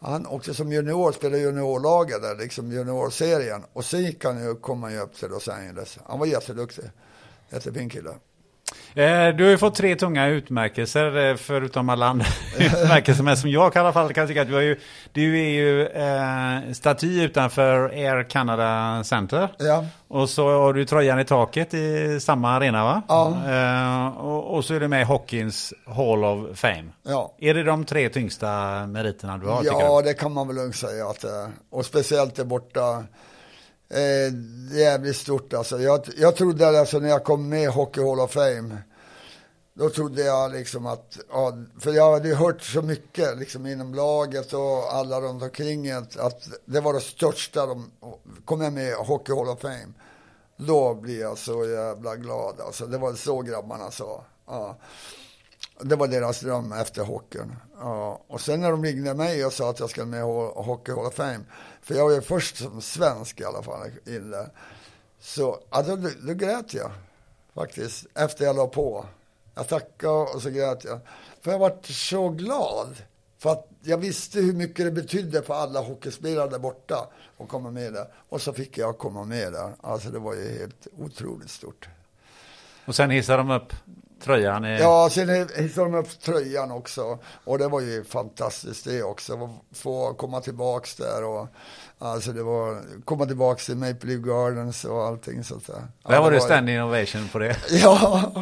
Han 0.00 0.26
åkte 0.26 0.54
som 0.54 0.72
junior, 0.72 1.12
spelade 1.12 1.42
juniorlaget 1.42 2.22
där, 2.22 2.36
liksom 2.36 2.72
juniorserien. 2.72 3.64
Och 3.72 3.84
sen 3.84 4.04
gick 4.04 4.24
han 4.24 4.44
ju, 4.44 4.54
kom 4.54 4.82
han 4.82 4.92
ju 4.92 4.98
upp 4.98 5.14
till 5.14 5.28
Los 5.28 5.48
Angeles. 5.48 5.98
Han 6.06 6.18
var 6.18 6.26
jätteduktig. 6.26 6.84
Jättefin 7.50 7.88
kille. 7.88 8.14
Eh, 8.94 9.28
Du 9.36 9.44
har 9.44 9.50
ju 9.50 9.58
fått 9.58 9.74
tre 9.74 9.96
tunga 9.96 10.26
utmärkelser, 10.26 11.30
eh, 11.30 11.36
förutom 11.36 11.88
alla 11.88 12.06
andra 12.06 12.26
utmärkelser. 12.58 13.22
Men 13.22 13.36
som 13.36 13.50
jag 13.50 13.76
i 13.76 13.78
alla 13.78 13.92
fall 13.92 14.12
kan 14.12 14.26
tycka 14.26 14.42
att 14.42 14.48
du, 14.48 14.54
har 14.54 14.60
ju, 14.60 14.80
du 15.12 15.40
är 15.40 15.48
ju 15.48 15.86
eh, 15.86 16.72
staty 16.72 17.22
utanför 17.24 17.88
Air 17.88 18.22
Canada 18.22 19.04
Center. 19.04 19.48
Ja. 19.58 19.84
Och 20.08 20.28
så 20.28 20.48
har 20.48 20.72
du 20.72 20.84
tröjan 20.84 21.20
i 21.20 21.24
taket 21.24 21.74
i 21.74 22.18
samma 22.20 22.50
arena 22.50 22.84
va? 22.84 23.02
Ja. 23.08 23.36
Eh, 23.52 24.16
och, 24.18 24.54
och 24.56 24.64
så 24.64 24.74
är 24.74 24.80
du 24.80 24.88
med 24.88 25.00
i 25.00 25.04
Hockeyns 25.04 25.72
Hall 25.86 26.24
of 26.24 26.58
Fame. 26.58 26.84
Ja. 27.08 27.34
Är 27.38 27.54
det 27.54 27.62
de 27.62 27.84
tre 27.84 28.08
tyngsta 28.08 28.46
meriterna 28.86 29.38
du 29.38 29.46
har? 29.46 29.62
Ja, 29.64 30.02
det 30.04 30.14
kan 30.14 30.32
man 30.32 30.46
väl 30.46 30.56
lugnt 30.56 30.76
säga 30.76 31.06
att 31.06 31.20
det 31.20 31.28
är. 31.30 31.48
Och 31.70 31.86
speciellt 31.86 32.34
där 32.36 32.44
borta. 32.44 33.04
Eh, 33.90 34.32
det 34.70 34.76
är 34.76 34.90
jävligt 34.90 35.16
stort 35.16 35.54
alltså. 35.54 35.80
Jag, 35.80 36.00
jag 36.16 36.36
trodde 36.36 36.80
alltså 36.80 36.98
när 36.98 37.08
jag 37.08 37.24
kom 37.24 37.48
med 37.48 37.62
i 37.62 37.66
Hockey 37.66 38.00
Hall 38.00 38.20
of 38.20 38.32
Fame. 38.32 38.78
Då 39.74 39.90
trodde 39.90 40.22
jag 40.22 40.52
liksom 40.52 40.86
att, 40.86 41.18
ja, 41.30 41.52
för 41.80 41.92
jag 41.92 42.12
hade 42.12 42.28
ju 42.28 42.34
hört 42.34 42.62
så 42.62 42.82
mycket 42.82 43.38
liksom 43.38 43.66
inom 43.66 43.94
laget 43.94 44.52
och 44.52 44.94
alla 44.94 45.20
runt 45.20 45.42
omkring 45.42 45.90
att, 45.90 46.16
att 46.16 46.48
det 46.64 46.80
var 46.80 46.92
det 46.92 47.00
största. 47.00 47.66
De, 47.66 47.90
kom 48.44 48.60
jag 48.60 48.72
med 48.72 48.88
i 48.88 48.92
Hockey 48.92 49.32
Hall 49.32 49.48
of 49.48 49.60
Fame. 49.60 49.92
Då 50.56 50.94
blir 50.94 51.20
jag 51.20 51.38
så 51.38 51.66
jävla 51.66 52.16
glad 52.16 52.60
alltså. 52.60 52.86
Det 52.86 52.98
var 52.98 53.14
så 53.14 53.42
grabbarna 53.42 53.90
sa. 53.90 54.24
Ja. 54.46 54.76
Det 55.80 55.96
var 55.96 56.06
deras 56.06 56.40
dröm 56.40 56.72
efter 56.72 57.02
hockeyn. 57.02 57.56
Ja. 57.80 58.24
Och 58.28 58.40
sen 58.40 58.60
när 58.60 58.70
de 58.70 58.84
ringde 58.84 59.14
mig 59.14 59.46
och 59.46 59.52
sa 59.52 59.70
att 59.70 59.80
jag 59.80 59.90
skulle 59.90 60.06
med 60.06 60.20
i 60.20 60.52
Hockey 60.54 60.92
Hall 60.92 61.06
of 61.06 61.14
Fame, 61.14 61.40
för 61.88 61.94
jag 61.94 62.04
var 62.04 62.12
ju 62.12 62.20
först 62.20 62.56
som 62.56 62.80
svensk 62.80 63.40
i 63.40 63.44
alla 63.44 63.62
fall 63.62 63.90
in 64.06 64.30
där. 64.30 64.48
Så 65.20 65.60
ja, 65.70 65.82
då, 65.82 65.96
då 65.96 66.34
grät 66.34 66.74
jag 66.74 66.90
faktiskt, 67.54 68.06
efter 68.14 68.44
jag 68.44 68.56
la 68.56 68.66
på. 68.66 69.06
Jag 69.54 69.68
tackade 69.68 70.12
och 70.12 70.42
så 70.42 70.50
grät 70.50 70.84
jag. 70.84 71.00
För 71.40 71.50
jag 71.50 71.58
var 71.58 71.78
så 71.82 72.28
glad. 72.28 72.96
För 73.38 73.52
att 73.52 73.68
jag 73.82 73.98
visste 73.98 74.40
hur 74.40 74.52
mycket 74.52 74.84
det 74.84 74.90
betydde 74.90 75.42
för 75.42 75.54
alla 75.54 75.80
hockeyspelare 75.80 76.50
där 76.50 76.58
borta 76.58 77.08
att 77.38 77.48
komma 77.48 77.70
med 77.70 77.92
där. 77.92 78.06
Och 78.28 78.42
så 78.42 78.52
fick 78.52 78.78
jag 78.78 78.98
komma 78.98 79.24
med 79.24 79.52
där. 79.52 79.72
Alltså 79.80 80.10
det 80.10 80.18
var 80.18 80.34
ju 80.34 80.58
helt 80.58 80.86
otroligt 80.98 81.50
stort. 81.50 81.88
Och 82.86 82.94
sen 82.94 83.10
hissade 83.10 83.38
de 83.38 83.50
upp 83.50 83.72
tröjan 84.24 84.64
i... 84.64 84.78
Ja, 84.80 85.08
sen 85.12 85.48
hissade 85.56 85.86
de 85.90 85.94
upp 85.94 86.20
tröjan 86.20 86.70
också. 86.72 87.18
Och 87.44 87.58
det 87.58 87.68
var 87.68 87.80
ju 87.80 88.04
fantastiskt 88.04 88.84
det 88.84 89.02
också. 89.02 89.32
Att 89.44 89.78
Få 89.78 90.14
komma 90.14 90.40
tillbaks 90.40 90.96
där 90.96 91.24
och 91.24 91.46
alltså 91.98 92.32
det 92.32 92.42
var, 92.42 92.82
komma 93.04 93.26
tillbaks 93.26 93.66
till 93.66 93.76
Maple 93.76 94.10
Leaf 94.10 94.20
Gardens 94.20 94.84
och 94.84 95.02
allting 95.06 95.44
sånt 95.44 95.66
där. 95.66 95.82
Ja, 96.04 96.10
Där 96.10 96.20
var 96.20 96.30
det 96.30 96.36
ju- 96.36 96.40
standing 96.42 96.82
ovation 96.82 97.28
på 97.32 97.38
det. 97.38 97.56
Ja, 97.70 98.32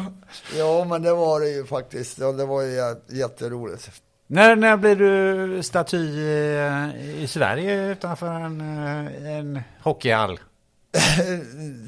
ja, 0.57 0.85
men 0.89 1.01
det 1.01 1.13
var 1.13 1.39
det 1.39 1.49
ju 1.49 1.65
faktiskt. 1.65 2.17
Ja, 2.19 2.31
det 2.31 2.45
var 2.45 2.61
ju 2.61 2.67
jä- 2.79 3.01
jätteroligt. 3.07 3.89
När, 4.29 4.55
när 4.55 4.77
blir 4.77 4.95
du 4.95 5.63
staty 5.63 5.97
i, 5.97 6.91
i 7.23 7.27
Sverige 7.27 7.91
utanför 7.91 8.27
en, 8.27 8.61
eh, 8.61 9.37
en 9.37 9.61
hockeyhall? 9.83 10.39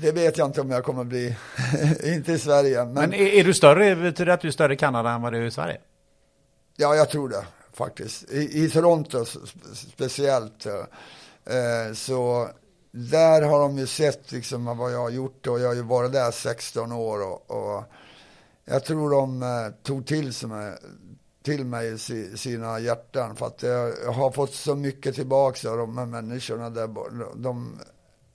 Det 0.02 0.12
vet 0.12 0.38
jag 0.38 0.48
inte 0.48 0.62
om 0.62 0.72
jag 0.72 0.84
kommer 0.84 1.04
bli. 1.04 1.38
inte 2.04 2.32
i 2.32 2.40
Sverige, 2.40 2.86
men, 2.86 2.94
Men 2.94 3.14
är, 3.14 3.28
är 3.28 3.44
du 3.44 3.54
större? 3.54 3.96
Betyder 3.96 4.26
det 4.26 4.34
att 4.34 4.42
du 4.42 4.48
är 4.48 4.52
större 4.52 4.74
i 4.74 4.78
Kanada 4.78 5.10
än 5.10 5.22
vad 5.22 5.34
du 5.34 5.38
är 5.38 5.46
i 5.46 5.52
Sverige? 5.52 5.78
ja, 6.80 6.96
jag 6.96 7.10
tror 7.10 7.30
det 7.30 7.46
faktiskt. 7.74 8.32
I, 8.32 8.64
i 8.64 8.70
Toronto 8.70 9.26
speciellt. 9.74 10.66
Eh, 10.66 11.94
så 11.94 12.50
där 12.92 13.42
har 13.42 13.60
de 13.60 13.78
ju 13.78 13.88
sett 13.88 14.32
liksom 14.32 14.78
vad 14.78 14.94
jag 14.94 15.00
har 15.00 15.10
gjort 15.10 15.48
och 15.48 15.60
jag 15.60 15.68
har 15.68 15.76
ju 15.76 15.82
varit 15.82 16.12
där 16.12 16.32
16 16.32 16.92
år 16.92 17.28
och, 17.28 17.52
och 17.52 17.84
jag 18.66 18.86
tror 18.86 19.10
de 19.10 19.44
eh, 19.44 19.84
tog 19.84 20.06
till, 20.06 20.34
sig 20.34 20.50
mig, 20.50 20.74
till 21.44 21.66
mig 21.66 21.94
i 21.94 21.98
si, 21.98 22.38
sina 22.38 22.80
hjärtan 22.80 23.36
för 23.36 23.48
att 23.48 23.64
jag, 23.64 24.14
har 24.14 24.32
fått 24.32 24.54
så 24.54 24.76
mycket 24.76 25.16
tillbaka 25.16 25.70
av 25.70 25.78
de 25.78 25.98
här 25.98 26.06
människorna 26.06 26.70
där 26.70 26.90
de 27.36 27.80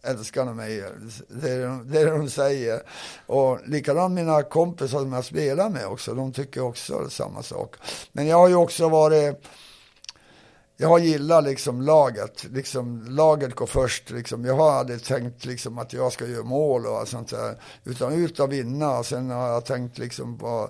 älskar 0.04 0.44
de 0.44 0.56
mig, 0.56 0.84
det 1.28 1.50
är, 1.50 1.66
de- 1.66 1.90
det 1.90 2.00
är 2.00 2.04
det 2.04 2.10
de 2.10 2.30
säger. 2.30 2.82
Och 3.26 3.58
likadant 3.66 4.14
mina 4.14 4.42
kompisar 4.42 4.98
som 4.98 5.12
jag 5.12 5.24
spelar 5.24 5.68
med 5.70 5.86
också, 5.86 6.14
de 6.14 6.32
tycker 6.32 6.60
också 6.62 7.10
samma 7.10 7.42
sak. 7.42 7.76
Men 8.12 8.26
jag 8.26 8.36
har 8.36 8.48
ju 8.48 8.54
också 8.54 8.88
varit 8.88 9.46
jag 10.76 10.88
har 10.88 10.98
gillat 10.98 11.44
liksom 11.44 11.82
laget, 11.82 12.44
liksom 12.44 13.04
laget 13.08 13.54
går 13.54 13.66
först. 13.66 14.10
Liksom. 14.10 14.44
Jag 14.44 14.54
har 14.54 14.72
aldrig 14.72 15.04
tänkt 15.04 15.44
liksom 15.44 15.78
att 15.78 15.92
jag 15.92 16.12
ska 16.12 16.26
göra 16.26 16.42
mål 16.44 16.86
och 16.86 17.08
sånt 17.08 17.28
där, 17.28 17.56
utan 17.84 18.12
ut 18.12 18.40
och 18.40 18.52
vinna. 18.52 18.98
Och 18.98 19.06
sen 19.06 19.30
har 19.30 19.48
jag 19.48 19.64
tänkt 19.64 19.98
liksom 19.98 20.38
på 20.38 20.68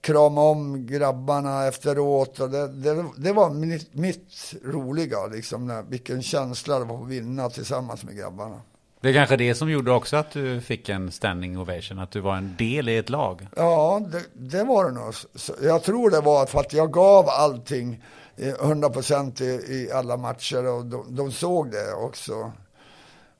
krama 0.00 0.40
om 0.40 0.86
grabbarna 0.86 1.66
efteråt. 1.66 2.40
Och 2.40 2.50
det, 2.50 2.68
det, 2.68 3.04
det 3.16 3.32
var 3.32 3.50
mitt, 3.50 3.94
mitt 3.94 4.54
roliga, 4.64 5.26
liksom, 5.26 5.66
när, 5.66 5.82
vilken 5.82 6.22
känsla 6.22 6.78
det 6.78 6.84
var 6.84 7.02
att 7.02 7.08
vinna 7.08 7.50
tillsammans 7.50 8.04
med 8.04 8.16
grabbarna. 8.16 8.60
Det 9.00 9.08
är 9.08 9.12
kanske 9.12 9.36
det 9.36 9.54
som 9.54 9.70
gjorde 9.70 9.92
också 9.92 10.16
att 10.16 10.30
du 10.30 10.60
fick 10.60 10.88
en 10.88 11.12
standing 11.12 11.58
ovation, 11.58 11.98
att 11.98 12.10
du 12.10 12.20
var 12.20 12.36
en 12.36 12.54
del 12.58 12.88
i 12.88 12.96
ett 12.96 13.08
lag. 13.08 13.46
Ja, 13.56 14.00
det, 14.12 14.24
det 14.58 14.64
var 14.64 14.84
det 14.84 14.92
nog. 14.92 15.14
Jag 15.62 15.82
tror 15.82 16.10
det 16.10 16.20
var 16.20 16.46
för 16.46 16.60
att 16.60 16.72
jag 16.72 16.92
gav 16.92 17.28
allting 17.28 18.04
eh, 18.36 18.54
100% 18.54 19.42
i, 19.42 19.46
i 19.74 19.92
alla 19.92 20.16
matcher 20.16 20.66
och 20.66 20.86
de, 20.86 21.16
de 21.16 21.32
såg 21.32 21.70
det 21.70 21.92
också. 21.92 22.52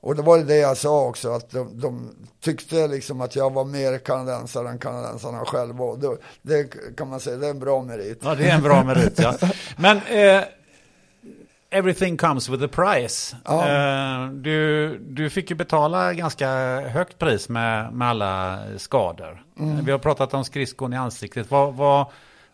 Och 0.01 0.15
det 0.15 0.21
var 0.21 0.37
det 0.37 0.57
jag 0.57 0.77
sa 0.77 1.05
också, 1.05 1.31
att 1.31 1.51
de, 1.51 1.79
de 1.79 2.15
tyckte 2.41 2.87
liksom 2.87 3.21
att 3.21 3.35
jag 3.35 3.53
var 3.53 3.65
mer 3.65 3.97
kanadensare 3.97 4.69
än 4.69 4.79
kanadensarna 4.79 5.45
själva. 5.45 5.83
Och 5.83 5.99
det, 5.99 6.17
det 6.41 6.63
kan 6.97 7.09
man 7.09 7.19
säga, 7.19 7.37
det 7.37 7.45
är 7.45 7.51
en 7.51 7.59
bra 7.59 7.83
merit. 7.83 8.19
Ja, 8.23 8.35
det 8.35 8.49
är 8.49 8.55
en 8.55 8.63
bra 8.63 8.83
merit, 8.83 9.19
ja. 9.19 9.35
Men 9.77 9.97
eh, 9.97 10.43
everything 11.69 12.17
comes 12.17 12.49
with 12.49 12.63
a 12.63 12.67
price. 12.71 13.35
Ja. 13.45 13.67
Eh, 13.67 14.29
du, 14.31 14.97
du 14.97 15.29
fick 15.29 15.49
ju 15.49 15.55
betala 15.55 16.13
ganska 16.13 16.49
högt 16.81 17.19
pris 17.19 17.49
med, 17.49 17.93
med 17.93 18.07
alla 18.07 18.59
skador. 18.77 19.43
Mm. 19.59 19.85
Vi 19.85 19.91
har 19.91 19.99
pratat 19.99 20.33
om 20.33 20.45
skridskon 20.45 20.93
i 20.93 20.97
ansiktet. 20.97 21.51
Vad, 21.51 21.73
vad, 21.73 22.05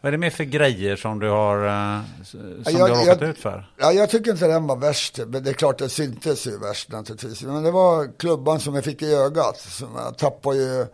vad 0.05 0.07
är 0.09 0.11
det 0.11 0.17
mer 0.17 0.29
för 0.29 0.43
grejer 0.43 0.95
som 0.95 1.19
du 1.19 1.29
har, 1.29 1.65
eh, 1.65 2.01
som 2.23 2.39
Ja, 2.65 2.71
du 2.71 2.71
jag- 2.71 2.79
har 2.79 2.89
råkat 2.89 3.21
jag- 3.21 3.29
ut 3.29 3.37
för? 3.37 3.71
Ja, 3.77 3.91
jag 3.91 4.09
tycker 4.09 4.31
inte 4.31 4.47
den 4.47 4.67
var 4.67 4.75
värst, 4.75 5.17
men 5.17 5.43
det 5.43 5.49
är 5.49 5.53
klart 5.53 5.77
det 5.77 5.89
syntes 5.89 6.47
ju 6.47 6.57
värst 6.59 6.91
naturligtvis. 6.91 7.41
Men 7.43 7.63
det 7.63 7.71
var 7.71 8.17
klubban 8.19 8.59
som 8.59 8.75
jag 8.75 8.83
fick 8.83 9.01
i 9.01 9.13
ögat, 9.13 9.57
som 9.59 9.87
jag 9.95 10.17
tappade 10.17 10.57
ju, 10.57 10.85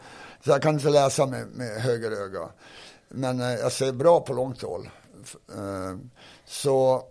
så 0.45 0.49
jag 0.51 0.61
kan 0.61 0.73
inte 0.73 0.89
läsa 0.89 1.25
med, 1.25 1.47
med 1.47 1.81
höger 1.81 2.11
öga. 2.11 2.49
Men 3.09 3.39
eh, 3.41 3.47
jag 3.53 3.71
ser 3.71 3.91
bra 3.91 4.19
på 4.19 4.33
långt 4.33 4.61
håll. 4.61 4.89
Eh, 5.57 5.97
så, 6.45 7.03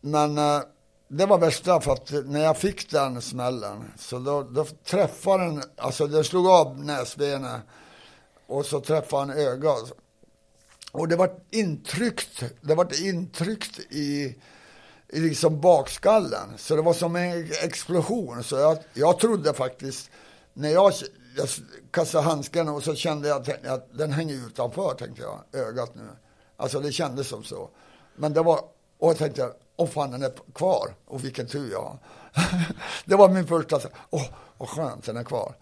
men 0.00 0.38
eh, 0.38 0.60
det 1.08 1.26
var 1.26 1.38
värsta 1.38 1.80
för 1.80 1.92
att 1.92 2.12
när 2.24 2.40
jag 2.44 2.56
fick 2.56 2.90
den 2.90 3.20
smällen, 3.22 3.92
så 3.98 4.18
då, 4.18 4.42
då 4.42 4.64
träffade 4.64 5.44
den, 5.44 5.62
alltså 5.76 6.06
den 6.06 6.24
slog 6.24 6.46
av 6.48 6.84
näsbenet 6.84 7.60
och 8.46 8.66
så 8.66 8.80
träffade 8.80 9.22
han 9.22 9.30
ögat. 9.38 9.92
Och 10.92 11.08
det 11.08 11.16
var 11.16 11.30
intryckt, 11.50 12.42
det 12.60 12.74
var 12.74 13.06
intryckt 13.06 13.78
i, 13.78 14.36
i 15.08 15.20
liksom 15.20 15.60
bakskallen. 15.60 16.48
Så 16.56 16.76
det 16.76 16.82
var 16.82 16.92
som 16.92 17.16
en 17.16 17.52
explosion. 17.62 18.44
Så 18.44 18.56
jag, 18.56 18.78
jag 18.94 19.18
trodde 19.18 19.54
faktiskt, 19.54 20.10
när 20.52 20.68
jag, 20.68 20.92
jag 21.36 21.48
kastade 21.90 22.24
handsken 22.24 22.68
och 22.68 22.82
så 22.82 22.94
kände 22.94 23.28
jag 23.28 23.40
att, 23.42 23.66
att 23.66 23.98
den 23.98 24.12
hänger 24.12 24.34
utanför, 24.34 24.94
tänkte 24.94 25.22
jag, 25.22 25.60
ögat 25.60 25.94
nu. 25.94 26.08
Alltså 26.56 26.80
det 26.80 26.92
kändes 26.92 27.28
som 27.28 27.44
så. 27.44 27.70
Men 28.16 28.32
det 28.32 28.42
var, 28.42 28.60
och 28.98 29.10
jag 29.10 29.16
tänkte, 29.16 29.52
åh 29.76 29.88
fan 29.88 30.10
den 30.10 30.22
är 30.22 30.32
kvar. 30.54 30.94
Och 31.04 31.24
vilken 31.24 31.46
tur 31.46 31.72
jag 31.72 31.82
har. 31.82 31.98
det 33.04 33.16
var 33.16 33.28
min 33.28 33.46
första, 33.46 33.80
så, 33.80 33.88
åh 34.10 34.26
vad 34.58 34.68
skönt 34.68 35.04
den 35.04 35.16
är 35.16 35.24
kvar. 35.24 35.54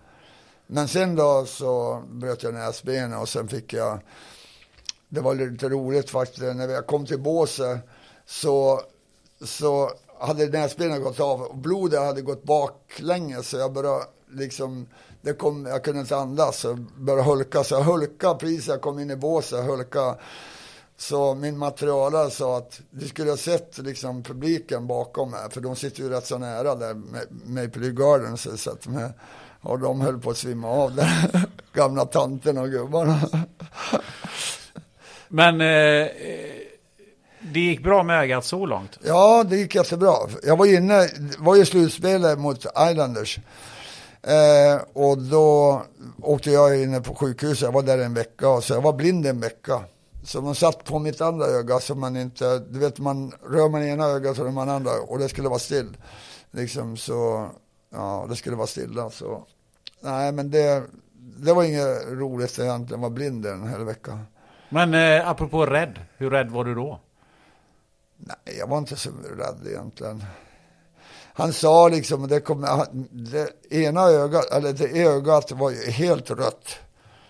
Men 0.66 0.88
sen 0.88 1.16
då 1.16 1.46
så 1.46 2.02
bröt 2.08 2.42
jag 2.42 2.54
näsbenet 2.54 3.20
och 3.20 3.28
sen 3.28 3.48
fick 3.48 3.72
jag 3.72 4.00
det 5.08 5.20
var 5.20 5.34
lite 5.34 5.68
roligt 5.68 6.10
faktiskt, 6.10 6.42
när 6.42 6.68
jag 6.68 6.86
kom 6.86 7.06
till 7.06 7.20
båset 7.20 7.80
så, 8.26 8.80
så 9.44 9.90
hade 10.20 10.46
näsbenet 10.46 11.02
gått 11.02 11.20
av 11.20 11.42
och 11.42 11.56
blodet 11.56 12.00
hade 12.00 12.22
gått 12.22 12.44
baklänges 12.44 13.48
så 13.48 13.56
jag 13.56 13.72
började 13.72 14.04
liksom, 14.30 14.86
det 15.22 15.32
kom, 15.32 15.66
jag 15.66 15.84
kunde 15.84 16.00
inte 16.00 16.16
andas 16.16 16.60
så 16.60 16.68
jag 16.68 16.78
började 16.78 17.22
hulka, 17.22 17.64
så 17.64 17.74
jag 17.74 17.82
hulkade 17.82 18.38
precis 18.38 18.66
när 18.66 18.74
jag 18.74 18.82
kom 18.82 18.98
in 18.98 19.10
i 19.10 19.16
båset, 19.16 19.64
hulka. 19.64 20.16
Så 20.98 21.34
min 21.34 21.58
materialare 21.58 22.30
sa 22.30 22.58
att 22.58 22.80
du 22.90 23.08
skulle 23.08 23.30
ha 23.30 23.36
sett 23.36 23.78
liksom 23.78 24.22
publiken 24.22 24.86
bakom 24.86 25.30
mig, 25.30 25.50
för 25.50 25.60
de 25.60 25.76
sitter 25.76 26.02
ju 26.02 26.08
rätt 26.08 26.26
så 26.26 26.38
nära 26.38 26.74
där 26.74 26.94
med 26.94 27.26
Maple 27.30 27.82
Leaf 27.82 27.94
Gardens, 27.94 28.62
så 28.62 28.70
att 28.70 28.86
med, 28.86 29.12
och 29.60 29.78
de 29.78 30.00
höll 30.00 30.20
på 30.20 30.30
att 30.30 30.36
svimma 30.36 30.68
av 30.68 30.94
där, 30.94 31.46
gamla 31.72 32.04
tanten 32.04 32.58
och 32.58 32.70
gubbarna. 32.70 33.20
Men 35.28 35.60
eh, 35.60 35.66
eh, 35.66 36.56
det 37.40 37.60
gick 37.60 37.82
bra 37.82 38.02
med 38.02 38.20
ögat 38.20 38.44
så 38.44 38.66
långt. 38.66 38.98
Ja, 39.04 39.44
det 39.44 39.56
gick 39.56 39.74
jättebra. 39.74 40.14
Jag 40.42 40.56
var 40.56 40.66
inne, 40.66 41.08
var 41.38 41.56
ju 41.56 41.64
slutspelet 41.64 42.38
mot 42.38 42.66
Islanders. 42.90 43.38
Eh, 44.22 44.80
och 44.92 45.18
då 45.18 45.82
åkte 46.22 46.50
jag 46.50 46.82
in 46.82 47.02
på 47.02 47.14
sjukhuset, 47.14 47.62
jag 47.62 47.72
var 47.72 47.82
där 47.82 47.98
en 47.98 48.14
vecka, 48.14 48.60
så 48.60 48.72
jag 48.72 48.80
var 48.80 48.92
blind 48.92 49.26
en 49.26 49.40
vecka. 49.40 49.80
Så 50.24 50.40
de 50.40 50.54
satt 50.54 50.84
på 50.84 50.98
mitt 50.98 51.20
andra 51.20 51.46
öga 51.46 51.80
så 51.80 51.94
man 51.94 52.16
inte, 52.16 52.58
du 52.58 52.78
vet 52.78 52.98
man 52.98 53.32
rör 53.50 53.68
man 53.68 53.82
ena 53.82 54.04
ögat 54.04 54.36
så 54.36 54.44
rör 54.44 54.50
man 54.50 54.68
andra 54.68 54.90
och 55.08 55.18
det 55.18 55.28
skulle 55.28 55.48
vara 55.48 55.58
still. 55.58 55.96
Liksom 56.50 56.96
så, 56.96 57.48
ja 57.92 58.26
det 58.28 58.36
skulle 58.36 58.56
vara 58.56 58.66
stilla 58.66 59.10
så. 59.10 59.44
Nej 60.00 60.32
men 60.32 60.50
det, 60.50 60.82
det 61.36 61.52
var 61.52 61.64
inget 61.64 62.06
roligt 62.08 62.58
egentligen, 62.58 63.00
var 63.00 63.10
blind 63.10 63.46
en 63.46 63.68
hel 63.68 63.84
vecka. 63.84 64.18
Men 64.68 64.94
eh, 64.94 65.28
apropå 65.28 65.66
rädd, 65.66 66.00
hur 66.16 66.30
rädd 66.30 66.50
var 66.50 66.64
du 66.64 66.74
då? 66.74 67.00
Nej, 68.16 68.56
jag 68.58 68.66
var 68.66 68.78
inte 68.78 68.96
så 68.96 69.10
rädd 69.38 69.66
egentligen. 69.66 70.24
Han 71.32 71.52
sa 71.52 71.88
liksom, 71.88 72.28
det, 72.28 72.40
kom, 72.40 72.66
det 73.10 73.74
ena 73.74 74.02
ögat, 74.02 74.50
eller 74.50 74.72
det 74.72 75.02
ögat 75.02 75.52
var 75.52 75.70
ju 75.70 75.90
helt 75.90 76.30
rött. 76.30 76.78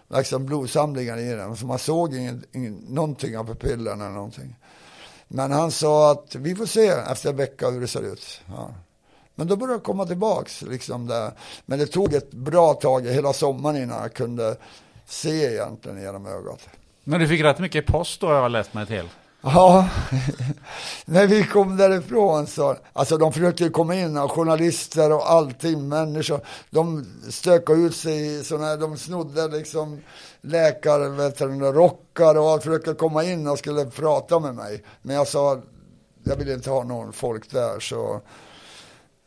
Liksom 0.09 0.47
blodsamlingar 0.47 1.19
i 1.19 1.29
den, 1.29 1.57
så 1.57 1.67
man 1.67 1.79
såg 1.79 2.15
ingen, 2.15 2.45
ingen, 2.53 2.75
någonting 2.75 3.39
av 3.39 3.45
pupillen 3.45 4.01
eller 4.01 4.11
någonting. 4.11 4.57
Men 5.29 5.53
han 5.53 5.71
sa 5.71 6.11
att 6.11 6.35
vi 6.35 6.55
får 6.55 6.67
se 6.67 6.87
efter 6.87 7.31
en 7.31 7.37
vecka 7.37 7.71
hur 7.71 7.81
det 7.81 7.89
ser 7.89 8.13
ut. 8.13 8.41
Ja. 8.49 8.71
Men 9.35 9.47
då 9.47 9.57
började 9.57 9.75
jag 9.75 9.83
komma 9.83 10.07
tillbaks. 10.07 10.63
Liksom 10.63 11.07
där. 11.07 11.33
Men 11.67 11.79
det 11.79 11.87
tog 11.87 12.15
ett 12.15 12.31
bra 12.31 12.75
tag, 12.75 13.07
hela 13.07 13.33
sommaren 13.33 13.77
innan 13.77 14.03
jag 14.03 14.15
kunde 14.15 14.57
se 15.07 15.45
egentligen 15.45 16.03
genom 16.03 16.27
ögat. 16.27 16.69
Men 17.09 17.21
du 17.21 17.29
fick 17.29 17.41
rätt 17.41 17.59
mycket 17.59 17.87
post 17.87 18.21
då, 18.21 18.27
jag 18.27 18.43
har 18.43 18.49
läst 18.49 18.75
mig 18.75 18.87
till. 18.87 19.09
Ja, 19.41 19.89
när 21.05 21.27
vi 21.27 21.45
kom 21.45 21.77
därifrån 21.77 22.47
så, 22.47 22.77
alltså 22.93 23.19
de 23.19 23.33
försökte 23.33 23.69
komma 23.69 23.95
in, 23.95 24.17
och 24.17 24.33
journalister 24.33 25.13
och 25.13 25.31
allting, 25.31 25.89
människor, 25.89 26.41
de 26.71 27.07
stökade 27.31 27.79
ut 27.79 27.97
sig, 27.97 28.45
såna, 28.45 28.77
de 28.77 28.97
snodde 28.97 29.49
liksom 29.49 30.01
läkare, 30.41 31.09
vet 31.09 31.41
rockar 31.41 32.39
och 32.39 32.63
försökte 32.63 32.95
komma 32.95 33.25
in 33.25 33.47
och 33.47 33.59
skulle 33.59 33.85
prata 33.85 34.41
med 34.41 34.55
mig. 34.55 34.83
Men 35.03 35.17
jag 35.17 35.27
sa, 35.27 35.61
jag 36.25 36.37
vill 36.37 36.51
inte 36.51 36.71
ha 36.71 36.85
någon 36.85 37.13
folk 37.13 37.51
där 37.51 37.81
så, 37.81 38.21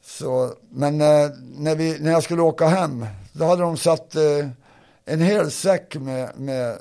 så 0.05 0.53
men 0.69 1.01
eh, 1.01 1.29
när, 1.57 1.75
vi, 1.75 1.99
när 1.99 2.11
jag 2.11 2.23
skulle 2.23 2.41
åka 2.41 2.67
hem, 2.67 3.05
då 3.31 3.45
hade 3.45 3.61
de 3.61 3.77
satt 3.77 4.15
eh, 4.15 4.47
en 5.05 5.21
hel 5.21 5.51
säck 5.51 5.95
med, 5.95 6.39
med, 6.39 6.77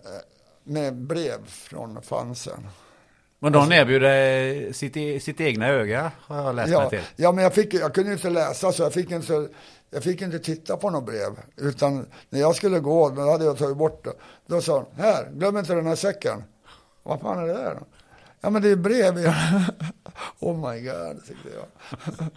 med 0.69 0.97
brev 0.97 1.47
från 1.47 2.03
Fansen. 2.03 2.69
Men 3.39 3.53
de 3.53 3.73
erbjöd 3.73 4.03
dig 4.03 4.75
sitt, 4.75 5.23
sitt 5.23 5.41
egna 5.41 5.69
öga, 5.69 6.13
har 6.21 6.45
jag 6.45 6.55
läst 6.55 6.73
ja, 6.73 6.81
mig 6.81 6.91
till. 6.91 7.01
Ja, 7.17 7.33
men 7.33 7.45
jag, 7.45 7.55
fick, 7.55 7.75
jag 7.75 7.95
kunde 7.95 8.13
inte 8.13 8.31
läsa 8.31 8.73
så 8.73 8.83
jag 8.83 8.93
fick 8.93 9.11
inte, 9.11 9.49
jag 9.91 10.03
fick 10.03 10.23
inte 10.23 10.39
titta 10.39 10.77
på 10.77 10.91
något 10.91 11.07
brev. 11.07 11.39
Utan 11.57 12.07
när 12.31 12.41
jag 12.41 12.57
skulle 12.57 12.81
gå, 12.81 13.09
då 13.09 13.31
hade 13.31 13.45
jag 13.45 13.59
tagit 13.59 13.77
bort 13.77 14.05
det. 14.05 14.13
Då 14.47 14.61
sa 14.61 14.77
han, 14.77 15.05
här, 15.05 15.31
glöm 15.33 15.57
inte 15.57 15.75
den 15.75 15.87
här 15.87 15.97
säcken. 15.97 16.45
Vad 17.03 17.21
fan 17.21 17.39
är 17.39 17.47
det 17.47 17.53
där? 17.53 17.79
Ja 18.41 18.51
men 18.51 18.63
det 18.63 18.69
är 18.69 18.77
brev. 18.77 19.15
oh 20.39 20.71
my 20.71 20.81
god, 20.81 21.27
tyckte 21.27 21.49
jag. 21.49 21.67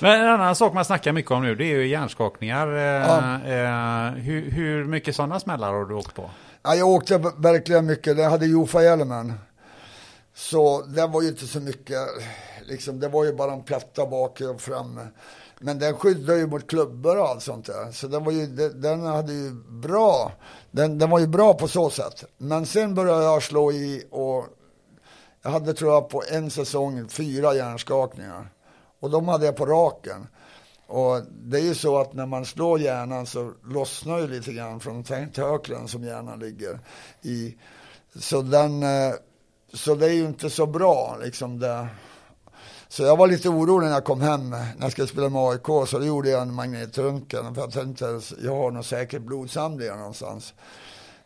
men 0.00 0.20
en 0.20 0.28
annan 0.28 0.54
sak 0.56 0.72
man 0.74 0.84
snackar 0.84 1.12
mycket 1.12 1.30
om 1.30 1.42
nu, 1.42 1.54
det 1.54 1.64
är 1.64 1.76
ju 1.76 1.86
hjärnskakningar. 1.86 2.68
Ja. 2.68 3.34
Eh, 3.34 4.12
hur, 4.12 4.50
hur 4.50 4.84
mycket 4.84 5.16
sådana 5.16 5.40
smällar 5.40 5.72
har 5.72 5.84
du 5.84 5.94
åkt 5.94 6.14
på? 6.14 6.30
Ja, 6.62 6.74
jag 6.74 6.88
åkte 6.88 7.18
verkligen 7.36 7.86
mycket. 7.86 8.18
Jag 8.18 8.30
hade 8.30 8.46
Jofa-hjälmen. 8.46 9.32
Så 10.34 10.82
det 10.82 11.06
var 11.06 11.22
ju 11.22 11.28
inte 11.28 11.46
så 11.46 11.60
mycket, 11.60 11.98
liksom, 12.66 13.00
det 13.00 13.08
var 13.08 13.24
ju 13.24 13.32
bara 13.32 13.52
en 13.52 13.62
platta 13.62 14.06
bak 14.06 14.40
och 14.40 14.60
fram. 14.60 15.00
Men 15.60 15.78
den 15.78 15.94
skyddade 15.94 16.38
ju 16.38 16.46
mot 16.46 16.70
klubbor 16.70 17.18
och 17.18 17.28
allt 17.28 17.42
sånt 17.42 17.66
där. 17.66 17.92
Så 17.92 18.08
den, 18.08 18.24
var 18.24 18.32
ju, 18.32 18.46
den 18.70 19.06
hade 19.06 19.32
ju 19.32 19.50
bra, 19.68 20.32
den, 20.70 20.98
den 20.98 21.10
var 21.10 21.18
ju 21.18 21.26
bra 21.26 21.54
på 21.54 21.68
så 21.68 21.90
sätt. 21.90 22.24
Men 22.38 22.66
sen 22.66 22.94
började 22.94 23.24
jag 23.24 23.42
slå 23.42 23.72
i 23.72 24.06
och 24.10 24.46
jag 25.42 25.50
hade 25.50 25.74
tror 25.74 25.92
jag 25.92 26.08
på 26.08 26.22
en 26.30 26.50
säsong 26.50 27.08
fyra 27.08 27.54
hjärnskakningar. 27.54 28.50
Och 29.00 29.10
de 29.10 29.28
hade 29.28 29.46
jag 29.46 29.56
på 29.56 29.66
raken. 29.66 30.26
Och 30.88 31.22
det 31.30 31.58
är 31.58 31.62
ju 31.62 31.74
så 31.74 31.98
att 31.98 32.12
när 32.12 32.26
man 32.26 32.44
slår 32.44 32.80
hjärnan 32.80 33.26
så 33.26 33.52
lossnar 33.64 34.18
ju 34.18 34.28
lite 34.28 34.52
grann 34.52 34.80
från 34.80 35.04
tentaklen 35.04 35.88
som 35.88 36.04
hjärnan 36.04 36.38
ligger 36.38 36.80
i. 37.22 37.56
Så 38.14 38.42
den 38.42 38.82
eh, 38.82 39.14
så 39.72 39.94
det 39.94 40.06
är 40.06 40.12
ju 40.12 40.24
inte 40.24 40.50
så 40.50 40.66
bra 40.66 41.18
liksom 41.22 41.58
det. 41.58 41.88
Så 42.88 43.02
jag 43.02 43.16
var 43.16 43.26
lite 43.26 43.48
orolig 43.48 43.86
när 43.86 43.94
jag 43.94 44.04
kom 44.04 44.20
hem 44.20 44.50
när 44.50 44.76
jag 44.80 44.92
skulle 44.92 45.06
spela 45.06 45.28
med 45.28 45.42
AIK. 45.42 45.88
Så 45.88 45.98
då 45.98 46.04
gjorde 46.04 46.30
jag 46.30 46.42
en 46.42 46.54
magnetröntgen. 46.54 47.54
För 47.54 47.62
jag 47.62 47.72
tänkte 47.72 48.20
jag 48.42 48.56
har 48.56 48.70
nog 48.70 48.84
säkert 48.84 49.22
blodsamlingar 49.22 49.96
någonstans. 49.96 50.54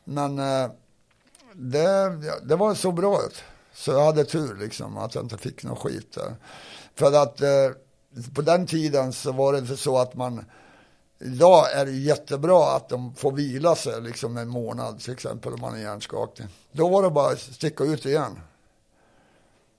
Men 0.05 0.39
eh, 0.39 0.70
det, 1.55 2.18
det 2.43 2.56
var 2.56 2.74
så 2.74 2.93
bra 2.93 3.20
ut. 3.26 3.43
Så 3.74 3.90
jag 3.90 4.05
hade 4.05 4.24
tur 4.24 4.56
liksom 4.56 4.97
att 4.97 5.14
jag 5.14 5.24
inte 5.24 5.39
fick 5.39 5.64
någon 5.64 5.76
skit 5.76 6.12
där. 6.14 6.36
För 6.94 7.22
att 7.22 7.40
eh, 7.40 7.48
på 8.34 8.43
den 8.43 8.66
tiden 8.66 9.12
så 9.12 9.32
var 9.32 9.52
det 9.52 9.76
så 9.76 9.98
att 9.98 10.14
man 10.14 10.44
Idag 11.24 11.72
är 11.72 11.86
det 11.86 11.93
jättebra 11.93 12.76
att 12.76 12.89
de 12.89 13.14
får 13.14 13.32
vila 13.32 13.74
sig 13.74 14.01
liksom 14.01 14.36
en 14.36 14.48
månad 14.48 15.01
till 15.01 15.12
exempel 15.12 15.52
om 15.52 15.60
man 15.60 15.74
är 15.74 15.78
hjärnskakig. 15.78 16.47
Då 16.72 16.89
var 16.89 17.02
det 17.02 17.10
bara 17.10 17.32
att 17.32 17.40
sticka 17.40 17.84
ut 17.84 18.06
igen. 18.06 18.40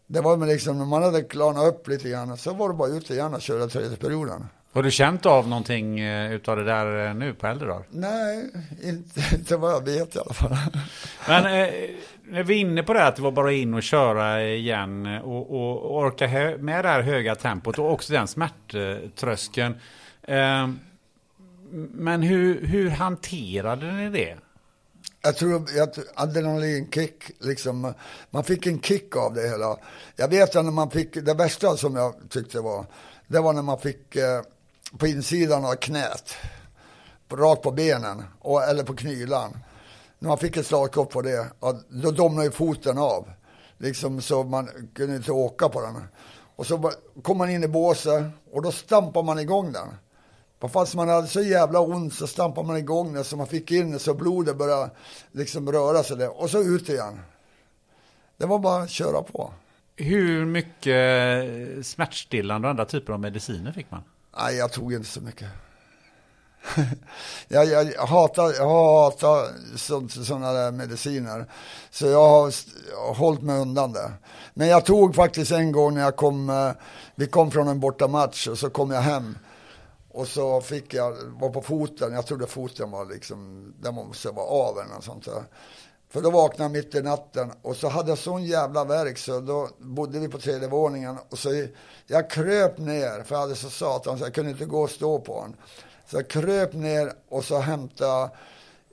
Det 0.08 0.22
var 0.22 0.38
liksom, 0.38 0.78
när 0.78 0.86
man 0.86 1.04
hade 1.04 1.22
klarnat 1.22 1.66
upp 1.66 1.88
lite 1.88 2.10
grann 2.10 2.38
så 2.38 2.54
var 2.54 2.70
det 2.70 2.76
bara 2.76 2.90
ut 2.90 3.10
igen 3.10 3.34
och 3.34 3.42
köra 3.42 3.68
tredje 3.68 3.98
perioden. 3.98 4.48
Har 4.74 4.84
du 4.84 4.92
känt 4.92 5.26
av 5.26 5.48
någonting 5.48 6.00
eh, 6.00 6.34
utav 6.34 6.58
det 6.58 6.64
där 6.64 7.08
eh, 7.08 7.14
nu 7.14 7.34
på 7.34 7.48
äldre 7.48 7.68
dagar? 7.68 7.86
Nej, 7.90 8.50
inte, 8.84 9.22
inte 9.36 9.58
vad 9.58 9.72
jag 9.72 9.86
vet 9.86 10.16
i 10.16 10.20
alla 10.20 10.34
fall. 10.34 10.58
Men 11.28 11.46
eh, 11.46 11.74
när 12.24 12.44
vi 12.44 12.56
är 12.56 12.60
inne 12.60 12.84
på 12.84 12.94
det 12.94 13.08
att 13.08 13.16
det 13.16 13.22
var 13.22 13.32
bara 13.32 13.52
in 13.52 13.74
och 13.74 13.84
köra 13.84 14.44
igen 14.44 15.06
och, 15.06 15.52
och, 15.52 15.86
och 15.86 15.98
orka 15.98 16.28
med 16.60 16.86
det 16.86 16.90
här 16.90 17.02
höga 17.02 17.36
tempot 17.36 17.80
och 17.80 17.92
också 17.92 18.14
den 18.14 18.28
smärttröskeln. 18.28 19.76
Eh, 20.22 20.70
men 21.92 22.22
hur, 22.22 22.66
hur 22.66 22.90
hanterade 22.90 23.92
ni 23.92 24.10
det? 24.10 24.36
Jag 25.22 25.36
tror 25.38 25.82
att 25.82 26.00
adrenalinkick, 26.16 27.32
liksom, 27.40 27.94
man 28.30 28.44
fick 28.44 28.68
en 28.68 28.82
kick 28.82 29.16
av 29.16 29.34
det 29.34 29.42
hela. 29.42 29.78
Jag 30.16 30.28
vet 30.28 30.56
att 30.56 30.66
när 30.66 30.72
man 30.72 30.92
fick, 30.92 31.14
det 31.14 31.34
värsta 31.34 31.78
som 31.78 31.96
jag 31.96 32.14
tyckte 32.30 32.60
var, 32.60 32.86
det 33.28 33.40
var 33.40 33.54
när 33.54 33.62
man 33.62 33.80
fick 33.80 34.16
eh, 34.16 34.42
på 34.98 35.08
insidan 35.08 35.66
av 35.66 35.76
knät, 35.76 36.36
rakt 37.32 37.62
på 37.62 37.72
benen, 37.72 38.24
och, 38.40 38.64
eller 38.64 38.84
på 38.84 38.96
knylan. 38.96 39.58
När 40.20 40.30
man 40.30 40.38
fick 40.38 40.58
ett 40.58 40.68
slagkott 40.68 41.10
på 41.10 41.22
det, 41.22 41.48
då 41.90 42.12
domnade 42.12 42.46
ju 42.46 42.52
foten 42.52 42.98
av. 42.98 43.30
Liksom 43.78 44.22
så 44.22 44.44
man 44.44 44.70
kunde 44.94 45.16
inte 45.16 45.32
åka 45.32 45.70
på 45.70 45.82
den. 45.82 46.04
Och 46.56 46.68
så 46.68 46.92
kom 47.22 47.38
man 47.38 47.50
in 47.50 47.64
i 47.64 47.68
båset 47.68 48.24
och 48.52 48.62
då 48.62 48.72
stampade 48.72 49.26
man 49.26 49.40
igång 49.40 49.72
den. 49.72 49.88
Fast 50.70 50.96
man 50.96 51.10
hade 51.10 51.28
så 51.28 51.42
jävla 51.42 51.80
ont 51.80 52.14
så 52.14 52.28
stampade 52.28 52.68
man 52.68 52.78
igång 52.78 53.14
den 53.14 53.24
så 53.24 53.38
man 53.38 53.48
fick 53.48 53.72
in 53.72 53.92
det 53.92 54.00
så 54.00 54.14
blodet 54.14 54.58
började 54.58 54.90
liksom 55.32 55.72
röra 55.72 56.04
sig 56.04 56.18
där. 56.18 56.42
Och 56.42 56.50
så 56.50 56.62
ut 56.62 56.90
igen. 56.90 57.20
Det 58.38 58.46
var 58.46 58.60
bara 58.60 58.84
att 58.84 58.90
köra 58.90 59.24
på. 59.24 59.54
Hur 59.96 60.46
mycket 60.46 61.86
smärtstillande 61.86 62.68
och 62.68 62.70
andra 62.70 62.86
typer 62.86 63.14
av 63.14 63.20
mediciner 63.20 63.72
fick 63.72 63.92
man? 63.92 64.04
Nej, 64.38 64.56
jag 64.56 64.72
tog 64.72 64.94
inte 64.94 65.10
så 65.10 65.22
mycket. 65.22 65.48
jag, 67.48 67.66
jag, 67.66 68.06
hatar, 68.06 68.54
jag 68.54 68.70
hatar 68.70 69.48
sådana 70.24 70.54
där 70.54 70.72
mediciner. 70.72 71.46
Så 71.90 72.06
jag 72.06 72.30
har, 72.30 72.54
jag 72.92 73.08
har 73.08 73.14
hållit 73.14 73.42
mig 73.42 73.60
undan 73.60 73.94
det. 73.94 74.12
Men 74.54 74.68
jag 74.68 74.86
tog 74.86 75.16
faktiskt 75.16 75.52
en 75.52 75.72
gång 75.72 75.94
när 75.94 76.02
jag 76.02 76.16
kom, 76.16 76.50
eh, 76.50 76.72
vi 77.16 77.28
kom 77.28 77.52
från 77.52 77.68
en 77.68 77.80
bortamatch 77.80 78.48
och 78.48 78.58
så 78.58 78.70
kom 78.70 78.92
jag 78.92 79.02
hem. 79.02 79.38
Och 80.10 80.28
så 80.28 80.62
fick 80.62 80.94
jag, 80.94 81.16
var 81.40 81.50
på 81.50 81.62
foten, 81.62 82.14
jag 82.14 82.28
trodde 82.28 82.48
foten 82.48 82.92
var 82.92 83.06
liksom, 83.06 83.74
den 83.82 83.96
måste 83.96 84.30
vara 84.30 84.46
av 84.46 84.78
eller 84.78 84.96
något 84.96 85.04
sånt 85.04 85.26
där. 85.26 85.44
För 86.14 86.22
då 86.22 86.30
vaknade 86.30 86.64
jag 86.64 86.72
mitt 86.72 86.96
i 86.96 87.02
natten 87.02 87.52
och 87.62 87.76
så 87.76 87.88
hade 87.88 88.10
jag 88.10 88.18
sån 88.18 88.44
jävla 88.44 88.86
verk 88.86 89.18
så 89.18 89.40
då 89.40 89.70
bodde 89.80 90.20
vi 90.20 90.28
på 90.28 90.38
tredje 90.38 90.68
våningen 90.68 91.18
och 91.30 91.40
så 91.40 91.68
jag 92.08 92.30
kröp 92.30 92.78
ner, 92.78 93.24
för 93.24 93.36
jag 93.36 93.42
hade 93.42 93.56
så 93.56 93.70
satan 93.70 94.18
så 94.18 94.24
jag 94.24 94.34
kunde 94.34 94.52
inte 94.52 94.66
gå 94.66 94.82
och 94.82 94.90
stå 94.90 95.20
på 95.20 95.42
den. 95.42 95.56
Så 96.10 96.16
jag 96.16 96.28
kröp 96.28 96.74
ner 96.74 97.14
och 97.30 97.46
så 97.46 97.60
hämtade 97.60 98.30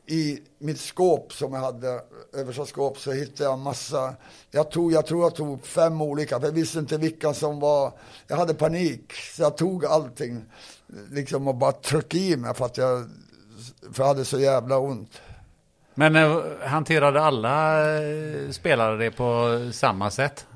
i 0.07 0.39
mitt 0.59 0.81
skåp 0.81 1.33
som 1.33 1.53
jag 1.53 1.61
hade, 1.61 2.01
översta 2.33 2.67
skåp, 2.67 2.99
så 2.99 3.13
hittade 3.13 3.51
jag 3.51 3.59
massa, 3.59 4.15
jag 4.51 4.71
tog, 4.71 4.93
jag 4.93 5.07
tror 5.07 5.23
jag 5.23 5.35
tog 5.35 5.67
fem 5.67 6.03
olika, 6.03 6.41
för 6.41 6.47
jag 6.47 6.53
visste 6.53 6.79
inte 6.79 6.99
vilka 6.99 7.35
som 7.35 7.61
var, 7.61 7.93
jag 8.27 8.37
hade 8.37 8.55
panik, 8.55 9.13
så 9.13 9.43
jag 9.43 9.57
tog 9.57 9.85
allting 9.85 10.45
liksom 11.11 11.49
och 11.49 11.55
bara 11.55 11.73
tryckte 11.73 12.19
i 12.19 12.37
mig 12.37 12.55
för 12.55 12.65
att 12.65 12.77
jag, 12.77 13.11
för 13.93 14.03
jag 14.03 14.09
hade 14.09 14.25
så 14.25 14.41
jävla 14.41 14.79
ont. 14.79 15.21
Men 15.95 16.17
eh, 16.17 16.43
hanterade 16.63 17.21
alla 17.21 17.85
eh, 18.03 18.51
spelare 18.51 18.97
det 18.97 19.11
på 19.11 19.59
samma 19.73 20.11
sätt? 20.11 20.47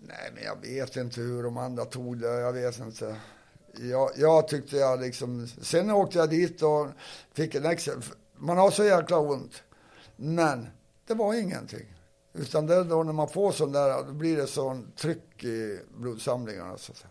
Nej, 0.00 0.30
men 0.34 0.44
jag 0.44 0.60
vet 0.60 0.96
inte 0.96 1.20
hur 1.20 1.42
de 1.42 1.56
andra 1.56 1.84
tog 1.84 2.18
det. 2.18 2.40
Jag 2.40 2.52
vet 2.52 2.78
inte. 2.78 3.16
jag, 3.72 4.10
jag 4.16 4.48
tyckte 4.48 4.76
jag 4.76 5.00
liksom, 5.00 5.46
sen 5.46 5.90
åkte 5.90 6.18
jag 6.18 6.30
dit 6.30 6.62
och 6.62 6.88
fick 7.34 7.54
en 7.54 7.66
extra, 7.66 7.94
man 8.36 8.56
har 8.56 8.70
så 8.70 8.84
jäkla 8.84 9.18
ont. 9.18 9.62
Men 10.16 10.68
det 11.06 11.14
var 11.14 11.34
ingenting. 11.34 11.96
Utan 12.32 12.66
det 12.66 12.74
är 12.74 12.84
då 12.84 13.02
när 13.02 13.12
man 13.12 13.28
får 13.28 13.52
sån 13.52 13.72
där, 13.72 14.04
då 14.06 14.12
blir 14.12 14.36
det 14.36 14.46
sån 14.46 14.92
tryck 14.96 15.44
i 15.44 15.80
blodsamlingarna. 15.96 16.78
Så 16.78 16.92
att 16.92 16.98
säga. 16.98 17.10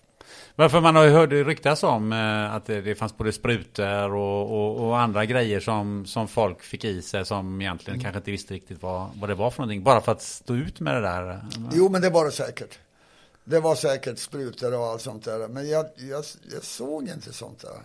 Varför 0.56 0.82
man 0.82 0.96
har 0.96 1.04
ju 1.04 1.10
hört 1.10 1.32
ryktas 1.32 1.84
om 1.84 2.14
eh, 2.14 2.56
att 2.56 2.66
det, 2.66 2.82
det 2.82 2.96
fanns 2.96 3.18
både 3.18 3.32
sprutor 3.32 4.14
och, 4.14 4.52
och, 4.52 4.88
och, 4.88 5.00
andra 5.00 5.26
grejer 5.26 5.60
som, 5.60 6.06
som 6.06 6.28
folk 6.28 6.62
fick 6.62 6.84
i 6.84 7.02
sig 7.02 7.26
som 7.26 7.62
egentligen 7.62 7.96
mm. 7.96 8.04
kanske 8.04 8.18
inte 8.18 8.32
visste 8.32 8.54
riktigt 8.54 8.82
vad, 8.82 9.10
vad 9.16 9.30
det 9.30 9.36
var 9.36 9.52
för 9.52 9.62
någonting. 9.62 9.84
Bara 9.84 10.02
för 10.02 10.12
att 10.12 10.22
stå 10.22 10.56
ut 10.56 10.80
med 10.80 10.96
det 10.96 11.02
där. 11.02 11.46
Jo, 11.74 11.90
men 11.90 12.02
det 12.02 12.10
var 12.10 12.26
det 12.26 12.32
säkert. 12.32 12.80
Det 13.44 13.60
var 13.60 13.76
säkert 13.76 14.20
sprutor 14.20 14.80
och 14.80 14.86
allt 14.86 15.02
sånt 15.02 15.26
där. 15.26 15.48
Men 15.48 15.70
jag, 15.70 15.86
jag, 15.96 16.24
jag 16.54 16.64
såg 16.64 17.08
inte 17.08 17.34
sånt 17.34 17.60
där. 17.60 17.82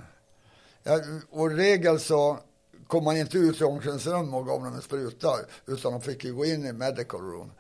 Jag, 0.83 1.01
och 1.31 1.51
regel 1.51 2.01
så 2.01 2.39
kom 2.87 3.05
man 3.05 3.17
inte 3.17 3.39
ut 3.39 3.61
i 3.61 3.65
omklädningsrum 3.65 4.35
och 4.35 4.47
gav 4.47 4.65
dem 4.65 4.75
en 4.75 4.83
spruta. 4.83 5.29
Utan 5.67 5.93
de 5.93 6.01
fick 6.01 6.25
ju 6.25 6.35
gå 6.35 6.45
in 6.45 6.67
i 6.67 6.73
medical 6.73 7.21
room. 7.21 7.53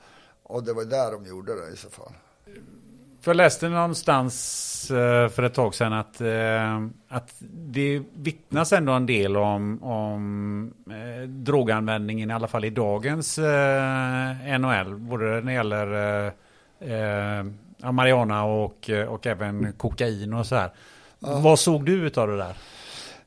Och 0.42 0.64
det 0.64 0.72
var 0.72 0.84
där 0.84 1.12
de 1.12 1.26
gjorde 1.26 1.54
det 1.54 1.72
i 1.72 1.76
så 1.76 1.90
fall. 1.90 2.12
För 3.20 3.30
jag 3.30 3.36
läste 3.36 3.68
någonstans 3.68 4.90
eh, 4.90 5.28
för 5.28 5.42
ett 5.42 5.54
tag 5.54 5.74
sedan 5.74 5.92
att, 5.92 6.20
eh, 6.20 6.86
att 7.08 7.34
det 7.50 8.02
vittnas 8.14 8.72
ändå 8.72 8.92
en 8.92 9.06
del 9.06 9.36
om, 9.36 9.82
om 9.82 10.74
eh, 10.90 11.28
droganvändningen, 11.28 12.30
i 12.30 12.34
alla 12.34 12.48
fall 12.48 12.64
i 12.64 12.70
dagens 12.70 13.38
NHL. 14.58 14.96
Både 14.98 15.24
när 15.24 15.40
det 15.40 15.52
gäller 15.52 16.26
eh, 16.80 17.44
marijuana 17.92 18.44
och, 18.44 18.90
och 19.08 19.26
även 19.26 19.72
kokain 19.72 20.34
och 20.34 20.46
så 20.46 20.54
här. 20.54 20.72
Ja. 21.18 21.38
Vad 21.38 21.58
såg 21.58 21.86
du 21.86 22.06
utav 22.06 22.28
det 22.28 22.36
där? 22.36 22.56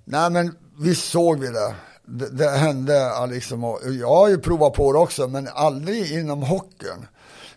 Nej 0.03 0.29
men 0.29 0.55
visst 0.79 1.11
såg 1.11 1.39
vi 1.39 1.47
det. 1.47 1.75
Det, 2.05 2.37
det 2.37 2.49
hände 2.49 3.27
liksom, 3.29 3.77
jag 3.99 4.07
har 4.07 4.29
ju 4.29 4.37
provat 4.37 4.73
på 4.73 4.93
det 4.93 4.99
också, 4.99 5.27
men 5.27 5.47
aldrig 5.53 6.11
inom 6.11 6.43
hockeyn. 6.43 7.07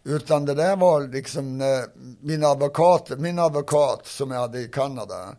Utan 0.06 0.44
det 0.44 0.54
där 0.54 0.76
var 0.76 1.00
liksom 1.00 1.58
när 1.58 1.84
min 2.20 2.44
advokat, 2.44 3.10
min 3.18 3.38
advokat 3.38 4.06
som 4.06 4.30
jag 4.30 4.40
hade 4.40 4.60
i 4.60 4.68
Kanada, 4.68 5.36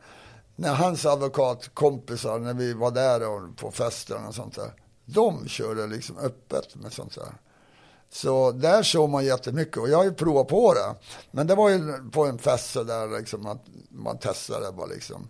när 0.55 0.73
hans 0.73 1.05
advokatkompisar, 1.05 2.39
när 2.39 2.53
vi 2.53 2.73
var 2.73 2.91
där 2.91 3.29
och 3.29 3.57
på 3.57 3.71
fester 3.71 4.27
och 4.27 4.35
sånt 4.35 4.55
där, 4.55 4.71
de 5.05 5.47
körde 5.47 5.87
liksom 5.87 6.17
öppet 6.17 6.75
med 6.75 6.93
sånt 6.93 7.15
där. 7.15 7.33
Så 8.09 8.51
där 8.51 8.83
såg 8.83 9.09
man 9.09 9.25
jättemycket 9.25 9.77
och 9.77 9.89
jag 9.89 9.97
har 9.97 10.05
ju 10.05 10.13
provat 10.13 10.47
på 10.47 10.73
det. 10.73 10.95
Men 11.31 11.47
det 11.47 11.55
var 11.55 11.69
ju 11.69 12.09
på 12.11 12.25
en 12.25 12.37
fest 12.37 12.71
så 12.71 12.83
där 12.83 13.19
liksom 13.19 13.45
att 13.45 13.65
man 13.89 14.17
testade 14.17 14.71
bara 14.71 14.85
liksom. 14.85 15.27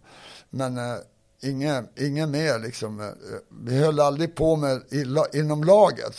Men 0.50 0.78
eh, 0.78 0.98
inget, 1.42 2.00
inget 2.00 2.30
mer 2.30 2.60
liksom. 2.60 3.00
Eh, 3.00 3.06
eh, 3.06 3.14
vi 3.50 3.78
höll 3.78 4.00
aldrig 4.00 4.36
på 4.36 4.56
med 4.56 4.82
inom 5.34 5.64
laget. 5.64 6.16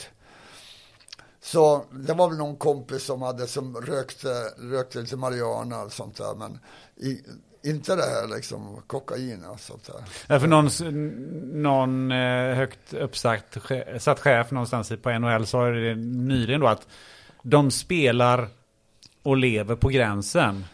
Så 1.53 1.85
det 1.91 2.15
var 2.15 2.29
väl 2.29 2.39
någon 2.39 2.57
kompis 2.57 3.03
som 3.03 3.23
hade 3.23 3.47
som 3.47 3.77
rökte, 3.77 4.29
rökte 4.59 5.01
lite 5.01 5.17
marijuana 5.17 5.83
och 5.83 5.93
sånt 5.93 6.17
där. 6.17 6.35
Men 6.35 6.59
i, 6.97 7.23
inte 7.63 7.97
det 7.97 8.03
här 8.03 8.37
liksom 8.37 8.83
kokain 8.87 9.45
och 9.45 9.61
sånt 9.61 9.87
där. 9.87 10.03
Ja, 10.27 10.41
för 10.41 10.47
någon, 10.47 10.69
någon 11.63 12.13
eh, 12.13 12.55
högt 12.55 12.95
uppsatt 12.95 13.57
satt 13.99 14.21
chef 14.21 14.51
någonstans 14.51 14.93
på 15.03 15.19
NHL 15.19 15.47
sa 15.47 15.67
det 15.67 15.95
nyligen 15.95 16.61
då 16.61 16.67
att 16.67 16.87
de 17.43 17.71
spelar 17.71 18.49
och 19.23 19.37
lever 19.37 19.75
på 19.75 19.89
gränsen. 19.89 20.65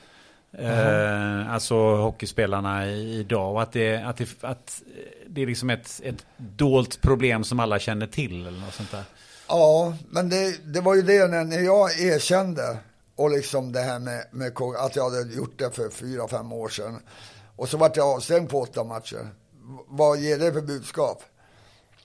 Eh, 0.59 1.53
alltså 1.53 1.97
hockeyspelarna 1.97 2.87
idag. 2.91 3.53
Och 3.53 3.63
att 3.63 3.73
det, 3.73 3.97
att 3.97 4.17
det, 4.17 4.45
att 4.45 4.83
det 5.27 5.43
är 5.43 5.47
liksom 5.47 5.71
ett, 5.71 6.01
ett 6.05 6.27
dolt 6.37 7.01
problem 7.01 7.45
som 7.45 7.61
alla 7.61 7.79
känner 7.79 8.07
till. 8.07 8.47
Eller 8.47 8.61
något 8.61 8.75
sånt 8.75 8.91
där. 8.91 9.05
Ja, 9.49 9.95
men 10.11 10.29
det, 10.29 10.73
det 10.73 10.81
var 10.81 10.95
ju 10.95 11.03
det 11.03 11.27
när 11.27 11.61
jag 11.61 12.01
erkände 12.01 12.79
och 13.16 13.31
liksom 13.31 13.73
det 13.73 13.81
här 13.81 13.99
med, 13.99 14.27
med 14.31 14.53
att 14.79 14.97
jag 14.97 15.11
hade 15.11 15.35
gjort 15.35 15.59
det 15.59 15.71
för 15.71 15.91
fyra, 15.91 16.29
fem 16.29 16.53
år 16.53 16.69
sedan. 16.69 17.01
Och 17.57 17.69
så 17.69 17.77
vart 17.77 17.97
jag 17.97 18.09
avstängd 18.09 18.51
på 18.51 18.61
åtta 18.61 18.85
matcher. 18.85 19.31
Vad 19.89 20.19
ger 20.19 20.39
det 20.39 20.53
för 20.53 20.61
budskap? 20.61 21.23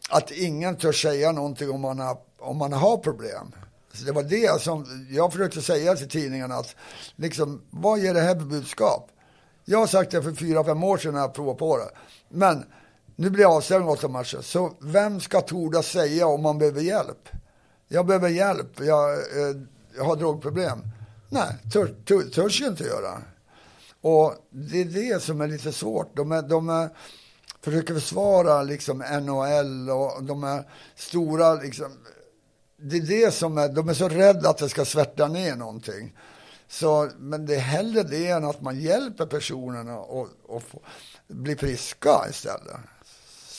Att 0.09 0.31
ingen 0.31 0.75
törs 0.75 1.01
säga 1.01 1.31
någonting 1.31 1.69
om 1.69 1.81
man 1.81 1.99
har, 1.99 2.17
om 2.39 2.57
man 2.57 2.73
har 2.73 2.97
problem. 2.97 3.51
Så 3.93 4.05
det 4.05 4.11
var 4.11 4.23
det 4.23 4.61
som 4.61 5.07
jag 5.09 5.31
försökte 5.31 5.61
säga 5.61 5.95
till 5.95 6.09
tidningarna 6.09 6.55
att 6.55 6.75
liksom, 7.15 7.61
vad 7.69 7.99
ger 7.99 8.13
det 8.13 8.21
här 8.21 8.35
för 8.35 8.45
budskap? 8.45 9.09
Jag 9.65 9.79
har 9.79 9.87
sagt 9.87 10.11
det 10.11 10.23
för 10.23 10.33
fyra, 10.33 10.63
fem 10.63 10.83
år 10.83 10.97
sedan 10.97 11.13
när 11.13 11.21
jag 11.21 11.33
provade 11.33 11.57
på 11.57 11.77
det. 11.77 11.89
Men 12.29 12.65
nu 13.19 13.29
blir 13.29 13.41
jag 13.41 13.51
avstängd 13.51 13.89
åtta 13.89 14.07
matcher. 14.07 14.41
Så 14.41 14.73
vem 14.79 15.19
ska 15.19 15.41
torda 15.41 15.83
säga 15.83 16.27
om 16.27 16.41
man 16.41 16.57
behöver 16.57 16.81
hjälp? 16.81 17.29
Jag 17.87 18.05
behöver 18.05 18.29
hjälp, 18.29 18.79
jag, 18.79 19.13
eh, 19.13 19.55
jag 19.97 20.03
har 20.03 20.15
drogproblem. 20.15 20.79
Nej, 21.29 21.55
tör, 21.73 21.95
tör, 22.05 22.21
törs 22.29 22.61
jag 22.61 22.69
inte 22.69 22.83
göra. 22.83 23.21
Och 24.01 24.35
det 24.49 24.81
är 24.81 24.85
det 24.85 25.23
som 25.23 25.41
är 25.41 25.47
lite 25.47 25.71
svårt. 25.71 26.15
De, 26.15 26.31
är, 26.31 26.41
de 26.41 26.69
är, 26.69 26.89
försöker 27.61 27.93
försvara 27.93 28.63
liksom 28.63 28.97
NHL 28.97 29.89
och 29.89 30.23
de 30.23 30.43
är 30.43 30.63
stora 30.95 31.53
liksom. 31.53 31.91
Det 32.77 32.97
är 32.97 33.01
det 33.01 33.31
som 33.31 33.57
är, 33.57 33.69
de 33.69 33.89
är 33.89 33.93
så 33.93 34.09
rädda 34.09 34.49
att 34.49 34.57
det 34.57 34.69
ska 34.69 34.85
svärta 34.85 35.27
ner 35.27 35.55
någonting. 35.55 36.17
Så, 36.67 37.09
men 37.17 37.45
det 37.45 37.55
är 37.55 37.59
hellre 37.59 38.03
det 38.03 38.27
än 38.27 38.45
att 38.45 38.61
man 38.61 38.79
hjälper 38.79 39.25
personerna 39.25 39.97
att 39.97 40.75
bli 41.27 41.55
friska 41.55 42.25
istället. 42.29 42.77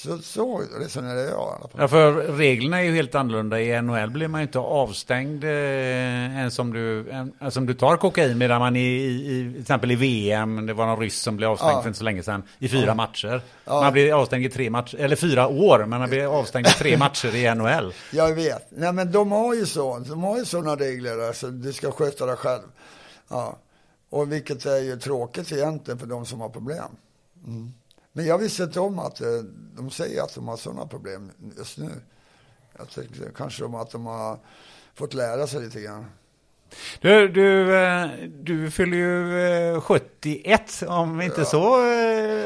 Så, 0.03 0.19
så 0.19 0.63
resonerar 0.79 1.23
jag. 1.23 1.71
Ja, 1.77 1.89
för 1.89 2.13
reglerna 2.13 2.81
är 2.81 2.85
ju 2.85 2.95
helt 2.95 3.15
annorlunda. 3.15 3.61
I 3.61 3.83
NHL 3.83 4.11
blir 4.11 4.29
man 4.29 4.41
ju 4.41 4.47
inte 4.47 4.59
avstängd 4.59 5.45
eh, 5.45 6.39
än 6.39 6.51
som 6.51 6.73
du, 6.73 7.11
en, 7.11 7.51
som 7.51 7.67
du 7.67 7.75
tar 7.75 7.97
kokain 7.97 8.39
medan 8.39 8.61
man 8.61 8.77
i, 8.77 8.81
i, 8.81 9.39
i, 9.39 9.53
till 9.53 9.61
exempel 9.61 9.91
i 9.91 9.95
VM, 9.95 10.67
det 10.67 10.73
var 10.73 10.87
någon 10.87 11.01
ryss 11.01 11.21
som 11.21 11.37
blev 11.37 11.51
avstängd 11.51 11.73
ja. 11.73 11.83
för 11.83 11.89
inte 11.89 11.99
så 11.99 12.05
länge 12.05 12.23
sedan, 12.23 12.43
i 12.59 12.69
fyra 12.69 12.87
ja. 12.87 12.95
matcher. 12.95 13.43
Ja. 13.65 13.81
Man 13.81 13.93
blir 13.93 14.21
avstängd 14.21 14.47
i 14.47 14.49
tre 14.49 14.71
matcher, 14.71 14.97
eller 14.97 15.17
fyra 15.17 15.49
år, 15.49 15.79
men 15.79 16.01
man 16.01 16.09
blir 16.09 16.39
avstängd 16.39 16.67
i 16.67 16.71
tre 16.71 16.97
matcher 16.99 17.35
i 17.35 17.55
NHL. 17.55 17.95
Jag 18.13 18.35
vet. 18.35 18.67
Nej 18.71 18.93
men 18.93 19.13
de 19.13 19.33
har 19.33 19.55
ju 19.55 19.67
så, 19.67 19.99
de 19.99 20.23
har 20.23 20.39
ju 20.39 20.45
sådana 20.45 20.77
regler, 20.77 21.29
alltså 21.29 21.51
du 21.51 21.73
ska 21.73 21.91
sköta 21.91 22.27
dig 22.27 22.37
själv. 22.37 22.63
Ja. 23.29 23.59
Och 24.11 24.33
vilket 24.33 24.67
är 24.67 24.79
ju 24.79 24.97
tråkigt 24.97 25.53
egentligen 25.53 25.99
för 25.99 26.07
de 26.07 26.27
som 26.27 26.41
har 26.41 26.49
problem. 26.49 26.89
Mm. 27.47 27.73
Men 28.13 28.27
jag 28.27 28.39
visste 28.39 28.63
inte 28.63 28.81
om 28.81 28.99
att 28.99 29.21
eh, 29.21 29.29
de 29.77 29.91
säger 29.91 30.23
att 30.23 30.35
de 30.35 30.49
har 30.49 30.57
sådana 30.57 30.87
problem 30.87 31.31
just 31.59 31.79
nu. 31.79 31.91
Jag 32.79 32.91
tänkte 32.91 33.31
kanske 33.37 33.65
om 33.65 33.75
att 33.75 33.91
de 33.91 34.07
har 34.07 34.39
fått 34.95 35.15
lära 35.15 35.47
sig 35.47 35.63
lite 35.63 35.81
grann. 35.81 36.07
Du, 37.01 37.29
du, 37.29 37.77
eh, 37.77 38.09
du 38.29 38.71
fyller 38.71 38.97
ju 38.97 39.81
71 39.81 40.83
eh, 40.83 41.01
om 41.01 41.21
inte 41.21 41.41
ja. 41.41 41.45
så 41.45 41.79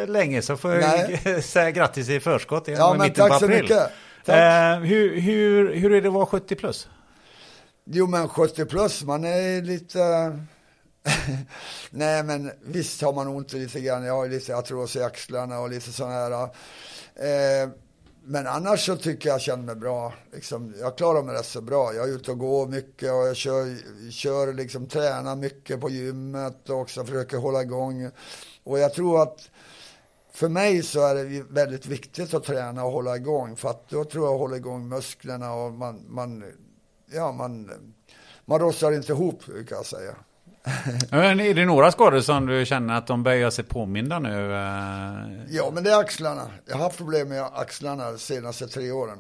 länge 0.07 0.43
så 0.43 0.57
får 0.57 0.73
jag 0.73 1.45
säga 1.45 1.71
grattis 1.71 2.09
i 2.09 2.21
förskott. 2.21 2.69
Ja, 2.69 2.95
men 2.99 3.13
tack 3.13 3.41
så 3.41 3.49
mycket. 3.49 3.91
Tack. 4.25 4.83
hur, 4.85 5.21
hur, 5.21 5.75
hur 5.75 5.93
är 5.93 6.03
det 6.03 6.09
att 6.09 6.15
vara 6.15 6.27
70 6.27 6.55
plus? 6.55 6.89
Jo, 7.85 8.07
men 8.07 8.29
70 8.29 8.65
plus, 8.65 9.03
man 9.03 9.25
är 9.25 9.63
lite 9.63 9.99
Nej, 11.91 12.23
men 12.23 12.51
visst 12.63 13.03
har 13.03 13.13
man 13.13 13.29
ont 13.29 13.53
lite 13.53 13.81
grann. 13.81 14.05
Jag 14.05 14.15
har 14.15 14.29
lite 14.29 14.57
artros 14.57 14.97
i 14.97 15.03
axlarna 15.03 15.61
och 15.61 15.71
lite 15.71 15.93
sådana 15.93 16.15
här. 16.15 16.43
Eh, 17.15 17.69
men 18.27 18.47
annars 18.47 18.87
så 18.87 18.97
tycker 18.97 19.29
jag 19.29 19.35
jag 19.35 19.41
känner 19.41 19.63
mig 19.63 19.75
bra. 19.75 20.15
Liksom, 20.33 20.75
jag 20.79 20.97
klarar 20.97 21.23
mig 21.23 21.35
rätt 21.35 21.47
så 21.47 21.61
bra. 21.61 21.95
Jag 21.95 22.09
är 22.09 22.13
ute 22.13 22.31
och 22.31 22.39
går 22.39 22.67
mycket 22.67 23.13
och 23.13 23.27
jag 23.27 23.37
kör, 23.37 23.77
kör 24.11 24.53
liksom, 24.53 24.87
tränar 24.87 25.37
mycket 25.37 25.81
på 25.81 25.91
gymmet 25.91 26.71
och 26.71 26.81
också 26.81 27.05
försöker 27.05 27.37
hålla 27.37 27.63
igång. 27.63 28.11
Och 28.65 28.79
jag 28.79 28.95
tror 28.95 29.23
att 29.23 29.51
för 30.33 30.49
mig 30.49 30.83
så 30.83 31.07
är 31.07 31.15
det 31.15 31.43
väldigt 31.51 31.87
viktigt 31.87 32.35
att 32.35 32.45
träna 32.45 32.85
och 32.85 32.93
hålla 32.93 33.17
igång. 33.17 33.57
För 33.57 33.71
att 33.71 33.89
då 33.89 34.05
tror 34.05 34.27
jag 34.27 34.39
håller 34.39 34.57
igång 34.57 34.89
musklerna 34.89 35.55
och 35.55 35.73
man, 35.73 36.05
man, 36.09 36.45
ja, 37.13 37.33
man, 37.33 37.71
man 38.45 38.61
rostar 38.61 38.93
inte 38.93 39.13
ihop, 39.13 39.47
brukar 39.47 39.77
jag 39.77 39.87
säga. 39.87 40.15
Men 41.11 41.41
är 41.41 41.55
det 41.55 41.65
några 41.65 41.93
skador 41.93 42.21
som 42.21 42.47
du 42.47 42.67
känner 42.67 42.95
att 42.95 43.07
de 43.07 43.23
börjar 43.23 43.51
sig 43.51 43.65
påminna 43.65 44.19
nu? 44.19 44.51
Ja, 45.51 45.71
men 45.73 45.85
det 45.85 45.91
är 45.91 46.01
axlarna. 46.01 46.51
Jag 46.67 46.77
har 46.77 46.83
haft 46.83 46.97
problem 46.97 47.29
med 47.29 47.45
axlarna 47.55 48.11
de 48.11 48.19
senaste 48.19 48.67
tre 48.69 48.91
åren. 48.91 49.19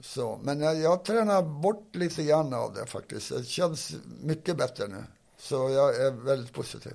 Så, 0.00 0.40
men 0.42 0.60
jag, 0.60 0.76
jag 0.76 1.04
tränar 1.04 1.42
bort 1.42 1.96
lite 1.96 2.22
grann 2.22 2.54
av 2.54 2.74
det 2.74 2.86
faktiskt. 2.86 3.36
Det 3.36 3.44
känns 3.44 3.94
mycket 4.22 4.56
bättre 4.56 4.86
nu. 4.86 5.04
Så 5.38 5.54
jag 5.54 5.96
är 5.96 6.10
väldigt 6.10 6.52
positiv. 6.52 6.92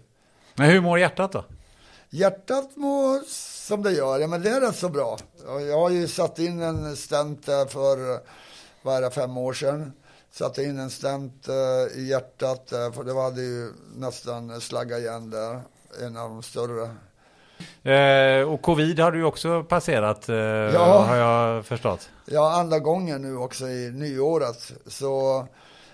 Men 0.56 0.69
hur 0.69 0.81
mår 0.81 0.99
hjärtat 0.99 1.31
då? 1.31 1.45
Hjärtat 2.10 2.76
mår 2.76 3.22
som 3.68 3.84
det 3.84 3.91
gör, 3.91 4.19
ja, 4.19 4.27
men 4.27 4.41
det 4.41 4.49
är 4.49 4.61
rätt 4.61 4.76
så 4.76 4.90
bra. 4.90 5.18
Jag 5.45 5.80
har 5.80 5.90
ju 5.90 6.07
satt 6.07 6.40
in 6.40 6.61
en 6.61 6.95
stent 6.95 7.45
för, 7.45 8.19
vad 8.81 9.14
fem 9.14 9.38
år 9.38 9.53
sedan 9.53 9.94
satte 10.34 10.64
in 10.64 10.80
en 10.80 10.89
stent 10.89 11.49
uh, 11.49 11.99
i 11.99 12.07
hjärtat, 12.07 12.73
uh, 12.73 12.91
för 12.91 13.03
det 13.03 13.22
hade 13.22 13.41
ju 13.41 13.72
nästan 13.95 14.61
slaggat 14.61 14.99
igen 14.99 15.30
där, 15.30 15.61
en 16.01 16.18
av 16.18 16.30
de 16.30 16.43
större. 16.43 16.89
Eh, 17.84 18.49
och 18.49 18.61
covid 18.61 18.99
har 18.99 19.11
du 19.11 19.23
också 19.23 19.64
passerat, 19.64 20.30
eh, 20.30 20.35
Ja. 20.35 21.05
har 21.07 21.15
jag 21.15 21.65
förstått. 21.65 22.10
Ja, 22.26 22.60
andra 22.60 22.80
gången 22.80 23.22
nu 23.22 23.38
också 23.38 23.68
i 23.68 23.91
nyåret. 23.91 24.72
Så, 24.88 25.45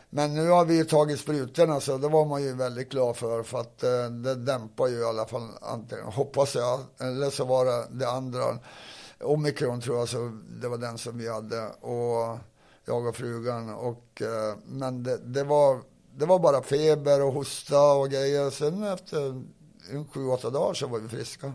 men 0.10 0.34
nu 0.34 0.50
har 0.50 0.66
vi 0.66 0.78
ju 0.78 0.84
tagit 0.84 1.20
sprutorna 1.20 1.80
så 1.80 1.98
det 1.98 2.08
var 2.08 2.26
man 2.26 2.44
ju 2.44 2.54
väldigt 2.54 2.90
glad 2.92 3.18
för. 3.18 3.44
För 3.44 3.60
att 3.60 3.84
eh, 3.84 4.10
det 4.24 4.36
dämpar 4.36 4.88
ju 4.88 5.00
i 5.00 5.04
alla 5.06 5.26
fall, 5.26 5.48
antingen, 5.62 6.06
hoppas 6.06 6.56
jag. 6.56 6.80
Eller 7.00 7.30
så 7.30 7.46
var 7.46 7.66
det 7.66 7.88
det 7.92 8.10
andra. 8.10 8.44
Omikron 9.24 9.82
tror 9.82 9.98
jag, 9.98 10.10
så 10.10 10.32
det 10.62 10.68
var 10.68 10.78
den 10.78 10.98
som 10.98 11.18
vi 11.18 11.30
hade. 11.30 11.68
Och 11.68 12.38
jag 12.90 13.08
och 13.08 13.16
frugan. 13.16 13.70
Och, 13.70 14.22
eh, 14.22 14.58
men 14.66 15.04
det, 15.04 15.18
det, 15.18 15.44
var, 15.44 15.80
det 16.18 16.26
var 16.26 16.40
bara 16.40 16.62
feber 16.64 17.22
och 17.26 17.34
hosta 17.34 17.94
och 17.94 18.10
grejer. 18.10 18.50
Sen 18.50 18.84
efter 18.84 19.44
en 19.92 20.06
sju, 20.14 20.28
åtta 20.28 20.50
dagar 20.50 20.74
så 20.74 20.88
var 20.88 21.00
vi 21.00 21.08
friska. 21.08 21.54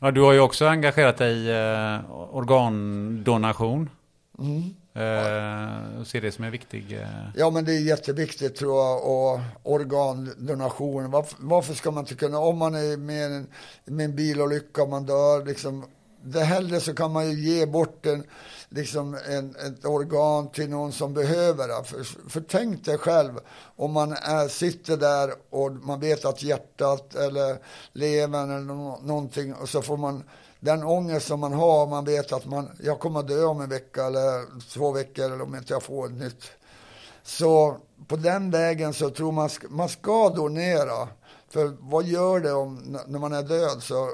Ja, 0.00 0.10
du 0.10 0.20
har 0.20 0.32
ju 0.32 0.40
också 0.40 0.66
engagerat 0.66 1.16
dig 1.18 1.36
i 1.36 1.50
eh, 1.50 2.10
organdonation. 2.10 3.90
Mm. 4.38 4.74
Eh, 4.96 6.00
och 6.00 6.06
ser 6.06 6.20
det 6.20 6.32
som 6.32 6.44
en 6.44 6.50
viktig... 6.50 6.92
Eh, 6.92 7.08
Ja, 7.36 7.50
men 7.50 7.64
det 7.64 7.72
är 7.72 7.80
jätteviktigt 7.80 8.56
tror 8.56 8.84
jag. 8.84 9.04
Och 9.04 9.40
organdonation. 9.62 11.10
Varför, 11.10 11.36
varför 11.40 11.74
ska 11.74 11.90
man 11.90 12.02
inte 12.02 12.14
kunna, 12.14 12.38
om 12.38 12.58
man 12.58 12.74
är 12.74 12.96
med 12.96 13.32
en, 13.32 13.46
med 13.84 14.04
en 14.04 14.16
bilolycka 14.16 14.82
och 14.82 14.88
man 14.88 15.06
dör, 15.06 15.44
liksom, 15.44 15.84
det 16.26 16.40
hellre 16.40 16.80
så 16.80 16.94
kan 16.94 17.12
man 17.12 17.30
ju 17.30 17.34
ge 17.34 17.66
bort 17.66 18.06
en, 18.06 18.24
liksom 18.68 19.18
en, 19.28 19.56
ett 19.56 19.84
organ 19.84 20.48
till 20.48 20.70
någon 20.70 20.92
som 20.92 21.14
behöver 21.14 21.68
det. 21.68 21.84
För, 21.84 22.30
för 22.30 22.40
tänk 22.40 22.84
dig 22.84 22.98
själv 22.98 23.32
om 23.76 23.92
man 23.92 24.12
är, 24.12 24.48
sitter 24.48 24.96
där 24.96 25.32
och 25.50 25.72
man 25.72 26.00
vet 26.00 26.24
att 26.24 26.42
hjärtat 26.42 27.14
eller 27.14 27.58
levern 27.92 28.50
eller 28.50 28.74
no, 28.74 28.98
någonting 29.02 29.54
och 29.54 29.68
så 29.68 29.82
får 29.82 29.96
man 29.96 30.22
den 30.60 30.82
ångest 30.82 31.26
som 31.26 31.40
man 31.40 31.52
har, 31.52 31.86
man 31.86 32.04
vet 32.04 32.32
att 32.32 32.46
man, 32.46 32.70
jag 32.82 33.00
kommer 33.00 33.20
att 33.20 33.28
dö 33.28 33.44
om 33.44 33.60
en 33.60 33.68
vecka 33.68 34.06
eller 34.06 34.60
två 34.60 34.92
veckor 34.92 35.24
eller 35.24 35.42
om 35.42 35.54
inte 35.54 35.72
jag 35.72 35.82
får 35.82 36.06
ett 36.06 36.12
nytt. 36.12 36.42
Så 37.22 37.76
på 38.08 38.16
den 38.16 38.50
vägen 38.50 38.94
så 38.94 39.10
tror 39.10 39.32
man, 39.32 39.50
man 39.68 39.88
ska 39.88 40.28
donera. 40.28 41.08
För 41.48 41.76
vad 41.80 42.04
gör 42.04 42.40
det 42.40 42.52
om, 42.52 42.98
när 43.06 43.18
man 43.18 43.32
är 43.32 43.42
död 43.42 43.82
så 43.82 44.10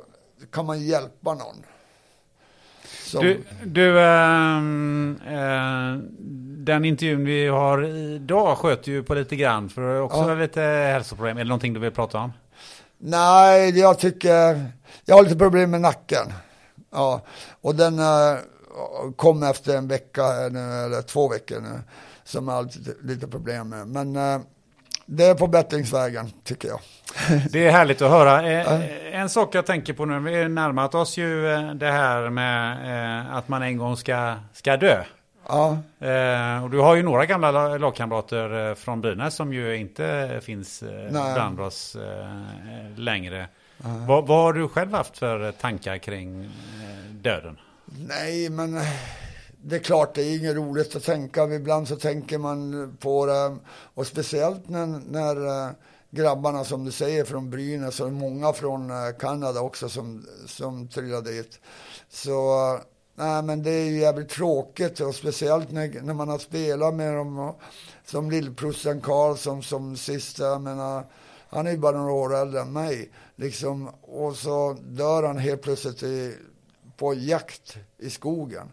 kan 0.51 0.67
man 0.67 0.83
hjälpa 0.83 1.35
någon. 1.35 1.65
Som, 3.05 3.21
Du, 3.21 3.43
du 3.65 4.01
ehm, 4.01 5.19
eh, 5.27 6.03
den 6.65 6.85
intervjun 6.85 7.25
vi 7.25 7.47
har 7.47 7.85
idag 7.85 8.59
sköter 8.59 8.93
ju 8.93 9.03
på 9.03 9.15
lite 9.15 9.37
grann 9.37 9.69
för 9.69 10.01
också 10.01 10.19
Ja. 10.29 10.35
lite 10.35 10.61
hälsoproblem. 10.63 11.37
Är 11.39 11.45
det 11.45 11.49
någonting 11.49 11.73
du 11.73 11.81
vill 11.81 11.91
prata 11.91 12.19
om? 12.19 12.33
Nej, 12.99 13.79
jag 13.79 13.99
tycker, 13.99 14.67
jag 15.05 15.15
har 15.17 15.23
lite 15.23 15.37
problem 15.37 15.71
med 15.71 15.81
nacken. 15.81 16.33
Ja, 16.93 17.21
och 17.61 17.75
den 17.75 17.99
eh, 17.99 18.37
kom 19.17 19.43
efter 19.43 19.77
en 19.77 19.89
vecka 19.89 20.23
nu, 20.51 20.59
eller 20.61 21.03
två 21.03 21.29
veckor 21.29 21.61
nu, 21.61 21.81
som 22.25 22.49
jag 22.49 22.55
har 22.55 22.63
lite, 22.63 22.91
lite 23.03 23.29
problem 23.29 23.69
med. 23.69 23.89
Men 23.89 24.17
eh, 24.17 24.41
det 25.07 25.25
är 25.25 25.35
på 25.35 25.47
bättringsvägen, 25.47 26.33
tycker 26.45 26.69
jag. 26.69 26.81
Det 27.51 27.67
är 27.67 27.71
härligt 27.73 28.03
att 28.03 28.11
höra. 28.11 28.51
Eh, 28.53 29.21
En 29.21 29.29
sak 29.29 29.55
jag 29.55 29.67
tänker 29.67 29.93
på 29.93 30.05
nu, 30.05 30.19
vi 30.19 30.43
har 30.43 30.49
närmat 30.49 30.95
oss 30.95 31.17
ju 31.17 31.53
eh, 31.53 31.75
det 31.75 31.91
här 31.91 32.31
med 32.31 33.21
eh, 33.27 33.35
att 33.37 33.49
man 33.49 33.63
en 33.63 33.77
gång 33.77 33.97
ska, 33.97 34.35
ska 34.53 34.77
dö. 34.77 35.03
Ja, 35.49 35.79
Eh, 36.01 36.65
och 36.65 36.71
du 36.71 36.79
har 36.79 36.95
ju 36.95 37.03
några 37.03 37.27
gamla 37.27 37.51
la- 37.51 37.79
lagkamrater 37.79 38.69
eh, 38.69 38.75
från 38.75 39.01
Brynäs 39.01 39.35
som 39.35 39.53
ju 39.53 39.77
inte 39.77 40.41
finns 40.43 40.83
eh, 40.83 40.89
Nej. 41.11 41.35
bland 41.35 41.61
oss 41.61 41.97
eh, 41.97 42.99
längre. 42.99 43.49
Vad, 44.09 44.27
vad 44.27 44.43
har 44.43 44.53
du 44.53 44.69
själv 44.69 44.93
haft 44.95 45.19
för 45.19 45.45
eh, 45.47 45.51
tankar 45.51 45.99
kring 45.99 46.45
eh, 46.45 46.51
döden? 47.11 47.59
nej, 48.09 48.51
men 48.51 48.77
eh, 48.77 48.83
det 49.65 49.77
är 49.77 49.81
klart, 49.81 50.15
det 50.15 50.23
är 50.23 50.39
inget 50.39 50.57
roligt 50.57 50.97
att 50.97 51.05
tänka. 51.05 51.45
Ibland 51.45 51.89
så 51.89 51.97
tänker 51.97 52.39
man 52.39 52.97
på 53.01 53.27
det, 53.27 53.57
och 53.95 54.07
speciellt 54.07 54.69
när, 54.69 54.87
när 54.87 55.67
eh, 55.67 55.73
grabbarna, 56.11 56.65
som 56.65 56.85
du 56.85 56.91
säger, 56.91 57.25
från 57.25 57.51
Brynäs 57.51 58.01
och 58.01 58.13
många 58.13 58.53
från 58.53 58.91
eh, 58.91 58.97
Kanada 59.19 59.61
också 59.61 59.89
som, 59.89 60.27
som 60.47 60.89
trillade 60.89 61.33
dit. 61.33 61.61
Så, 62.09 62.79
nej 63.15 63.43
men 63.43 63.63
det 63.63 63.71
är 63.71 63.85
ju 63.85 63.99
jävligt 63.99 64.29
tråkigt 64.29 65.01
och 65.01 65.15
speciellt 65.15 65.71
när, 65.71 66.03
när 66.03 66.15
man 66.15 66.29
har 66.29 66.39
spelat 66.39 66.95
med 66.95 67.15
dem 67.15 67.39
och, 67.39 67.61
som 68.05 68.31
lillprosten 68.31 69.01
Karlsson 69.01 69.63
som 69.63 69.97
sista, 69.97 70.45
jag 70.45 70.61
menar, 70.61 71.05
han 71.49 71.67
är 71.67 71.71
ju 71.71 71.79
bara 71.79 71.99
några 71.99 72.13
år 72.13 72.37
äldre 72.37 72.61
än 72.61 72.73
mig. 72.73 73.11
Liksom, 73.37 73.89
och 74.03 74.37
så 74.37 74.77
dör 74.81 75.23
han 75.23 75.39
helt 75.39 75.63
plötsligt 75.63 76.03
i, 76.03 76.37
på 76.97 77.15
jakt 77.15 77.77
i 77.99 78.11
skogen. 78.11 78.69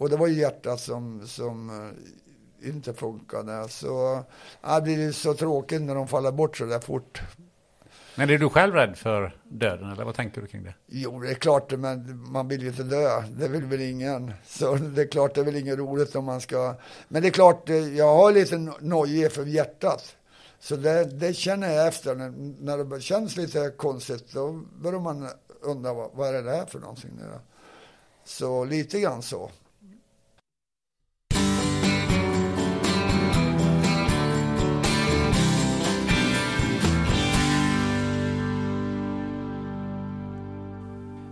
Och 0.00 0.10
det 0.10 0.16
var 0.16 0.26
ju 0.26 0.34
hjärtat 0.34 0.80
som, 0.80 1.26
som 1.26 1.70
eh, 1.70 2.68
inte 2.68 2.94
funkade. 2.94 3.68
Så 3.68 4.24
ja, 4.62 4.80
det 4.80 4.92
ju 4.92 5.12
så 5.12 5.34
tråkigt 5.34 5.82
när 5.82 5.94
de 5.94 6.08
faller 6.08 6.32
bort 6.32 6.56
så 6.56 6.64
där 6.64 6.78
fort. 6.78 7.22
Men 8.14 8.30
är 8.30 8.38
du 8.38 8.48
själv 8.48 8.74
rädd 8.74 8.96
för 8.96 9.36
döden 9.44 9.92
eller 9.92 10.04
vad 10.04 10.14
tänker 10.14 10.40
du 10.40 10.46
kring 10.46 10.64
det? 10.64 10.74
Jo, 10.86 11.20
det 11.20 11.30
är 11.30 11.34
klart, 11.34 11.70
men 11.70 12.22
man 12.32 12.48
vill 12.48 12.62
ju 12.62 12.68
inte 12.68 12.82
dö. 12.82 13.22
Det 13.30 13.48
vill 13.48 13.64
väl 13.64 13.80
ingen. 13.80 14.32
Så 14.46 14.74
det 14.74 15.02
är 15.02 15.06
klart, 15.06 15.34
det 15.34 15.40
är 15.40 15.44
väl 15.44 15.56
inget 15.56 15.78
roligt 15.78 16.16
om 16.16 16.24
man 16.24 16.40
ska... 16.40 16.74
Men 17.08 17.22
det 17.22 17.28
är 17.28 17.32
klart, 17.32 17.68
eh, 17.68 17.96
jag 17.96 18.14
har 18.16 18.32
lite 18.32 18.58
nojig 18.80 19.32
för 19.32 19.46
hjärtat. 19.46 20.16
Så 20.60 20.76
det, 20.76 21.04
det 21.04 21.34
känner 21.34 21.72
jag 21.72 21.86
efter. 21.86 22.14
När, 22.60 22.84
det 22.84 23.00
känns 23.00 23.36
lite 23.36 23.72
konstigt, 23.76 24.32
då 24.32 24.62
börjar 24.82 25.00
man 25.00 25.28
undra 25.60 25.92
vad, 25.92 26.10
vad 26.14 26.34
är 26.34 26.42
det 26.42 26.50
här 26.50 26.66
för 26.66 26.78
någonting 26.78 27.10
nu? 27.18 27.30
Så 28.24 28.64
lite 28.64 29.00
grann 29.00 29.22
så. 29.22 29.50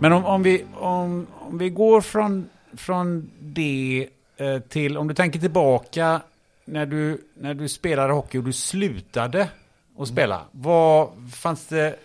Men 0.00 0.12
om, 0.12 0.24
om, 0.24 0.42
vi, 0.42 0.66
om, 0.74 1.26
om 1.40 1.58
vi 1.58 1.70
går 1.70 2.00
från, 2.00 2.48
från 2.76 3.30
det 3.40 4.08
eh, 4.36 4.58
till, 4.58 4.96
om 4.96 5.08
du 5.08 5.14
tänker 5.14 5.40
tillbaka 5.40 6.20
när 6.64 6.86
du, 6.86 7.24
när 7.34 7.54
du 7.54 7.68
spelade 7.68 8.12
hockey 8.12 8.38
och 8.38 8.44
du 8.44 8.52
slutade 8.52 9.48
att 9.98 10.08
spela. 10.08 10.46
Vad 10.50 11.10
fanns 11.32 11.66
det, 11.66 11.96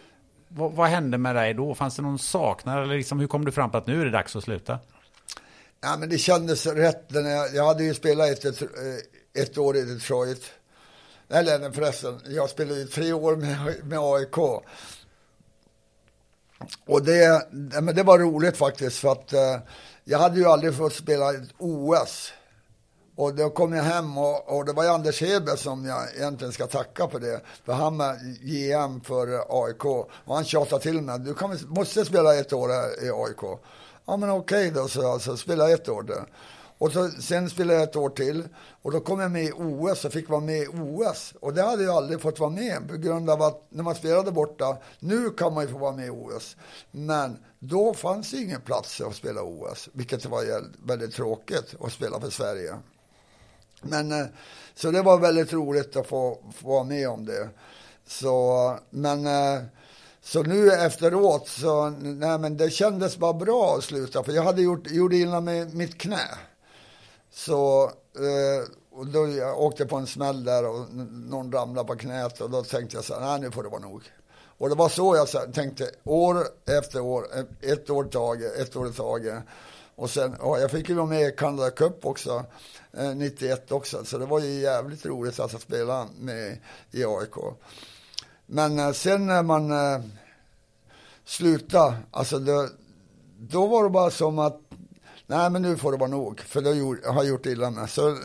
vad, 0.48 0.72
vad 0.72 0.90
hände 0.90 1.18
med 1.18 1.36
dig 1.36 1.54
då? 1.54 1.76
Fanns 1.76 1.96
det 1.96 2.02
någon 2.02 2.20
saknad 2.20 2.84
eller 2.84 2.98
liksom, 2.98 3.20
hur 3.20 3.28
kom 3.28 3.46
du 3.46 3.52
fram 3.52 3.72
på 3.72 3.78
att 3.78 3.88
nu 3.88 4.02
är 4.02 4.06
det 4.06 4.12
dags 4.12 4.36
att 4.36 4.44
sluta? 4.44 4.80
Ja, 5.82 5.98
men 6.00 6.10
det 6.10 6.18
kändes 6.18 6.66
rätt. 6.68 7.10
När 7.12 7.30
jag, 7.30 7.56
jag 7.56 7.66
hade 7.66 7.84
ju 7.84 7.94
spelat 7.94 8.30
ett, 8.30 8.46
ett, 8.46 8.62
ett 9.34 9.58
år 9.58 9.76
i 9.76 9.82
Detroit. 9.82 10.52
Eller 11.30 11.72
förresten, 11.72 12.20
jag 12.26 12.50
spelade 12.50 12.80
ju 12.80 12.86
tre 12.86 13.14
år 13.14 13.36
med, 13.36 13.86
med 13.86 14.00
AIK. 14.00 14.64
Och 16.86 17.04
det, 17.04 17.48
men 17.52 17.96
det 17.96 18.04
var 18.04 18.20
roligt 18.20 18.58
faktiskt 18.58 19.00
för 19.00 19.12
att 19.12 19.34
eh, 19.34 19.58
jag 20.04 20.20
hade 20.20 20.40
ju 20.40 20.46
aldrig 20.46 20.78
fått 20.78 20.94
spela 20.94 21.34
ett 21.34 21.50
OS. 21.58 22.34
Och 23.16 23.36
då 23.36 23.50
kom 23.50 23.74
jag 23.74 23.84
hem 23.84 24.18
och, 24.18 24.58
och 24.58 24.66
det 24.66 24.74
var 24.74 24.84
ju 24.84 24.90
Anders 24.90 25.22
Hedberg 25.22 25.58
som 25.58 25.86
jag 25.86 26.16
egentligen 26.16 26.54
ska 26.54 26.68
tacka 26.68 27.08
för 27.08 27.20
det. 27.20 27.42
För 27.66 27.74
han 27.74 27.98
var 27.98 28.16
GM 28.46 29.02
för 29.02 29.28
AIK. 29.50 29.86
Och 29.86 30.36
han 30.36 30.46
tjatade 30.46 30.82
till 30.82 31.02
mig, 31.02 31.20
du 31.20 31.34
kan, 31.34 31.60
måste 31.68 32.06
spela 32.06 32.36
ett 32.36 32.54
år 32.54 32.72
i 33.04 33.12
AIK. 33.12 33.60
Ja 34.06 34.18
men 34.18 34.30
okej 34.30 34.72
då, 34.72 34.88
så 34.88 35.12
alltså, 35.12 35.38
spela 35.38 35.70
ett 35.70 35.90
år 35.90 36.04
där. 36.04 36.26
Och 36.78 36.92
så, 36.92 37.10
sen 37.10 37.50
spelade 37.50 37.80
jag 37.80 37.90
ett 37.90 37.96
år 37.96 38.10
till 38.10 38.44
och 38.82 38.92
då 38.92 39.00
kom 39.00 39.20
jag 39.20 39.32
med 39.32 39.44
i 39.44 39.52
OS 39.52 40.06
och 40.06 40.14
fick 40.14 40.30
vara 40.30 40.40
med 40.40 40.62
i 40.62 40.68
OS. 40.68 41.34
Och 41.40 41.54
det 41.54 41.62
hade 41.62 41.84
jag 41.84 41.96
aldrig 41.96 42.22
fått 42.22 42.40
vara 42.40 42.50
med 42.50 42.90
på 42.90 42.98
grund 42.98 43.30
av 43.30 43.42
att 43.42 43.66
när 43.70 43.84
man 43.84 43.96
spelade 43.96 44.32
borta, 44.32 44.78
nu 45.00 45.30
kan 45.30 45.54
man 45.54 45.64
ju 45.64 45.72
få 45.72 45.78
vara 45.78 45.96
med 45.96 46.08
i 46.08 46.10
OS. 46.10 46.56
Men 46.92 47.38
då 47.60 47.94
fanns 47.94 48.32
det 48.32 48.38
ingen 48.38 48.62
plats 48.62 49.02
att 49.02 49.16
spela 49.16 49.42
OS, 49.44 49.90
vilket 49.94 50.26
var 50.26 50.64
väldigt 50.88 51.14
tråkigt 51.14 51.76
att 51.82 51.92
spela 51.92 52.20
för 52.20 52.30
Sverige. 52.30 52.76
Men, 53.82 54.12
eh, 54.12 54.26
så 54.76 54.92
det 54.92 55.02
var 55.02 55.18
väldigt 55.18 55.54
roligt 55.54 55.96
att 55.96 56.08
få, 56.08 56.38
få 56.56 56.70
vara 56.70 56.84
med 56.84 57.10
om 57.10 57.26
det. 57.26 57.50
Så, 58.08 58.80
men, 58.90 59.28
eh, 59.28 59.64
så 60.22 60.44
nu 60.44 60.72
efteråt 60.72 61.48
så, 61.48 61.90
nej 61.90 62.40
men 62.40 62.58
det 62.58 62.70
kändes 62.70 63.18
bara 63.18 63.34
bra 63.34 63.76
att 63.78 63.84
sluta, 63.84 64.24
för 64.24 64.32
jag 64.32 64.44
hade 64.44 64.62
gjort, 64.62 64.92
gjorde 64.92 65.16
illa 65.16 65.42
med 65.42 65.74
mitt 65.74 65.98
knä. 65.98 66.28
Så, 67.36 67.84
eh, 68.16 68.70
och 68.92 69.08
då 69.08 69.28
jag 69.28 69.60
åkte 69.60 69.86
på 69.86 69.96
en 69.96 70.08
smäll 70.08 70.44
där 70.44 70.68
och 70.68 70.86
någon 71.12 71.52
ramlade 71.52 71.88
på 71.88 71.96
knät 71.96 72.42
och 72.42 72.50
då 72.50 72.64
tänkte 72.64 72.98
jag 72.98 73.06
så 73.06 73.14
här, 73.14 73.22
nej 73.22 73.40
nu 73.40 73.52
får 73.52 73.64
det 73.64 73.70
vara 73.70 73.82
nog. 73.82 74.04
Och 74.58 74.70
det 74.70 74.76
var 74.76 74.90
så 74.90 75.16
jag 75.16 75.54
tänkte, 75.54 75.92
år 76.04 76.48
efter 76.80 77.02
år, 77.02 77.28
eh, 77.34 77.72
ett 77.72 77.90
år 77.90 78.04
taget, 78.04 78.56
ett 78.56 78.76
år 78.76 78.90
i 78.90 78.94
taget. 78.94 79.44
Och 79.96 80.10
sen, 80.10 80.36
ja, 80.40 80.60
jag 80.60 80.72
fick 80.72 80.90
ju 80.90 80.96
vara 80.96 81.06
med 81.06 81.28
i 81.28 81.32
Canada 81.32 81.72
Cup 81.72 82.06
också, 82.06 82.46
eh, 82.94 83.16
91 83.16 83.72
också, 83.72 84.06
så 84.06 84.18
det 84.18 84.26
var 84.26 84.40
ju 84.40 84.60
jävligt 84.60 85.06
roligt 85.06 85.40
att 85.40 85.62
spela 85.62 86.08
med 86.20 86.58
i 86.92 87.06
AIK. 87.06 87.36
Men 88.46 88.80
eh, 88.80 88.92
sen 88.92 89.26
när 89.26 89.44
man 89.44 89.72
eh, 89.72 90.02
slutade, 91.26 91.98
alltså 92.12 92.40
det, 92.40 92.70
då 93.40 93.68
var 93.68 93.84
det 93.84 93.90
bara 93.90 94.12
som 94.12 94.40
att 94.40 94.65
nej 95.28 95.50
men 95.50 95.62
nu 95.62 95.78
får 95.78 95.92
det 95.92 95.98
vara 95.98 96.10
nog, 96.10 96.40
för 96.40 96.62
det 96.62 96.70
har 97.10 97.16
jag 97.16 97.26
gjort 97.26 97.46
illa 97.46 97.70
med. 97.70 97.90
Så, 97.90 98.18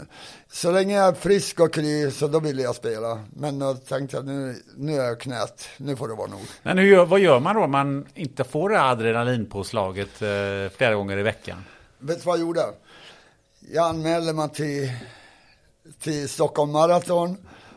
så 0.52 0.70
länge 0.70 0.94
jag 0.94 1.08
är 1.08 1.12
frisk 1.12 1.60
och 1.60 1.72
kry 1.72 2.10
så 2.10 2.28
då 2.28 2.40
ville 2.40 2.62
jag 2.62 2.74
spela. 2.74 3.24
Men 3.36 3.58
då 3.58 3.74
tänkte 3.74 4.16
jag 4.16 4.26
nu, 4.26 4.62
nu 4.76 4.96
är 4.96 5.04
jag 5.04 5.20
knät, 5.20 5.68
nu 5.76 5.96
får 5.96 6.08
det 6.08 6.14
vara 6.14 6.30
nog. 6.30 6.40
Men 6.62 6.78
hur 6.78 7.04
vad 7.04 7.20
gör 7.20 7.40
man 7.40 7.56
då 7.56 7.62
om 7.62 7.70
man 7.70 8.06
inte 8.14 8.44
får 8.44 8.70
det 8.70 8.82
adrenalinpåslaget 8.82 10.22
eh, 10.22 10.76
flera 10.76 10.94
gånger 10.94 11.18
i 11.18 11.22
veckan? 11.22 11.64
Vet 11.98 12.18
du 12.18 12.24
vad 12.24 12.38
jag 12.38 12.46
gjorde? 12.46 12.64
Jag 13.72 13.88
anmälde 13.88 14.32
mig 14.32 14.48
till, 14.48 14.92
till 16.00 16.28
Stockholm 16.28 16.72
Marathon 16.72 17.36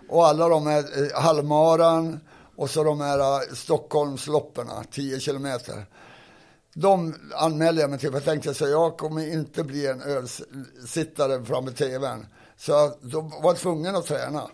och 0.10 0.28
alla 0.28 0.50
de 0.50 0.68
här 0.68 0.80
eh, 0.80 1.22
halvmaran 1.22 2.20
och 2.56 2.70
så 2.70 2.84
de 2.84 3.02
här 3.02 3.20
eh, 3.20 3.54
Stockholmsloppen, 3.54 4.68
10 4.92 5.20
kilometer 5.20 5.86
de 6.74 7.16
anmälde 7.36 7.82
jag 7.82 7.90
mig 7.90 8.00
till, 8.00 8.10
för 8.10 8.16
jag 8.16 8.26
tänkte 8.26 8.54
så 8.54 8.68
jag 8.68 8.98
kommer 8.98 9.34
inte 9.34 9.64
bli 9.64 9.88
en 9.88 10.02
ölsittare 10.02 11.46
framför 11.46 11.74
tvn. 11.74 12.26
Så 12.58 12.94
då 13.02 13.22
var 13.22 13.50
jag 13.50 13.58
tvungen 13.58 13.96
att 13.96 14.06
träna. 14.06 14.50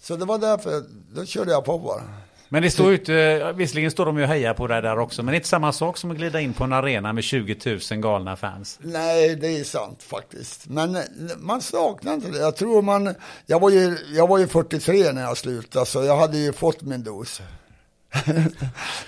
Så 0.00 0.16
det 0.16 0.24
var 0.24 0.38
därför, 0.38 0.82
då 1.14 1.24
körde 1.24 1.50
jag 1.50 1.64
på 1.64 1.78
bara. 1.78 2.02
Men 2.48 2.62
det 2.62 2.70
står 2.70 2.92
ute, 2.92 3.52
visserligen 3.52 3.90
står 3.90 4.06
de 4.06 4.16
ju 4.16 4.22
och 4.22 4.28
hejar 4.28 4.54
på 4.54 4.66
det 4.66 4.80
där 4.80 4.98
också, 4.98 5.22
men 5.22 5.32
det 5.32 5.34
är 5.34 5.38
inte 5.38 5.48
samma 5.48 5.72
sak 5.72 5.96
som 5.96 6.10
att 6.10 6.16
glida 6.16 6.40
in 6.40 6.52
på 6.52 6.64
en 6.64 6.72
arena 6.72 7.12
med 7.12 7.24
20 7.24 7.78
000 7.90 8.00
galna 8.00 8.36
fans. 8.36 8.78
Nej, 8.82 9.36
det 9.36 9.48
är 9.48 9.64
sant 9.64 10.02
faktiskt. 10.02 10.68
Men 10.68 10.98
man 11.38 11.62
saknar 11.62 12.14
inte 12.14 12.30
det. 12.30 12.38
Jag 12.38 12.56
tror 12.56 12.82
man, 12.82 13.14
jag 13.46 13.60
var 13.60 13.70
ju, 13.70 13.98
jag 14.14 14.26
var 14.26 14.38
ju 14.38 14.46
43 14.46 15.12
när 15.12 15.22
jag 15.22 15.36
slutade, 15.36 15.86
så 15.86 16.04
jag 16.04 16.16
hade 16.16 16.38
ju 16.38 16.52
fått 16.52 16.82
min 16.82 17.04
dos 17.04 17.40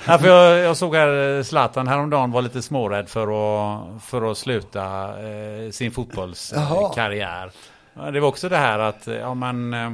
ja, 0.07 0.19
för 0.19 0.27
jag, 0.27 0.59
jag, 0.59 0.77
såg 0.77 0.95
här 0.95 1.37
eh, 1.37 1.43
Zlatan 1.43 1.89
häromdagen 1.89 2.31
var 2.31 2.43
lite 2.43 2.63
smårädd 2.63 3.09
för 3.09 3.23
att, 3.23 4.03
för 4.03 4.31
att 4.31 4.39
sluta 4.39 5.15
eh, 5.29 5.71
sin 5.71 5.91
fotbollskarriär. 5.91 7.51
Eh, 7.97 8.07
det 8.13 8.21
var 8.21 8.29
också 8.29 8.49
det 8.49 8.57
här 8.57 8.79
att, 8.79 9.07
ja 9.07 9.35
men, 9.35 9.75
eh, 9.75 9.91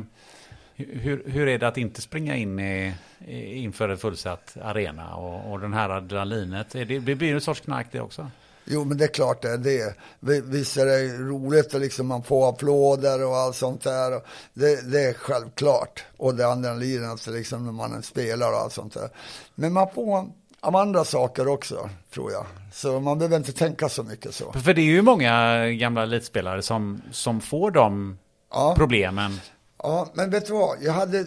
hur, 0.77 1.23
hur 1.27 1.49
är 1.49 1.59
det 1.59 1.69
att 1.69 1.79
inte 1.79 2.01
springa 2.01 2.37
in 2.37 2.59
i, 2.61 2.95
inför 3.55 3.89
en 3.89 3.99
fullsatt 3.99 4.57
arena 4.63 5.15
och, 5.15 5.53
och 5.53 5.61
den 5.61 5.73
här 5.73 5.91
adrenalinet? 5.91 6.71
Det, 6.71 6.85
det 6.85 7.15
blir 7.15 7.35
en 7.35 7.41
sorts 7.41 7.61
knark 7.61 7.87
det 7.91 8.01
också. 8.01 8.31
Jo, 8.65 8.85
men 8.85 8.99
det 8.99 9.05
är 9.05 9.09
klart 9.09 9.43
det 9.43 9.51
är 9.51 9.59
det. 9.59 9.95
Visst 10.45 10.77
är 10.77 10.87
det 10.87 11.19
roligt 11.19 11.75
och 11.75 11.81
liksom 11.81 12.07
man 12.07 12.23
får 12.23 12.49
applåder 12.49 13.27
och 13.27 13.37
allt 13.37 13.57
sånt 13.57 13.83
där. 13.83 14.11
Det, 14.55 14.93
det 14.93 15.01
är 15.01 15.13
självklart. 15.13 16.05
Och 16.17 16.35
det 16.35 16.47
andra 16.47 16.75
livet, 16.75 17.27
liksom 17.27 17.65
när 17.65 17.73
man 17.73 18.03
spelar 18.03 18.53
och 18.53 18.59
allt 18.59 18.73
sånt 18.73 18.95
där. 18.95 19.09
Men 19.55 19.73
man 19.73 19.91
får 19.95 20.27
av 20.61 20.77
andra 20.77 21.05
saker 21.05 21.49
också, 21.49 21.91
tror 22.15 22.33
jag. 22.33 22.47
Så 22.73 23.01
man 23.01 23.19
behöver 23.19 23.37
inte 23.37 23.53
tänka 23.53 23.89
så 23.89 24.03
mycket 24.03 24.35
så. 24.35 24.53
För 24.53 24.75
det 24.75 24.81
är 24.81 24.85
ju 24.85 25.03
många 25.03 25.67
gamla 25.69 26.03
elitspelare 26.03 26.63
som, 26.63 27.03
som 27.11 27.41
får 27.41 27.71
de 27.71 28.19
ja. 28.51 28.75
problemen. 28.77 29.41
Ja, 29.79 30.09
men 30.15 30.31
vet 30.31 30.47
du 30.47 30.53
vad? 30.53 30.83
Jag 30.83 30.93
hade, 30.93 31.27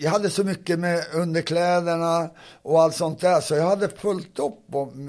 jag 0.00 0.10
hade 0.10 0.30
så 0.30 0.44
mycket 0.44 0.78
med 0.78 1.04
underkläderna 1.14 2.30
och 2.62 2.82
allt 2.82 2.94
sånt 2.94 3.20
där, 3.20 3.40
så 3.40 3.54
jag 3.54 3.64
hade 3.64 3.88
fullt 3.88 4.38
upp 4.38 4.58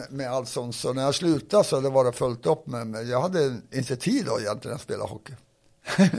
med 0.10 0.32
allt 0.32 0.48
sånt. 0.48 0.76
Så 0.76 0.94
när 0.94 1.02
jag 1.02 1.16
slutade 1.16 1.64
så 1.64 1.80
det 1.80 1.90
var 1.90 2.06
det 2.06 2.12
fullt 2.12 2.46
upp 2.46 2.68
med, 2.68 2.88
med 2.88 3.08
jag 3.08 3.22
hade 3.22 3.58
inte 3.72 3.96
tid 3.96 4.26
då 4.26 4.40
egentligen 4.40 4.76
att 4.76 4.82
spela 4.82 5.04
hockey. 5.04 5.34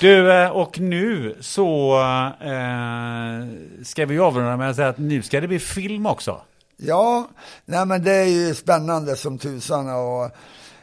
du, 0.00 0.32
eh, 0.32 0.50
och 0.50 0.80
nu 0.80 1.36
så 1.40 1.98
eh, 2.40 3.84
ska 3.84 4.06
vi 4.06 4.18
avrunda 4.18 4.56
med 4.56 4.70
att 4.70 4.76
säga 4.76 4.88
att 4.88 4.98
nu 4.98 5.22
ska 5.22 5.40
det 5.40 5.48
bli 5.48 5.58
film 5.58 6.06
också. 6.06 6.40
Ja, 6.76 7.28
nej 7.64 7.86
men 7.86 8.02
det 8.02 8.12
är 8.12 8.26
ju 8.26 8.54
spännande 8.54 9.16
som 9.16 9.38
tusan 9.38 9.90
och 9.90 10.30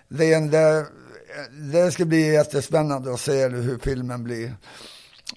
det, 0.08 0.52
det, 0.52 0.86
det 1.74 1.92
ska 1.92 2.06
bli 2.06 2.34
jättespännande 2.34 3.14
att 3.14 3.20
se 3.20 3.48
hur 3.48 3.78
filmen 3.78 4.24
blir. 4.24 4.54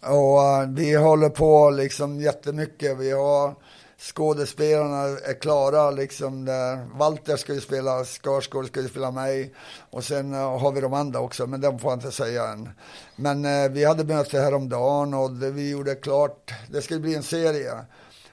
Och 0.03 0.43
eh, 0.43 0.69
vi 0.69 0.95
håller 0.95 1.29
på 1.29 1.71
liksom 1.71 2.21
jättemycket. 2.21 2.99
Vi 2.99 3.11
har 3.11 3.55
skådespelarna 3.99 5.03
är 5.03 5.41
klara 5.41 5.91
liksom. 5.91 6.45
Där. 6.45 6.99
Walter 6.99 7.37
ska 7.37 7.55
ju 7.55 7.61
spela 7.61 8.05
Skarsgård, 8.05 8.67
ska 8.67 8.81
ju 8.81 8.89
spela 8.89 9.11
mig. 9.11 9.55
Och 9.91 10.05
sen 10.05 10.35
eh, 10.35 10.59
har 10.59 10.73
vi 10.73 10.81
de 10.81 10.95
andra 10.95 11.21
också, 11.21 11.47
men 11.47 11.61
de 11.61 11.79
får 11.79 11.91
jag 11.91 11.97
inte 11.97 12.11
säga 12.11 12.49
än. 12.49 12.69
Men 13.17 13.45
eh, 13.45 13.71
vi 13.71 13.85
hade 13.85 14.05
möte 14.05 14.41
häromdagen 14.41 15.15
och 15.15 15.31
det, 15.31 15.51
vi 15.51 15.71
gjorde 15.71 15.95
klart, 15.95 16.53
det 16.71 16.83
ska 16.83 16.99
bli 16.99 17.15
en 17.15 17.23
serie 17.23 17.73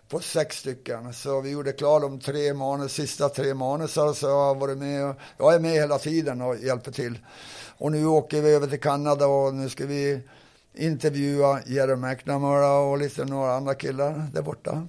på 0.10 0.20
sex 0.20 0.58
stycken. 0.58 1.14
Så 1.14 1.42
vi 1.42 1.50
gjorde 1.50 1.72
klart 1.72 2.02
de 2.02 2.20
tre 2.20 2.54
manus, 2.54 2.94
sista 2.94 3.30
tre 3.30 3.54
manusar, 3.54 4.14
så 4.14 4.28
jag 4.28 4.46
har 4.46 4.56
varit 4.56 4.78
med. 4.78 5.16
Jag 5.38 5.54
är 5.54 5.60
med 5.60 5.72
hela 5.72 5.98
tiden 5.98 6.42
och 6.42 6.58
hjälper 6.58 6.92
till. 6.92 7.20
Och 7.78 7.92
nu 7.92 8.06
åker 8.06 8.42
vi 8.42 8.50
över 8.50 8.68
till 8.68 8.80
Kanada 8.80 9.28
och 9.28 9.54
nu 9.54 9.70
ska 9.70 9.86
vi 9.86 10.22
intervjua 10.78 11.60
Jerry 11.66 11.96
McNamara 11.96 12.72
och 12.72 12.98
lite 12.98 13.26
några 13.26 13.54
andra 13.54 13.74
killar 13.74 14.26
där 14.34 14.42
borta. 14.42 14.88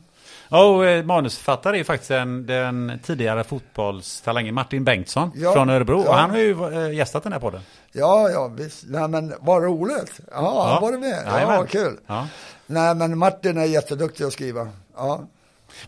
Och 0.51 0.87
eh, 0.87 1.05
manusförfattare 1.05 1.81
är 1.81 1.85
faktiskt 1.85 2.11
en, 2.11 2.47
den 2.47 2.99
tidigare 3.03 3.45
fotbollstalangen 3.45 4.55
Martin 4.55 4.85
Bengtsson 4.85 5.33
ja, 5.35 5.53
från 5.53 5.71
Örebro. 5.71 6.03
Ja. 6.05 6.11
Och 6.11 6.17
han 6.17 6.31
har 6.31 6.39
ju 6.39 6.75
eh, 6.75 6.95
gästat 6.95 7.23
den 7.23 7.33
här 7.33 7.41
podden. 7.41 7.61
Ja, 7.93 8.31
ja, 8.31 8.49
visst. 8.49 8.85
Nej, 8.87 9.09
men 9.09 9.35
vad 9.41 9.63
roligt. 9.63 10.21
Ja, 10.27 10.33
ja. 10.33 10.69
han 10.73 10.83
var 10.83 10.93
det 10.93 10.99
med. 10.99 11.23
Ja, 11.27 11.41
ja 11.41 11.67
kul. 11.69 11.99
Ja. 12.07 12.29
Nej, 12.67 12.95
men 12.95 13.19
Martin 13.19 13.59
är 13.59 13.65
jätteduktig 13.65 14.25
att 14.25 14.33
skriva. 14.33 14.69
Ja. 14.97 15.21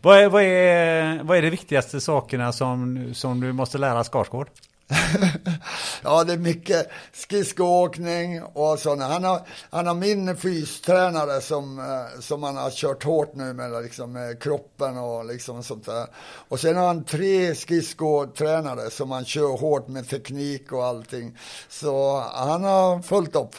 Vad 0.02 0.18
är, 0.18 0.28
vad 0.28 0.42
är, 0.42 1.22
vad 1.22 1.38
är 1.38 1.42
de 1.42 1.50
viktigaste 1.50 2.00
sakerna 2.00 2.52
som, 2.52 3.10
som 3.14 3.40
du 3.40 3.52
måste 3.52 3.78
lära 3.78 4.04
Skarsgård? 4.04 4.48
ja, 6.02 6.24
det 6.24 6.32
är 6.32 6.36
mycket 6.36 6.90
skridskoåkning 7.12 8.42
och 8.42 8.78
sådana. 8.78 9.04
Han 9.04 9.24
har, 9.24 9.40
han 9.70 9.86
har 9.86 9.94
min 9.94 10.36
fystränare 10.36 11.40
som, 11.40 11.78
eh, 11.78 12.20
som 12.20 12.42
han 12.42 12.56
har 12.56 12.70
kört 12.70 13.04
hårt 13.04 13.34
nu 13.34 13.52
med, 13.52 13.82
liksom, 13.82 14.12
med 14.12 14.42
kroppen 14.42 14.98
och 14.98 15.24
liksom 15.24 15.62
sånt 15.62 15.86
där. 15.86 16.06
Och 16.48 16.60
sen 16.60 16.76
har 16.76 16.86
han 16.86 17.04
tre 17.04 17.54
skridskotränare 17.54 18.90
som 18.90 19.10
han 19.10 19.24
kör 19.24 19.58
hårt 19.58 19.88
med 19.88 20.08
teknik 20.08 20.72
och 20.72 20.84
allting. 20.84 21.38
Så 21.68 22.20
han 22.34 22.64
har 22.64 23.02
fullt 23.02 23.36
upp. 23.36 23.54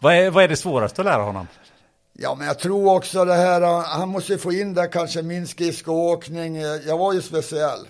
Vad 0.00 0.14
är, 0.14 0.30
vad 0.30 0.44
är 0.44 0.48
det 0.48 0.56
svåraste 0.56 1.00
att 1.00 1.06
lära 1.06 1.22
honom? 1.22 1.46
Ja, 2.12 2.34
men 2.34 2.46
jag 2.46 2.58
tror 2.58 2.94
också 2.94 3.24
det 3.24 3.34
här, 3.34 3.60
han 3.82 4.08
måste 4.08 4.38
få 4.38 4.52
in 4.52 4.74
där 4.74 4.92
kanske 4.92 5.22
min 5.22 5.46
skridskoåkning. 5.46 6.56
Jag 6.60 6.98
var 6.98 7.12
ju 7.12 7.22
speciell. 7.22 7.86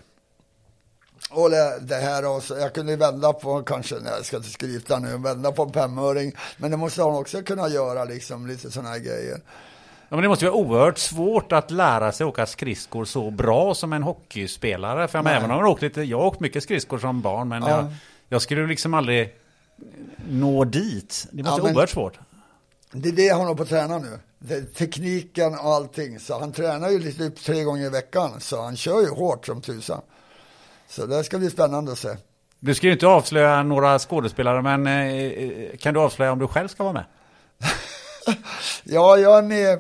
Och 1.30 1.50
det, 1.80 1.94
här 1.94 2.36
och 2.36 2.42
så, 2.42 2.56
jag 2.56 2.74
kunde 2.74 2.96
vända 2.96 3.32
på, 3.32 3.62
kanske, 3.62 3.94
nej 3.94 4.12
jag 4.16 4.24
ska 4.26 4.36
inte 4.36 4.48
skryta 4.48 4.98
nu, 4.98 5.18
vända 5.18 5.52
på 5.52 5.62
en 5.62 5.72
femöring. 5.72 6.32
Men 6.56 6.70
det 6.70 6.76
måste 6.76 7.02
han 7.02 7.14
också 7.14 7.42
kunna 7.42 7.68
göra, 7.68 8.04
liksom 8.04 8.46
lite 8.46 8.70
sådana 8.70 8.88
här 8.88 8.98
grejer. 8.98 9.40
Ja, 10.08 10.16
men 10.16 10.22
det 10.22 10.28
måste 10.28 10.44
ju 10.44 10.50
vara 10.50 10.60
oerhört 10.60 10.98
svårt 10.98 11.52
att 11.52 11.70
lära 11.70 12.12
sig 12.12 12.26
åka 12.26 12.46
skridskor 12.46 13.04
så 13.04 13.30
bra 13.30 13.74
som 13.74 13.92
en 13.92 14.02
hockeyspelare. 14.02 15.08
För 15.08 15.18
jag 15.18 15.26
även 15.26 15.50
om 15.50 15.58
jag 15.58 15.68
åkt 15.68 15.82
lite, 15.82 16.02
jag 16.02 16.18
har 16.18 16.26
åkt 16.26 16.40
mycket 16.40 16.62
skridskor 16.62 16.98
som 16.98 17.20
barn, 17.20 17.48
men 17.48 17.62
ja. 17.62 17.70
jag, 17.70 17.94
jag 18.28 18.42
skulle 18.42 18.66
liksom 18.66 18.94
aldrig 18.94 19.34
nå 20.28 20.64
dit? 20.64 21.26
Det 21.30 21.42
måste 21.42 21.58
Ja, 21.58 21.62
vara 21.62 21.72
oerhört 21.72 21.90
svårt. 21.90 22.18
Det 22.92 23.08
är 23.08 23.12
det 23.12 23.28
han 23.28 23.40
håller 23.40 23.54
på 23.54 23.62
att 23.62 23.68
träna 23.68 23.98
nu. 23.98 24.18
Det 24.38 24.74
tekniken 24.74 25.54
och 25.54 25.74
allting. 25.74 26.20
Så 26.20 26.38
han 26.38 26.52
tränar 26.52 26.90
ju 26.90 26.98
lite 26.98 27.30
tre 27.30 27.62
gånger 27.62 27.86
i 27.86 27.88
veckan. 27.88 28.40
Så 28.40 28.62
han 28.62 28.76
kör 28.76 29.00
ju 29.00 29.08
hårt 29.08 29.46
som 29.46 29.60
tusan. 29.60 30.00
Så 30.88 31.06
det 31.06 31.24
ska 31.24 31.38
bli 31.38 31.50
spännande 31.50 31.92
att 31.92 31.98
se. 31.98 32.16
Du 32.60 32.74
ska 32.74 32.86
ju 32.86 32.92
inte 32.92 33.06
avslöja 33.06 33.62
några 33.62 33.98
skådespelare, 33.98 34.62
men 34.62 34.86
eh, 34.86 35.76
kan 35.76 35.94
du 35.94 36.00
avslöja 36.00 36.32
om 36.32 36.38
du 36.38 36.48
själv 36.48 36.68
ska 36.68 36.82
vara 36.84 36.92
med? 36.92 37.04
Ja, 38.84 39.16
jag 39.16 39.38
är 39.38 39.42
med 39.42 39.78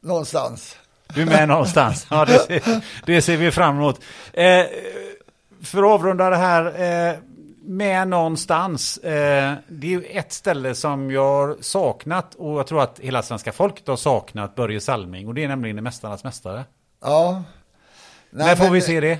någonstans. 0.00 0.76
Du 1.14 1.22
är 1.22 1.26
med 1.26 1.48
någonstans. 1.48 2.06
Ja, 2.10 2.24
det, 2.24 2.38
ser, 2.38 2.84
det 3.06 3.22
ser 3.22 3.36
vi 3.36 3.50
fram 3.50 3.76
emot. 3.76 4.00
Eh, 4.32 4.64
för 5.62 5.78
att 5.78 5.84
avrunda 6.00 6.30
det 6.30 6.36
här 6.36 6.66
eh, 7.10 7.16
med 7.62 8.08
någonstans. 8.08 8.98
Eh, 8.98 9.54
det 9.68 9.86
är 9.86 9.90
ju 9.90 10.02
ett 10.04 10.32
ställe 10.32 10.74
som 10.74 11.10
jag 11.10 11.22
har 11.46 11.56
saknat 11.60 12.34
och 12.34 12.58
jag 12.58 12.66
tror 12.66 12.82
att 12.82 12.98
hela 12.98 13.22
svenska 13.22 13.52
folket 13.52 13.86
har 13.88 13.96
saknat 13.96 14.54
Börje 14.54 14.80
Salming 14.80 15.28
och 15.28 15.34
det 15.34 15.44
är 15.44 15.48
nämligen 15.48 15.82
Mästarnas 15.84 16.24
Mästare. 16.24 16.64
Ja. 17.02 17.42
Nej, 18.30 18.46
När 18.46 18.56
får 18.56 18.64
men- 18.64 18.72
vi 18.72 18.80
se 18.80 19.00
det? 19.00 19.18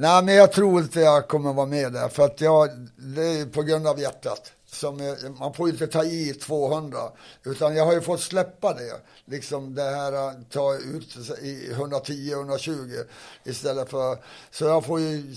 Nej, 0.00 0.24
men 0.24 0.34
jag 0.34 0.52
tror 0.52 0.80
inte 0.82 1.00
jag 1.00 1.28
kommer 1.28 1.52
vara 1.52 1.66
med 1.66 1.92
där. 1.92 2.08
För 2.08 2.24
att 2.24 2.40
jag, 2.40 2.68
det 2.96 3.22
är 3.24 3.46
på 3.46 3.62
grund 3.62 3.86
av 3.86 4.00
hjärtat. 4.00 4.52
Som, 4.66 5.00
är- 5.00 5.38
man 5.38 5.54
får 5.54 5.66
ju 5.68 5.72
inte 5.72 5.86
ta 5.86 6.04
i 6.04 6.34
200. 6.34 6.98
Utan 7.44 7.76
jag 7.76 7.84
har 7.86 7.92
ju 7.92 8.00
fått 8.00 8.20
släppa 8.20 8.74
det. 8.74 9.00
Liksom 9.24 9.74
det 9.74 9.82
här 9.82 10.12
att 10.12 10.50
ta 10.50 10.74
ut 10.74 11.16
i 11.40 11.72
110-120 11.72 13.04
istället 13.44 13.90
för. 13.90 14.18
Så 14.50 14.64
jag 14.64 14.84
får 14.84 15.00
ju 15.00 15.36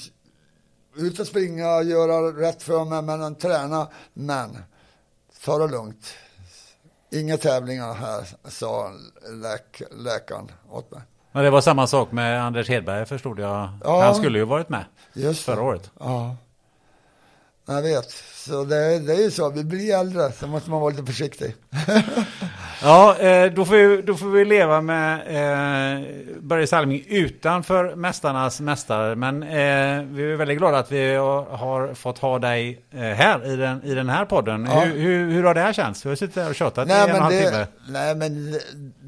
ut 0.95 1.19
och 1.19 1.27
springa, 1.27 1.81
göra 1.81 2.21
rätt 2.41 2.63
för 2.63 2.85
mig, 2.85 3.01
men 3.01 3.35
träna. 3.35 3.87
Men 4.13 4.57
ta 5.45 5.57
det 5.57 5.67
lugnt. 5.67 6.05
Inga 7.11 7.37
tävlingar 7.37 7.93
här, 7.93 8.27
sa 8.49 8.91
läk, 9.31 9.81
läkaren 9.91 10.51
åt 10.71 10.91
mig. 10.91 11.01
Men 11.31 11.43
det 11.43 11.49
var 11.49 11.61
samma 11.61 11.87
sak 11.87 12.11
med 12.11 12.43
Anders 12.43 12.69
Hedberg 12.69 13.05
förstod 13.05 13.39
jag. 13.39 13.69
Ja. 13.83 14.03
Han 14.03 14.15
skulle 14.15 14.39
ju 14.39 14.45
varit 14.45 14.69
med 14.69 14.85
Just 15.13 15.45
det. 15.45 15.51
förra 15.51 15.63
året. 15.63 15.91
Ja. 15.99 16.35
Jag 17.67 17.81
vet. 17.81 18.09
Så 18.35 18.63
det, 18.63 18.99
det 18.99 19.13
är 19.13 19.21
ju 19.23 19.31
så. 19.31 19.49
Vi 19.49 19.63
blir 19.63 19.95
äldre, 19.95 20.31
så 20.31 20.47
måste 20.47 20.69
man 20.69 20.81
vara 20.81 20.91
lite 20.91 21.05
försiktig. 21.05 21.55
Ja, 22.83 23.17
eh, 23.17 23.51
då 23.51 23.65
får, 23.65 23.75
vi, 23.75 24.01
då 24.01 24.15
får 24.15 24.29
vi 24.29 24.45
leva 24.45 24.81
med 24.81 25.19
eh, 25.19 26.07
Börje 26.39 26.67
Salming 26.67 27.05
utanför 27.07 27.95
Mästarnas 27.95 28.61
Mästare. 28.61 29.15
Men 29.15 29.43
eh, 29.43 30.03
vi 30.03 30.31
är 30.31 30.35
väldigt 30.35 30.57
glada 30.57 30.77
att 30.77 30.91
vi 30.91 31.15
har, 31.15 31.93
fått 31.93 32.17
ha 32.17 32.39
dig 32.39 32.81
eh, 32.91 32.99
här 32.99 33.53
i 33.53 33.55
den, 33.55 33.83
i 33.83 33.93
den 33.93 34.09
här 34.09 34.25
podden. 34.25 34.67
Ja. 34.71 34.79
Hur, 34.79 34.97
hur, 34.97 35.31
hur 35.31 35.43
har 35.43 35.53
det 35.53 35.61
här 35.61 35.73
känts? 35.73 36.05
Vi 36.05 36.09
har 36.09 36.15
suttit 36.15 36.35
här 36.35 36.49
och 36.49 36.55
tjatat 36.55 36.89
i 36.89 36.91
en 36.91 37.03
och 37.03 37.09
en 37.09 37.21
halv 37.21 37.31
timme. 37.31 37.67
nej, 37.89 38.15
men 38.15 38.59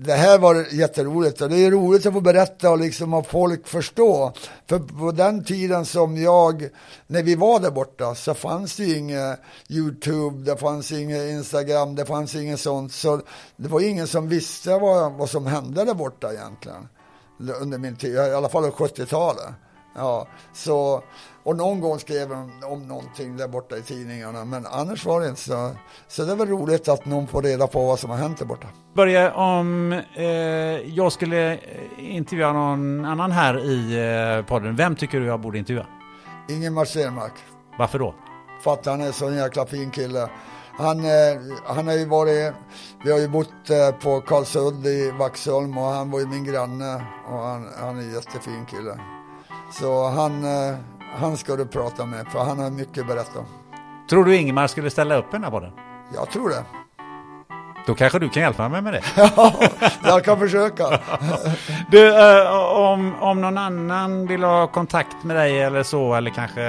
det, 0.05 0.13
här 0.13 0.39
var 0.39 0.73
jätteroligt. 0.73 1.41
Och 1.41 1.49
det 1.49 1.65
är 1.65 1.71
roligt 1.71 2.05
att 2.05 2.13
få 2.13 2.21
berätta 2.21 2.71
och 2.71 2.79
liksom 2.79 3.13
att 3.13 3.27
folk 3.27 3.67
förstå. 3.67 4.33
För 4.69 4.79
på 4.79 5.11
den 5.11 5.43
tiden 5.43 5.85
som 5.85 6.17
jag, 6.17 6.69
när 7.07 7.23
vi 7.23 7.35
var 7.35 7.59
där 7.59 7.71
borta, 7.71 8.15
så 8.15 8.33
fanns 8.33 8.75
det 8.75 8.83
ju 8.83 8.97
inget 8.97 9.39
YouTube, 9.69 10.51
det 10.51 10.57
fanns 10.57 10.91
inget 10.91 11.31
Instagram, 11.31 11.95
det 11.95 12.05
fanns 12.05 12.35
inget 12.35 12.59
sånt. 12.59 12.93
Så 12.93 13.21
det 13.55 13.67
var 13.67 13.81
ingen 13.81 14.07
som 14.07 14.29
visste 14.29 14.77
vad, 14.77 15.13
vad 15.13 15.29
som 15.29 15.45
hände 15.45 15.85
där 15.85 15.93
borta 15.93 16.33
egentligen. 16.33 16.87
Under 17.61 17.77
min 17.77 17.95
tid, 17.95 18.13
i 18.13 18.19
alla 18.19 18.49
fall 18.49 18.63
70-talet. 18.63 19.53
Ja, 19.95 20.27
så, 20.53 21.03
och 21.43 21.55
någon 21.57 21.81
gång 21.81 21.99
skrev 21.99 22.29
de 22.29 22.51
om 22.63 22.87
någonting 22.87 23.37
där 23.37 23.47
borta 23.47 23.77
i 23.77 23.81
tidningarna, 23.81 24.45
men 24.45 24.65
annars 24.65 25.05
var 25.05 25.21
det 25.21 25.27
inte 25.29 25.41
så. 25.41 25.71
Så 26.07 26.23
det 26.23 26.35
väl 26.35 26.47
roligt 26.47 26.87
att 26.87 27.05
någon 27.05 27.27
får 27.27 27.41
reda 27.41 27.67
på 27.67 27.85
vad 27.85 27.99
som 27.99 28.09
har 28.09 28.17
hänt 28.17 28.37
där 28.37 28.45
borta. 28.45 28.67
Börje, 28.93 29.31
om 29.31 29.93
eh, 30.15 30.25
jag 30.95 31.11
skulle 31.11 31.53
eh, 31.53 31.59
intervjua 31.97 32.53
någon 32.53 33.05
annan 33.05 33.31
här 33.31 33.59
i 33.65 33.93
eh, 34.39 34.45
podden, 34.45 34.75
vem 34.75 34.95
tycker 34.95 35.19
du 35.19 35.25
jag 35.25 35.39
borde 35.39 35.57
intervjua? 35.57 35.85
Ingemar 36.49 36.85
Stenmark, 36.85 37.33
Varför 37.79 37.99
då? 37.99 38.15
för 38.63 38.73
att 38.73 38.85
han 38.85 39.01
är 39.01 39.11
så 39.11 39.27
en 39.27 39.35
jäkla 39.37 39.65
fin 39.65 39.91
kille. 39.91 40.29
Han, 40.77 40.99
eh, 40.99 41.41
han 41.65 41.87
har 41.87 41.93
ju 41.93 42.05
varit, 42.05 42.53
vi 43.05 43.11
har 43.11 43.19
ju 43.19 43.27
bott 43.27 43.69
eh, 43.69 43.91
på 44.03 44.21
Karlsund 44.21 44.85
i 44.87 45.11
Vaxholm 45.19 45.77
och 45.77 45.83
han 45.83 46.11
var 46.11 46.19
ju 46.19 46.25
min 46.25 46.43
granne 46.45 46.95
och 47.29 47.37
han, 47.37 47.67
han 47.79 47.97
är 47.97 48.01
en 48.01 48.13
jättefin 48.13 48.65
kille. 48.65 48.99
Så 49.79 50.07
han, 50.07 50.45
han 51.19 51.37
ska 51.37 51.55
du 51.55 51.65
prata 51.65 52.05
med, 52.05 52.27
för 52.27 52.39
han 52.39 52.59
har 52.59 52.69
mycket 52.69 53.01
att 53.01 53.07
berätta 53.07 53.39
om. 53.39 53.45
Tror 54.09 54.25
du 54.25 54.35
Ingemar 54.35 54.67
skulle 54.67 54.89
ställa 54.89 55.15
upp 55.15 55.25
i 55.25 55.31
den 55.31 55.43
här 55.43 55.51
podden? 55.51 55.71
Jag 56.15 56.29
tror 56.29 56.49
det. 56.49 56.63
Då 57.85 57.95
kanske 57.95 58.19
du 58.19 58.29
kan 58.29 58.43
hjälpa 58.43 58.69
mig 58.69 58.81
med 58.81 58.93
det. 58.93 59.01
Ja, 59.35 59.53
jag 60.03 60.23
kan 60.23 60.39
försöka. 60.39 60.83
Du, 61.91 62.07
eh, 62.07 62.51
om, 62.77 63.15
om 63.21 63.41
någon 63.41 63.57
annan 63.57 64.27
vill 64.27 64.43
ha 64.43 64.67
kontakt 64.67 65.23
med 65.23 65.35
dig 65.35 65.61
eller 65.61 65.83
så, 65.83 66.15
eller 66.15 66.31
kanske 66.31 66.61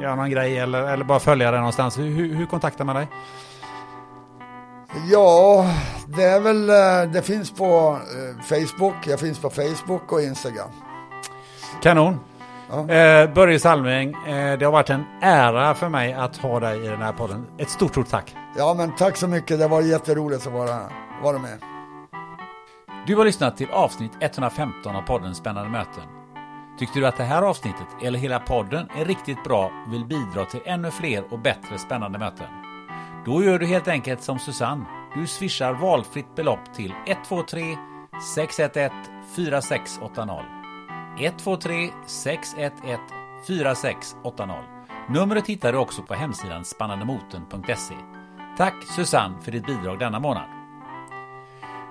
göra 0.00 0.14
någon 0.14 0.30
grej 0.30 0.58
eller, 0.58 0.82
eller 0.82 1.04
bara 1.04 1.20
följa 1.20 1.50
dig 1.50 1.60
någonstans, 1.60 1.98
hur, 1.98 2.10
hur, 2.10 2.34
hur 2.34 2.46
kontaktar 2.46 2.84
man 2.84 2.96
dig? 2.96 3.08
Ja, 5.10 5.66
det 6.06 6.22
är 6.22 6.40
väl, 6.40 6.70
eh, 6.70 7.12
det 7.12 7.22
finns 7.22 7.50
på 7.50 7.98
eh, 8.00 8.42
Facebook, 8.42 8.94
jag 9.06 9.20
finns 9.20 9.38
på 9.38 9.50
Facebook 9.50 10.12
och 10.12 10.20
Instagram. 10.22 10.70
Kanon! 11.82 12.20
Ja. 12.70 12.90
Eh, 12.94 13.34
Börje 13.34 13.58
Salming, 13.58 14.14
eh, 14.14 14.58
det 14.58 14.64
har 14.64 14.72
varit 14.72 14.90
en 14.90 15.04
ära 15.22 15.74
för 15.74 15.88
mig 15.88 16.12
att 16.12 16.36
ha 16.36 16.60
dig 16.60 16.84
i 16.84 16.88
den 16.88 17.02
här 17.02 17.12
podden. 17.12 17.46
Ett 17.58 17.70
stort, 17.70 17.90
stort 17.90 18.08
tack! 18.08 18.36
Ja, 18.56 18.74
men 18.74 18.96
tack 18.96 19.16
så 19.16 19.28
mycket, 19.28 19.58
det 19.58 19.68
var 19.68 19.82
jätteroligt 19.82 20.46
att 20.46 20.52
vara, 20.52 20.80
vara 21.22 21.38
med. 21.38 21.58
Du 23.06 23.16
har 23.16 23.24
lyssnat 23.24 23.56
till 23.56 23.70
avsnitt 23.70 24.12
115 24.20 24.96
av 24.96 25.02
podden 25.02 25.34
Spännande 25.34 25.70
möten. 25.70 26.02
Tyckte 26.78 26.98
du 26.98 27.06
att 27.06 27.16
det 27.16 27.24
här 27.24 27.42
avsnittet, 27.42 27.86
eller 28.02 28.18
hela 28.18 28.38
podden, 28.38 28.88
är 28.96 29.04
riktigt 29.04 29.44
bra 29.44 29.70
och 29.86 29.92
vill 29.92 30.04
bidra 30.04 30.44
till 30.44 30.60
ännu 30.64 30.90
fler 30.90 31.24
och 31.30 31.38
bättre 31.38 31.78
spännande 31.78 32.18
möten? 32.18 32.46
Då 33.26 33.44
gör 33.44 33.58
du 33.58 33.66
helt 33.66 33.88
enkelt 33.88 34.22
som 34.22 34.38
Susanne. 34.38 34.84
Du 35.14 35.26
swishar 35.26 35.72
valfritt 35.72 36.34
belopp 36.34 36.74
till 36.74 36.92
123 37.06 37.76
611 38.34 38.94
4680. 39.36 40.55
123 41.20 41.90
611 42.06 42.98
4680. 43.46 44.76
Numret 45.08 45.46
hittar 45.46 45.72
du 45.72 45.78
också 45.78 46.02
på 46.02 46.14
hemsidan 46.14 46.64
spannandemoten.se. 46.64 47.94
Tack 48.56 48.74
Susanne 48.96 49.40
för 49.42 49.52
ditt 49.52 49.66
bidrag 49.66 49.98
denna 49.98 50.20
månad. 50.20 50.48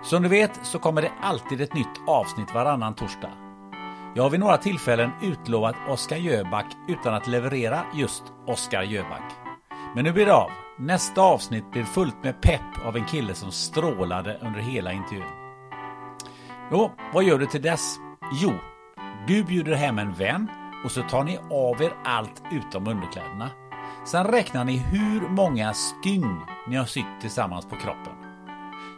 Som 0.04 0.24
du 0.24 0.30
vet 0.30 0.60
så 0.64 0.80
kommer 0.80 1.02
det 1.02 1.12
alltid 1.22 1.62
ett 1.62 1.74
nytt 1.74 2.02
avsnitt 2.08 2.54
varannan 2.54 2.96
torsdag. 2.96 3.32
Jag 4.16 4.24
har 4.24 4.30
vid 4.30 4.40
några 4.40 4.58
tillfällen 4.58 5.12
utlovat 5.22 5.76
Oskar 5.90 6.18
Jöback 6.18 6.66
utan 6.88 7.14
att 7.14 7.28
leverera 7.28 7.86
just 7.94 8.24
Oskar 8.48 8.84
Jöback. 8.84 9.34
Men 9.96 10.04
nu 10.04 10.12
blir 10.12 10.26
det 10.26 10.34
av. 10.34 10.52
Nästa 10.78 11.22
avsnitt 11.22 11.72
blir 11.72 11.84
fullt 11.84 12.24
med 12.24 12.42
pepp 12.42 12.86
av 12.86 12.96
en 12.96 13.06
kille 13.06 13.34
som 13.34 13.52
strålade 13.52 14.40
under 14.42 14.60
hela 14.60 14.94
intervjun. 14.94 15.28
Jo, 16.72 16.92
vad 17.14 17.24
gör 17.24 17.40
du 17.40 17.46
till 17.46 17.62
dess? 17.62 17.96
Jo, 18.34 18.54
du 19.28 19.44
bjuder 19.44 19.76
hem 19.76 20.00
en 20.00 20.14
vän 20.14 20.50
och 20.86 20.92
så 20.92 21.02
tar 21.02 21.24
ni 21.24 21.38
av 21.38 21.82
er 21.82 21.94
allt 22.04 22.44
utom 22.52 22.88
underkläderna. 22.88 23.50
Sen 24.06 24.26
räknar 24.26 24.66
ni 24.66 24.78
hur 24.78 25.30
många 25.30 25.74
stygn 25.74 26.40
ni 26.68 26.76
har 26.76 26.86
sytt 26.86 27.22
tillsammans 27.22 27.66
på 27.66 27.76
kroppen. 27.76 28.14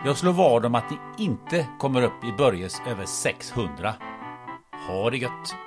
Jag 0.05 0.17
slår 0.17 0.33
vad 0.33 0.65
om 0.65 0.75
att 0.75 0.91
ni 0.91 0.97
inte 1.17 1.67
kommer 1.79 2.01
upp 2.01 2.23
i 2.23 2.37
Börjes 2.37 2.81
över 2.87 3.05
600. 3.05 3.93
Ha 4.87 5.09
det 5.09 5.17
gött! 5.17 5.66